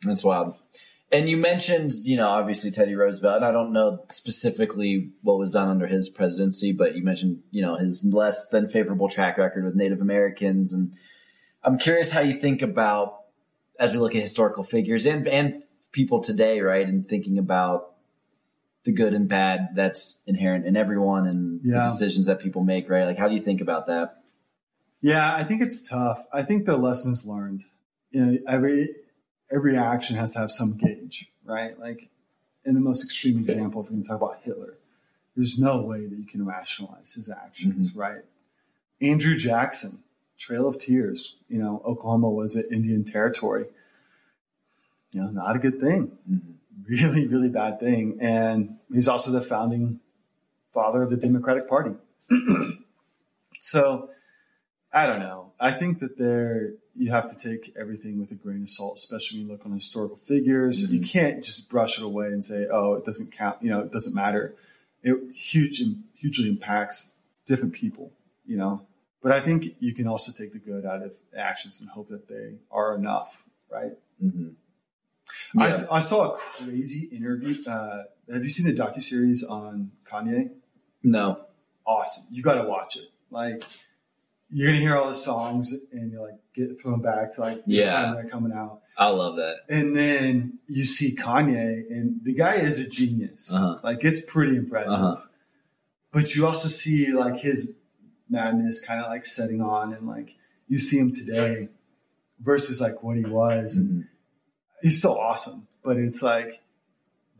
That's 0.02 0.24
wild. 0.24 0.56
And 1.12 1.28
you 1.28 1.36
mentioned, 1.36 1.92
you 2.04 2.16
know, 2.16 2.26
obviously 2.28 2.70
Teddy 2.72 2.94
Roosevelt, 2.96 3.36
and 3.36 3.44
I 3.44 3.52
don't 3.52 3.72
know 3.72 4.04
specifically 4.10 5.10
what 5.22 5.38
was 5.38 5.50
done 5.50 5.68
under 5.68 5.86
his 5.86 6.08
presidency, 6.08 6.72
but 6.72 6.96
you 6.96 7.04
mentioned, 7.04 7.42
you 7.52 7.62
know, 7.62 7.76
his 7.76 8.04
less 8.04 8.48
than 8.48 8.68
favorable 8.68 9.08
track 9.08 9.38
record 9.38 9.64
with 9.64 9.76
Native 9.76 10.00
Americans. 10.00 10.72
And 10.72 10.92
I'm 11.62 11.78
curious 11.78 12.10
how 12.10 12.20
you 12.20 12.34
think 12.34 12.62
about, 12.62 13.20
as 13.78 13.92
we 13.92 13.98
look 13.98 14.14
at 14.16 14.22
historical 14.22 14.64
figures 14.64 15.06
and, 15.06 15.28
and 15.28 15.62
people 15.92 16.20
today, 16.20 16.60
right, 16.60 16.86
and 16.86 17.08
thinking 17.08 17.38
about 17.38 17.92
the 18.82 18.90
good 18.92 19.14
and 19.14 19.28
bad 19.28 19.68
that's 19.76 20.22
inherent 20.26 20.66
in 20.66 20.76
everyone 20.76 21.26
and 21.28 21.60
the 21.62 21.82
decisions 21.84 22.26
that 22.26 22.40
people 22.40 22.64
make, 22.64 22.90
right? 22.90 23.04
Like, 23.04 23.18
how 23.18 23.28
do 23.28 23.34
you 23.34 23.40
think 23.42 23.60
about 23.60 23.86
that? 23.86 24.23
Yeah, 25.04 25.36
I 25.36 25.44
think 25.44 25.60
it's 25.60 25.86
tough. 25.86 26.24
I 26.32 26.40
think 26.40 26.64
the 26.64 26.78
lessons 26.78 27.26
learned. 27.26 27.64
You 28.10 28.24
know, 28.24 28.38
every 28.48 28.88
every 29.52 29.76
action 29.76 30.16
has 30.16 30.32
to 30.32 30.38
have 30.38 30.50
some 30.50 30.78
gauge, 30.78 31.30
right? 31.44 31.78
Like 31.78 32.08
in 32.64 32.72
the 32.72 32.80
most 32.80 33.04
extreme 33.04 33.36
example, 33.36 33.82
if 33.82 33.90
we 33.90 33.96
can 33.96 34.02
talk 34.02 34.16
about 34.16 34.38
Hitler, 34.44 34.78
there's 35.36 35.58
no 35.58 35.82
way 35.82 36.06
that 36.06 36.16
you 36.18 36.24
can 36.24 36.46
rationalize 36.46 37.12
his 37.12 37.28
actions, 37.28 37.94
right? 37.94 38.22
Andrew 39.02 39.36
Jackson, 39.36 39.98
Trail 40.38 40.66
of 40.66 40.78
Tears. 40.78 41.36
You 41.50 41.58
know, 41.58 41.82
Oklahoma 41.84 42.30
was 42.30 42.56
an 42.56 42.64
Indian 42.72 43.04
territory. 43.04 43.66
You 45.12 45.20
know, 45.20 45.28
not 45.28 45.54
a 45.54 45.58
good 45.58 45.78
thing. 45.78 46.16
Mhm. 46.30 46.54
Really, 46.88 47.26
really 47.26 47.50
bad 47.50 47.78
thing. 47.78 48.16
And 48.22 48.78
he's 48.90 49.06
also 49.06 49.30
the 49.30 49.42
founding 49.42 50.00
father 50.72 51.02
of 51.02 51.10
the 51.10 51.18
Democratic 51.18 51.68
Party. 51.68 51.94
so 53.60 54.08
I 54.94 55.06
don't 55.08 55.18
know. 55.18 55.52
I 55.58 55.72
think 55.72 55.98
that 55.98 56.16
there 56.16 56.74
you 56.94 57.10
have 57.10 57.28
to 57.28 57.36
take 57.36 57.74
everything 57.76 58.20
with 58.20 58.30
a 58.30 58.36
grain 58.36 58.62
of 58.62 58.68
salt, 58.68 58.96
especially 58.96 59.40
when 59.40 59.46
you 59.46 59.52
look 59.52 59.66
on 59.66 59.72
historical 59.72 60.16
figures. 60.16 60.94
You 60.94 61.00
can't 61.00 61.42
just 61.42 61.68
brush 61.68 61.98
it 61.98 62.04
away 62.04 62.28
and 62.28 62.46
say, 62.46 62.68
"Oh, 62.70 62.94
it 62.94 63.04
doesn't 63.04 63.32
count." 63.32 63.60
You 63.60 63.70
know, 63.70 63.80
it 63.80 63.90
doesn't 63.90 64.14
matter. 64.14 64.54
It 65.02 65.34
huge 65.34 65.82
hugely 66.14 66.48
impacts 66.48 67.14
different 67.44 67.74
people. 67.74 68.12
You 68.46 68.56
know, 68.56 68.86
but 69.20 69.32
I 69.32 69.40
think 69.40 69.74
you 69.80 69.92
can 69.92 70.06
also 70.06 70.30
take 70.30 70.52
the 70.52 70.60
good 70.60 70.86
out 70.86 71.02
of 71.02 71.16
actions 71.36 71.80
and 71.80 71.90
hope 71.90 72.08
that 72.10 72.28
they 72.28 72.58
are 72.70 72.94
enough, 72.94 73.42
right? 73.68 73.92
Mm-hmm. 74.22 74.50
I, 75.58 75.66
I 75.90 76.00
saw 76.00 76.32
a 76.32 76.36
crazy 76.36 77.08
interview. 77.10 77.64
Uh, 77.66 78.04
have 78.30 78.44
you 78.44 78.50
seen 78.50 78.72
the 78.72 78.80
docu 78.80 79.02
series 79.02 79.42
on 79.42 79.90
Kanye? 80.04 80.50
no. 81.02 81.40
Awesome. 81.86 82.34
You 82.34 82.42
got 82.42 82.54
to 82.54 82.66
watch 82.66 82.96
it. 82.96 83.08
Like 83.30 83.62
you're 84.56 84.68
gonna 84.68 84.78
hear 84.80 84.94
all 84.96 85.08
the 85.08 85.14
songs 85.16 85.74
and 85.92 86.12
you're 86.12 86.22
like 86.22 86.38
get 86.54 86.80
thrown 86.80 87.00
back 87.02 87.34
to 87.34 87.40
like 87.40 87.64
the 87.64 87.74
Yeah. 87.74 87.92
time 87.92 88.14
they're 88.14 88.28
coming 88.28 88.52
out, 88.52 88.82
I 88.96 89.08
love 89.08 89.34
that. 89.36 89.56
and 89.68 89.96
then 89.96 90.60
you 90.68 90.84
see 90.84 91.16
Kanye, 91.16 91.90
and 91.90 92.20
the 92.22 92.32
guy 92.34 92.54
is 92.54 92.78
a 92.78 92.88
genius. 92.88 93.52
Uh-huh. 93.52 93.80
Like 93.82 94.04
it's 94.04 94.24
pretty 94.24 94.56
impressive. 94.56 95.00
Uh-huh. 95.00 95.22
But 96.12 96.34
you 96.36 96.46
also 96.46 96.68
see 96.68 97.12
like 97.12 97.38
his 97.38 97.74
madness 98.30 98.80
kind 98.84 99.00
of 99.00 99.10
like 99.10 99.24
setting 99.26 99.60
on, 99.60 99.92
and 99.92 100.06
like 100.06 100.36
you 100.68 100.78
see 100.78 100.98
him 100.98 101.10
today 101.12 101.68
versus 102.40 102.80
like 102.80 103.02
what 103.02 103.16
he 103.16 103.24
was, 103.24 103.76
and 103.76 103.88
Mhm. 104.04 104.08
he's 104.82 104.98
still 104.98 105.18
awesome. 105.18 105.66
But 105.82 105.96
it's 105.96 106.22
like 106.22 106.60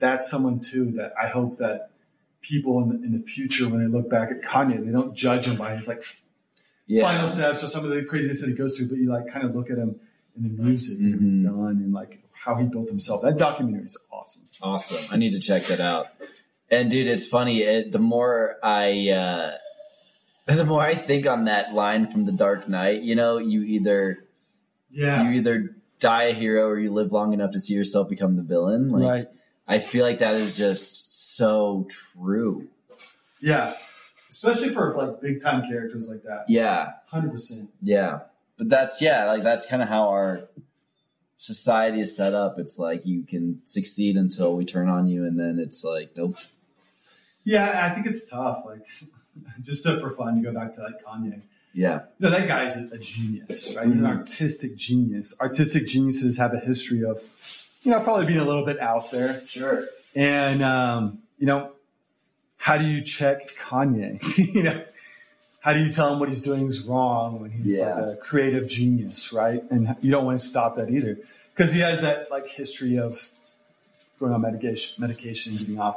that's 0.01 0.29
someone 0.29 0.59
too 0.59 0.91
that 0.93 1.13
I 1.21 1.29
hope 1.29 1.59
that 1.59 1.91
people 2.43 2.83
in 2.83 2.89
the, 2.89 2.95
in 3.07 3.13
the 3.19 3.25
future 3.25 3.69
when 3.69 3.79
they 3.81 3.87
look 3.87 4.11
back 4.11 4.31
at 4.33 4.43
Kanye, 4.43 4.85
they 4.85 4.91
don't 4.91 5.15
judge 5.15 5.47
him 5.47 5.57
by 5.57 5.77
his 5.77 5.87
like 5.89 6.03
Yeah. 6.87 7.03
final 7.03 7.29
steps 7.29 7.65
or 7.65 7.69
some 7.69 7.85
of 7.85 7.91
the 7.91 8.05
craziness 8.05 8.43
that 8.43 8.49
he 8.49 8.55
goes 8.55 8.77
through, 8.77 8.89
but 8.89 8.99
you 8.99 9.11
like 9.11 9.27
kind 9.27 9.47
of 9.47 9.55
look 9.55 9.71
at 9.71 9.79
him 9.79 9.99
and 10.37 10.45
the 10.45 10.63
music 10.63 10.99
and 11.01 11.15
what 11.15 11.23
he's 11.23 11.45
done 11.45 11.81
and 11.83 11.93
like 11.93 12.21
how 12.33 12.57
he 12.57 12.67
built 12.67 12.89
himself. 12.89 13.23
That 13.23 13.39
documentary 13.39 13.85
is 13.85 13.99
awesome. 14.13 14.49
Awesome. 14.63 15.15
I 15.15 15.17
need 15.17 15.33
to 15.33 15.41
check 15.41 15.65
that 15.65 15.81
out. 15.81 16.09
And 16.71 16.91
dude, 16.91 17.07
it's 17.07 17.27
funny. 17.27 17.63
It, 17.63 17.93
the 17.93 17.99
more 17.99 18.57
I, 18.63 19.11
uh, 19.11 19.53
the 20.47 20.65
more 20.65 20.83
I 20.83 20.95
think 20.95 21.27
on 21.27 21.45
that 21.45 21.73
line 21.73 22.07
from 22.07 22.27
The 22.27 22.33
Dark 22.33 22.69
Knight, 22.69 23.03
you 23.03 23.15
know, 23.15 23.39
you 23.39 23.63
either 23.63 24.19
yeah, 24.91 25.23
you 25.23 25.31
either 25.39 25.77
die 26.01 26.25
a 26.25 26.35
hero 26.35 26.67
or 26.67 26.79
you 26.79 26.93
live 26.93 27.13
long 27.13 27.33
enough 27.33 27.53
to 27.53 27.59
see 27.59 27.75
yourself 27.75 28.09
become 28.09 28.37
the 28.37 28.43
villain. 28.43 28.91
Like, 28.91 29.09
right. 29.09 29.27
I 29.67 29.79
feel 29.79 30.05
like 30.05 30.19
that 30.19 30.35
is 30.35 30.57
just 30.57 31.37
so 31.37 31.89
true. 31.91 32.69
Yeah. 33.41 33.75
Especially 34.35 34.69
for 34.69 34.95
like 34.97 35.21
big 35.21 35.41
time 35.41 35.63
characters 35.63 36.09
like 36.09 36.23
that. 36.23 36.45
Yeah, 36.49 36.93
hundred 37.07 37.33
percent. 37.33 37.71
Yeah, 37.81 38.21
but 38.59 38.69
that's 38.69 39.01
yeah, 39.01 39.27
like 39.27 39.43
that's 39.43 39.67
kind 39.67 39.83
of 39.83 39.89
how 39.89 40.09
our 40.09 40.49
society 41.37 42.01
is 42.01 42.17
set 42.17 42.35
up. 42.35 42.59
It's 42.59 42.79
like 42.79 43.07
you 43.07 43.23
can 43.23 43.61
succeed 43.65 44.17
until 44.17 44.57
we 44.57 44.65
turn 44.65 44.89
on 44.89 45.07
you, 45.07 45.25
and 45.25 45.39
then 45.39 45.59
it's 45.59 45.85
like 45.85 46.11
nope. 46.17 46.37
Yeah, 47.45 47.83
I 47.85 47.91
think 47.91 48.07
it's 48.07 48.29
tough. 48.29 48.65
Like 48.67 48.85
just 49.63 49.85
to, 49.85 49.99
for 49.99 50.11
fun, 50.11 50.37
to 50.37 50.43
go 50.43 50.53
back 50.53 50.73
to 50.73 50.83
like 50.83 51.03
Kanye. 51.03 51.43
Yeah, 51.73 52.01
you 52.19 52.29
know 52.29 52.31
that 52.31 52.47
guy's 52.49 52.77
a, 52.77 52.95
a 52.95 52.99
genius, 52.99 53.75
right? 53.77 53.87
He's 53.87 54.01
an 54.01 54.07
artistic 54.07 54.77
genius. 54.77 55.41
Artistic 55.41 55.87
geniuses 55.87 56.39
have 56.39 56.55
a 56.55 56.61
history 56.61 57.05
of, 57.05 57.19
you 57.83 57.91
know, 57.91 58.01
probably 58.01 58.27
being 58.27 58.39
a 58.39 58.45
little 58.45 58.65
bit 58.65 58.81
out 58.81 59.11
there. 59.11 59.35
Sure. 59.41 59.85
And 60.15 60.63
um, 60.63 61.23
you 61.37 61.47
know, 61.47 61.74
how 62.67 62.77
do 62.79 62.85
you 62.87 63.01
check 63.03 63.39
Kanye? 63.59 64.19
you 64.55 64.63
know, 64.63 64.81
how 65.61 65.73
do 65.75 65.85
you 65.85 65.93
tell 65.93 66.13
him 66.13 66.19
what 66.19 66.29
he's 66.31 66.43
doing 66.43 66.67
is 66.67 66.79
wrong 66.89 67.41
when 67.41 67.51
he's 67.51 67.79
Yeah. 67.79 67.95
like 67.95 68.15
a 68.15 68.17
creative 68.17 68.69
genius, 68.69 69.33
right? 69.33 69.61
And 69.71 69.97
you 70.01 70.11
don't 70.11 70.25
want 70.25 70.39
to 70.41 70.45
stop 70.45 70.77
that 70.77 70.89
either 70.91 71.19
because 71.55 71.73
he 71.73 71.81
has 71.81 72.01
that 72.03 72.31
like 72.31 72.47
history 72.47 72.99
of 72.99 73.13
going 74.19 74.33
on 74.33 74.41
medication, 74.41 75.01
medication, 75.01 75.53
and 75.53 75.59
getting 75.61 75.79
off. 75.79 75.97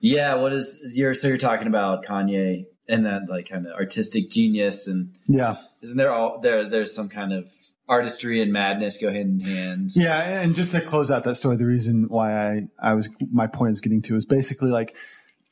yeah. 0.00 0.34
What 0.34 0.52
is 0.52 0.92
you're 0.94 1.14
so 1.14 1.28
you're 1.28 1.38
talking 1.50 1.66
about 1.66 2.04
Kanye 2.04 2.66
and 2.88 3.04
that 3.06 3.22
like 3.28 3.48
kind 3.48 3.66
of 3.66 3.72
artistic 3.72 4.30
genius, 4.30 4.86
and 4.86 5.14
Yeah, 5.26 5.56
isn't 5.82 5.96
there 5.96 6.12
all 6.12 6.38
there? 6.40 6.68
There's 6.68 6.94
some 6.94 7.08
kind 7.08 7.32
of 7.32 7.50
artistry 7.88 8.42
and 8.42 8.52
madness 8.52 8.98
go 8.98 9.12
hand 9.12 9.42
in 9.42 9.48
hand. 9.48 9.90
yeah. 9.96 10.40
And 10.42 10.54
just 10.54 10.72
to 10.72 10.80
close 10.80 11.10
out 11.10 11.24
that 11.24 11.36
story, 11.36 11.56
the 11.56 11.66
reason 11.66 12.06
why 12.08 12.28
I 12.52 12.68
I 12.90 12.94
was 12.94 13.08
my 13.32 13.46
point 13.48 13.72
is 13.72 13.80
getting 13.80 14.02
to 14.02 14.14
is 14.16 14.26
basically 14.26 14.70
like 14.70 14.94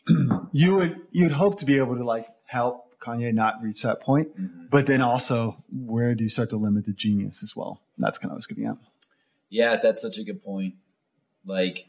you 0.53 0.77
would 0.77 1.01
you 1.11 1.25
would 1.25 1.33
hope 1.33 1.59
to 1.59 1.65
be 1.65 1.79
able 1.79 1.97
to 1.97 2.03
like 2.05 2.27
help 2.47 2.99
Kanye 3.01 3.33
not 3.33 3.63
reach 3.63 3.83
that 3.83 4.01
point, 4.01 4.71
but 4.71 4.87
then 4.87 5.01
also 5.01 5.57
where 5.71 6.15
do 6.15 6.25
you 6.25 6.31
start 6.31 6.51
to 6.51 6.57
limit 6.57 6.87
the 6.87 6.93
genius 6.93 7.43
as 7.43 7.55
well? 7.57 7.81
That's 7.99 8.19
kind 8.19 8.31
of 8.31 8.33
what 8.33 8.37
I 8.37 8.39
was 8.39 8.47
getting 8.47 8.67
at. 8.67 8.77
Yeah, 9.51 9.77
that's 9.83 10.03
such 10.03 10.19
a 10.19 10.25
good 10.25 10.43
point. 10.43 10.75
Like 11.45 11.87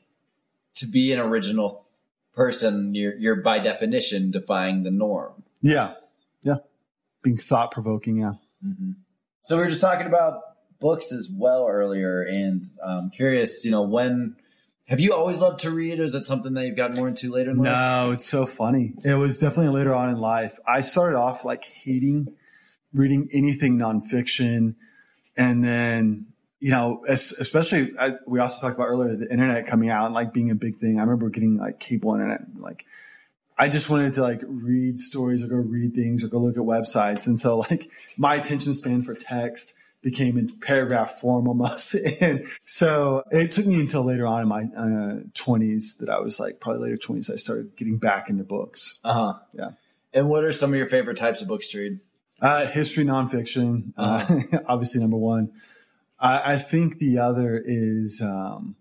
to 0.76 0.88
be 0.88 1.11
an 1.11 1.20
original 1.20 1.86
person, 2.34 2.93
you're 2.93 3.16
you're 3.16 3.38
by 3.38 3.59
definition 3.59 4.32
defying 4.32 4.84
the 4.84 4.91
norm. 4.91 5.43
Yeah. 5.61 5.93
Yeah. 6.43 6.57
Being 7.24 7.38
thought 7.38 7.72
provoking. 7.72 8.18
Yeah. 8.18 8.34
hmm 8.61 8.91
So 9.41 9.55
we 9.55 9.63
were 9.63 9.70
just 9.70 9.82
talking 9.82 10.07
about 10.07 10.41
books 10.80 11.11
as 11.11 11.32
well 11.34 11.68
earlier, 11.68 12.22
and 12.22 12.63
um, 12.84 13.09
curious, 13.09 13.63
you 13.66 13.72
know, 13.72 13.82
when 13.82 14.36
have 14.88 15.00
you 15.00 15.14
always 15.14 15.40
loved 15.42 15.62
to 15.62 15.72
read, 15.72 16.00
or 16.00 16.04
is 16.04 16.14
it 16.14 16.24
something 16.24 16.54
that 16.54 16.66
you've 16.66 16.76
gotten 16.76 16.96
more 16.96 17.08
into 17.08 17.32
later 17.32 17.52
in 17.52 17.58
life? 17.58 17.66
No, 17.66 18.12
it's 18.12 18.26
so 18.26 18.46
funny. 18.46 18.94
It 19.04 19.16
was 19.16 19.40
definitely 19.40 19.76
later 19.76 19.94
on 19.94 20.10
in 20.10 20.18
life. 20.18 20.60
I 20.68 20.82
started 20.82 21.18
off 21.18 21.44
like 21.44 21.66
hating 21.66 22.36
reading 22.96 23.30
anything 23.32 23.78
nonfiction. 23.78 24.76
And 25.38 25.64
then, 25.64 26.28
you 26.60 26.72
know, 26.72 27.04
especially 27.08 27.92
I, 28.00 28.14
we 28.26 28.40
also 28.40 28.66
talked 28.66 28.78
about 28.78 28.88
earlier 28.88 29.16
the 29.16 29.30
internet 29.32 29.68
coming 29.68 29.90
out 29.90 30.06
and 30.06 30.16
like 30.16 30.34
being 30.34 30.50
a 30.50 30.56
big 30.56 30.78
thing. 30.78 30.98
I 30.98 31.04
remember 31.04 31.30
getting 31.30 31.58
like 31.58 31.80
cable 31.80 32.14
internet. 32.14 32.42
Like, 32.58 32.86
I 33.58 33.70
just 33.70 33.90
wanted 33.90 34.14
to 34.16 34.22
like 34.22 34.42
read 34.46 35.00
stories 35.00 35.44
or 35.44 35.48
go 35.48 35.56
read 35.56 35.94
things 35.94 36.24
or 36.24 36.30
go 36.30 36.40
look 36.40 36.58
at 36.58 36.64
websites. 36.64 37.28
And 37.28 37.40
so, 37.40 37.60
like, 37.60 37.90
my 38.18 38.36
attention 38.36 38.74
span 38.74 39.02
for 39.02 39.14
text 39.14 39.74
became 40.06 40.38
in 40.38 40.47
paragraph 40.60 41.20
form 41.20 41.47
almost. 41.47 41.95
and 42.22 42.45
so 42.64 43.24
it 43.32 43.51
took 43.51 43.66
me 43.66 43.82
until 43.82 44.03
later 44.06 44.28
on 44.28 44.43
in 44.43 44.47
my 44.47 44.62
uh, 44.78 45.24
20s 45.34 45.97
that 45.97 46.10
I 46.10 46.20
was 46.20 46.39
like, 46.39 46.60
probably 46.60 46.84
later 46.91 46.95
20s, 46.97 47.34
I 47.34 47.38
started 47.38 47.76
getting 47.76 47.97
back 47.97 48.30
into 48.30 48.43
books. 48.43 48.99
Uh 49.03 49.14
huh. 49.14 49.34
Yeah. 49.53 49.70
And 50.14 50.30
what 50.30 50.43
are 50.43 50.51
some 50.51 50.70
of 50.72 50.78
your 50.78 50.88
favorite 50.88 51.18
types 51.18 51.41
of 51.41 51.47
books 51.47 51.70
to 51.72 51.80
read? 51.80 51.99
Uh, 52.39 52.68
history 52.68 53.03
nonfiction, 53.03 53.93
uh, 53.97 54.41
obviously 54.68 55.01
number 55.01 55.18
one. 55.18 55.51
I, 56.20 56.53
I 56.53 56.58
think 56.60 56.99
the 56.99 57.18
other 57.18 57.60
is 57.66 58.22
um, 58.22 58.76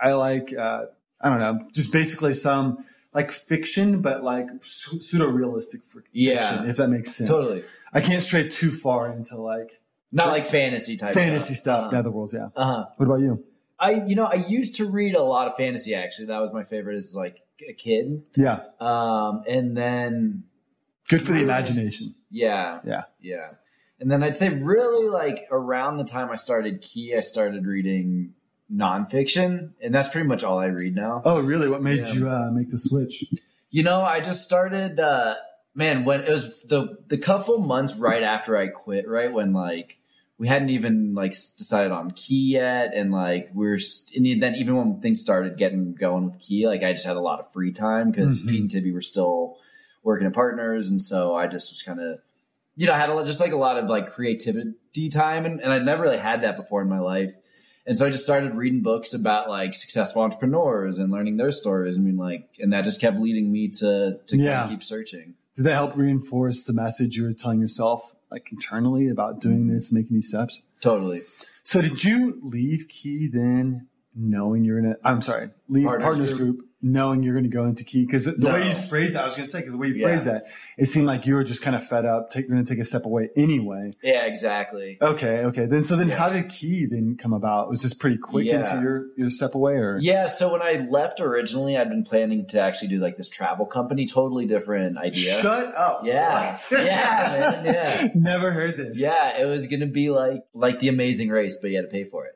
I 0.00 0.12
like 0.12 0.52
uh, 0.52 0.84
I 1.22 1.28
don't 1.30 1.38
know, 1.40 1.66
just 1.72 1.90
basically 1.90 2.34
some 2.34 2.84
like 3.14 3.32
fiction, 3.32 4.02
but 4.02 4.22
like 4.22 4.48
pseudo 4.60 5.26
realistic 5.26 5.84
fiction, 5.84 6.10
Yeah. 6.12 6.64
if 6.66 6.76
that 6.76 6.88
makes 6.88 7.14
sense. 7.14 7.30
Totally. 7.30 7.62
I 7.94 8.00
can't 8.02 8.22
stray 8.22 8.48
too 8.48 8.70
far 8.72 9.10
into 9.10 9.40
like 9.40 9.80
Not 10.14 10.28
like 10.28 10.46
fantasy 10.46 10.96
type 10.96 11.12
fantasy 11.14 11.54
stuff. 11.54 11.92
Uh 11.92 11.96
Yeah, 11.96 12.02
the 12.02 12.10
worlds. 12.10 12.32
Yeah. 12.32 12.48
huh. 12.56 12.86
What 12.96 13.06
about 13.06 13.20
you? 13.20 13.44
I 13.78 13.90
you 14.06 14.14
know 14.14 14.24
I 14.26 14.34
used 14.48 14.76
to 14.76 14.88
read 14.88 15.14
a 15.16 15.22
lot 15.22 15.48
of 15.48 15.56
fantasy. 15.56 15.94
Actually, 15.94 16.26
that 16.26 16.38
was 16.40 16.52
my 16.52 16.62
favorite 16.64 16.96
as 16.96 17.14
like 17.14 17.40
a 17.68 17.72
kid. 17.72 18.22
Yeah, 18.36 18.60
Um, 18.80 19.42
and 19.48 19.76
then 19.76 20.44
good 21.08 21.20
for 21.22 21.32
the 21.32 21.42
imagination. 21.42 22.14
yeah, 22.30 22.80
Yeah. 22.84 23.02
Yeah. 23.20 23.50
And 24.00 24.10
then 24.10 24.22
I'd 24.22 24.34
say 24.34 24.48
really 24.50 25.08
like 25.08 25.46
around 25.50 25.96
the 25.98 26.04
time 26.04 26.30
I 26.30 26.34
started 26.36 26.80
Key, 26.82 27.14
I 27.16 27.20
started 27.20 27.64
reading 27.66 28.34
nonfiction, 28.72 29.70
and 29.82 29.94
that's 29.94 30.08
pretty 30.08 30.26
much 30.26 30.42
all 30.44 30.58
I 30.58 30.66
read 30.66 30.94
now. 30.94 31.22
Oh, 31.24 31.40
really? 31.40 31.68
What 31.68 31.82
made 31.82 32.06
Yeah. 32.06 32.12
you 32.12 32.28
uh, 32.28 32.50
make 32.52 32.70
the 32.70 32.78
switch? 32.78 33.24
You 33.70 33.82
know, 33.82 34.02
I 34.02 34.20
just 34.20 34.44
started 34.44 35.00
uh 35.00 35.34
man, 35.74 36.04
when 36.04 36.20
it 36.20 36.28
was 36.28 36.62
the 36.64 36.98
the 37.08 37.18
couple 37.18 37.58
months 37.58 37.96
right 37.96 38.22
after 38.22 38.56
I 38.56 38.68
quit, 38.68 39.08
right? 39.08 39.32
When 39.32 39.52
like 39.52 39.98
we 40.38 40.48
hadn't 40.48 40.70
even 40.70 41.14
like 41.14 41.30
decided 41.30 41.92
on 41.92 42.10
Key 42.10 42.52
yet, 42.52 42.92
and 42.94 43.12
like 43.12 43.50
we 43.54 43.66
are 43.68 43.78
and 44.16 44.42
then 44.42 44.54
even 44.56 44.76
when 44.76 45.00
things 45.00 45.20
started 45.20 45.56
getting 45.56 45.94
going 45.94 46.24
with 46.26 46.40
Key, 46.40 46.66
like 46.66 46.82
I 46.82 46.92
just 46.92 47.06
had 47.06 47.16
a 47.16 47.20
lot 47.20 47.40
of 47.40 47.52
free 47.52 47.72
time 47.72 48.10
because 48.10 48.42
Mhm. 48.42 48.48
Pete 48.48 48.60
and 48.62 48.70
Tibby 48.70 48.92
were 48.92 49.00
still 49.02 49.56
working 50.02 50.26
at 50.26 50.32
partners, 50.32 50.90
and 50.90 51.00
so 51.00 51.34
I 51.34 51.46
just 51.46 51.70
was 51.72 51.82
kind 51.82 52.00
of 52.00 52.18
you 52.76 52.86
know, 52.88 52.92
I 52.92 52.98
had 52.98 53.08
a, 53.08 53.14
lot- 53.14 53.24
just 53.26 53.38
like 53.38 53.52
a 53.52 53.56
lot 53.56 53.78
of 53.78 53.88
like 53.88 54.10
creativity 54.10 55.08
time, 55.08 55.46
and, 55.46 55.60
and 55.60 55.72
I'd 55.72 55.84
never 55.84 56.02
really 56.02 56.18
had 56.18 56.42
that 56.42 56.56
before 56.56 56.82
in 56.82 56.88
my 56.88 56.98
life. 56.98 57.32
And 57.86 57.96
so 57.96 58.04
I 58.06 58.10
just 58.10 58.24
started 58.24 58.54
reading 58.56 58.82
books 58.82 59.14
about 59.14 59.48
like 59.48 59.74
successful 59.74 60.22
entrepreneurs 60.22 60.98
and 60.98 61.12
learning 61.12 61.36
their 61.36 61.52
stories. 61.52 61.96
I 61.96 62.00
mean, 62.00 62.16
like, 62.16 62.48
and 62.58 62.72
that 62.72 62.82
just 62.84 63.00
kept 63.00 63.20
leading 63.20 63.52
me 63.52 63.68
to 63.68 64.18
to 64.26 64.36
Yeah. 64.36 64.54
kind 64.54 64.64
of 64.64 64.70
keep 64.70 64.82
searching. 64.82 65.34
Did 65.54 65.66
that 65.66 65.74
help 65.74 65.96
reinforce 65.96 66.64
the 66.64 66.72
message 66.72 67.16
you 67.16 67.22
were 67.22 67.32
telling 67.32 67.60
yourself, 67.60 68.16
like 68.34 68.50
internally, 68.52 69.08
about 69.08 69.40
doing 69.40 69.60
mm-hmm. 69.60 69.74
this, 69.74 69.92
making 69.92 70.14
these 70.14 70.28
steps? 70.28 70.62
Totally. 70.80 71.22
So 71.62 71.80
did 71.80 72.04
you 72.04 72.40
leave 72.42 72.86
Key 72.88 73.30
then 73.32 73.88
knowing 74.14 74.64
you're 74.64 74.80
gonna? 74.82 74.96
I'm 75.04 75.22
sorry, 75.22 75.50
leave 75.68 75.86
Partners 75.86 76.04
Partners, 76.04 76.34
Group. 76.34 76.56
Group. 76.58 76.68
Knowing 76.86 77.22
you're 77.22 77.34
gonna 77.34 77.48
go 77.48 77.64
into 77.64 77.82
Key 77.82 78.04
because 78.04 78.26
the 78.26 78.34
No. 78.38 78.52
way 78.52 78.68
you 78.68 78.74
phrased 78.74 79.14
that, 79.14 79.22
I 79.22 79.24
was 79.24 79.34
gonna 79.34 79.46
say 79.46 79.60
because 79.60 79.72
the 79.72 79.78
way 79.78 79.86
you 79.88 79.94
Yeah. 79.94 80.06
phrased 80.06 80.26
that, 80.26 80.44
it 80.76 80.84
seemed 80.86 81.06
like 81.06 81.24
you 81.26 81.34
were 81.34 81.42
just 81.42 81.62
kind 81.62 81.74
of 81.74 81.82
fed 81.86 82.04
up. 82.04 82.28
Take, 82.28 82.46
you're 82.46 82.54
gonna 82.56 82.66
take 82.66 82.78
a 82.78 82.84
step 82.84 83.06
away 83.06 83.30
anyway. 83.36 83.92
Yeah, 84.02 84.26
exactly. 84.26 84.98
Okay, 85.00 85.38
okay. 85.46 85.64
Then 85.64 85.82
so 85.82 85.96
then 85.96 86.08
Yeah. 86.08 86.16
how 86.16 86.28
did 86.28 86.50
Key 86.50 86.84
then 86.84 87.16
come 87.16 87.32
about? 87.32 87.70
Was 87.70 87.80
this 87.82 87.94
pretty 87.94 88.18
quick 88.18 88.44
Yeah. 88.46 88.58
into 88.58 88.82
your 88.84 89.06
your 89.16 89.30
step 89.30 89.54
away 89.54 89.76
or? 89.76 89.96
Yeah. 89.98 90.26
So 90.26 90.52
when 90.52 90.60
I 90.60 90.86
left 90.90 91.20
originally, 91.22 91.78
I'd 91.78 91.88
been 91.88 92.04
planning 92.04 92.44
to 92.48 92.60
actually 92.60 92.88
do 92.88 92.98
like 93.00 93.16
this 93.16 93.30
travel 93.30 93.64
company, 93.64 94.06
totally 94.06 94.44
different 94.44 94.98
idea. 94.98 95.40
Shut 95.40 95.74
up. 95.74 96.02
Yeah. 96.04 96.54
Yeah, 96.70 96.82
man, 96.84 97.64
yeah. 97.64 98.08
Never 98.14 98.52
heard 98.52 98.76
this. 98.76 99.00
Yeah, 99.00 99.40
it 99.40 99.46
was 99.46 99.68
gonna 99.68 99.86
be 99.86 100.10
like 100.10 100.42
like 100.52 100.80
the 100.80 100.88
Amazing 100.88 101.30
Race, 101.30 101.56
but 101.62 101.70
you 101.70 101.76
had 101.76 101.86
to 101.86 101.90
pay 101.90 102.04
for 102.04 102.26
it. 102.26 102.32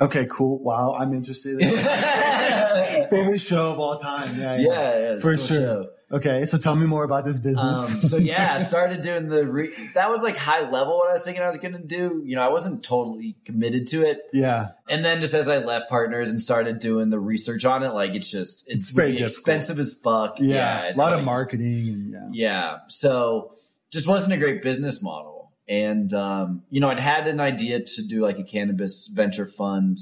Okay, 0.00 0.26
cool. 0.28 0.58
Wow, 0.58 0.96
I'm 0.98 1.12
interested. 1.14 1.60
yeah, 1.60 1.68
Favorite 3.10 3.40
show 3.40 3.72
of 3.72 3.78
all 3.78 3.98
time. 3.98 4.38
Yeah, 4.38 4.56
yeah, 4.58 4.90
it's 5.12 5.24
a 5.24 5.26
For 5.26 5.36
cool 5.36 5.46
sure. 5.46 5.56
show. 5.56 5.88
Okay, 6.12 6.44
so 6.44 6.58
tell 6.58 6.76
me 6.76 6.84
more 6.84 7.04
about 7.04 7.24
this 7.24 7.38
Um, 7.38 7.42
business. 7.42 8.10
so 8.10 8.18
yeah, 8.18 8.54
I 8.54 8.58
started 8.62 9.00
doing 9.00 9.28
the 9.28 9.46
re- 9.46 9.72
that 9.94 10.10
was 10.10 10.22
like 10.22 10.36
high 10.36 10.68
level 10.68 10.98
what 10.98 11.08
I 11.08 11.14
was 11.14 11.24
thinking 11.24 11.42
I 11.42 11.46
was 11.46 11.56
going 11.56 11.72
to 11.72 11.82
do. 11.82 12.20
You 12.26 12.36
know, 12.36 12.42
I 12.42 12.48
wasn't 12.50 12.84
totally 12.84 13.36
committed 13.46 13.86
to 13.88 14.06
it. 14.06 14.18
yeah, 14.34 14.72
And 14.90 15.02
then 15.04 15.22
just 15.22 15.32
as 15.32 15.48
I 15.48 15.56
left 15.58 15.88
partners 15.88 16.30
and 16.30 16.38
started 16.38 16.80
doing 16.80 17.08
the 17.08 17.18
research 17.18 17.64
on 17.64 17.82
it, 17.82 17.94
like 17.94 18.14
it's 18.14 18.30
just 18.30 18.70
it's, 18.70 18.88
It's 18.88 18.90
very 18.90 19.12
really 19.12 19.22
expensive 19.22 19.78
as 19.78 19.94
fuck. 19.98 20.36
yeah. 20.38 20.82
it's 20.82 20.96
a 20.98 21.02
lot 21.02 21.12
like- 21.12 21.20
of 21.20 21.24
marketing 21.24 21.88
and 21.88 22.12
yeah. 22.12 22.28
Yeah, 22.30 22.76
so 22.88 23.52
just 23.90 24.06
wasn't 24.06 24.34
a 24.34 24.36
great 24.36 24.60
business 24.60 25.02
model. 25.02 25.52
And 25.66 26.12
um, 26.12 26.62
you 26.68 26.80
know, 26.82 26.90
I'd 26.90 27.00
had 27.00 27.26
an 27.26 27.40
idea 27.40 27.80
to 27.82 28.06
do 28.06 28.20
like 28.20 28.38
a 28.38 28.44
cannabis 28.44 29.06
venture 29.06 29.46
fund 29.46 29.98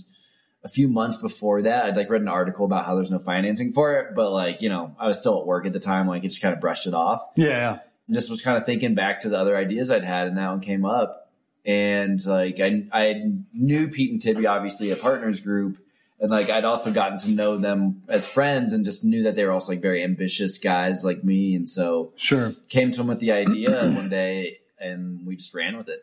a 0.62 0.68
few 0.68 0.88
months 0.88 1.20
before 1.22 1.62
that. 1.62 1.86
I'd 1.86 1.96
like 1.96 2.10
read 2.10 2.22
an 2.22 2.28
article 2.28 2.64
about 2.66 2.84
how 2.84 2.94
there's 2.94 3.10
no 3.10 3.18
financing 3.18 3.72
for 3.72 3.96
it, 3.96 4.14
but 4.14 4.30
like 4.30 4.60
you 4.62 4.68
know, 4.68 4.94
I 4.98 5.06
was 5.06 5.18
still 5.18 5.40
at 5.40 5.46
work 5.46 5.66
at 5.66 5.72
the 5.72 5.80
time. 5.80 6.06
Like, 6.06 6.22
it 6.24 6.28
just 6.28 6.42
kind 6.42 6.54
of 6.54 6.60
brushed 6.60 6.86
it 6.86 6.94
off. 6.94 7.22
Yeah, 7.36 7.78
and 8.06 8.14
just 8.14 8.30
was 8.30 8.42
kind 8.42 8.58
of 8.58 8.66
thinking 8.66 8.94
back 8.94 9.20
to 9.20 9.28
the 9.28 9.38
other 9.38 9.56
ideas 9.56 9.90
I'd 9.90 10.04
had, 10.04 10.26
and 10.26 10.36
that 10.36 10.50
one 10.50 10.60
came 10.60 10.84
up. 10.84 11.30
And 11.66 12.24
like 12.26 12.58
I, 12.60 12.84
I 12.92 13.22
knew 13.52 13.88
Pete 13.88 14.10
and 14.12 14.20
Tibby 14.20 14.46
obviously 14.46 14.90
a 14.90 14.96
partners 14.96 15.40
group, 15.40 15.78
and 16.18 16.30
like 16.30 16.48
I'd 16.50 16.64
also 16.64 16.90
gotten 16.92 17.18
to 17.18 17.30
know 17.30 17.56
them 17.58 18.02
as 18.08 18.30
friends, 18.30 18.72
and 18.72 18.84
just 18.84 19.04
knew 19.04 19.22
that 19.24 19.36
they 19.36 19.44
were 19.44 19.52
also 19.52 19.72
like 19.72 19.82
very 19.82 20.02
ambitious 20.02 20.58
guys 20.58 21.04
like 21.04 21.22
me, 21.24 21.54
and 21.54 21.68
so 21.68 22.12
Sure. 22.16 22.52
came 22.68 22.90
to 22.92 22.98
them 22.98 23.08
with 23.08 23.20
the 23.20 23.32
idea 23.32 23.70
one 23.92 24.08
day, 24.08 24.58
and 24.78 25.26
we 25.26 25.36
just 25.36 25.54
ran 25.54 25.76
with 25.76 25.88
it. 25.88 26.00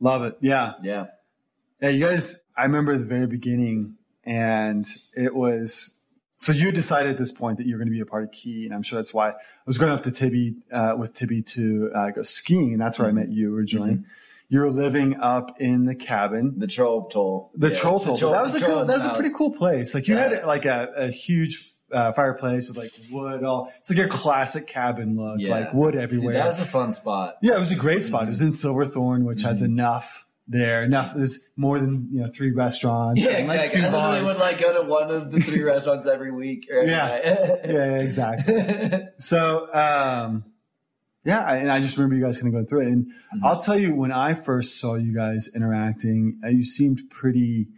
Love 0.00 0.22
it. 0.24 0.36
Yeah. 0.40 0.74
Yeah, 0.82 1.06
Yeah, 1.80 1.88
you 1.90 2.06
guys, 2.06 2.44
I 2.56 2.64
remember 2.64 2.96
the 2.96 3.04
very 3.04 3.26
beginning, 3.26 3.96
and 4.24 4.86
it 5.14 5.34
was 5.34 6.00
So 6.36 6.52
you 6.52 6.72
decided 6.72 7.10
at 7.12 7.18
this 7.18 7.30
point 7.32 7.58
that 7.58 7.66
you're 7.66 7.78
going 7.78 7.88
to 7.88 7.92
be 7.92 8.00
a 8.00 8.06
part 8.06 8.24
of 8.24 8.32
Key, 8.32 8.64
and 8.64 8.74
I'm 8.74 8.82
sure 8.82 8.98
that's 8.98 9.14
why 9.14 9.30
I 9.30 9.34
was 9.66 9.78
going 9.78 9.92
up 9.92 10.02
to 10.04 10.10
Tibby 10.10 10.56
uh, 10.72 10.94
with 10.98 11.12
Tibby 11.14 11.42
to 11.42 11.90
uh, 11.94 12.10
go 12.10 12.22
skiing, 12.22 12.72
and 12.72 12.80
that's 12.80 12.98
where 12.98 13.08
Mm-hmm. 13.08 13.18
I 13.18 13.22
met 13.22 13.30
you 13.32 13.54
originally. 13.54 13.98
You 14.48 14.60
were 14.60 14.70
living 14.70 15.16
up 15.20 15.58
in 15.60 15.84
the 15.84 15.94
cabin, 15.94 16.58
The 16.58 16.66
troll 16.66 17.06
toll. 17.08 17.50
the 17.54 17.70
Yeah, 17.70 17.78
troll 17.78 17.98
toll. 18.00 18.16
that 18.32 18.42
was 18.42 18.54
a 18.54 18.60
cool, 18.60 18.84
that 18.84 18.96
was 18.98 19.04
a 19.06 19.14
pretty 19.14 19.34
cool 19.36 19.52
place. 19.52 19.94
Like 19.94 20.06
you 20.06 20.14
Yeah. 20.16 20.28
had 20.28 20.44
like 20.44 20.64
a, 20.64 20.90
a 20.96 21.06
huge 21.08 21.70
uh, 21.92 22.12
fireplace 22.12 22.68
with 22.68 22.76
like 22.76 22.92
wood. 23.10 23.42
All 23.44 23.72
it's 23.80 23.88
like 23.90 23.98
a 24.04 24.08
classic 24.08 24.66
cabin 24.66 25.16
look, 25.16 25.36
Yeah. 25.38 25.50
like 25.50 25.72
wood 25.74 25.92
Dude, 25.92 26.02
everywhere. 26.02 26.34
that 26.34 26.44
was 26.46 26.58
a 26.60 26.64
fun 26.66 26.92
spot. 26.92 27.36
yeah, 27.42 27.54
it 27.56 27.58
was 27.60 27.70
a 27.72 27.76
great 27.76 28.04
spot. 28.04 28.24
It 28.24 28.28
was 28.28 28.42
in 28.42 28.52
Silverthorne 28.52 29.24
which 29.24 29.42
has 29.42 29.62
Mhm. 29.62 29.66
enough 29.66 30.26
there. 30.46 30.82
Enough. 30.84 31.14
There's 31.14 31.48
more 31.56 31.78
than 31.78 32.08
you 32.12 32.20
know 32.20 32.26
three 32.28 32.52
restaurants. 32.52 33.20
Yeah, 33.20 33.44
like, 33.46 33.60
exactly. 33.72 33.80
two 33.80 33.86
I 33.86 33.90
literally 33.90 34.20
bars. 34.20 34.36
would 34.36 34.40
like 34.42 34.60
go 34.60 34.82
to 34.82 34.88
one 34.88 35.10
of 35.10 35.30
the 35.30 35.40
three 35.40 35.62
restaurants 35.62 36.06
every 36.06 36.32
week. 36.32 36.68
Every 36.70 36.90
Yeah. 36.90 37.20
yeah, 37.24 37.72
yeah, 37.72 37.96
exactly. 38.00 39.08
So, 39.18 39.66
um, 39.72 40.44
yeah, 41.24 41.44
I- 41.46 41.56
and 41.56 41.70
I 41.70 41.80
just 41.80 41.96
remember 41.96 42.16
you 42.16 42.22
guys 42.24 42.36
kind 42.38 42.48
of 42.48 42.52
going 42.52 42.66
through 42.66 42.82
it. 42.82 42.88
And 42.88 43.06
Mhm. 43.06 43.40
I'll 43.42 43.58
tell 43.58 43.78
you, 43.78 43.94
when 43.94 44.12
I 44.12 44.34
first 44.34 44.78
saw 44.78 44.96
you 44.96 45.14
guys 45.14 45.48
interacting, 45.54 46.38
uh, 46.44 46.48
you 46.48 46.62
seemed 46.62 47.00
pretty 47.10 47.68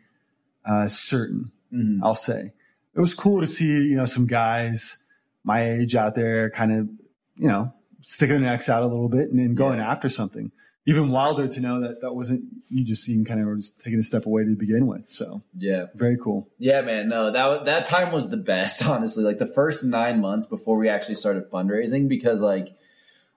uh, 0.64 0.88
certain. 0.88 1.52
Mhm. 1.72 2.00
I'll 2.02 2.16
say 2.16 2.52
it 2.94 3.00
was 3.00 3.14
cool 3.14 3.40
to 3.40 3.46
see 3.46 3.86
you 3.86 3.94
know 3.94 4.06
some 4.06 4.26
guys 4.26 5.04
my 5.44 5.62
age 5.70 5.94
out 5.94 6.16
there, 6.16 6.50
kind 6.50 6.72
of 6.72 6.88
you 7.36 7.46
know 7.46 7.72
sticking 8.02 8.40
their 8.40 8.50
necks 8.50 8.68
out 8.68 8.82
a 8.82 8.86
little 8.86 9.08
bit 9.08 9.30
and, 9.30 9.38
and 9.38 9.56
going 9.56 9.78
Yeah. 9.78 9.90
after 9.92 10.08
something. 10.08 10.50
Even 10.88 11.10
wilder 11.10 11.48
to 11.48 11.60
know 11.60 11.80
that 11.80 12.00
that 12.00 12.14
wasn't 12.14 12.44
you 12.68 12.84
just 12.84 13.08
even 13.08 13.24
kind 13.24 13.40
of 13.40 13.46
were 13.46 13.56
just 13.56 13.80
taking 13.80 13.98
a 13.98 14.04
step 14.04 14.24
away 14.24 14.44
to 14.44 14.54
begin 14.54 14.86
with. 14.86 15.06
So 15.06 15.42
Yeah. 15.58 15.86
very 15.94 16.16
cool. 16.16 16.48
Yeah, 16.58 16.80
man. 16.82 17.08
No, 17.08 17.30
that 17.32 17.64
that 17.64 17.86
time 17.86 18.12
was 18.12 18.30
the 18.30 18.36
best, 18.36 18.86
honestly. 18.88 19.24
Like 19.24 19.38
the 19.38 19.46
first 19.52 19.84
nine 19.84 20.20
months 20.20 20.46
before 20.46 20.76
we 20.78 20.88
actually 20.88 21.16
started 21.16 21.50
fundraising, 21.50 22.08
because 22.08 22.40
like 22.40 22.68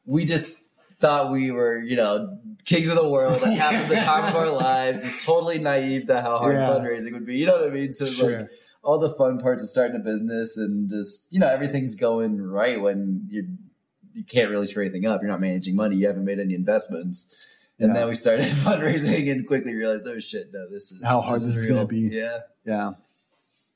we 0.05 0.25
just 0.25 0.59
thought 0.99 1.31
we 1.31 1.49
were, 1.49 1.79
you 1.79 1.95
know, 1.95 2.37
kings 2.65 2.89
of 2.89 2.95
the 2.95 3.07
world 3.07 3.41
at 3.41 3.53
half 3.57 3.81
of 3.83 3.89
the 3.89 3.95
time 3.95 4.25
of 4.25 4.35
our 4.35 4.49
lives, 4.69 5.03
just 5.03 5.25
totally 5.25 5.57
naive 5.57 6.05
to 6.07 6.21
how 6.21 6.37
hard 6.37 6.55
Yeah. 6.55 6.67
fundraising 6.67 7.13
would 7.13 7.25
be. 7.25 7.37
You 7.37 7.45
know 7.47 7.53
what 7.59 7.67
I 7.67 7.73
mean? 7.73 7.93
So 7.93 8.05
Sure. 8.05 8.39
like 8.41 8.49
all 8.83 8.99
the 8.99 9.09
fun 9.09 9.39
parts 9.39 9.63
of 9.63 9.69
starting 9.69 9.95
a 9.95 10.03
business 10.03 10.55
and 10.57 10.89
just 10.89 11.33
you 11.33 11.39
know 11.39 11.47
everything's 11.47 11.95
going 11.95 12.39
right 12.41 12.79
when 12.79 13.25
you 13.29 13.47
you 14.20 14.26
can't 14.26 14.49
really 14.49 14.65
screw 14.67 14.84
anything 14.84 15.05
up. 15.05 15.22
You're 15.22 15.32
not 15.32 15.39
managing 15.41 15.76
money. 15.76 15.95
You 15.95 16.07
haven't 16.07 16.26
made 16.26 16.39
any 16.39 16.53
investments. 16.53 17.36
And 17.80 17.93
Yeah. 17.93 17.99
then 18.01 18.09
we 18.09 18.15
started 18.15 18.45
fundraising 18.65 19.32
and 19.32 19.47
quickly 19.47 19.74
realized, 19.74 20.05
oh 20.07 20.20
shit, 20.20 20.51
no, 20.53 20.70
this 20.70 20.91
is 20.91 21.01
How 21.03 21.22
hard 21.22 21.39
this 21.41 21.55
is 21.55 21.65
real. 21.65 21.76
gonna 21.78 21.88
be. 21.88 22.01
Yeah. 22.11 22.39
Yeah, 22.65 22.91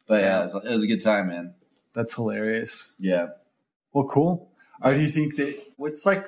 But 0.08 0.22
yeah, 0.22 0.40
it 0.42 0.44
was, 0.44 0.56
it 0.66 0.70
was 0.70 0.84
a 0.84 0.88
good 0.88 1.02
time, 1.02 1.28
man. 1.30 1.54
that's 1.94 2.14
hilarious. 2.16 2.96
Yeah. 3.00 3.28
Well, 3.94 4.06
cool. 4.06 4.52
Or 4.84 4.94
do 4.94 5.00
you 5.02 5.08
think 5.08 5.38
that 5.38 5.56
what's 5.78 6.06
like, 6.06 6.26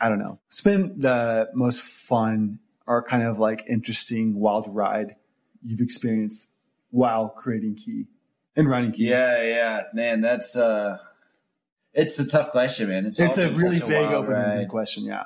I 0.00 0.08
don't 0.08 0.18
know, 0.18 0.40
it's 0.48 0.60
been 0.60 0.98
the 0.98 1.48
most 1.54 1.80
fun 1.82 2.58
or 2.86 3.02
kind 3.02 3.22
of 3.22 3.38
like 3.38 3.64
interesting 3.68 4.34
wild 4.40 4.66
ride 4.74 5.14
you've 5.64 5.80
experienced 5.80 6.56
while 6.90 7.28
creating 7.28 7.76
Key 7.76 8.06
and 8.56 8.68
running 8.68 8.90
Key? 8.90 9.08
Yeah, 9.08 9.40
yeah, 9.42 9.82
man. 9.94 10.20
That's 10.20 10.56
uh, 10.56 10.98
it's 11.94 12.18
a 12.18 12.28
tough 12.28 12.50
question, 12.50 12.88
man. 12.88 13.06
It's, 13.06 13.20
It's 13.20 13.38
a 13.38 13.50
really 13.50 13.78
vague, 13.78 14.12
open 14.12 14.34
ended 14.34 14.68
question. 14.68 15.04
Yeah. 15.04 15.24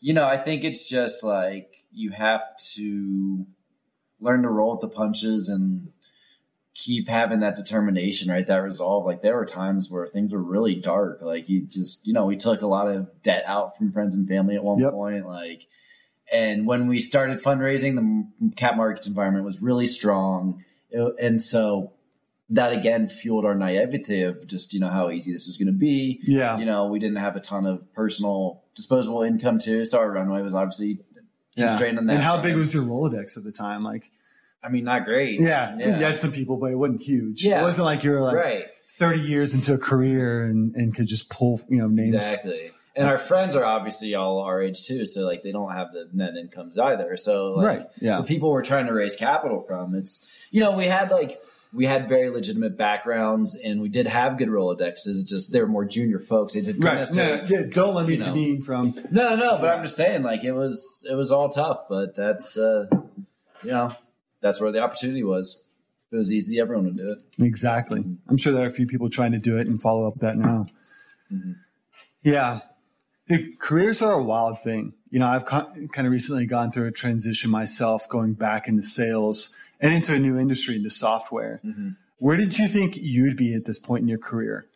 You 0.00 0.14
know, 0.14 0.24
I 0.24 0.36
think 0.36 0.64
it's 0.64 0.88
just 0.88 1.24
like 1.24 1.84
you 1.92 2.10
have 2.10 2.42
to 2.74 3.46
learn 4.20 4.42
to 4.42 4.48
roll 4.48 4.72
with 4.72 4.80
the 4.80 4.88
punches 4.88 5.48
and 5.48 5.88
keep 6.74 7.08
having 7.08 7.40
that 7.40 7.56
determination, 7.56 8.30
right? 8.30 8.46
That 8.46 8.56
resolve. 8.62 9.04
Like 9.04 9.22
there 9.22 9.34
were 9.34 9.44
times 9.46 9.90
where 9.90 10.06
things 10.06 10.32
were 10.32 10.42
really 10.42 10.76
dark. 10.76 11.20
Like 11.22 11.48
you 11.48 11.62
just, 11.66 12.06
you 12.06 12.12
know, 12.12 12.24
we 12.26 12.36
took 12.36 12.62
a 12.62 12.66
lot 12.68 12.86
of 12.88 13.08
debt 13.22 13.42
out 13.46 13.76
from 13.76 13.90
friends 13.90 14.14
and 14.14 14.28
family 14.28 14.54
at 14.54 14.62
one 14.62 14.78
Yep. 14.78 14.92
point. 14.92 15.26
Like, 15.26 15.66
and 16.32 16.66
when 16.66 16.86
we 16.88 17.00
started 17.00 17.42
fundraising, 17.42 17.96
the 17.96 18.54
cap 18.54 18.76
markets 18.76 19.08
environment 19.08 19.44
was 19.44 19.60
really 19.60 19.86
strong, 19.86 20.62
It- 20.90 21.14
and 21.20 21.42
so 21.42 21.92
that 22.50 22.72
again 22.72 23.08
fueled 23.08 23.44
our 23.44 23.54
naivety 23.54 24.22
of 24.22 24.46
just 24.46 24.72
you 24.72 24.80
know 24.80 24.88
how 24.88 25.10
easy 25.10 25.32
this 25.32 25.46
was 25.46 25.56
going 25.58 25.66
to 25.66 25.72
be 25.72 26.20
Yeah. 26.22 26.58
you 26.58 26.64
know, 26.64 26.86
we 26.86 26.98
didn't 26.98 27.16
have 27.18 27.36
a 27.36 27.40
ton 27.40 27.66
of 27.66 27.92
personal 27.92 28.62
disposable 28.74 29.22
income 29.22 29.58
too, 29.58 29.84
so 29.84 29.98
our 29.98 30.10
runway 30.10 30.40
was 30.42 30.54
obviously 30.54 31.00
yeah. 31.56 31.66
constrained 31.68 31.98
on 31.98 32.06
that. 32.06 32.14
And 32.14 32.22
how 32.22 32.40
big 32.40 32.56
was 32.56 32.72
your 32.72 32.84
Rolodex 32.84 33.36
at 33.36 33.44
the 33.44 33.52
time? 33.52 33.82
Like, 33.84 34.10
I 34.62 34.68
mean, 34.70 34.84
not 34.84 35.06
great. 35.06 35.40
yeah, 35.40 35.76
yeah, 35.78 35.98
you 35.98 36.04
had 36.04 36.18
some 36.20 36.32
people, 36.32 36.56
but 36.56 36.72
it 36.72 36.76
wasn't 36.76 37.02
huge. 37.02 37.44
Yeah. 37.44 37.60
It 37.60 37.62
wasn't 37.62 37.84
like 37.84 38.02
you 38.02 38.12
were 38.12 38.20
like 38.22 38.36
right, 38.36 38.64
30 38.98 39.20
years 39.20 39.54
into 39.54 39.74
a 39.74 39.78
career 39.78 40.44
and, 40.44 40.74
and 40.74 40.94
could 40.94 41.06
just 41.06 41.30
pull, 41.30 41.60
you 41.68 41.78
know, 41.78 41.86
names. 41.88 42.14
exactly. 42.14 42.70
And 42.96 43.06
our 43.06 43.18
friends 43.18 43.54
are 43.54 43.64
obviously 43.64 44.16
all 44.16 44.40
our 44.40 44.60
age 44.60 44.84
too, 44.84 45.06
so 45.06 45.24
like 45.26 45.42
they 45.42 45.52
don't 45.52 45.70
have 45.72 45.92
the 45.92 46.08
net 46.12 46.34
incomes 46.34 46.76
either. 46.78 47.16
So 47.16 47.52
like, 47.52 47.66
Right. 47.66 47.86
Yeah. 48.00 48.16
the 48.16 48.24
people 48.24 48.50
we're 48.50 48.64
trying 48.64 48.86
to 48.86 48.92
raise 48.92 49.14
capital 49.14 49.62
from, 49.68 49.94
it's 49.94 50.28
you 50.50 50.60
know 50.60 50.72
we 50.72 50.86
had 50.86 51.10
like 51.12 51.38
we 51.74 51.86
had 51.86 52.08
very 52.08 52.30
legitimate 52.30 52.76
backgrounds 52.78 53.54
and 53.54 53.80
we 53.80 53.88
did 53.88 54.06
have 54.06 54.38
good 54.38 54.48
rolodexes. 54.48 55.26
Just 55.26 55.52
they 55.52 55.60
were 55.60 55.66
more 55.68 55.84
junior 55.84 56.18
folks. 56.18 56.54
They 56.54 56.60
didn't 56.62 56.82
Right. 56.82 57.06
No, 57.14 57.44
yeah, 57.48 57.62
don't 57.70 57.94
let 57.94 58.06
me 58.06 58.14
you 58.14 58.20
know. 58.20 58.26
Janine 58.26 58.62
from 58.64 58.94
No, 59.10 59.36
no, 59.36 59.58
but 59.58 59.70
I'm 59.70 59.82
just 59.82 59.96
saying, 59.96 60.22
like 60.22 60.44
it 60.44 60.52
was, 60.52 61.06
it 61.10 61.14
was 61.14 61.30
all 61.30 61.48
tough, 61.48 61.80
but 61.88 62.16
that's, 62.16 62.56
uh, 62.56 62.86
you 63.62 63.70
know, 63.70 63.94
that's 64.40 64.60
where 64.60 64.72
the 64.72 64.80
opportunity 64.80 65.22
was. 65.22 65.66
If 66.06 66.14
it 66.14 66.16
was 66.16 66.32
easy, 66.32 66.58
everyone 66.58 66.86
would 66.86 66.96
do 66.96 67.12
it. 67.12 67.18
Exactly. 67.44 68.02
I'm 68.28 68.36
sure 68.38 68.52
there 68.52 68.64
are 68.64 68.68
a 68.68 68.72
few 68.72 68.86
people 68.86 69.10
trying 69.10 69.32
to 69.32 69.38
do 69.38 69.58
it 69.58 69.66
and 69.66 69.80
follow 69.80 70.06
up 70.08 70.20
that 70.20 70.38
now. 70.38 70.64
Mhm. 71.30 71.56
Yeah. 72.22 72.60
The 73.26 73.52
careers 73.58 74.00
are 74.00 74.12
a 74.14 74.22
wild 74.22 74.62
thing. 74.62 74.94
You 75.10 75.18
know, 75.18 75.26
I've 75.26 75.44
con- 75.44 75.88
kind 75.92 76.06
of 76.06 76.12
recently 76.12 76.46
gone 76.46 76.70
through 76.72 76.86
a 76.86 76.92
transition 76.92 77.50
myself, 77.50 78.08
going 78.08 78.32
back 78.32 78.68
into 78.68 78.82
sales 78.82 79.54
and 79.80 79.94
into 79.94 80.14
a 80.14 80.18
new 80.18 80.38
industry, 80.38 80.76
into 80.76 80.90
software. 80.90 81.60
Mhm. 81.64 81.96
Where 82.18 82.36
did 82.36 82.58
you 82.58 82.66
think 82.68 82.96
you'd 82.96 83.36
be 83.36 83.54
at 83.54 83.64
this 83.64 83.78
point 83.78 84.02
in 84.02 84.08
your 84.08 84.18
career? 84.18 84.66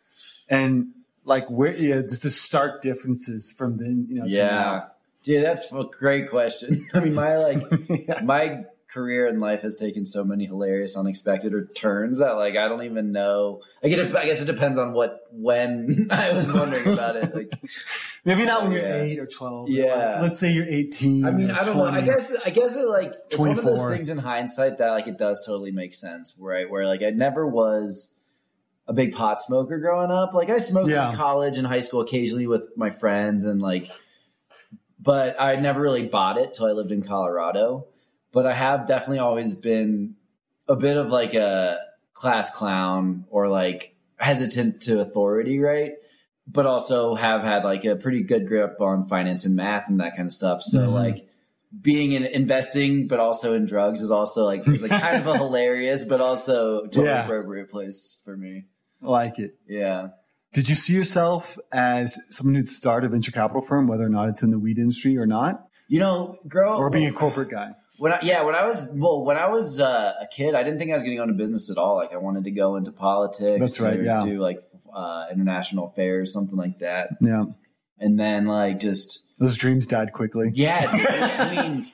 And 0.49 0.87
like, 1.25 1.49
where, 1.49 1.73
yeah, 1.75 2.01
just 2.01 2.23
the 2.23 2.29
stark 2.29 2.81
differences 2.81 3.51
from 3.51 3.77
then, 3.77 4.07
you 4.09 4.15
know, 4.19 4.25
to 4.25 4.29
Yeah, 4.31 4.81
dude, 5.23 5.45
that's 5.45 5.71
a 5.73 5.83
great 5.83 6.29
question. 6.29 6.85
I 6.93 6.99
mean, 6.99 7.15
my 7.15 7.37
like, 7.37 7.63
yeah. 7.89 8.21
my 8.21 8.65
career 8.93 9.27
in 9.27 9.39
life 9.39 9.61
has 9.61 9.75
taken 9.75 10.05
so 10.05 10.23
many 10.23 10.45
hilarious, 10.45 10.95
unexpected 10.95 11.53
turns 11.75 12.19
that 12.19 12.31
like 12.33 12.55
I 12.55 12.67
don't 12.67 12.83
even 12.83 13.11
know. 13.11 13.61
Like, 13.81 13.91
it, 13.93 14.15
I 14.15 14.25
guess 14.25 14.41
it 14.41 14.45
depends 14.45 14.77
on 14.77 14.93
what 14.93 15.21
when 15.31 16.07
I 16.11 16.33
was 16.33 16.51
wondering 16.51 16.87
about 16.87 17.15
it. 17.15 17.33
Like, 17.35 17.51
Maybe 18.25 18.45
not 18.45 18.63
when 18.63 18.71
you're 18.71 18.85
eight 18.85 19.19
or 19.19 19.25
12. 19.25 19.69
Yeah. 19.69 19.95
like, 20.13 20.21
let's 20.21 20.39
say 20.39 20.51
you're 20.53 20.67
18. 20.67 21.25
I 21.25 21.31
mean, 21.31 21.51
I 21.51 21.61
don't 21.63 21.75
know. 21.75 21.85
I 21.85 22.01
guess 22.01 22.35
I 22.45 22.51
guess 22.51 22.75
it 22.75 22.87
like 22.87 23.13
it's 23.27 23.37
one 23.39 23.49
of 23.49 23.55
those 23.57 23.63
24. 23.65 23.91
things 23.95 24.09
in 24.09 24.17
hindsight 24.19 24.77
that 24.77 24.91
like 24.91 25.07
it 25.07 25.17
does 25.17 25.43
totally 25.45 25.71
make 25.71 25.93
sense, 25.93 26.37
right? 26.39 26.69
Where 26.69 26.85
like 26.85 27.01
I 27.03 27.09
never 27.09 27.45
was 27.47 28.15
a 28.87 28.93
big 28.93 29.13
pot 29.15 29.39
smoker 29.39 29.77
growing 29.79 30.11
up. 30.11 30.33
Like 30.33 30.49
I 30.49 30.57
smoked 30.57 30.89
Yeah. 30.89 31.09
in 31.11 31.15
college 31.15 31.57
and 31.57 31.65
high 31.67 31.79
school 31.81 32.01
occasionally 32.01 32.47
with 32.47 32.63
my 32.77 32.89
friends 32.89 33.45
and 33.45 33.61
like 33.61 33.89
but 34.99 35.35
I 35.39 35.55
never 35.57 35.81
really 35.81 36.07
bought 36.07 36.37
it 36.37 36.53
till 36.53 36.65
I 36.67 36.71
lived 36.71 36.91
in 36.91 37.01
Colorado. 37.03 37.87
But 38.33 38.45
I 38.47 38.53
have 38.53 38.87
definitely 38.87 39.19
always 39.19 39.55
been 39.55 40.15
a 40.67 40.75
bit 40.75 40.97
of 40.97 41.09
like 41.11 41.33
a 41.33 41.77
class 42.13 42.55
clown 42.57 43.25
or 43.29 43.47
like 43.47 43.95
hesitant 44.17 44.81
to 44.83 44.99
authority, 45.01 45.59
right? 45.59 45.93
But 46.47 46.65
also 46.65 47.15
have 47.15 47.43
had 47.43 47.63
like 47.63 47.85
a 47.85 47.95
pretty 47.95 48.23
good 48.23 48.47
grip 48.47 48.81
on 48.81 49.05
finance 49.07 49.45
and 49.45 49.55
math 49.55 49.87
and 49.87 49.99
that 49.99 50.15
kind 50.15 50.25
of 50.27 50.33
stuff. 50.33 50.61
So 50.61 50.87
Mhm. 50.89 50.93
like 50.93 51.27
being 51.81 52.11
in 52.11 52.23
investing, 52.23 53.07
but 53.07 53.19
also 53.19 53.53
in 53.53 53.65
drugs 53.65 54.01
is 54.01 54.11
also 54.11 54.45
like 54.45 54.67
is 54.67 54.81
like 54.87 54.99
kind 55.01 55.17
of 55.17 55.27
a 55.27 55.37
hilarious, 55.43 56.07
but 56.07 56.19
also 56.21 56.81
totally 56.85 57.05
Yeah. 57.05 57.23
appropriate 57.23 57.69
place 57.69 58.21
for 58.25 58.35
me. 58.35 58.65
I 59.01 59.07
like 59.07 59.39
it. 59.39 59.55
Yeah. 59.67 60.09
Did 60.53 60.69
you 60.69 60.75
see 60.75 60.93
yourself 60.93 61.57
as 61.71 62.17
someone 62.29 62.55
who'd 62.55 62.69
start 62.69 63.03
a 63.03 63.09
venture 63.09 63.31
capital 63.31 63.61
firm, 63.61 63.87
whether 63.87 64.05
or 64.05 64.09
not 64.09 64.29
it's 64.29 64.43
in 64.43 64.51
the 64.51 64.59
weed 64.59 64.77
industry 64.77 65.17
or 65.17 65.25
not, 65.25 65.67
You 65.87 65.99
know, 65.99 66.37
grow 66.47 66.77
or 66.77 66.89
being 66.89 67.07
a 67.07 67.11
corporate 67.11 67.49
guy? 67.49 67.71
When 67.99 68.11
I, 68.11 68.19
yeah, 68.23 68.41
when 68.43 68.55
I 68.55 68.65
was 68.65 68.89
well, 68.93 69.23
when 69.23 69.37
I 69.37 69.47
was 69.49 69.79
uh, 69.79 70.13
a 70.19 70.25
kid, 70.27 70.55
I 70.55 70.63
didn't 70.63 70.79
think 70.79 70.89
I 70.91 70.93
was 70.93 71.03
going 71.03 71.11
to 71.11 71.17
go 71.17 71.23
into 71.23 71.35
business 71.35 71.69
at 71.69 71.77
all. 71.77 71.95
Like 71.95 72.11
I 72.11 72.17
wanted 72.17 72.43
to 72.45 72.51
go 72.51 72.75
into 72.75 72.91
politics. 72.91 73.59
That's 73.59 73.79
right, 73.79 73.99
or 73.99 74.03
yeah. 74.03 74.21
Do 74.25 74.39
like 74.39 74.59
uh, 74.93 75.27
international 75.31 75.87
affairs, 75.87 76.33
something 76.33 76.55
like 76.57 76.79
that. 76.79 77.09
Yeah, 77.21 77.45
And 77.99 78.19
then 78.19 78.45
like 78.45 78.79
just 78.79 79.27
those 79.37 79.57
dreams 79.57 79.85
died 79.87 80.11
quickly. 80.11 80.51
yeah, 80.53 80.91
dude, 80.95 81.05
I 81.07 81.55
mean, 81.69 81.85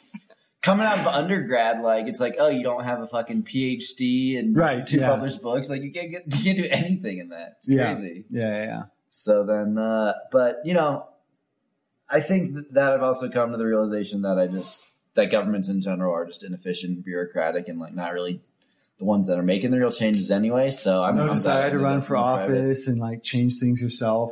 coming 0.62 0.86
out 0.86 1.00
of 1.00 1.08
undergrad, 1.08 1.80
like 1.82 2.08
it's 2.08 2.22
like 2.22 2.36
oh, 2.40 2.48
you 2.48 2.64
don't 2.64 2.86
have 2.86 3.02
a 3.02 3.08
fucking 3.08 3.44
PhD 3.44 4.40
and 4.40 4.56
Right, 4.56 4.88
two 4.88 5.00
yeah. 5.00 5.10
published 5.10 5.42
books. 5.42 5.70
Like 5.70 5.82
you 5.82 5.92
can't 5.92 6.12
get 6.12 6.24
you 6.38 6.44
can't 6.44 6.58
do 6.58 6.68
anything 6.72 7.20
in 7.20 7.30
that. 7.30 7.56
It's 7.58 7.68
Yeah. 7.70 7.86
crazy. 7.94 8.24
Yeah, 8.30 8.50
yeah, 8.50 8.64
yeah. 8.66 8.82
So 9.10 9.46
then, 9.46 9.78
uh, 9.78 10.14
but 10.32 10.58
you 10.64 10.74
know, 10.76 11.08
I 12.10 12.22
think 12.22 12.56
that 12.72 12.94
I've 12.94 13.04
also 13.04 13.30
come 13.30 13.52
to 13.52 13.58
the 13.58 13.66
realization 13.66 14.22
that 14.22 14.40
I 14.40 14.48
just 14.48 14.86
that 15.16 15.32
governments 15.32 15.70
in 15.70 15.82
general 15.82 16.14
are 16.14 16.26
just 16.26 16.44
inefficient, 16.46 17.04
bureaucratic, 17.04 17.68
and 17.68 17.80
like 17.80 17.94
not 17.94 18.14
really 18.14 18.42
the 18.98 19.06
ones 19.06 19.28
that 19.28 19.38
are 19.38 19.44
making 19.44 19.72
the 19.72 19.78
real 19.80 19.92
changes 19.92 20.30
anyway. 20.32 20.70
So 20.70 21.04
I'm 21.04 21.16
no 21.16 21.24
I'm 21.30 21.36
desire 21.36 21.72
to 21.72 21.80
run 21.80 22.02
for 22.02 22.16
in 22.16 22.22
private. 22.24 22.58
office 22.58 22.88
and 22.88 23.00
like 23.00 23.24
change 23.24 23.58
things 23.60 23.82
yourself. 23.82 24.32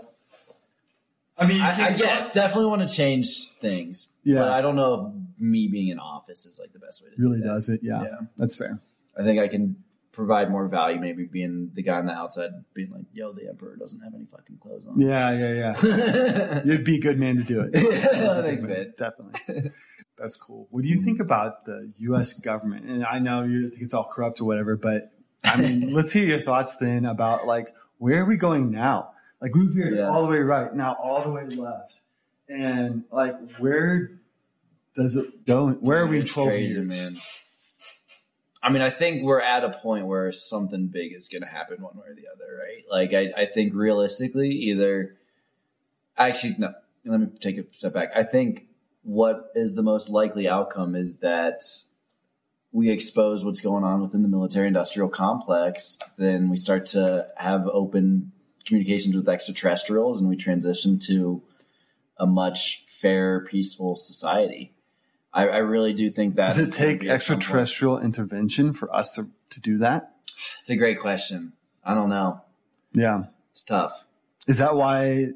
I 1.39 1.45
mean, 1.45 1.61
I, 1.61 1.89
I 1.89 1.93
guess 1.93 2.33
definitely 2.33 2.65
want 2.65 2.87
to 2.87 2.93
change 2.93 3.51
things. 3.61 4.13
Yeah. 4.23 4.39
But 4.41 4.51
I 4.51 4.61
don't 4.61 4.75
know 4.75 5.13
if 5.35 5.41
me 5.41 5.67
being 5.67 5.89
in 5.89 5.99
office 5.99 6.45
is 6.47 6.59
like 6.59 6.73
the 6.73 6.79
best 6.79 7.03
way 7.03 7.11
to 7.15 7.21
really 7.21 7.39
do 7.39 7.45
does 7.45 7.69
it. 7.69 7.81
Yeah, 7.83 8.01
Yeah. 8.03 8.15
that's 8.37 8.57
fair. 8.57 8.79
I 9.17 9.23
think 9.23 9.39
I 9.39 9.47
can 9.47 9.83
provide 10.11 10.49
more 10.49 10.67
value 10.67 10.99
maybe 10.99 11.25
being 11.25 11.69
the 11.75 11.83
guy 11.83 11.97
on 11.99 12.07
the 12.07 12.11
outside 12.11 12.49
being 12.73 12.89
like, 12.91 13.05
yo, 13.13 13.31
the 13.33 13.47
emperor 13.47 13.75
doesn't 13.75 14.01
have 14.01 14.15
any 14.15 14.25
fucking 14.25 14.57
clothes 14.57 14.87
on. 14.87 14.99
Yeah, 14.99 15.31
yeah, 15.31 15.75
yeah. 15.83 16.61
You'd 16.65 16.83
be 16.83 16.95
a 16.97 17.01
good 17.01 17.19
man 17.19 17.37
to 17.37 17.43
do 17.43 17.61
it. 17.61 17.71
Thanks, 18.43 18.63
man. 18.63 18.93
Definitely. 18.97 19.69
That's 20.17 20.35
cool. 20.35 20.67
What 20.71 20.81
do 20.83 20.89
you 20.89 21.01
think 21.03 21.19
about 21.19 21.65
the 21.65 21.91
U.S. 21.99 22.39
government? 22.39 22.85
And 22.85 23.05
I 23.05 23.19
know 23.19 23.43
you 23.43 23.69
think 23.69 23.83
it's 23.83 23.93
all 23.93 24.09
corrupt 24.11 24.41
or 24.41 24.45
whatever, 24.45 24.75
but 24.75 25.11
I 25.43 25.61
mean, 25.61 25.93
let's 25.93 26.11
hear 26.11 26.27
your 26.27 26.39
thoughts 26.39 26.77
then 26.77 27.05
about 27.05 27.45
like 27.45 27.73
where 27.99 28.21
are 28.21 28.25
we 28.25 28.37
going 28.37 28.71
now? 28.71 29.11
Like 29.41 29.53
we 29.53 29.67
veered 29.67 29.95
Yeah. 29.95 30.09
all 30.09 30.23
the 30.23 30.29
way 30.29 30.39
right 30.39 30.73
now, 30.73 30.95
all 31.01 31.21
the 31.23 31.31
way 31.31 31.45
left, 31.45 32.01
and 32.49 33.03
like 33.11 33.35
where 33.57 34.11
does 34.95 35.15
it 35.15 35.45
go? 35.45 35.69
Where 35.73 35.99
are 35.99 36.07
we 36.07 36.21
in 36.21 36.25
twelve 36.25 36.49
crazy, 36.49 36.73
years? 36.73 36.87
man. 36.87 37.11
I 38.63 38.69
mean, 38.71 38.81
I 38.81 38.89
think 38.89 39.23
we're 39.23 39.39
at 39.39 39.63
a 39.63 39.69
point 39.69 40.07
where 40.07 40.31
something 40.31 40.87
big 40.87 41.13
is 41.13 41.27
going 41.29 41.43
to 41.43 41.47
happen 41.47 41.81
one 41.81 41.95
way 41.95 42.07
or 42.09 42.15
the 42.15 42.23
other, 42.33 42.57
right? 42.59 42.83
Like, 42.89 43.13
I, 43.13 43.43
I 43.43 43.45
think 43.45 43.73
realistically, 43.75 44.49
either 44.49 45.15
actually, 46.17 46.55
no, 46.57 46.73
let 47.05 47.19
me 47.19 47.27
take 47.39 47.57
a 47.59 47.63
step 47.71 47.93
back. 47.93 48.09
I 48.15 48.23
think 48.23 48.65
what 49.07 49.51
is 49.55 49.75
the 49.75 49.81
most 49.81 50.09
likely 50.09 50.49
outcome 50.49 50.93
is 50.93 51.19
that 51.19 51.61
we 52.73 52.89
expose 52.91 53.45
what's 53.45 53.61
going 53.61 53.85
on 53.85 54.01
within 54.01 54.21
the 54.21 54.27
military 54.27 54.67
industrial 54.67 55.07
complex, 55.07 55.97
then 56.17 56.49
we 56.49 56.57
start 56.57 56.85
to 56.87 57.25
have 57.37 57.65
open 57.67 58.33
communications 58.65 59.15
with 59.15 59.29
extraterrestrials 59.29 60.19
and 60.19 60.29
we 60.29 60.35
transition 60.35 60.99
to 60.99 61.41
a 62.17 62.27
much 62.27 62.83
fair, 62.85 63.45
peaceful 63.45 63.95
society. 63.95 64.73
I, 65.33 65.47
I 65.47 65.57
really 65.59 65.93
do 65.93 66.09
think 66.09 66.35
that 66.35 66.49
Does 66.49 66.57
it 66.57 66.73
take 66.73 66.99
be 67.01 67.09
at 67.09 67.21
some 67.21 67.35
point. 67.35 67.43
extraterrestrial 67.43 67.99
intervention 67.99 68.73
for 68.73 68.93
us 68.93 69.15
to, 69.15 69.29
to 69.51 69.61
do 69.61 69.77
that? 69.77 70.15
It's 70.59 70.69
a 70.69 70.75
great 70.75 70.99
question. 70.99 71.53
I 71.81 71.93
don't 71.93 72.09
know. 72.09 72.41
Yeah. 72.91 73.23
It's 73.51 73.63
tough. 73.63 74.03
Is 74.49 74.57
that 74.57 74.75
why? 74.75 75.29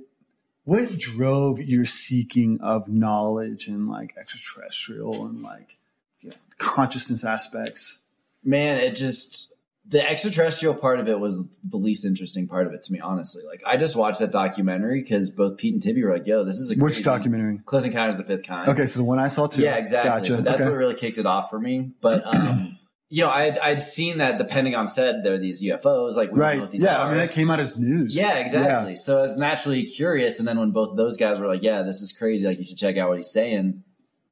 What 0.71 0.97
drove 0.97 1.59
your 1.59 1.83
seeking 1.83 2.61
of 2.61 2.87
knowledge 2.87 3.67
and 3.67 3.89
like 3.89 4.13
extraterrestrial 4.17 5.25
and 5.25 5.43
like 5.43 5.77
you 6.21 6.29
know, 6.29 6.35
consciousness 6.59 7.25
aspects? 7.25 7.99
Man, 8.41 8.77
it 8.77 8.95
just 8.95 9.51
the 9.85 10.01
extraterrestrial 10.09 10.73
part 10.73 11.01
of 11.01 11.09
it 11.09 11.19
was 11.19 11.49
the 11.65 11.75
least 11.75 12.05
interesting 12.05 12.47
part 12.47 12.67
of 12.67 12.73
it 12.73 12.83
to 12.83 12.93
me, 12.93 13.01
honestly. 13.01 13.43
Like 13.45 13.61
I 13.67 13.75
just 13.75 13.97
watched 13.97 14.19
that 14.21 14.31
documentary 14.31 15.01
because 15.01 15.29
both 15.29 15.57
Pete 15.57 15.73
and 15.73 15.83
Tibby 15.83 16.05
were 16.05 16.13
like, 16.13 16.25
"Yo, 16.25 16.45
this 16.45 16.55
is 16.55 16.71
a 16.71 16.81
Which 16.81 16.93
crazy- 16.93 17.03
documentary? 17.03 17.59
Close 17.65 17.83
Encounters 17.83 18.15
of 18.15 18.25
the 18.25 18.37
Fifth 18.37 18.47
Kind." 18.47 18.69
Okay, 18.69 18.85
so 18.85 18.99
the 18.99 19.03
one 19.05 19.19
I 19.19 19.27
saw 19.27 19.47
too. 19.47 19.61
Yeah, 19.63 19.75
exactly. 19.75 20.09
Gotcha. 20.09 20.35
But 20.35 20.43
that's 20.45 20.61
okay. 20.61 20.69
what 20.69 20.77
really 20.77 20.95
kicked 20.95 21.17
it 21.17 21.25
off 21.25 21.49
for 21.49 21.59
me. 21.59 21.91
But 21.99 22.25
um, 22.33 22.79
you 23.13 23.25
know, 23.25 23.29
I'd, 23.29 23.57
I'd 23.57 23.81
seen 23.81 24.19
that 24.19 24.37
the 24.37 24.45
Pentagon 24.45 24.87
said 24.87 25.23
there 25.25 25.33
are 25.33 25.37
these 25.37 25.61
UFOs. 25.61 26.15
Like, 26.15 26.31
we 26.31 26.39
don't 26.39 26.39
know 26.39 26.43
right. 26.43 26.61
what 26.61 26.71
these 26.71 26.81
Yeah, 26.81 26.97
are. 26.97 27.07
I 27.07 27.09
mean 27.09 27.17
that 27.17 27.31
came 27.31 27.51
out 27.51 27.59
as 27.59 27.77
news. 27.77 28.15
Yeah, 28.15 28.35
exactly. 28.35 28.95
So 28.95 29.19
I 29.19 29.21
was 29.21 29.35
naturally 29.35 29.83
curious, 29.83 30.39
and 30.39 30.47
then 30.47 30.57
when 30.57 30.71
both 30.71 30.91
of 30.91 30.97
those 30.97 31.17
guys 31.17 31.37
were 31.37 31.47
like, 31.47 31.61
"Yeah, 31.61 31.81
this 31.81 32.01
is 32.01 32.13
crazy. 32.13 32.47
Like, 32.47 32.57
you 32.57 32.63
should 32.63 32.77
check 32.77 32.95
out 32.95 33.09
what 33.09 33.17
he's 33.17 33.29
saying," 33.29 33.83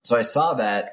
so 0.03 0.17
I 0.17 0.21
saw 0.21 0.53
that, 0.53 0.91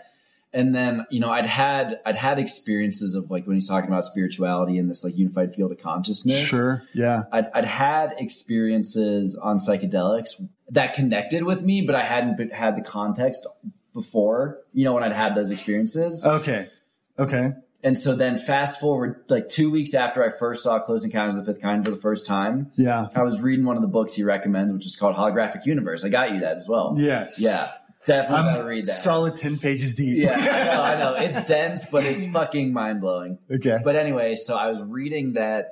and 0.52 0.74
then 0.74 1.06
you 1.12 1.20
know, 1.20 1.30
I'd 1.30 1.46
had 1.46 2.00
I'd 2.04 2.16
had 2.16 2.40
experiences 2.40 3.14
of 3.14 3.30
like 3.30 3.46
when 3.46 3.54
he's 3.54 3.68
talking 3.68 3.88
about 3.88 4.04
spirituality 4.04 4.78
and 4.78 4.90
this 4.90 5.04
like 5.04 5.16
unified 5.16 5.54
field 5.54 5.70
of 5.70 5.78
consciousness. 5.78 6.40
Sure. 6.40 6.82
Yeah. 6.92 7.22
I'd, 7.30 7.46
I'd 7.54 7.66
had 7.66 8.14
experiences 8.18 9.36
on 9.36 9.58
psychedelics 9.58 10.42
that 10.70 10.92
connected 10.92 11.44
with 11.44 11.62
me, 11.62 11.82
but 11.82 11.94
I 11.94 12.02
hadn't 12.02 12.36
been, 12.36 12.50
had 12.50 12.76
the 12.76 12.82
context 12.82 13.46
before. 13.94 14.58
You 14.72 14.84
know, 14.84 14.94
when 14.94 15.04
I'd 15.04 15.12
had 15.12 15.36
those 15.36 15.52
experiences. 15.52 16.26
Okay. 16.26 16.68
Okay. 17.16 17.52
And 17.84 17.96
so 17.96 18.16
then 18.16 18.36
fast 18.38 18.80
forward 18.80 19.22
like 19.28 19.48
two 19.48 19.70
weeks 19.70 19.94
after 19.94 20.24
I 20.24 20.30
first 20.30 20.62
saw 20.64 20.78
Close 20.80 21.04
Encounters 21.04 21.34
of 21.36 21.44
the 21.46 21.52
Fifth 21.52 21.62
Kind 21.62 21.84
for 21.84 21.90
the 21.90 21.96
first 21.96 22.26
time, 22.26 22.72
Yeah. 22.74 23.08
I 23.14 23.22
was 23.22 23.40
reading 23.40 23.64
one 23.64 23.76
of 23.76 23.82
the 23.82 23.88
books 23.88 24.14
he 24.14 24.24
recommends, 24.24 24.72
which 24.72 24.86
is 24.86 24.96
called 24.96 25.14
Holographic 25.14 25.66
Universe. 25.66 26.04
I 26.04 26.08
got 26.08 26.32
you 26.32 26.40
that 26.40 26.56
as 26.56 26.68
well. 26.68 26.94
Yes. 26.98 27.38
Yeah, 27.40 27.70
definitely 28.06 28.60
I'm 28.60 28.66
read 28.66 28.86
that. 28.86 28.92
solid 28.92 29.36
ten 29.36 29.56
pages 29.56 29.94
deep. 29.94 30.18
yeah, 30.18 30.32
I 30.32 30.64
know, 30.74 30.82
I 30.82 30.98
know. 30.98 31.24
It's 31.24 31.44
dense, 31.48 31.88
but 31.90 32.04
it's 32.04 32.26
fucking 32.32 32.72
mind 32.72 33.00
blowing. 33.00 33.38
okay. 33.50 33.78
But 33.84 33.94
anyway, 33.94 34.34
so 34.34 34.56
I 34.56 34.66
was 34.68 34.82
reading 34.82 35.34
that 35.34 35.70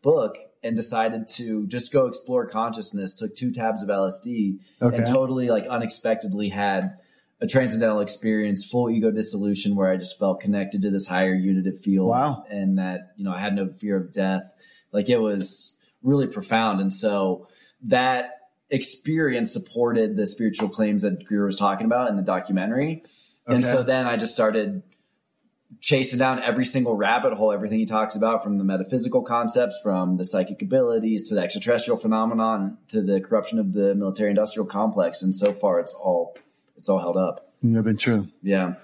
book 0.00 0.36
and 0.64 0.74
decided 0.74 1.28
to 1.28 1.66
just 1.66 1.92
go 1.92 2.06
explore 2.06 2.46
consciousness. 2.46 3.14
Took 3.14 3.34
two 3.36 3.52
tabs 3.52 3.82
of 3.82 3.88
LSD 3.88 4.58
Okay. 4.80 4.96
and 4.96 5.06
totally 5.06 5.48
like 5.48 5.66
unexpectedly 5.66 6.48
had 6.48 6.98
a 7.42 7.46
transcendental 7.46 7.98
experience, 7.98 8.64
full 8.64 8.88
ego 8.88 9.10
dissolution, 9.10 9.74
where 9.74 9.90
I 9.90 9.96
just 9.96 10.16
felt 10.16 10.40
connected 10.40 10.80
to 10.82 10.90
this 10.90 11.08
higher 11.08 11.34
unitive 11.34 11.80
field. 11.80 12.08
Wow. 12.08 12.44
And 12.48 12.78
that, 12.78 13.12
you 13.16 13.24
know, 13.24 13.32
I 13.32 13.40
had 13.40 13.56
no 13.56 13.68
fear 13.68 13.96
of 13.96 14.12
death. 14.12 14.44
Like 14.92 15.08
it 15.08 15.18
was 15.18 15.76
really 16.02 16.28
profound. 16.28 16.80
And 16.80 16.94
so 16.94 17.48
that 17.82 18.30
experience 18.70 19.52
supported 19.52 20.16
the 20.16 20.24
spiritual 20.24 20.68
claims 20.68 21.02
that 21.02 21.24
Greer 21.24 21.44
was 21.44 21.56
talking 21.56 21.84
about 21.84 22.08
in 22.10 22.16
the 22.16 22.22
documentary. 22.22 23.02
And 23.46 23.64
so 23.64 23.82
then 23.82 24.06
I 24.06 24.16
just 24.16 24.34
started 24.34 24.84
chasing 25.80 26.20
down 26.20 26.40
every 26.40 26.64
single 26.64 26.94
rabbit 26.94 27.32
hole, 27.32 27.50
everything 27.50 27.80
he 27.80 27.86
talks 27.86 28.14
about 28.14 28.44
from 28.44 28.58
the 28.58 28.64
metaphysical 28.64 29.22
concepts, 29.22 29.80
from 29.82 30.16
the 30.16 30.24
psychic 30.24 30.62
abilities 30.62 31.28
to 31.28 31.34
the 31.34 31.40
extraterrestrial 31.40 31.98
phenomenon 31.98 32.78
to 32.86 33.02
the 33.02 33.20
corruption 33.20 33.58
of 33.58 33.72
the 33.72 33.96
military 33.96 34.30
industrial 34.30 34.66
complex. 34.66 35.22
And 35.22 35.34
so 35.34 35.52
far 35.52 35.80
it's 35.80 35.92
all 35.92 36.36
it's 36.82 36.88
all 36.88 36.98
held 36.98 37.16
up. 37.16 37.52
You've 37.62 37.84
been 37.84 37.96
true. 37.96 38.26
Yeah. 38.42 38.74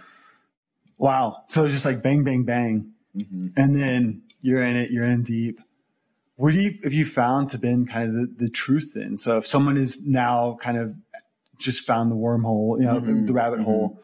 Wow. 0.98 1.42
So 1.48 1.64
it's 1.64 1.72
just 1.72 1.84
like 1.84 2.00
bang, 2.00 2.22
bang, 2.22 2.44
bang. 2.44 2.92
hmm 3.12 3.48
and 3.56 3.74
then 3.74 4.22
you're 4.40 4.62
in 4.62 4.76
it, 4.76 4.92
you're 4.92 5.04
in 5.04 5.24
deep. 5.24 5.60
What 6.36 6.52
do 6.52 6.60
you, 6.60 6.78
have 6.84 6.92
you 6.92 7.04
found 7.04 7.50
to 7.50 7.58
been 7.58 7.86
kind 7.86 8.08
of 8.08 8.14
the, 8.14 8.44
the 8.44 8.48
truth 8.48 8.92
then? 8.94 9.18
So 9.18 9.38
if 9.38 9.46
someone 9.48 9.76
is 9.76 10.06
now 10.06 10.56
kind 10.60 10.78
of 10.78 10.94
just 11.58 11.84
found 11.84 12.12
the 12.12 12.14
wormhole, 12.14 12.78
you 12.78 12.86
know, 12.86 13.00
Mhm, 13.00 13.26
the 13.26 13.32
rabbit 13.32 13.58
mhm. 13.58 13.64
hole, 13.64 14.00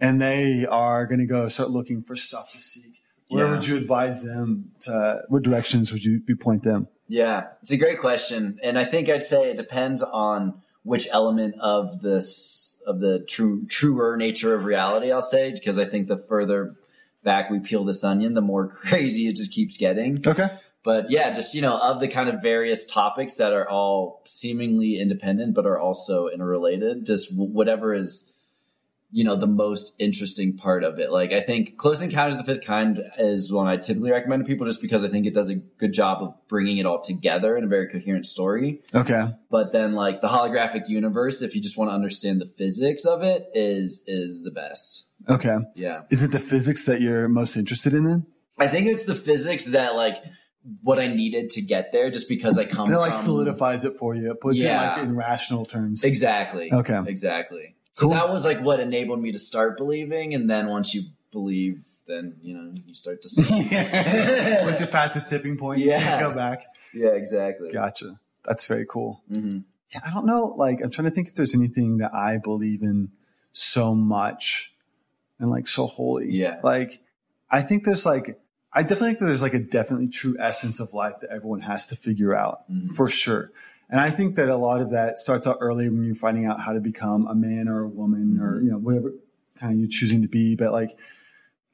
and 0.00 0.20
they 0.20 0.66
are 0.66 1.06
going 1.06 1.20
to 1.20 1.26
go 1.26 1.48
start 1.48 1.70
looking 1.70 2.02
for 2.02 2.16
stuff 2.16 2.50
to 2.50 2.58
seek, 2.58 3.00
where 3.28 3.44
Yeah. 3.46 3.52
would 3.52 3.68
you 3.68 3.76
advise 3.76 4.24
them 4.24 4.72
to, 4.80 5.20
what 5.28 5.44
directions 5.44 5.92
would 5.92 6.04
you, 6.04 6.20
you 6.26 6.34
point 6.34 6.64
them? 6.64 6.88
Yeah, 7.06 7.46
it's 7.62 7.70
a 7.70 7.76
great 7.76 8.00
question, 8.00 8.58
and 8.64 8.76
I 8.76 8.84
think 8.84 9.08
I'd 9.08 9.22
say 9.22 9.52
it 9.52 9.56
depends 9.56 10.02
on 10.02 10.62
which 10.82 11.06
element 11.12 11.54
of 11.60 12.00
this 12.00 12.82
of 12.86 13.00
the 13.00 13.20
true 13.28 13.66
truer 13.66 14.16
nature 14.16 14.54
of 14.54 14.64
reality. 14.64 15.12
I'll 15.12 15.22
say 15.22 15.52
because 15.52 15.78
I 15.78 15.84
think 15.84 16.08
the 16.08 16.16
further 16.16 16.76
back 17.22 17.50
we 17.50 17.60
peel 17.60 17.84
this 17.84 18.02
onion, 18.02 18.34
the 18.34 18.40
more 18.40 18.68
crazy 18.68 19.28
it 19.28 19.36
just 19.36 19.52
keeps 19.52 19.76
getting. 19.76 20.18
Okay. 20.26 20.48
But 20.82 21.10
yeah, 21.10 21.30
just 21.32 21.54
you 21.54 21.60
know, 21.60 21.76
of 21.76 22.00
the 22.00 22.08
kind 22.08 22.30
of 22.30 22.40
various 22.40 22.86
topics 22.86 23.34
that 23.34 23.52
are 23.52 23.68
all 23.68 24.22
seemingly 24.24 24.98
independent 24.98 25.54
but 25.54 25.66
are 25.66 25.78
also 25.78 26.28
interrelated, 26.28 27.04
just 27.04 27.36
whatever 27.36 27.94
is 27.94 28.32
you 29.12 29.24
know 29.24 29.36
the 29.36 29.46
most 29.46 29.96
interesting 29.98 30.56
part 30.56 30.84
of 30.84 30.98
it. 30.98 31.10
Like 31.10 31.32
I 31.32 31.40
think 31.40 31.76
Close 31.76 32.00
Encounters 32.00 32.34
of 32.38 32.44
the 32.46 32.54
Fifth 32.54 32.64
Kind 32.64 33.00
is 33.18 33.52
one 33.52 33.66
I 33.66 33.76
typically 33.76 34.10
recommend 34.12 34.44
to 34.44 34.48
people 34.48 34.66
just 34.66 34.80
because 34.80 35.04
I 35.04 35.08
think 35.08 35.26
it 35.26 35.34
does 35.34 35.50
a 35.50 35.56
good 35.56 35.92
job 35.92 36.22
of 36.22 36.34
bringing 36.48 36.78
it 36.78 36.86
all 36.86 37.00
together 37.00 37.56
in 37.56 37.64
a 37.64 37.66
very 37.66 37.88
coherent 37.88 38.26
story. 38.26 38.82
Okay. 38.94 39.32
But 39.50 39.72
then 39.72 39.94
like 39.94 40.20
the 40.20 40.28
holographic 40.28 40.88
universe, 40.88 41.42
if 41.42 41.54
you 41.54 41.60
just 41.60 41.76
want 41.76 41.90
to 41.90 41.94
understand 41.94 42.40
the 42.40 42.46
physics 42.46 43.04
of 43.04 43.22
it, 43.22 43.48
is 43.52 44.04
is 44.06 44.42
the 44.44 44.50
best. 44.50 45.10
Okay. 45.28 45.56
Yeah. 45.74 46.02
Is 46.10 46.22
it 46.22 46.30
the 46.32 46.38
physics 46.38 46.84
that 46.86 47.00
you're 47.00 47.28
most 47.28 47.56
interested 47.56 47.94
in 47.94 48.04
then? 48.04 48.26
I 48.58 48.68
think 48.68 48.86
it's 48.86 49.06
the 49.06 49.14
physics 49.14 49.64
that 49.66 49.96
like 49.96 50.16
what 50.82 50.98
I 50.98 51.06
needed 51.08 51.50
to 51.50 51.62
get 51.62 51.90
there 51.90 52.10
just 52.10 52.28
because 52.28 52.58
I 52.58 52.66
come 52.66 52.90
That 52.90 53.00
like 53.00 53.14
from 53.14 53.22
solidifies 53.22 53.84
it 53.84 53.96
for 53.98 54.14
you. 54.14 54.30
It 54.30 54.40
puts 54.40 54.58
Yeah. 54.58 54.94
it 54.94 54.98
like 54.98 55.08
in 55.08 55.16
rational 55.16 55.64
terms. 55.64 56.04
Exactly. 56.04 56.72
Okay. 56.72 57.00
Exactly. 57.06 57.76
So 58.00 58.06
Cool. 58.06 58.14
that 58.14 58.30
was 58.30 58.44
like 58.46 58.60
what 58.62 58.80
enabled 58.80 59.20
me 59.20 59.30
to 59.32 59.38
start 59.38 59.76
believing, 59.76 60.34
and 60.34 60.48
then 60.48 60.68
once 60.68 60.94
you 60.94 61.02
believe, 61.32 61.82
then 62.06 62.36
you 62.42 62.54
know 62.56 62.72
you 62.86 62.94
start 62.94 63.20
to 63.22 63.28
see. 63.28 63.42
Once 64.64 64.80
you 64.80 64.86
pass 64.86 65.14
the 65.14 65.20
tipping 65.28 65.56
point, 65.58 65.80
you 65.80 65.88
Yeah. 65.88 66.00
can't 66.02 66.20
go 66.20 66.32
back. 66.34 66.62
yeah, 66.94 67.10
exactly. 67.10 67.70
Gotcha. 67.70 68.18
That's 68.44 68.64
very 68.66 68.86
cool. 68.86 69.22
hmm 69.28 69.58
Yeah, 69.94 70.00
I 70.06 70.10
don't 70.14 70.24
know. 70.26 70.54
Like, 70.56 70.80
I'm 70.82 70.90
trying 70.90 71.08
to 71.08 71.14
think 71.14 71.28
if 71.28 71.34
there's 71.34 71.54
anything 71.54 71.98
that 71.98 72.14
I 72.14 72.38
believe 72.38 72.82
in 72.82 73.10
so 73.52 73.94
much 73.94 74.74
and 75.38 75.50
like 75.50 75.68
so 75.68 75.86
holy. 75.86 76.30
Yeah. 76.32 76.58
Like, 76.62 77.00
I 77.50 77.60
think 77.62 77.84
there's 77.84 78.06
like, 78.06 78.40
I 78.72 78.82
definitely 78.82 79.08
think 79.10 79.18
that 79.20 79.26
there's 79.26 79.42
like 79.42 79.54
a 79.54 79.58
definitely 79.60 80.08
true 80.08 80.36
essence 80.40 80.80
of 80.80 80.94
life 80.94 81.16
that 81.20 81.30
everyone 81.30 81.60
has 81.62 81.86
to 81.88 81.96
figure 81.96 82.34
out 82.34 82.70
Mhm. 82.72 82.94
for 82.94 83.08
sure. 83.08 83.50
And 83.90 84.00
I 84.00 84.10
think 84.10 84.36
that 84.36 84.48
a 84.48 84.56
lot 84.56 84.80
of 84.80 84.90
that 84.90 85.18
starts 85.18 85.46
out 85.46 85.58
early 85.60 85.88
when 85.88 86.04
you're 86.04 86.14
finding 86.14 86.46
out 86.46 86.60
how 86.60 86.72
to 86.72 86.80
become 86.80 87.26
a 87.26 87.34
man 87.34 87.68
or 87.68 87.80
a 87.82 87.88
woman 87.88 88.38
or, 88.40 88.60
Mhm. 88.60 88.64
you 88.64 88.70
know, 88.70 88.78
whatever 88.78 89.12
kind 89.56 89.72
of 89.74 89.80
you're 89.80 89.88
choosing 89.88 90.22
to 90.22 90.28
be. 90.28 90.54
But 90.54 90.72
like, 90.72 90.96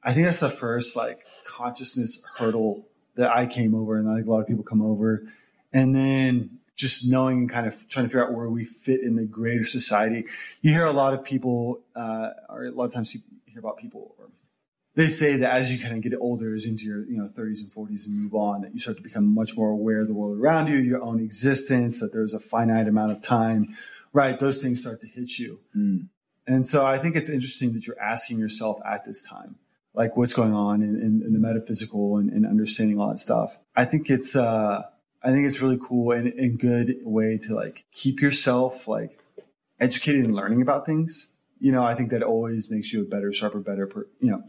I 0.03 0.13
think 0.13 0.25
that's 0.25 0.39
the 0.39 0.49
first 0.49 0.95
like 0.95 1.25
consciousness 1.45 2.25
hurdle 2.37 2.87
that 3.15 3.29
I 3.29 3.45
came 3.45 3.75
over, 3.75 3.97
and 3.97 4.09
I 4.09 4.15
think 4.15 4.27
a 4.27 4.31
lot 4.31 4.39
of 4.41 4.47
people 4.47 4.63
come 4.63 4.81
over, 4.81 5.27
and 5.73 5.95
then 5.95 6.59
just 6.75 7.09
knowing 7.09 7.39
and 7.39 7.49
kind 7.49 7.65
of 7.65 7.87
trying 7.87 8.05
to 8.05 8.09
figure 8.09 8.23
out 8.23 8.33
where 8.33 8.49
we 8.49 8.63
fit 8.63 9.01
in 9.01 9.15
the 9.15 9.25
greater 9.25 9.65
society. 9.65 10.25
You 10.61 10.71
hear 10.71 10.85
a 10.85 10.91
lot 10.91 11.13
of 11.15 11.23
people, 11.23 11.81
uh, 11.95 12.29
or 12.49 12.65
a 12.65 12.71
lot 12.71 12.85
of 12.85 12.93
times 12.93 13.13
you 13.15 13.21
hear 13.47 13.59
about 13.59 13.77
people, 13.77 14.15
or 14.19 14.27
they 14.97 15.07
say 15.09 15.37
that 15.37 15.53
as 15.53 15.71
you 15.71 15.79
kind 15.79 15.95
of 15.95 16.01
get 16.01 16.17
older, 16.19 16.55
as 16.55 16.65
into 16.65 16.85
your 16.85 17.05
you 17.05 17.17
know 17.17 17.27
30s 17.27 17.61
and 17.61 17.71
40s 17.71 18.07
and 18.07 18.19
move 18.19 18.33
on, 18.33 18.61
that 18.61 18.73
you 18.73 18.79
start 18.79 18.97
to 18.97 19.03
become 19.03 19.31
much 19.31 19.55
more 19.55 19.69
aware 19.69 20.01
of 20.01 20.07
the 20.07 20.13
world 20.13 20.39
around 20.39 20.67
you, 20.67 20.77
your 20.77 21.03
own 21.03 21.21
existence, 21.21 21.99
that 21.99 22.11
there's 22.11 22.33
a 22.33 22.39
finite 22.39 22.87
amount 22.87 23.11
of 23.11 23.21
time, 23.21 23.77
right? 24.11 24.39
Those 24.39 24.61
things 24.61 24.81
start 24.81 24.99
to 25.01 25.07
hit 25.07 25.37
you. 25.37 25.59
Mm. 25.77 26.07
And 26.47 26.65
so 26.65 26.83
I 26.83 26.97
think 26.97 27.15
it's 27.15 27.29
interesting 27.29 27.73
that 27.73 27.85
you're 27.85 28.01
asking 28.01 28.39
yourself 28.39 28.79
at 28.83 29.05
this 29.05 29.21
time, 29.21 29.57
like 29.93 30.17
what's 30.17 30.33
going 30.33 30.53
on 30.53 30.81
in, 30.81 30.95
in, 30.95 31.21
in 31.23 31.33
the 31.33 31.39
metaphysical 31.39 32.17
and, 32.17 32.31
and, 32.31 32.47
understanding 32.47 32.99
all 32.99 33.09
that 33.09 33.19
stuff. 33.19 33.59
I 33.75 33.85
think 33.85 34.09
it's, 34.09 34.35
uh, 34.35 34.81
I 35.21 35.27
think 35.27 35.45
it's 35.45 35.61
really 35.61 35.77
cool 35.79 36.11
and, 36.11 36.27
and 36.27 36.57
good 36.57 36.95
way 37.03 37.37
to 37.43 37.53
like 37.53 37.85
keep 37.91 38.19
yourself 38.19 38.87
like 38.87 39.19
educated 39.79 40.25
and 40.25 40.33
learning 40.33 40.63
about 40.63 40.87
things. 40.87 41.31
You 41.59 41.71
know, 41.71 41.83
I 41.83 41.93
think 41.95 42.09
that 42.11 42.23
always 42.23 42.71
makes 42.71 42.93
you 42.93 43.01
a 43.01 43.05
better, 43.05 43.31
sharper, 43.33 43.59
better, 43.59 43.85
per, 43.85 44.07
you 44.19 44.31
know, 44.31 44.41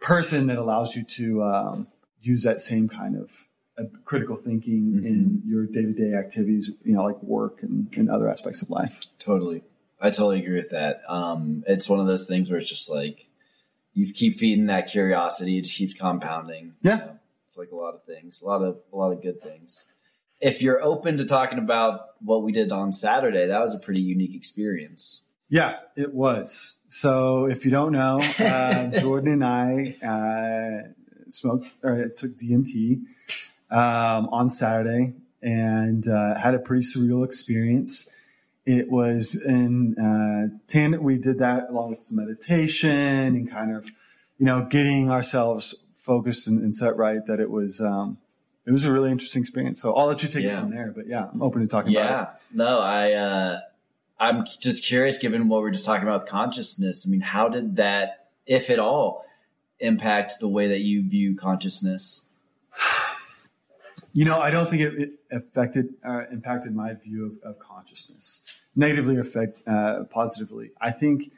person 0.00 0.46
that 0.46 0.58
allows 0.58 0.96
you 0.96 1.04
to 1.04 1.42
um, 1.42 1.88
use 2.20 2.42
that 2.42 2.60
same 2.60 2.88
kind 2.88 3.16
of 3.16 3.30
uh, 3.78 3.84
critical 4.04 4.36
thinking 4.36 4.92
mm-hmm. 4.94 5.06
in 5.06 5.42
your 5.44 5.66
day 5.66 5.82
to 5.82 5.92
day 5.92 6.14
activities, 6.14 6.70
you 6.84 6.94
know, 6.94 7.04
like 7.04 7.22
work 7.22 7.62
and, 7.62 7.88
and 7.96 8.10
other 8.10 8.28
aspects 8.28 8.62
of 8.62 8.70
life. 8.70 9.00
Totally. 9.18 9.62
I 10.00 10.10
totally 10.10 10.40
agree 10.42 10.56
with 10.56 10.70
that. 10.70 11.02
Um, 11.08 11.64
it's 11.66 11.88
one 11.88 12.00
of 12.00 12.06
those 12.06 12.26
things 12.26 12.50
where 12.50 12.58
it's 12.58 12.68
just 12.68 12.90
like 12.90 13.28
you 13.94 14.12
keep 14.12 14.38
feeding 14.38 14.66
that 14.66 14.88
curiosity, 14.88 15.58
it 15.58 15.62
just 15.62 15.76
keeps 15.76 15.94
compounding. 15.94 16.74
Yeah. 16.82 16.92
You 16.92 17.00
know? 17.00 17.18
It's 17.46 17.56
like 17.56 17.70
a 17.70 17.76
lot 17.76 17.94
of 17.94 18.04
things, 18.04 18.42
a 18.42 18.46
lot 18.46 18.62
of 18.62 18.78
a 18.92 18.96
lot 18.96 19.12
of 19.12 19.22
good 19.22 19.40
things. 19.42 19.86
If 20.40 20.60
you're 20.60 20.82
open 20.82 21.16
to 21.16 21.24
talking 21.24 21.58
about 21.58 22.00
what 22.20 22.42
we 22.42 22.52
did 22.52 22.72
on 22.72 22.92
Saturday, 22.92 23.46
that 23.46 23.60
was 23.60 23.74
a 23.74 23.78
pretty 23.78 24.02
unique 24.02 24.34
experience. 24.34 25.26
Yeah, 25.48 25.76
it 25.96 26.12
was. 26.12 26.75
So 26.88 27.46
if 27.46 27.64
you 27.64 27.70
don't 27.70 27.92
know, 27.92 28.20
uh, 28.38 28.86
Jordan 29.00 29.32
and 29.32 29.44
I 29.44 29.96
uh, 30.04 30.92
smoked 31.28 31.74
or 31.82 32.08
took 32.08 32.36
DMT 32.36 33.02
um, 33.70 34.28
on 34.30 34.48
Saturday 34.48 35.14
and 35.42 36.08
uh, 36.08 36.38
had 36.38 36.54
a 36.54 36.58
pretty 36.58 36.84
surreal 36.84 37.24
experience. 37.24 38.12
It 38.64 38.90
was 38.90 39.44
in 39.44 39.96
uh, 39.96 40.56
tandem. 40.66 41.02
We 41.02 41.18
did 41.18 41.38
that 41.38 41.70
along 41.70 41.90
with 41.90 42.02
some 42.02 42.16
meditation 42.16 42.90
and 42.90 43.50
kind 43.50 43.74
of, 43.74 43.86
you 44.38 44.46
know, 44.46 44.66
getting 44.68 45.10
ourselves 45.10 45.84
focused 45.94 46.48
and, 46.48 46.60
and 46.60 46.74
set 46.74 46.96
right. 46.96 47.24
That 47.26 47.38
it 47.38 47.50
was, 47.50 47.80
um, 47.80 48.18
it 48.66 48.72
was 48.72 48.84
a 48.84 48.92
really 48.92 49.12
interesting 49.12 49.42
experience. 49.42 49.80
So 49.80 49.94
I'll 49.94 50.06
let 50.06 50.22
you 50.22 50.28
take 50.28 50.44
yeah. 50.44 50.58
it 50.58 50.60
from 50.62 50.70
there. 50.70 50.92
But 50.94 51.06
yeah, 51.06 51.28
I'm 51.32 51.42
open 51.42 51.60
to 51.62 51.68
talking 51.68 51.92
yeah. 51.92 52.00
about 52.00 52.22
it. 52.22 52.40
Yeah, 52.50 52.64
no, 52.64 52.78
I, 52.80 53.12
uh, 53.12 53.60
I'm 54.18 54.46
just 54.60 54.84
curious, 54.84 55.18
given 55.18 55.48
what 55.48 55.60
we're 55.60 55.70
just 55.70 55.84
talking 55.84 56.02
about 56.02 56.22
with 56.22 56.30
consciousness. 56.30 57.06
I 57.06 57.10
mean, 57.10 57.20
how 57.20 57.48
did 57.48 57.76
that, 57.76 58.28
if 58.46 58.70
at 58.70 58.78
all, 58.78 59.26
impact 59.78 60.34
the 60.40 60.48
way 60.48 60.68
that 60.68 60.80
you 60.80 61.06
view 61.08 61.36
consciousness? 61.36 62.26
You 64.14 64.24
know, 64.24 64.40
I 64.40 64.50
don't 64.50 64.70
think 64.70 64.80
it, 64.80 64.94
it 64.94 65.10
affected, 65.30 65.94
uh, 66.02 66.22
impacted 66.32 66.74
my 66.74 66.94
view 66.94 67.26
of, 67.26 67.38
of 67.42 67.58
consciousness 67.58 68.46
negatively 68.74 69.16
or 69.16 69.20
affect, 69.20 69.60
uh, 69.66 70.04
positively. 70.04 70.70
I 70.80 70.90
think 70.90 71.32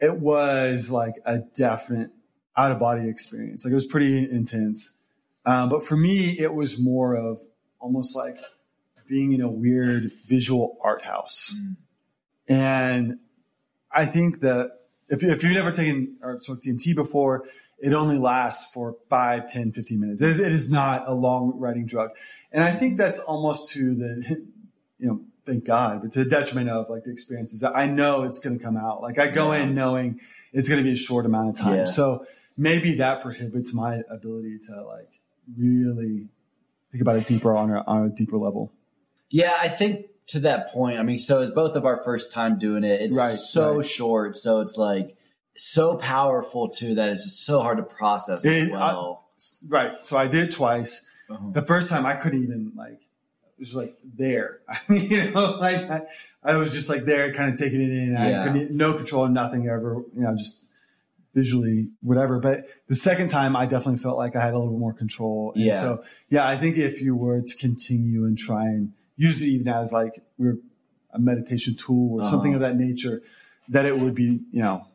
it 0.00 0.18
was 0.20 0.90
like 0.90 1.16
a 1.26 1.40
definite 1.40 2.10
out 2.56 2.72
of 2.72 2.78
body 2.78 3.08
experience. 3.08 3.64
Like 3.64 3.72
it 3.72 3.74
was 3.74 3.86
pretty 3.86 4.30
intense. 4.30 5.02
Um, 5.44 5.68
but 5.68 5.82
for 5.82 5.96
me, 5.96 6.30
it 6.38 6.54
was 6.54 6.82
more 6.82 7.14
of 7.14 7.42
almost 7.78 8.16
like 8.16 8.38
being 9.06 9.32
in 9.32 9.42
a 9.42 9.50
weird 9.50 10.10
visual 10.26 10.78
art 10.82 11.02
house. 11.02 11.54
Mm. 11.62 11.76
And 12.48 13.18
I 13.90 14.06
think 14.06 14.40
that 14.40 14.72
if, 15.08 15.22
if 15.22 15.42
you've 15.42 15.52
never 15.52 15.72
taken 15.72 16.16
or 16.22 16.38
smoked 16.38 16.64
DMT 16.64 16.94
before, 16.94 17.44
it 17.78 17.92
only 17.92 18.18
lasts 18.18 18.72
for 18.72 18.96
5, 19.08 19.46
10, 19.46 19.72
15 19.72 20.00
minutes. 20.00 20.22
It 20.22 20.30
is, 20.30 20.40
it 20.40 20.52
is 20.52 20.70
not 20.70 21.04
a 21.06 21.14
long 21.14 21.52
riding 21.56 21.86
drug. 21.86 22.10
And 22.52 22.64
I 22.64 22.72
think 22.72 22.96
that's 22.96 23.18
almost 23.20 23.72
to 23.72 23.94
the, 23.94 24.46
you 24.98 25.06
know, 25.06 25.20
thank 25.44 25.64
God, 25.64 26.00
but 26.02 26.12
to 26.12 26.24
the 26.24 26.30
detriment 26.30 26.70
of 26.70 26.88
like 26.88 27.04
the 27.04 27.10
experiences 27.10 27.60
that 27.60 27.76
I 27.76 27.86
know 27.86 28.22
it's 28.22 28.38
going 28.38 28.58
to 28.58 28.64
come 28.64 28.76
out. 28.76 29.02
Like 29.02 29.18
I 29.18 29.28
go 29.28 29.52
yeah. 29.52 29.62
in 29.62 29.74
knowing 29.74 30.20
it's 30.52 30.68
going 30.68 30.78
to 30.78 30.84
be 30.84 30.92
a 30.92 30.96
short 30.96 31.26
amount 31.26 31.50
of 31.50 31.56
time. 31.62 31.76
Yeah. 31.76 31.84
So 31.84 32.24
maybe 32.56 32.94
that 32.96 33.20
prohibits 33.20 33.74
my 33.74 34.02
ability 34.10 34.60
to 34.68 34.84
like 34.84 35.20
really 35.58 36.28
think 36.90 37.02
about 37.02 37.16
it 37.16 37.26
deeper 37.26 37.54
on 37.54 37.70
a, 37.70 37.84
on 37.86 38.06
a 38.06 38.08
deeper 38.08 38.38
level. 38.38 38.72
Yeah, 39.28 39.56
I 39.60 39.68
think 39.68 40.06
to 40.28 40.40
that 40.40 40.68
point, 40.68 40.98
I 40.98 41.02
mean, 41.02 41.18
so 41.18 41.42
it's 41.42 41.50
both 41.50 41.76
of 41.76 41.84
our 41.84 42.02
first 42.02 42.32
time 42.32 42.58
doing 42.58 42.84
it. 42.84 43.00
It's 43.00 43.16
right, 43.16 43.34
so 43.34 43.76
right. 43.76 43.86
short, 43.86 44.36
so 44.36 44.60
it's 44.60 44.76
like 44.76 45.16
so 45.56 45.96
powerful 45.96 46.68
too 46.68 46.94
that 46.94 47.10
it's 47.10 47.24
just 47.24 47.44
so 47.44 47.62
hard 47.62 47.78
to 47.78 47.82
process 47.82 48.44
it, 48.44 48.70
well. 48.70 49.28
I, 49.38 49.66
right. 49.68 50.06
So 50.06 50.16
I 50.16 50.26
did 50.26 50.48
it 50.48 50.52
twice. 50.52 51.10
Uh-huh. 51.28 51.50
The 51.52 51.62
first 51.62 51.88
time 51.88 52.06
I 52.06 52.14
couldn't 52.14 52.42
even 52.42 52.72
like 52.76 53.00
it 53.02 53.58
was 53.58 53.74
like 53.74 53.96
there. 54.02 54.60
I 54.68 54.80
mean, 54.88 55.10
you 55.10 55.30
know, 55.30 55.58
like 55.60 55.90
I, 55.90 56.02
I, 56.42 56.56
was 56.56 56.72
just 56.72 56.88
like 56.88 57.02
there, 57.02 57.32
kind 57.32 57.52
of 57.52 57.58
taking 57.58 57.80
it 57.80 57.90
in. 57.90 58.12
Yeah. 58.12 58.40
I 58.40 58.44
couldn't 58.44 58.70
no 58.70 58.94
control, 58.94 59.28
nothing 59.28 59.68
ever. 59.68 60.02
You 60.14 60.22
know, 60.22 60.34
just 60.36 60.64
visually 61.34 61.90
whatever. 62.00 62.38
But 62.38 62.68
the 62.88 62.94
second 62.94 63.28
time, 63.28 63.56
I 63.56 63.66
definitely 63.66 63.98
felt 63.98 64.16
like 64.16 64.36
I 64.36 64.40
had 64.40 64.54
a 64.54 64.58
little 64.58 64.72
bit 64.72 64.80
more 64.80 64.92
control. 64.94 65.52
And 65.54 65.64
yeah. 65.64 65.80
So 65.80 66.04
yeah, 66.28 66.46
I 66.46 66.56
think 66.56 66.76
if 66.76 67.00
you 67.00 67.14
were 67.14 67.42
to 67.42 67.56
continue 67.56 68.24
and 68.24 68.38
try 68.38 68.64
and 68.64 68.92
use 69.16 69.40
it 69.40 69.46
even 69.46 69.68
as 69.68 69.92
like 69.92 70.22
we're 70.38 70.58
a 71.12 71.18
meditation 71.18 71.76
tool 71.76 72.16
or 72.16 72.20
uh-huh. 72.22 72.30
something 72.30 72.54
of 72.54 72.60
that 72.60 72.76
nature, 72.76 73.22
that 73.68 73.86
it 73.86 73.96
would 73.98 74.14
be 74.14 74.40
you 74.50 74.62
know 74.62 74.86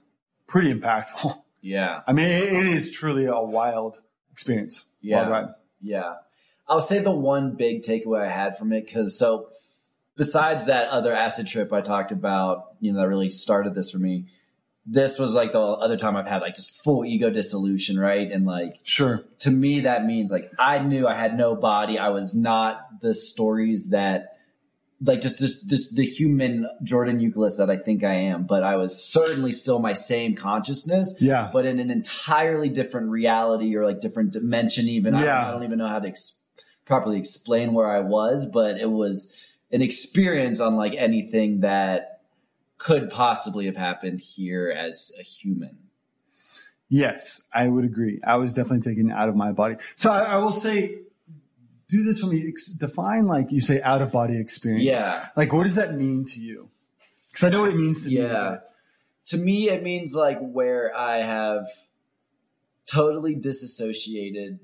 pretty 0.48 0.74
impactful. 0.74 1.42
Yeah. 1.62 2.04
I 2.08 2.14
mean, 2.14 2.28
it, 2.28 2.54
it 2.54 2.68
is 2.68 2.92
truly 2.92 3.26
a 3.26 3.42
wild 3.42 4.00
experience. 4.32 4.92
Yeah. 5.02 5.48
Yeah. 5.82 6.14
I'll 6.68 6.80
say 6.80 7.00
the 7.00 7.12
one 7.12 7.56
big 7.56 7.82
takeaway 7.84 8.26
I 8.26 8.32
had 8.32 8.58
from 8.58 8.72
it, 8.72 8.86
because 8.86 9.18
so 9.18 9.50
besides 10.16 10.66
that 10.66 10.90
other 10.90 11.14
acid 11.14 11.48
trip 11.48 11.74
I 11.74 11.82
talked 11.82 12.12
about, 12.12 12.76
you 12.80 12.94
know, 12.94 13.02
that 13.02 13.08
really 13.08 13.32
started 13.32 13.74
this 13.74 13.92
for 13.92 13.98
me, 14.00 14.28
this 14.92 15.20
was 15.20 15.36
like 15.36 15.52
the 15.52 15.60
other 15.62 15.98
time 15.98 16.16
I've 16.16 16.26
had 16.26 16.42
like 16.42 16.56
just 16.56 16.84
full 16.84 17.06
ego 17.06 17.30
dissolution, 17.30 18.00
right? 18.00 18.30
And 18.32 18.46
like, 18.46 18.80
sure. 18.84 19.24
To 19.40 19.52
me, 19.52 19.82
that 19.82 20.06
means 20.06 20.32
like 20.32 20.52
I 20.58 20.80
knew 20.80 21.08
I 21.08 21.14
had 21.14 21.38
no 21.38 21.56
body. 21.56 22.00
I 22.00 22.10
was 22.10 22.34
not 22.34 23.00
the 23.00 23.14
stories 23.14 23.90
that, 23.90 24.38
like, 25.02 25.22
just 25.22 25.40
this, 25.40 25.64
this, 25.64 25.94
the 25.94 26.04
human 26.04 26.68
Jordan 26.84 27.20
Youkilis 27.20 27.58
that 27.58 27.70
I 27.70 27.78
think 27.78 28.04
I 28.04 28.16
am, 28.16 28.48
but 28.48 28.64
I 28.64 28.78
was 28.78 29.02
certainly 29.02 29.52
still 29.52 29.80
my 29.80 29.94
same 29.94 30.36
consciousness. 30.36 31.20
Yeah. 31.22 31.50
But 31.54 31.66
in 31.68 31.80
an 31.80 31.92
entirely 31.92 32.70
different 32.70 33.10
reality 33.10 33.76
or 33.76 33.86
like 33.86 34.02
different 34.02 34.34
dimension, 34.34 34.88
even. 34.88 35.14
Yeah. 35.14 35.20
I, 35.20 35.24
don't, 35.24 35.36
I 35.36 35.52
don't 35.52 35.64
even 35.64 35.80
know 35.80 35.88
how 35.88 36.00
to 36.00 36.10
ex- 36.10 36.42
properly 36.84 37.20
explain 37.20 37.74
where 37.74 37.90
I 37.90 38.00
was, 38.00 38.50
but 38.52 38.80
it 38.80 38.90
was 38.90 39.38
an 39.72 39.84
experience 39.84 40.60
unlike 40.60 40.96
anything 40.98 41.60
that 41.60 42.19
could 42.80 43.12
possibly 43.12 43.68
have 43.68 43.78
happened 43.78 44.22
here 44.22 44.74
as 44.76 45.12
a 45.20 45.24
human. 45.24 45.78
Yes, 46.90 47.48
I 47.54 47.68
would 47.68 47.86
agree. 47.86 48.20
I 48.26 48.38
was 48.38 48.54
definitely 48.54 48.82
taken 48.82 49.12
out 49.12 49.30
of 49.30 49.36
my 49.36 49.52
body. 49.52 49.76
So 49.96 50.10
I, 50.10 50.24
I 50.24 50.38
will 50.38 50.52
say, 50.52 51.02
do 51.88 52.04
this 52.04 52.20
for 52.20 52.28
me. 52.28 52.52
Define 52.80 53.28
like 53.28 53.52
you 53.52 53.62
say 53.62 53.82
out 53.82 54.02
of 54.02 54.12
body 54.12 54.40
experience. 54.40 54.86
Yeah. 54.86 55.28
Like 55.36 55.54
what 55.54 55.66
does 55.66 55.76
that 55.76 55.94
mean 55.94 56.26
to 56.26 56.40
you? 56.40 56.70
Because 57.32 57.44
I 57.44 57.50
know 57.50 57.62
what 57.62 57.72
it 57.72 57.78
means 57.78 58.06
to 58.06 58.10
yeah. 58.10 58.24
me. 58.24 58.30
Yeah. 58.30 58.58
To 59.28 59.38
me, 59.38 59.70
it 59.70 59.84
means 59.84 60.16
like 60.16 60.40
where 60.40 60.96
I 60.98 61.18
have 61.18 61.68
totally 62.88 63.36
disassociated. 63.36 64.60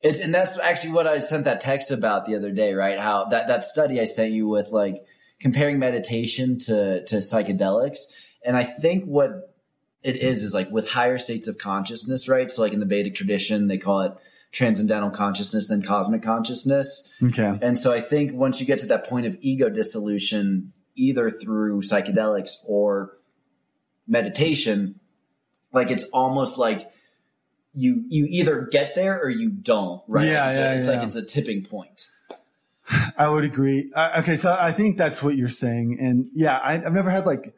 It's 0.00 0.20
and 0.20 0.32
that's 0.32 0.58
actually 0.58 0.92
what 0.92 1.06
I 1.06 1.18
sent 1.18 1.44
that 1.44 1.60
text 1.60 1.90
about 1.90 2.24
the 2.24 2.36
other 2.36 2.52
day, 2.52 2.72
right? 2.72 2.98
How 2.98 3.26
that 3.26 3.48
that 3.48 3.64
study 3.64 4.00
I 4.00 4.04
sent 4.04 4.32
you 4.32 4.48
with 4.48 4.70
like 4.70 5.04
comparing 5.40 5.78
meditation 5.78 6.58
to 6.60 7.04
to 7.04 7.16
psychedelics, 7.16 7.98
and 8.44 8.56
I 8.56 8.64
think 8.64 9.04
what 9.04 9.54
it 10.02 10.16
is 10.16 10.42
is 10.42 10.54
like 10.54 10.70
with 10.70 10.90
higher 10.90 11.18
states 11.18 11.48
of 11.48 11.58
consciousness, 11.58 12.28
right? 12.28 12.50
So 12.50 12.62
like 12.62 12.72
in 12.72 12.80
the 12.80 12.86
Vedic 12.86 13.14
tradition, 13.14 13.66
they 13.66 13.78
call 13.78 14.02
it 14.02 14.12
transcendental 14.50 15.10
consciousness 15.10 15.68
then 15.68 15.82
cosmic 15.82 16.22
consciousness. 16.22 17.12
Okay. 17.22 17.58
And 17.60 17.78
so 17.78 17.92
I 17.92 18.00
think 18.00 18.32
once 18.32 18.60
you 18.60 18.66
get 18.66 18.78
to 18.80 18.86
that 18.86 19.06
point 19.06 19.26
of 19.26 19.36
ego 19.40 19.68
dissolution, 19.68 20.72
either 20.96 21.30
through 21.30 21.82
psychedelics 21.82 22.52
or 22.66 23.12
meditation, 24.06 25.00
like 25.72 25.90
it's 25.90 26.08
almost 26.10 26.58
like 26.58 26.90
you 27.74 28.04
you 28.08 28.26
either 28.30 28.68
get 28.70 28.94
there 28.94 29.20
or 29.20 29.28
you 29.28 29.50
don't, 29.50 30.02
right? 30.08 30.26
Yeah, 30.26 30.48
it's, 30.48 30.58
yeah, 30.58 30.72
a, 30.72 30.76
it's 30.76 30.86
yeah. 30.86 30.92
like 30.92 31.06
it's 31.06 31.16
a 31.16 31.24
tipping 31.24 31.64
point. 31.64 32.06
I 33.18 33.28
would 33.28 33.44
agree. 33.44 33.90
Uh, 33.94 34.20
okay, 34.20 34.36
so 34.36 34.56
I 34.58 34.70
think 34.72 34.96
that's 34.96 35.22
what 35.22 35.36
you're 35.36 35.48
saying, 35.48 35.98
and 36.00 36.26
yeah, 36.32 36.60
I, 36.62 36.74
have 36.78 36.92
never 36.92 37.10
had 37.10 37.26
like 37.26 37.52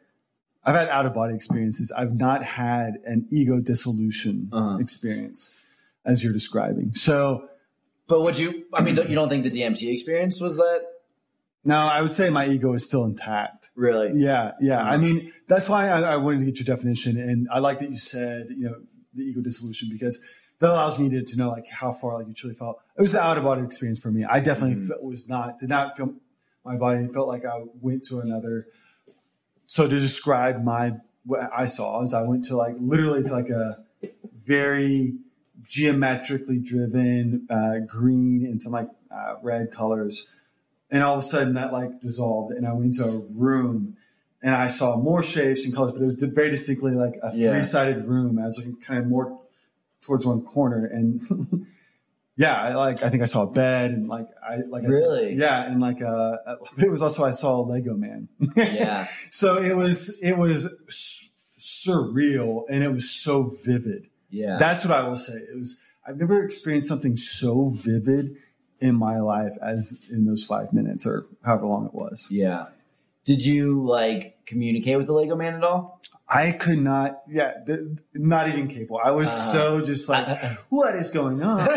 I've 0.65 0.75
had 0.75 0.89
out 0.89 1.05
of 1.05 1.13
body 1.13 1.35
experiences. 1.35 1.91
I've 1.95 2.13
not 2.13 2.43
had 2.43 2.95
an 3.05 3.27
ego 3.31 3.61
dissolution 3.61 4.49
Uh-huh. 4.51 4.77
experience 4.79 5.63
as 6.05 6.23
you're 6.23 6.33
describing. 6.33 6.93
So 6.93 7.47
But 8.07 8.21
would 8.23 8.37
you? 8.37 8.65
I 8.73 8.81
mean, 8.81 8.95
don't- 8.95 9.09
you 9.09 9.15
don't 9.15 9.29
think 9.29 9.43
the 9.43 9.51
DMT 9.51 9.89
experience 9.91 10.41
was 10.41 10.57
that 10.57 10.81
No, 11.63 11.75
I 11.77 12.01
would 12.01 12.11
say 12.11 12.31
my 12.31 12.47
ego 12.47 12.73
is 12.73 12.83
still 12.85 13.05
intact. 13.05 13.69
really? 13.75 14.11
Yeah, 14.15 14.53
yeah. 14.59 14.83
I 14.83 14.97
Mhm. 14.97 15.01
mean, 15.01 15.31
that's 15.47 15.69
why 15.69 15.89
I, 15.89 16.01
I 16.13 16.17
wanted 16.17 16.39
to 16.39 16.45
get 16.45 16.57
your 16.59 16.75
definition, 16.75 17.19
and 17.19 17.47
I 17.51 17.59
like 17.59 17.77
that 17.79 17.89
you 17.91 17.97
said, 17.97 18.47
you 18.49 18.65
know, 18.67 18.75
the 19.13 19.23
ego 19.23 19.41
dissolution 19.41 19.87
because 19.91 20.23
that 20.61 20.69
allows 20.69 20.97
me 20.97 21.09
to, 21.09 21.21
to 21.23 21.37
know 21.37 21.49
like 21.49 21.67
how 21.67 21.91
far 21.91 22.17
like 22.19 22.27
you 22.27 22.33
truly 22.33 22.55
felt. 22.55 22.79
It 22.97 23.01
was 23.01 23.13
an 23.13 23.19
out 23.19 23.37
of 23.37 23.43
body 23.43 23.63
experience 23.63 23.99
for 23.99 24.11
me. 24.11 24.23
I 24.23 24.39
definitely 24.39 24.75
Mhm. 24.81 24.87
felt, 24.87 25.03
was 25.03 25.27
not 25.27 25.59
did 25.59 25.67
not 25.69 25.97
feel 25.97 26.13
my 26.63 26.77
body. 26.77 27.03
It 27.03 27.11
felt 27.11 27.27
like 27.27 27.43
I 27.43 27.63
went 27.81 28.03
to 28.05 28.19
another. 28.21 28.67
So 29.65 29.87
to 29.87 29.99
describe 29.99 30.63
my 30.63 30.97
what 31.25 31.49
I 31.55 31.65
saw 31.65 32.01
is 32.03 32.13
I 32.13 32.23
went 32.23 32.45
to 32.45 32.55
like 32.55 32.75
literally 32.79 33.23
to 33.23 33.31
like 33.31 33.49
a 33.49 33.79
very 34.45 35.15
geometrically 35.63 36.57
driven 36.59 37.45
uh, 37.49 37.79
green 37.85 38.45
and 38.45 38.61
some 38.61 38.73
like 38.73 38.89
uh, 39.11 39.35
red 39.41 39.71
colors 39.71 40.31
and 40.89 41.03
all 41.03 41.13
of 41.13 41.19
a 41.19 41.23
sudden 41.23 41.53
that 41.53 41.71
like 41.71 41.99
dissolved 42.01 42.51
and 42.53 42.65
i 42.67 42.73
went 42.73 42.85
into 42.97 43.03
a 43.05 43.17
room 43.39 43.95
and 44.41 44.55
i 44.55 44.67
saw 44.67 44.97
more 44.97 45.21
shapes 45.21 45.63
and 45.65 45.73
colors 45.75 45.91
but 45.93 46.01
it 46.01 46.05
was 46.05 46.15
very 46.15 46.49
distinctly 46.49 46.91
like 46.93 47.17
a 47.21 47.31
Yeah. 47.35 47.51
three-sided 47.53 48.05
room 48.05 48.39
i 48.39 48.45
was 48.45 48.57
looking 48.57 48.75
kind 48.81 48.99
of 48.99 49.07
more 49.07 49.39
towards 50.01 50.25
one 50.25 50.41
corner 50.41 50.85
and 50.85 51.21
yeah 52.37 52.55
I 52.61 52.73
like 52.75 53.03
i 53.03 53.09
think 53.09 53.21
i 53.21 53.25
saw 53.25 53.43
a 53.43 53.51
bed 53.51 53.91
and 53.91 54.07
like 54.07 54.27
i 54.43 54.55
like 54.67 54.83
I 54.83 54.87
said- 54.87 54.93
Really? 54.95 55.35
yeah 55.35 55.69
and 55.69 55.79
like 55.81 56.01
uh 56.01 56.37
it 56.77 56.89
was 56.89 57.01
also 57.01 57.23
i 57.25 57.31
saw 57.31 57.59
a 57.59 57.63
lego 57.65 57.93
man 57.95 58.29
Yeah. 58.55 59.07
so 59.29 59.61
it 59.61 59.75
was 59.75 60.19
it 60.23 60.37
was 60.37 60.65
s- 60.87 61.33
surreal 61.59 62.63
and 62.69 62.83
it 62.83 62.91
was 62.91 63.09
so 63.09 63.51
vivid 63.65 64.07
Yeah. 64.29 64.57
that's 64.57 64.83
what 64.85 64.93
I 64.97 65.07
will 65.07 65.15
say. 65.17 65.33
It 65.33 65.57
was 65.57 65.77
I've 66.07 66.17
never 66.17 66.43
experienced 66.43 66.87
something 66.87 67.15
so 67.17 67.69
vivid 67.69 68.35
in 68.79 68.95
my 68.95 69.19
life 69.19 69.53
as 69.61 69.99
in 70.09 70.25
those 70.25 70.43
five 70.43 70.73
minutes 70.73 71.05
or 71.05 71.27
however 71.45 71.67
long 71.67 71.85
it 71.85 71.93
was. 71.93 72.27
yeah. 72.31 72.67
Did 73.23 73.45
you 73.45 73.83
like 73.85 74.37
communicate 74.47 74.97
with 74.97 75.05
the 75.05 75.13
Lego 75.13 75.35
man 75.35 75.53
at 75.53 75.63
all? 75.63 76.01
I 76.33 76.53
could 76.53 76.79
not, 76.79 77.23
yeah, 77.27 77.55
th- 77.65 77.81
not 78.13 78.47
even 78.47 78.69
capable. 78.69 79.01
I 79.03 79.11
was 79.11 79.27
Uh-huh. 79.27 79.51
so 79.51 79.81
just 79.81 80.07
like, 80.07 80.29
Uh, 80.29 80.55
what 80.69 80.95
is 80.95 81.11
going 81.11 81.43
on? 81.43 81.65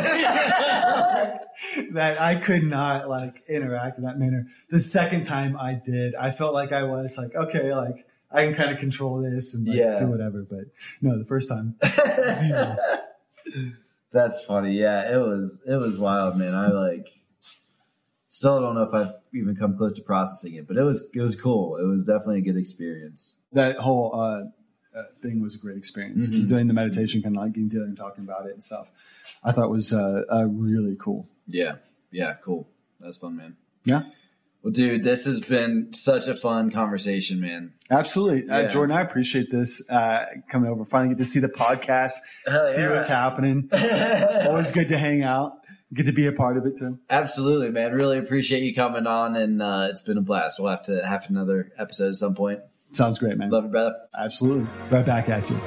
that 1.92 2.20
I 2.20 2.36
could 2.36 2.64
not 2.64 3.08
like 3.08 3.42
interact 3.48 3.98
in 3.98 4.04
that 4.04 4.18
manner. 4.18 4.46
The 4.70 4.80
second 4.80 5.24
time 5.24 5.56
I 5.58 5.74
did, 5.74 6.14
I 6.14 6.30
felt 6.30 6.54
like 6.54 6.72
I 6.72 6.84
was 6.84 7.18
like, 7.18 7.34
okay, 7.34 7.74
like 7.74 8.06
I 8.30 8.44
can 8.44 8.54
kind 8.54 8.70
of 8.70 8.78
control 8.78 9.20
this 9.22 9.54
and 9.54 9.66
like, 9.66 9.76
Yeah. 9.76 9.98
do 9.98 10.06
whatever. 10.06 10.42
But 10.48 10.66
no, 11.02 11.18
the 11.18 11.24
first 11.24 11.48
time, 11.48 11.74
Zero. 12.40 12.76
That's 14.12 14.44
funny. 14.44 14.78
Yeah, 14.78 15.14
it 15.14 15.18
was 15.18 15.62
it 15.66 15.76
was 15.76 15.98
wild, 15.98 16.38
man. 16.38 16.54
I 16.54 16.68
like 16.68 17.08
still 18.28 18.60
don't 18.60 18.74
know 18.74 18.82
if 18.84 18.94
I've 18.94 19.14
even 19.34 19.56
come 19.56 19.76
close 19.76 19.92
to 19.94 20.02
processing 20.02 20.54
it, 20.54 20.66
but 20.68 20.76
it 20.76 20.82
was 20.82 21.10
it 21.14 21.20
was 21.20 21.40
cool. 21.40 21.76
It 21.76 21.84
was 21.86 22.04
definitely 22.04 22.38
a 22.38 22.42
good 22.42 22.56
experience. 22.56 23.34
that 23.52 23.76
whole 23.76 24.14
uh, 24.14 24.98
uh, 24.98 25.02
thing 25.22 25.40
was 25.42 25.54
a 25.54 25.58
great 25.58 25.76
experience. 25.76 26.28
Mhm. 26.28 26.48
Doing 26.48 26.66
the 26.68 26.74
meditation, 26.74 27.22
kind 27.22 27.36
of 27.36 27.42
like 27.42 27.52
getting 27.52 27.68
together 27.68 27.86
and 27.86 27.96
talking 27.96 28.24
about 28.24 28.46
it 28.46 28.52
and 28.52 28.62
stuff. 28.64 28.90
I 29.42 29.52
thought 29.52 29.70
was 29.70 29.92
uh, 29.92 30.22
uh, 30.32 30.44
really 30.46 30.96
cool. 30.98 31.28
Yeah. 31.46 31.76
Yeah, 32.10 32.34
cool. 32.42 32.68
That's 33.00 33.18
fun, 33.18 33.36
man. 33.36 33.56
Yeah. 33.84 34.02
Well, 34.62 34.72
dude, 34.72 35.02
this 35.02 35.26
has 35.26 35.42
been 35.42 35.92
such 35.92 36.26
a 36.26 36.34
fun 36.34 36.70
conversation, 36.70 37.38
man. 37.38 37.74
Absolutely, 37.90 38.48
uh, 38.48 38.66
Jordan. 38.68 38.96
I 38.96 39.02
appreciate 39.02 39.50
this 39.50 39.88
uh, 39.90 40.24
coming 40.48 40.70
over. 40.70 40.86
Finally, 40.86 41.16
get 41.16 41.18
to 41.18 41.28
see 41.28 41.40
the 41.40 41.48
podcast, 41.50 42.14
Hell 42.46 42.64
see 42.64 42.86
what's 42.86 43.08
happening. 43.08 43.68
Always 44.46 44.70
good 44.70 44.88
to 44.88 44.96
hang 44.96 45.22
out. 45.22 45.58
Get 45.94 46.06
to 46.06 46.12
be 46.12 46.26
a 46.26 46.32
part 46.32 46.56
of 46.56 46.66
it 46.66 46.76
too. 46.76 46.98
Absolutely, 47.08 47.70
man. 47.70 47.92
Really 47.92 48.18
appreciate 48.18 48.64
you 48.64 48.74
coming 48.74 49.06
on, 49.06 49.36
and 49.36 49.62
uh, 49.62 49.86
it's 49.90 50.02
been 50.02 50.18
a 50.18 50.22
blast. 50.22 50.58
We'll 50.58 50.70
have 50.70 50.82
to 50.84 51.06
have 51.06 51.30
another 51.30 51.70
episode 51.78 52.08
at 52.08 52.14
some 52.16 52.34
point. 52.34 52.60
Sounds 52.90 53.18
great, 53.20 53.38
man. 53.38 53.50
Love 53.50 53.64
you, 53.64 53.70
brother. 53.70 53.94
Absolutely. 54.18 54.66
Right 54.90 55.06
back 55.06 55.28
at 55.28 55.48
you. 55.48 55.60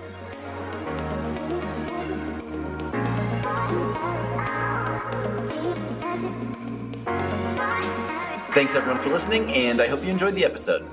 Thanks 8.53 8.75
everyone 8.75 8.99
for 8.99 9.11
listening, 9.11 9.53
and 9.53 9.79
I 9.79 9.87
hope 9.87 10.03
you 10.03 10.09
enjoyed 10.09 10.35
the 10.35 10.43
episode. 10.43 10.85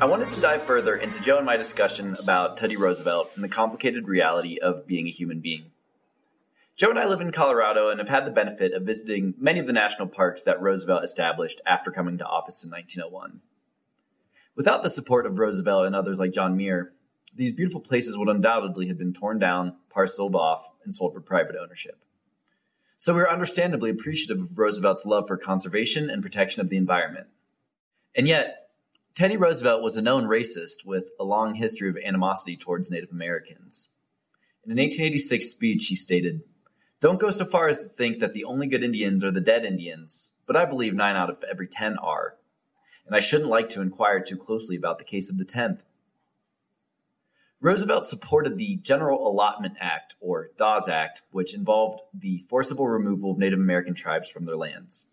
I 0.00 0.04
wanted 0.04 0.30
to 0.32 0.40
dive 0.40 0.64
further 0.64 0.96
into 0.96 1.22
Joe 1.22 1.38
and 1.38 1.46
my 1.46 1.56
discussion 1.56 2.16
about 2.18 2.56
Teddy 2.56 2.76
Roosevelt 2.76 3.30
and 3.34 3.42
the 3.42 3.48
complicated 3.48 4.06
reality 4.08 4.58
of 4.58 4.86
being 4.86 5.06
a 5.06 5.10
human 5.10 5.40
being. 5.40 5.70
Joe 6.78 6.90
and 6.90 6.98
I 6.98 7.06
live 7.06 7.20
in 7.20 7.32
Colorado 7.32 7.90
and 7.90 7.98
have 7.98 8.08
had 8.08 8.24
the 8.24 8.30
benefit 8.30 8.72
of 8.72 8.84
visiting 8.84 9.34
many 9.36 9.58
of 9.58 9.66
the 9.66 9.72
national 9.72 10.06
parks 10.06 10.44
that 10.44 10.62
Roosevelt 10.62 11.02
established 11.02 11.60
after 11.66 11.90
coming 11.90 12.18
to 12.18 12.24
office 12.24 12.62
in 12.62 12.70
1901. 12.70 13.40
Without 14.54 14.84
the 14.84 14.88
support 14.88 15.26
of 15.26 15.40
Roosevelt 15.40 15.86
and 15.86 15.96
others 15.96 16.20
like 16.20 16.30
John 16.30 16.56
Muir, 16.56 16.92
these 17.34 17.52
beautiful 17.52 17.80
places 17.80 18.16
would 18.16 18.28
undoubtedly 18.28 18.86
have 18.86 18.96
been 18.96 19.12
torn 19.12 19.40
down, 19.40 19.74
parceled 19.90 20.36
off, 20.36 20.70
and 20.84 20.94
sold 20.94 21.14
for 21.14 21.20
private 21.20 21.56
ownership. 21.60 21.98
So 22.96 23.12
we 23.12 23.22
are 23.22 23.30
understandably 23.30 23.90
appreciative 23.90 24.40
of 24.40 24.56
Roosevelt's 24.56 25.04
love 25.04 25.26
for 25.26 25.36
conservation 25.36 26.08
and 26.08 26.22
protection 26.22 26.60
of 26.60 26.68
the 26.68 26.76
environment. 26.76 27.26
And 28.14 28.28
yet, 28.28 28.68
Teddy 29.16 29.36
Roosevelt 29.36 29.82
was 29.82 29.96
a 29.96 30.02
known 30.02 30.26
racist 30.26 30.86
with 30.86 31.10
a 31.18 31.24
long 31.24 31.56
history 31.56 31.88
of 31.88 31.96
animosity 31.96 32.56
towards 32.56 32.88
Native 32.88 33.10
Americans. 33.10 33.88
In 34.64 34.70
an 34.70 34.78
1886 34.78 35.48
speech, 35.48 35.86
he 35.86 35.96
stated, 35.96 36.42
Don't 37.00 37.20
go 37.20 37.30
so 37.30 37.44
far 37.44 37.68
as 37.68 37.86
to 37.86 37.94
think 37.94 38.18
that 38.18 38.34
the 38.34 38.44
only 38.44 38.66
good 38.66 38.82
Indians 38.82 39.22
are 39.22 39.30
the 39.30 39.40
dead 39.40 39.64
Indians, 39.64 40.32
but 40.46 40.56
I 40.56 40.64
believe 40.64 40.94
nine 40.94 41.14
out 41.14 41.30
of 41.30 41.44
every 41.48 41.68
ten 41.68 41.96
are. 41.98 42.34
And 43.06 43.14
I 43.14 43.20
shouldn't 43.20 43.48
like 43.48 43.68
to 43.70 43.80
inquire 43.80 44.20
too 44.20 44.36
closely 44.36 44.76
about 44.76 44.98
the 44.98 45.04
case 45.04 45.30
of 45.30 45.38
the 45.38 45.44
tenth. 45.44 45.84
Roosevelt 47.60 48.04
supported 48.04 48.58
the 48.58 48.76
General 48.76 49.26
Allotment 49.26 49.74
Act, 49.80 50.16
or 50.20 50.50
Dawes 50.56 50.88
Act, 50.88 51.22
which 51.30 51.54
involved 51.54 52.02
the 52.12 52.44
forcible 52.48 52.88
removal 52.88 53.32
of 53.32 53.38
Native 53.38 53.58
American 53.58 53.94
tribes 53.94 54.30
from 54.30 54.44
their 54.44 54.56
lands. 54.56 55.06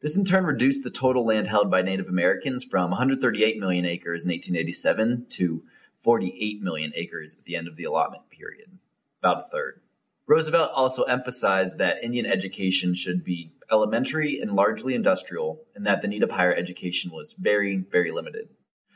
This 0.00 0.16
in 0.16 0.24
turn 0.24 0.44
reduced 0.44 0.84
the 0.84 0.90
total 0.90 1.24
land 1.24 1.48
held 1.48 1.70
by 1.70 1.82
Native 1.82 2.08
Americans 2.08 2.62
from 2.62 2.90
138 2.90 3.58
million 3.58 3.86
acres 3.86 4.24
in 4.24 4.30
1887 4.30 5.26
to 5.30 5.64
48 5.98 6.62
million 6.62 6.92
acres 6.94 7.34
at 7.34 7.44
the 7.44 7.56
end 7.56 7.68
of 7.68 7.76
the 7.76 7.84
allotment 7.84 8.28
period, 8.30 8.78
about 9.20 9.38
a 9.38 9.44
third. 9.44 9.80
Roosevelt 10.26 10.72
also 10.74 11.04
emphasized 11.04 11.78
that 11.78 12.02
Indian 12.02 12.26
education 12.26 12.94
should 12.94 13.22
be 13.22 13.52
elementary 13.70 14.40
and 14.40 14.52
largely 14.52 14.94
industrial, 14.94 15.60
and 15.74 15.86
that 15.86 16.02
the 16.02 16.08
need 16.08 16.22
of 16.22 16.32
higher 16.32 16.54
education 16.54 17.12
was 17.12 17.34
very, 17.34 17.76
very 17.76 18.10
limited. 18.10 18.48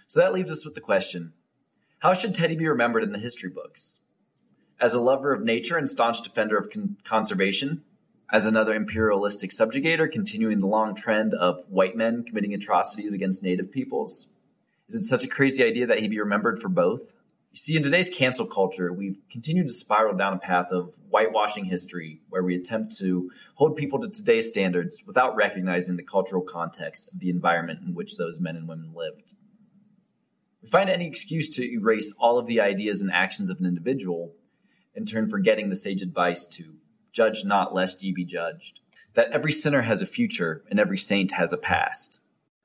So 0.07 0.20
that 0.20 0.33
leaves 0.33 0.51
us 0.51 0.64
with 0.64 0.74
the 0.74 0.81
question 0.81 1.33
how 2.01 2.14
should 2.14 2.35
Teddy 2.35 2.57
be 2.57 2.66
remembered 2.66 3.03
in 3.03 3.12
the 3.12 3.18
history 3.18 3.51
books? 3.51 3.99
As 4.81 4.95
a 4.95 5.01
lover 5.01 5.35
of 5.35 5.43
nature 5.43 5.76
and 5.76 5.89
staunch 5.89 6.22
defender 6.22 6.57
of 6.57 6.70
con- 6.70 6.97
conservation? 7.05 7.85
As 8.33 8.47
another 8.47 8.72
imperialistic 8.72 9.51
subjugator 9.51 10.11
continuing 10.11 10.59
the 10.59 10.66
long 10.66 10.95
trend 10.95 11.35
of 11.35 11.64
white 11.68 11.97
men 11.97 12.24
committing 12.24 12.55
atrocities 12.55 13.12
against 13.12 13.43
native 13.43 13.70
peoples? 13.70 14.31
Is 14.89 14.95
it 14.95 15.05
such 15.05 15.24
a 15.24 15.28
crazy 15.28 15.62
idea 15.62 15.87
that 15.87 15.99
he 15.99 16.09
be 16.09 16.18
remembered 16.18 16.61
for 16.61 16.68
both? 16.68 17.12
You 17.53 17.57
see, 17.57 17.76
in 17.76 17.82
today's 17.82 18.09
cancel 18.09 18.46
culture, 18.46 18.92
we've 18.92 19.18
continued 19.28 19.66
to 19.66 19.74
spiral 19.74 20.16
down 20.16 20.34
a 20.34 20.38
path 20.38 20.68
of 20.70 20.94
whitewashing 21.09 21.64
history 21.64 22.20
where 22.28 22.44
we 22.44 22.55
attempt 22.55 22.96
to 22.98 23.28
hold 23.55 23.74
people 23.74 23.98
to 23.98 24.09
today's 24.09 24.48
standards 24.48 25.03
without 25.05 25.34
recognizing 25.34 25.96
the 25.96 26.05
cultural 26.05 26.42
context 26.42 27.09
of 27.12 27.18
the 27.18 27.28
environment 27.28 27.80
in 27.84 27.92
which 27.92 28.16
those 28.16 28.38
men 28.38 28.55
and 28.55 28.68
women 28.68 28.92
lived. 28.94 29.34
We 30.62 30.68
find 30.68 30.88
any 30.88 31.09
excuse 31.09 31.48
to 31.57 31.68
erase 31.68 32.14
all 32.20 32.38
of 32.38 32.46
the 32.46 32.61
ideas 32.61 33.03
and 33.03 33.11
actions 33.11 33.51
of 33.51 33.59
an 33.59 33.66
individual, 33.66 34.32
in 34.94 35.05
turn 35.05 35.28
forgetting 35.28 35.70
the 35.70 35.76
sage 35.76 36.03
advice 36.03 36.46
to 36.46 36.76
judge 37.11 37.44
not 37.44 37.74
lest 37.74 38.05
ye 38.05 38.12
be 38.12 38.24
judged, 38.24 38.78
that 39.14 39.32
every 39.32 39.51
sinner 39.51 39.82
has 39.82 40.01
a 40.01 40.07
future 40.07 40.62
and 40.70 40.78
every 40.78 40.98
saint 40.98 41.32
has 41.32 41.53
a 41.53 41.59
past. 41.59 42.20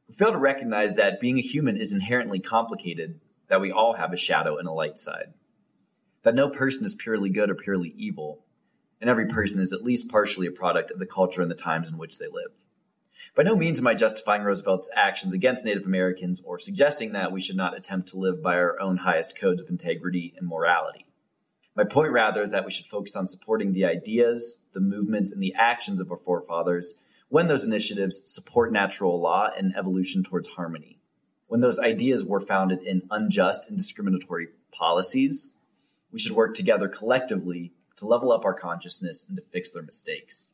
We 0.07 0.13
fail 0.13 0.31
to 0.31 0.37
recognize 0.37 0.93
that 0.93 1.19
being 1.19 1.39
a 1.39 1.41
human 1.41 1.75
is 1.75 1.91
inherently 1.91 2.39
complicated, 2.39 3.19
that 3.47 3.61
we 3.61 3.71
all 3.71 3.93
have 3.93 4.13
a 4.13 4.17
shadow 4.17 4.57
and 4.57 4.67
a 4.67 4.71
light 4.71 4.97
side, 4.97 5.33
that 6.23 6.35
no 6.35 6.49
person 6.49 6.85
is 6.85 6.95
purely 6.95 7.29
good 7.29 7.49
or 7.49 7.55
purely 7.55 7.93
evil, 7.97 8.45
and 8.99 9.09
every 9.09 9.27
person 9.27 9.59
is 9.59 9.73
at 9.73 9.83
least 9.83 10.09
partially 10.09 10.47
a 10.47 10.51
product 10.51 10.91
of 10.91 10.99
the 10.99 11.05
culture 11.05 11.41
and 11.41 11.51
the 11.51 11.55
times 11.55 11.89
in 11.89 11.97
which 11.97 12.17
they 12.17 12.27
live. 12.27 12.51
By 13.35 13.43
no 13.43 13.55
means 13.55 13.79
am 13.79 13.87
I 13.87 13.95
justifying 13.95 14.43
Roosevelt's 14.43 14.89
actions 14.95 15.33
against 15.33 15.65
Native 15.65 15.85
Americans 15.85 16.41
or 16.43 16.57
suggesting 16.57 17.11
that 17.11 17.31
we 17.31 17.41
should 17.41 17.57
not 17.57 17.77
attempt 17.77 18.07
to 18.09 18.19
live 18.19 18.41
by 18.41 18.55
our 18.55 18.79
own 18.79 18.97
highest 18.97 19.37
codes 19.37 19.61
of 19.61 19.69
integrity 19.69 20.33
and 20.37 20.47
morality. 20.47 21.05
My 21.75 21.83
point, 21.83 22.13
rather, 22.13 22.41
is 22.41 22.51
that 22.51 22.63
we 22.63 22.71
should 22.71 22.85
focus 22.85 23.15
on 23.15 23.27
supporting 23.27 23.73
the 23.73 23.85
ideas, 23.85 24.61
the 24.71 24.79
movements, 24.79 25.33
and 25.33 25.43
the 25.43 25.53
actions 25.57 25.99
of 25.99 26.09
our 26.09 26.17
forefathers 26.17 26.95
when 27.27 27.47
those 27.47 27.65
initiatives 27.65 28.21
support 28.29 28.71
natural 28.71 29.19
law 29.19 29.49
and 29.55 29.75
evolution 29.75 30.23
towards 30.23 30.47
harmony. 30.47 30.99
When 31.47 31.61
those 31.61 31.79
ideas 31.79 32.23
were 32.23 32.39
founded 32.39 32.81
in 32.81 33.03
unjust 33.11 33.67
and 33.67 33.77
discriminatory 33.77 34.47
policies, 34.71 35.51
we 36.11 36.19
should 36.19 36.31
work 36.31 36.53
together 36.53 36.87
collectively 36.87 37.71
to 37.97 38.07
level 38.07 38.31
up 38.31 38.45
our 38.45 38.53
consciousness 38.53 39.25
and 39.27 39.37
to 39.37 39.43
fix 39.43 39.71
their 39.71 39.83
mistakes. 39.83 40.53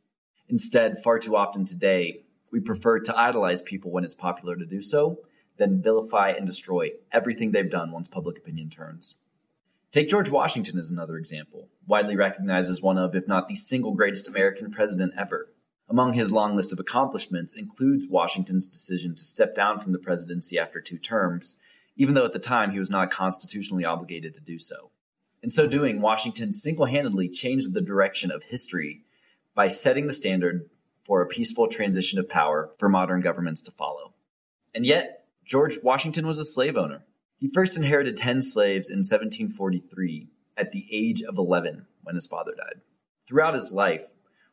Instead, 0.49 1.01
far 1.01 1.17
too 1.17 1.35
often 1.35 1.65
today, 1.65 2.23
we 2.51 2.59
prefer 2.59 2.99
to 2.99 3.17
idolize 3.17 3.61
people 3.61 3.91
when 3.91 4.03
it's 4.03 4.15
popular 4.15 4.55
to 4.55 4.65
do 4.65 4.81
so, 4.81 5.19
then 5.57 5.81
vilify 5.81 6.31
and 6.31 6.45
destroy 6.45 6.89
everything 7.11 7.51
they've 7.51 7.69
done 7.69 7.91
once 7.91 8.07
public 8.07 8.37
opinion 8.37 8.69
turns. 8.69 9.17
Take 9.91 10.09
George 10.09 10.29
Washington 10.29 10.77
as 10.77 10.89
another 10.89 11.17
example, 11.17 11.67
widely 11.85 12.15
recognized 12.15 12.69
as 12.69 12.81
one 12.81 12.97
of, 12.97 13.15
if 13.15 13.27
not 13.27 13.47
the 13.47 13.55
single 13.55 13.93
greatest 13.93 14.27
American 14.27 14.71
president 14.71 15.13
ever. 15.17 15.50
Among 15.91 16.13
his 16.13 16.31
long 16.31 16.55
list 16.55 16.71
of 16.71 16.79
accomplishments 16.79 17.53
includes 17.53 18.07
Washington's 18.07 18.69
decision 18.69 19.13
to 19.13 19.25
step 19.25 19.53
down 19.53 19.77
from 19.77 19.91
the 19.91 19.99
presidency 19.99 20.57
after 20.57 20.79
two 20.79 20.97
terms, 20.97 21.57
even 21.97 22.13
though 22.13 22.23
at 22.23 22.31
the 22.31 22.39
time 22.39 22.71
he 22.71 22.79
was 22.79 22.89
not 22.89 23.11
constitutionally 23.11 23.83
obligated 23.83 24.33
to 24.35 24.41
do 24.41 24.57
so. 24.57 24.91
In 25.43 25.49
so 25.49 25.67
doing, 25.67 25.99
Washington 25.99 26.53
single 26.53 26.85
handedly 26.85 27.27
changed 27.27 27.73
the 27.73 27.81
direction 27.81 28.31
of 28.31 28.43
history 28.43 29.01
by 29.53 29.67
setting 29.67 30.07
the 30.07 30.13
standard 30.13 30.69
for 31.03 31.21
a 31.21 31.27
peaceful 31.27 31.67
transition 31.67 32.19
of 32.19 32.29
power 32.29 32.69
for 32.77 32.87
modern 32.87 33.19
governments 33.19 33.61
to 33.63 33.71
follow. 33.71 34.13
And 34.73 34.85
yet, 34.85 35.25
George 35.43 35.79
Washington 35.83 36.25
was 36.25 36.39
a 36.39 36.45
slave 36.45 36.77
owner. 36.77 37.03
He 37.37 37.49
first 37.49 37.75
inherited 37.75 38.15
10 38.15 38.39
slaves 38.39 38.89
in 38.89 38.99
1743 38.99 40.29
at 40.55 40.71
the 40.71 40.87
age 40.89 41.21
of 41.21 41.37
11 41.37 41.85
when 42.03 42.15
his 42.15 42.27
father 42.27 42.53
died. 42.55 42.79
Throughout 43.27 43.55
his 43.55 43.73
life, 43.73 44.05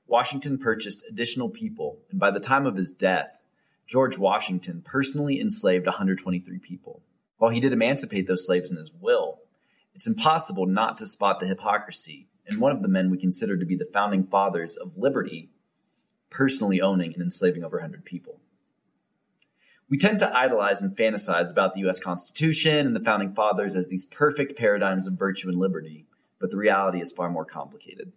Washington 0.09 0.59
purchased 0.59 1.05
additional 1.09 1.49
people, 1.49 1.99
and 2.11 2.19
by 2.19 2.31
the 2.31 2.41
time 2.41 2.67
of 2.67 2.77
his 2.77 2.93
death, 2.93 3.43
George 3.87 4.19
Washington 4.19 4.83
personally 4.85 5.41
enslaved 5.41 5.87
123 5.87 6.59
people. 6.59 7.03
While 7.37 7.51
he 7.51 7.61
did 7.61 7.73
emancipate 7.73 8.27
those 8.27 8.47
slaves 8.47 8.71
in 8.71 8.77
his 8.77 8.93
will, 8.93 9.41
it's 9.95 10.07
impossible 10.07 10.67
not 10.67 10.97
to 10.97 11.07
spot 11.07 11.41
the 11.41 11.47
hypocrisy 11.47 12.27
in 12.47 12.61
one 12.61 12.73
of 12.73 12.83
the 12.83 12.89
men 12.89 13.11
we 13.11 13.19
consider 13.19 13.57
to 13.57 13.67
be 13.67 13.77
the 13.77 13.89
founding 13.93 14.25
fathers 14.25 14.77
of 14.77 14.97
liberty 14.97 15.51
personally 16.31 16.81
owning 16.81 17.13
and 17.13 17.23
enslaving 17.23 17.65
over 17.65 17.77
100 17.77 18.05
people. 18.05 18.41
We 19.91 19.99
tend 19.99 20.19
to 20.19 20.37
idolize 20.37 20.83
and 20.83 20.95
fantasize 20.95 21.51
about 21.51 21.73
the 21.73 21.87
US 21.89 22.01
Constitution 22.01 22.87
and 22.87 22.95
the 22.95 23.01
founding 23.01 23.35
fathers 23.35 23.75
as 23.75 23.89
these 23.89 24.05
perfect 24.05 24.57
paradigms 24.57 25.07
of 25.07 25.15
virtue 25.15 25.49
and 25.49 25.59
liberty, 25.59 26.07
but 26.39 26.51
the 26.51 26.59
reality 26.59 27.01
is 27.01 27.13
far 27.13 27.31
more 27.31 27.45
complicated. 27.45 28.13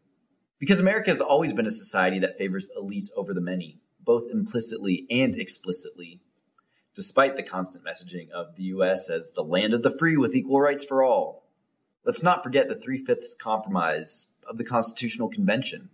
Because 0.61 0.79
America 0.79 1.09
has 1.09 1.21
always 1.21 1.53
been 1.53 1.65
a 1.65 1.71
society 1.71 2.19
that 2.19 2.37
favors 2.37 2.69
elites 2.79 3.09
over 3.17 3.33
the 3.33 3.41
many, 3.41 3.79
both 3.99 4.29
implicitly 4.31 5.07
and 5.09 5.35
explicitly, 5.35 6.19
despite 6.93 7.35
the 7.35 7.41
constant 7.41 7.83
messaging 7.83 8.29
of 8.29 8.55
the 8.55 8.65
US 8.65 9.09
as 9.09 9.31
the 9.31 9.43
land 9.43 9.73
of 9.73 9.81
the 9.81 9.89
free 9.89 10.15
with 10.15 10.35
equal 10.35 10.61
rights 10.61 10.83
for 10.83 11.01
all. 11.01 11.47
Let's 12.05 12.21
not 12.21 12.43
forget 12.43 12.69
the 12.69 12.75
Three 12.75 12.99
Fifths 12.99 13.33
Compromise 13.33 14.33
of 14.47 14.59
the 14.59 14.63
Constitutional 14.63 15.29
Convention, 15.29 15.89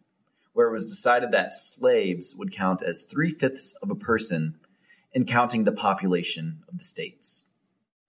where 0.51 0.67
it 0.67 0.73
was 0.73 0.85
decided 0.85 1.31
that 1.31 1.53
slaves 1.53 2.35
would 2.35 2.51
count 2.51 2.81
as 2.81 3.03
three 3.03 3.31
fifths 3.31 3.71
of 3.81 3.89
a 3.89 3.95
person 3.95 4.59
in 5.13 5.23
counting 5.23 5.63
the 5.63 5.71
population 5.71 6.63
of 6.67 6.77
the 6.77 6.83
states. 6.83 7.45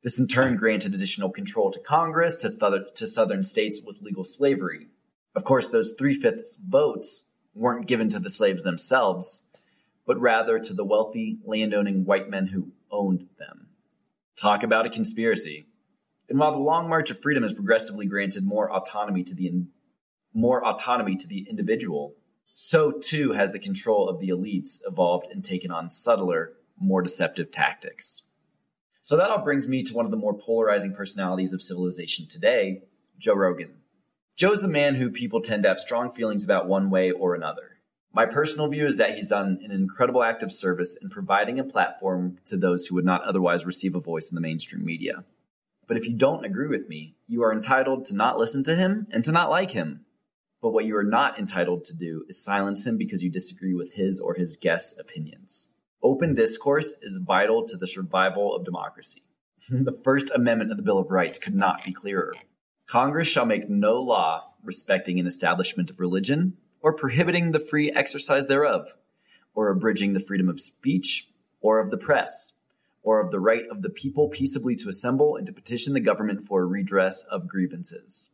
This 0.03 0.19
in 0.19 0.27
turn 0.27 0.57
granted 0.57 0.93
additional 0.93 1.31
control 1.31 1.71
to 1.71 1.79
Congress 1.79 2.35
to, 2.39 2.51
th- 2.51 2.95
to 2.97 3.07
southern 3.07 3.45
states 3.45 3.81
with 3.81 4.03
legal 4.03 4.25
slavery, 4.25 4.89
of 5.35 5.45
course, 5.45 5.69
those 5.69 5.95
three 5.99 6.15
fifths 6.15 6.57
votes 6.57 7.25
weren't 7.55 7.87
given 7.87 8.09
to 8.11 8.19
the 8.19 8.31
slaves 8.31 8.63
themselves, 8.63 9.45
but 10.07 10.21
rather 10.21 10.59
to 10.59 10.73
the 10.73 10.85
wealthy, 10.85 11.39
landowning 11.45 12.05
white 12.05 12.31
men 12.31 12.47
who 12.47 12.73
owned 12.91 13.29
them. 13.39 13.69
Talk 14.37 14.63
about 14.63 14.87
a 14.87 14.91
conspiracy. 14.91 15.67
And 16.29 16.39
while 16.39 16.53
the 16.53 16.59
Long 16.59 16.89
March 16.89 17.11
of 17.11 17.21
Freedom 17.21 17.43
has 17.43 17.53
progressively 17.53 18.07
granted 18.07 18.45
more 18.45 18.71
autonomy 18.71 19.23
to 19.25 19.35
the 19.35 19.47
in, 19.47 19.69
more 20.33 20.65
autonomy 20.65 21.17
to 21.17 21.27
the 21.27 21.47
individual, 21.49 22.15
so 22.53 22.93
too 22.93 23.33
has 23.33 23.53
the 23.53 23.59
control 23.59 24.09
of 24.09 24.21
the 24.21 24.29
elites 24.29 24.81
evolved 24.87 25.29
and 25.31 25.45
taken 25.45 25.71
on 25.71 25.91
subtler, 25.91 26.55
more 26.79 27.03
deceptive 27.03 27.51
tactics. 27.51 28.23
So 29.01 29.17
that 29.17 29.31
all 29.31 29.43
brings 29.43 29.69
me 29.69 29.83
to 29.85 29.95
one 29.95 30.05
of 30.05 30.11
the 30.11 30.17
more 30.17 30.35
polarizing 30.35 30.95
personalities 30.95 31.53
of 31.53 31.63
civilization 31.63 32.27
today, 32.29 32.83
Joe 33.19 33.35
Rogan. 33.35 33.75
Joe's 34.39 34.63
a 34.63 34.69
man 34.69 34.95
who 34.95 35.11
people 35.11 35.41
tend 35.41 35.65
to 35.65 35.69
have 35.69 35.81
strong 35.81 36.13
feelings 36.13 36.45
about 36.45 36.69
one 36.69 36.91
way 36.91 37.11
or 37.11 37.35
another. 37.35 37.79
My 38.13 38.25
personal 38.25 38.69
view 38.69 38.87
is 38.87 38.97
that 38.97 39.17
he's 39.17 39.31
done 39.31 39.59
an 39.65 39.73
incredible 39.73 40.23
act 40.23 40.45
of 40.45 40.53
service 40.53 40.95
in 40.95 41.11
providing 41.11 41.59
a 41.59 41.65
platform 41.65 42.39
to 42.45 42.57
those 42.57 42.87
who 42.87 42.95
would 42.95 43.05
not 43.05 43.25
otherwise 43.25 43.67
receive 43.67 43.97
a 43.97 44.01
voice 44.01 44.31
in 44.31 44.37
the 44.37 44.41
mainstream 44.41 44.85
media. 44.85 45.25
But 45.89 45.97
if 45.97 46.07
you 46.07 46.15
don't 46.15 46.45
agree 46.45 46.69
with 46.69 46.89
me, 46.89 47.17
you 47.27 47.43
are 47.43 47.53
entitled 47.53 48.05
to 48.05 48.15
not 48.15 48.39
listen 48.39 48.63
to 48.63 48.77
him 48.77 49.09
and 49.11 49.25
to 49.25 49.33
not 49.33 49.51
like 49.51 49.73
him. 49.73 50.05
But 50.63 50.71
what 50.71 50.85
you 50.85 50.97
are 50.97 51.03
not 51.03 51.37
entitled 51.37 51.85
to 51.87 51.97
do 51.97 52.25
is 52.29 52.41
silence 52.41 52.87
him 52.87 52.97
because 52.97 53.25
you 53.25 53.31
disagree 53.31 53.75
with 53.75 53.95
his 53.95 54.21
or 54.21 54.35
his 54.35 54.57
guests' 54.57 54.97
opinions. 55.01 55.71
Open 56.01 56.33
discourse 56.33 56.95
is 57.03 57.17
vital 57.17 57.65
to 57.67 57.77
the 57.77 57.89
survival 57.89 58.55
of 58.55 58.65
democracy. 58.65 59.25
the 59.69 59.99
First 60.05 60.31
Amendment 60.33 60.71
of 60.71 60.77
the 60.77 60.85
Bill 60.85 60.99
of 60.99 61.11
Rights 61.11 61.39
could 61.39 61.57
not 61.57 61.85
be 61.85 61.93
clearer. 61.93 62.35
Congress 62.89 63.29
shall 63.29 63.45
make 63.45 63.69
no 63.69 64.01
law 64.01 64.55
respecting 64.65 65.21
an 65.21 65.27
establishment 65.27 65.91
of 65.91 66.01
religion, 66.01 66.57
or 66.81 66.95
prohibiting 66.95 67.53
the 67.53 67.59
free 67.59 67.93
exercise 67.93 68.47
thereof, 68.47 68.95
or 69.55 69.69
abridging 69.69 70.15
the 70.15 70.21
freedom 70.21 70.49
of 70.49 70.59
speech, 70.59 71.29
or 71.61 71.81
of 71.81 71.91
the 71.91 71.99
press, 71.99 72.55
or 73.03 73.21
of 73.21 73.31
the 73.31 73.41
right 73.41 73.65
of 73.71 73.83
the 73.83 73.91
people 73.91 74.29
peaceably 74.29 74.75
to 74.75 74.89
assemble 74.89 75.37
and 75.37 75.47
to 75.47 75.53
petition 75.53 75.93
the 75.93 76.01
government 76.01 76.47
for 76.47 76.63
a 76.63 76.67
redress 76.67 77.25
of 77.25 77.47
grievances. 77.47 78.31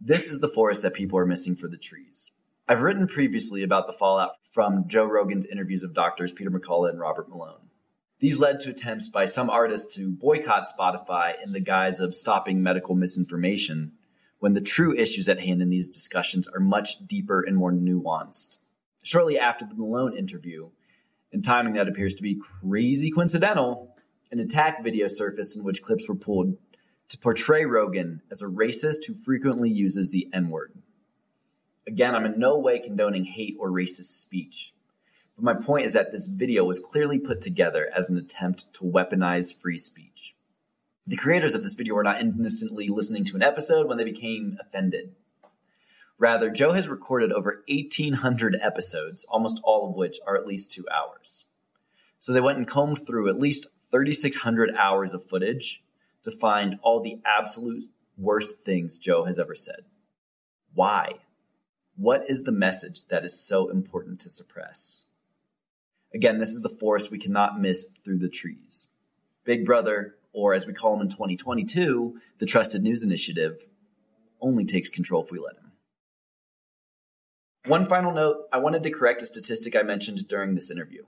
This 0.00 0.28
is 0.28 0.40
the 0.40 0.48
forest 0.48 0.82
that 0.82 0.94
people 0.94 1.18
are 1.18 1.26
missing 1.26 1.54
for 1.54 1.68
the 1.68 1.78
trees. 1.78 2.32
I've 2.66 2.82
written 2.82 3.06
previously 3.06 3.62
about 3.62 3.86
the 3.86 3.92
fallout 3.92 4.32
from 4.50 4.88
Joe 4.88 5.04
Rogan's 5.04 5.46
interviews 5.46 5.84
of 5.84 5.94
doctors 5.94 6.32
Peter 6.32 6.50
McCullough 6.50 6.90
and 6.90 6.98
Robert 6.98 7.28
Malone. 7.28 7.70
These 8.18 8.40
led 8.40 8.60
to 8.60 8.70
attempts 8.70 9.10
by 9.10 9.26
some 9.26 9.50
artists 9.50 9.94
to 9.96 10.10
boycott 10.10 10.66
Spotify 10.66 11.34
in 11.44 11.52
the 11.52 11.60
guise 11.60 12.00
of 12.00 12.14
stopping 12.14 12.62
medical 12.62 12.94
misinformation, 12.94 13.92
when 14.38 14.54
the 14.54 14.60
true 14.60 14.96
issues 14.96 15.28
at 15.28 15.40
hand 15.40 15.60
in 15.60 15.68
these 15.68 15.90
discussions 15.90 16.48
are 16.48 16.60
much 16.60 16.96
deeper 17.06 17.42
and 17.42 17.56
more 17.56 17.72
nuanced. 17.72 18.58
Shortly 19.02 19.38
after 19.38 19.66
the 19.66 19.74
Malone 19.74 20.16
interview, 20.16 20.70
in 21.30 21.42
timing 21.42 21.74
that 21.74 21.88
appears 21.88 22.14
to 22.14 22.22
be 22.22 22.40
crazy 22.40 23.10
coincidental, 23.10 23.94
an 24.32 24.40
attack 24.40 24.82
video 24.82 25.08
surfaced 25.08 25.56
in 25.56 25.64
which 25.64 25.82
clips 25.82 26.08
were 26.08 26.14
pulled 26.14 26.56
to 27.08 27.18
portray 27.18 27.66
Rogan 27.66 28.22
as 28.30 28.42
a 28.42 28.46
racist 28.46 29.06
who 29.06 29.14
frequently 29.14 29.70
uses 29.70 30.10
the 30.10 30.28
N 30.32 30.48
word. 30.48 30.72
Again, 31.86 32.14
I'm 32.14 32.24
in 32.24 32.38
no 32.38 32.58
way 32.58 32.80
condoning 32.80 33.24
hate 33.24 33.56
or 33.60 33.70
racist 33.70 34.20
speech. 34.20 34.72
But 35.36 35.44
my 35.44 35.54
point 35.54 35.86
is 35.86 35.92
that 35.92 36.12
this 36.12 36.28
video 36.28 36.64
was 36.64 36.80
clearly 36.80 37.18
put 37.18 37.40
together 37.40 37.90
as 37.94 38.08
an 38.08 38.16
attempt 38.16 38.72
to 38.74 38.84
weaponize 38.84 39.54
free 39.54 39.78
speech. 39.78 40.34
The 41.06 41.16
creators 41.16 41.54
of 41.54 41.62
this 41.62 41.74
video 41.74 41.94
were 41.94 42.02
not 42.02 42.20
innocently 42.20 42.88
listening 42.88 43.24
to 43.24 43.36
an 43.36 43.42
episode 43.42 43.86
when 43.86 43.98
they 43.98 44.04
became 44.04 44.58
offended. 44.60 45.14
Rather, 46.18 46.50
Joe 46.50 46.72
has 46.72 46.88
recorded 46.88 47.30
over 47.30 47.62
1,800 47.68 48.58
episodes, 48.60 49.24
almost 49.26 49.60
all 49.62 49.88
of 49.88 49.94
which 49.94 50.18
are 50.26 50.36
at 50.36 50.46
least 50.46 50.72
two 50.72 50.86
hours. 50.92 51.46
So 52.18 52.32
they 52.32 52.40
went 52.40 52.58
and 52.58 52.66
combed 52.66 53.06
through 53.06 53.28
at 53.28 53.38
least 53.38 53.68
3,600 53.90 54.74
hours 54.74 55.12
of 55.12 55.24
footage 55.24 55.84
to 56.22 56.30
find 56.30 56.78
all 56.82 57.00
the 57.00 57.20
absolute 57.24 57.84
worst 58.16 58.60
things 58.62 58.98
Joe 58.98 59.24
has 59.24 59.38
ever 59.38 59.54
said. 59.54 59.84
Why? 60.74 61.20
What 61.96 62.24
is 62.28 62.42
the 62.42 62.52
message 62.52 63.06
that 63.06 63.24
is 63.24 63.38
so 63.38 63.68
important 63.68 64.20
to 64.20 64.30
suppress? 64.30 65.05
Again, 66.16 66.38
this 66.38 66.52
is 66.52 66.62
the 66.62 66.70
forest 66.70 67.10
we 67.10 67.18
cannot 67.18 67.60
miss 67.60 67.88
through 68.02 68.20
the 68.20 68.30
trees. 68.30 68.88
Big 69.44 69.66
Brother, 69.66 70.16
or 70.32 70.54
as 70.54 70.66
we 70.66 70.72
call 70.72 70.94
him 70.94 71.02
in 71.02 71.10
2022, 71.10 72.18
the 72.38 72.46
Trusted 72.46 72.82
News 72.82 73.04
Initiative, 73.04 73.68
only 74.40 74.64
takes 74.64 74.88
control 74.88 75.22
if 75.22 75.30
we 75.30 75.38
let 75.38 75.58
him. 75.58 75.72
One 77.66 77.84
final 77.84 78.12
note 78.12 78.46
I 78.50 78.56
wanted 78.56 78.82
to 78.84 78.90
correct 78.90 79.20
a 79.20 79.26
statistic 79.26 79.76
I 79.76 79.82
mentioned 79.82 80.26
during 80.26 80.54
this 80.54 80.70
interview. 80.70 81.02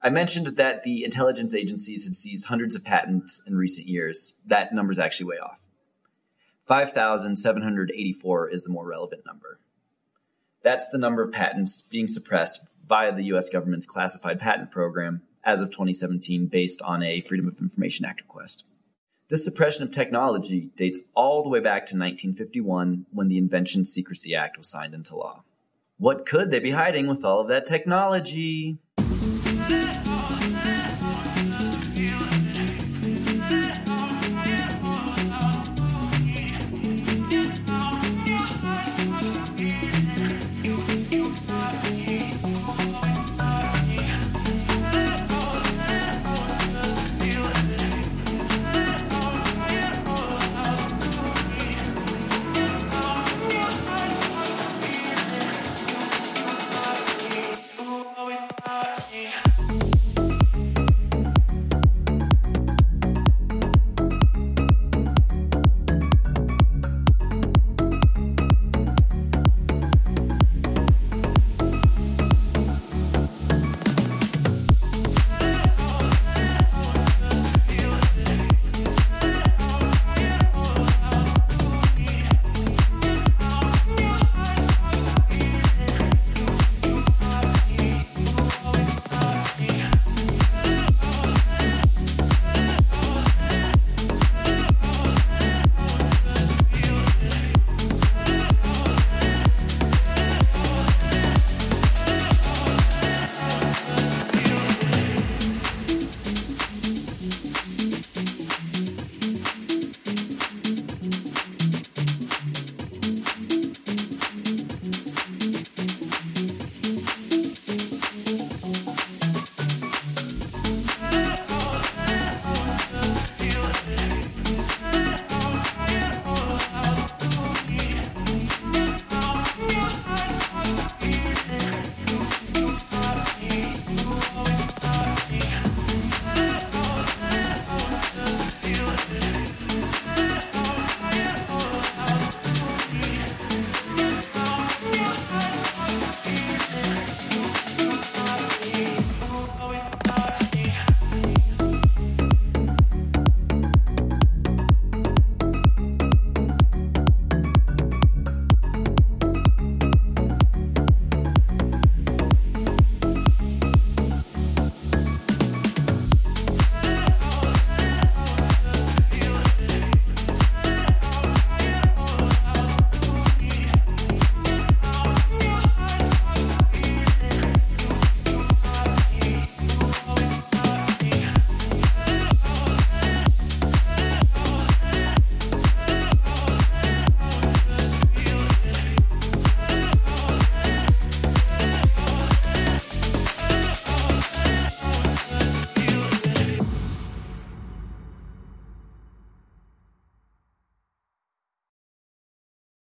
I 0.00 0.08
mentioned 0.10 0.46
that 0.56 0.84
the 0.84 1.02
intelligence 1.02 1.52
agencies 1.52 2.04
had 2.04 2.14
seized 2.14 2.46
hundreds 2.46 2.76
of 2.76 2.84
patents 2.84 3.42
in 3.44 3.56
recent 3.56 3.88
years. 3.88 4.34
That 4.46 4.72
number 4.72 4.92
is 4.92 5.00
actually 5.00 5.26
way 5.26 5.38
off. 5.38 5.62
5,784 6.66 8.50
is 8.50 8.62
the 8.62 8.70
more 8.70 8.86
relevant 8.86 9.26
number. 9.26 9.58
That's 10.62 10.88
the 10.88 10.98
number 10.98 11.22
of 11.22 11.32
patents 11.32 11.82
being 11.82 12.06
suppressed 12.06 12.60
via 12.88 13.14
the 13.14 13.24
US 13.34 13.48
government's 13.48 13.86
classified 13.86 14.38
patent 14.38 14.70
program 14.70 15.22
as 15.44 15.60
of 15.60 15.70
2017 15.70 16.46
based 16.46 16.80
on 16.82 17.02
a 17.02 17.20
Freedom 17.20 17.48
of 17.48 17.60
Information 17.60 18.04
Act 18.04 18.20
request. 18.20 18.66
This 19.28 19.44
suppression 19.44 19.82
of 19.82 19.90
technology 19.90 20.70
dates 20.76 21.00
all 21.14 21.42
the 21.42 21.48
way 21.48 21.60
back 21.60 21.86
to 21.86 21.96
1951 21.96 23.06
when 23.10 23.28
the 23.28 23.38
Invention 23.38 23.84
Secrecy 23.84 24.34
Act 24.34 24.58
was 24.58 24.68
signed 24.68 24.94
into 24.94 25.16
law. 25.16 25.42
What 25.96 26.26
could 26.26 26.50
they 26.50 26.58
be 26.58 26.72
hiding 26.72 27.06
with 27.06 27.24
all 27.24 27.40
of 27.40 27.48
that 27.48 27.66
technology? 27.66 28.78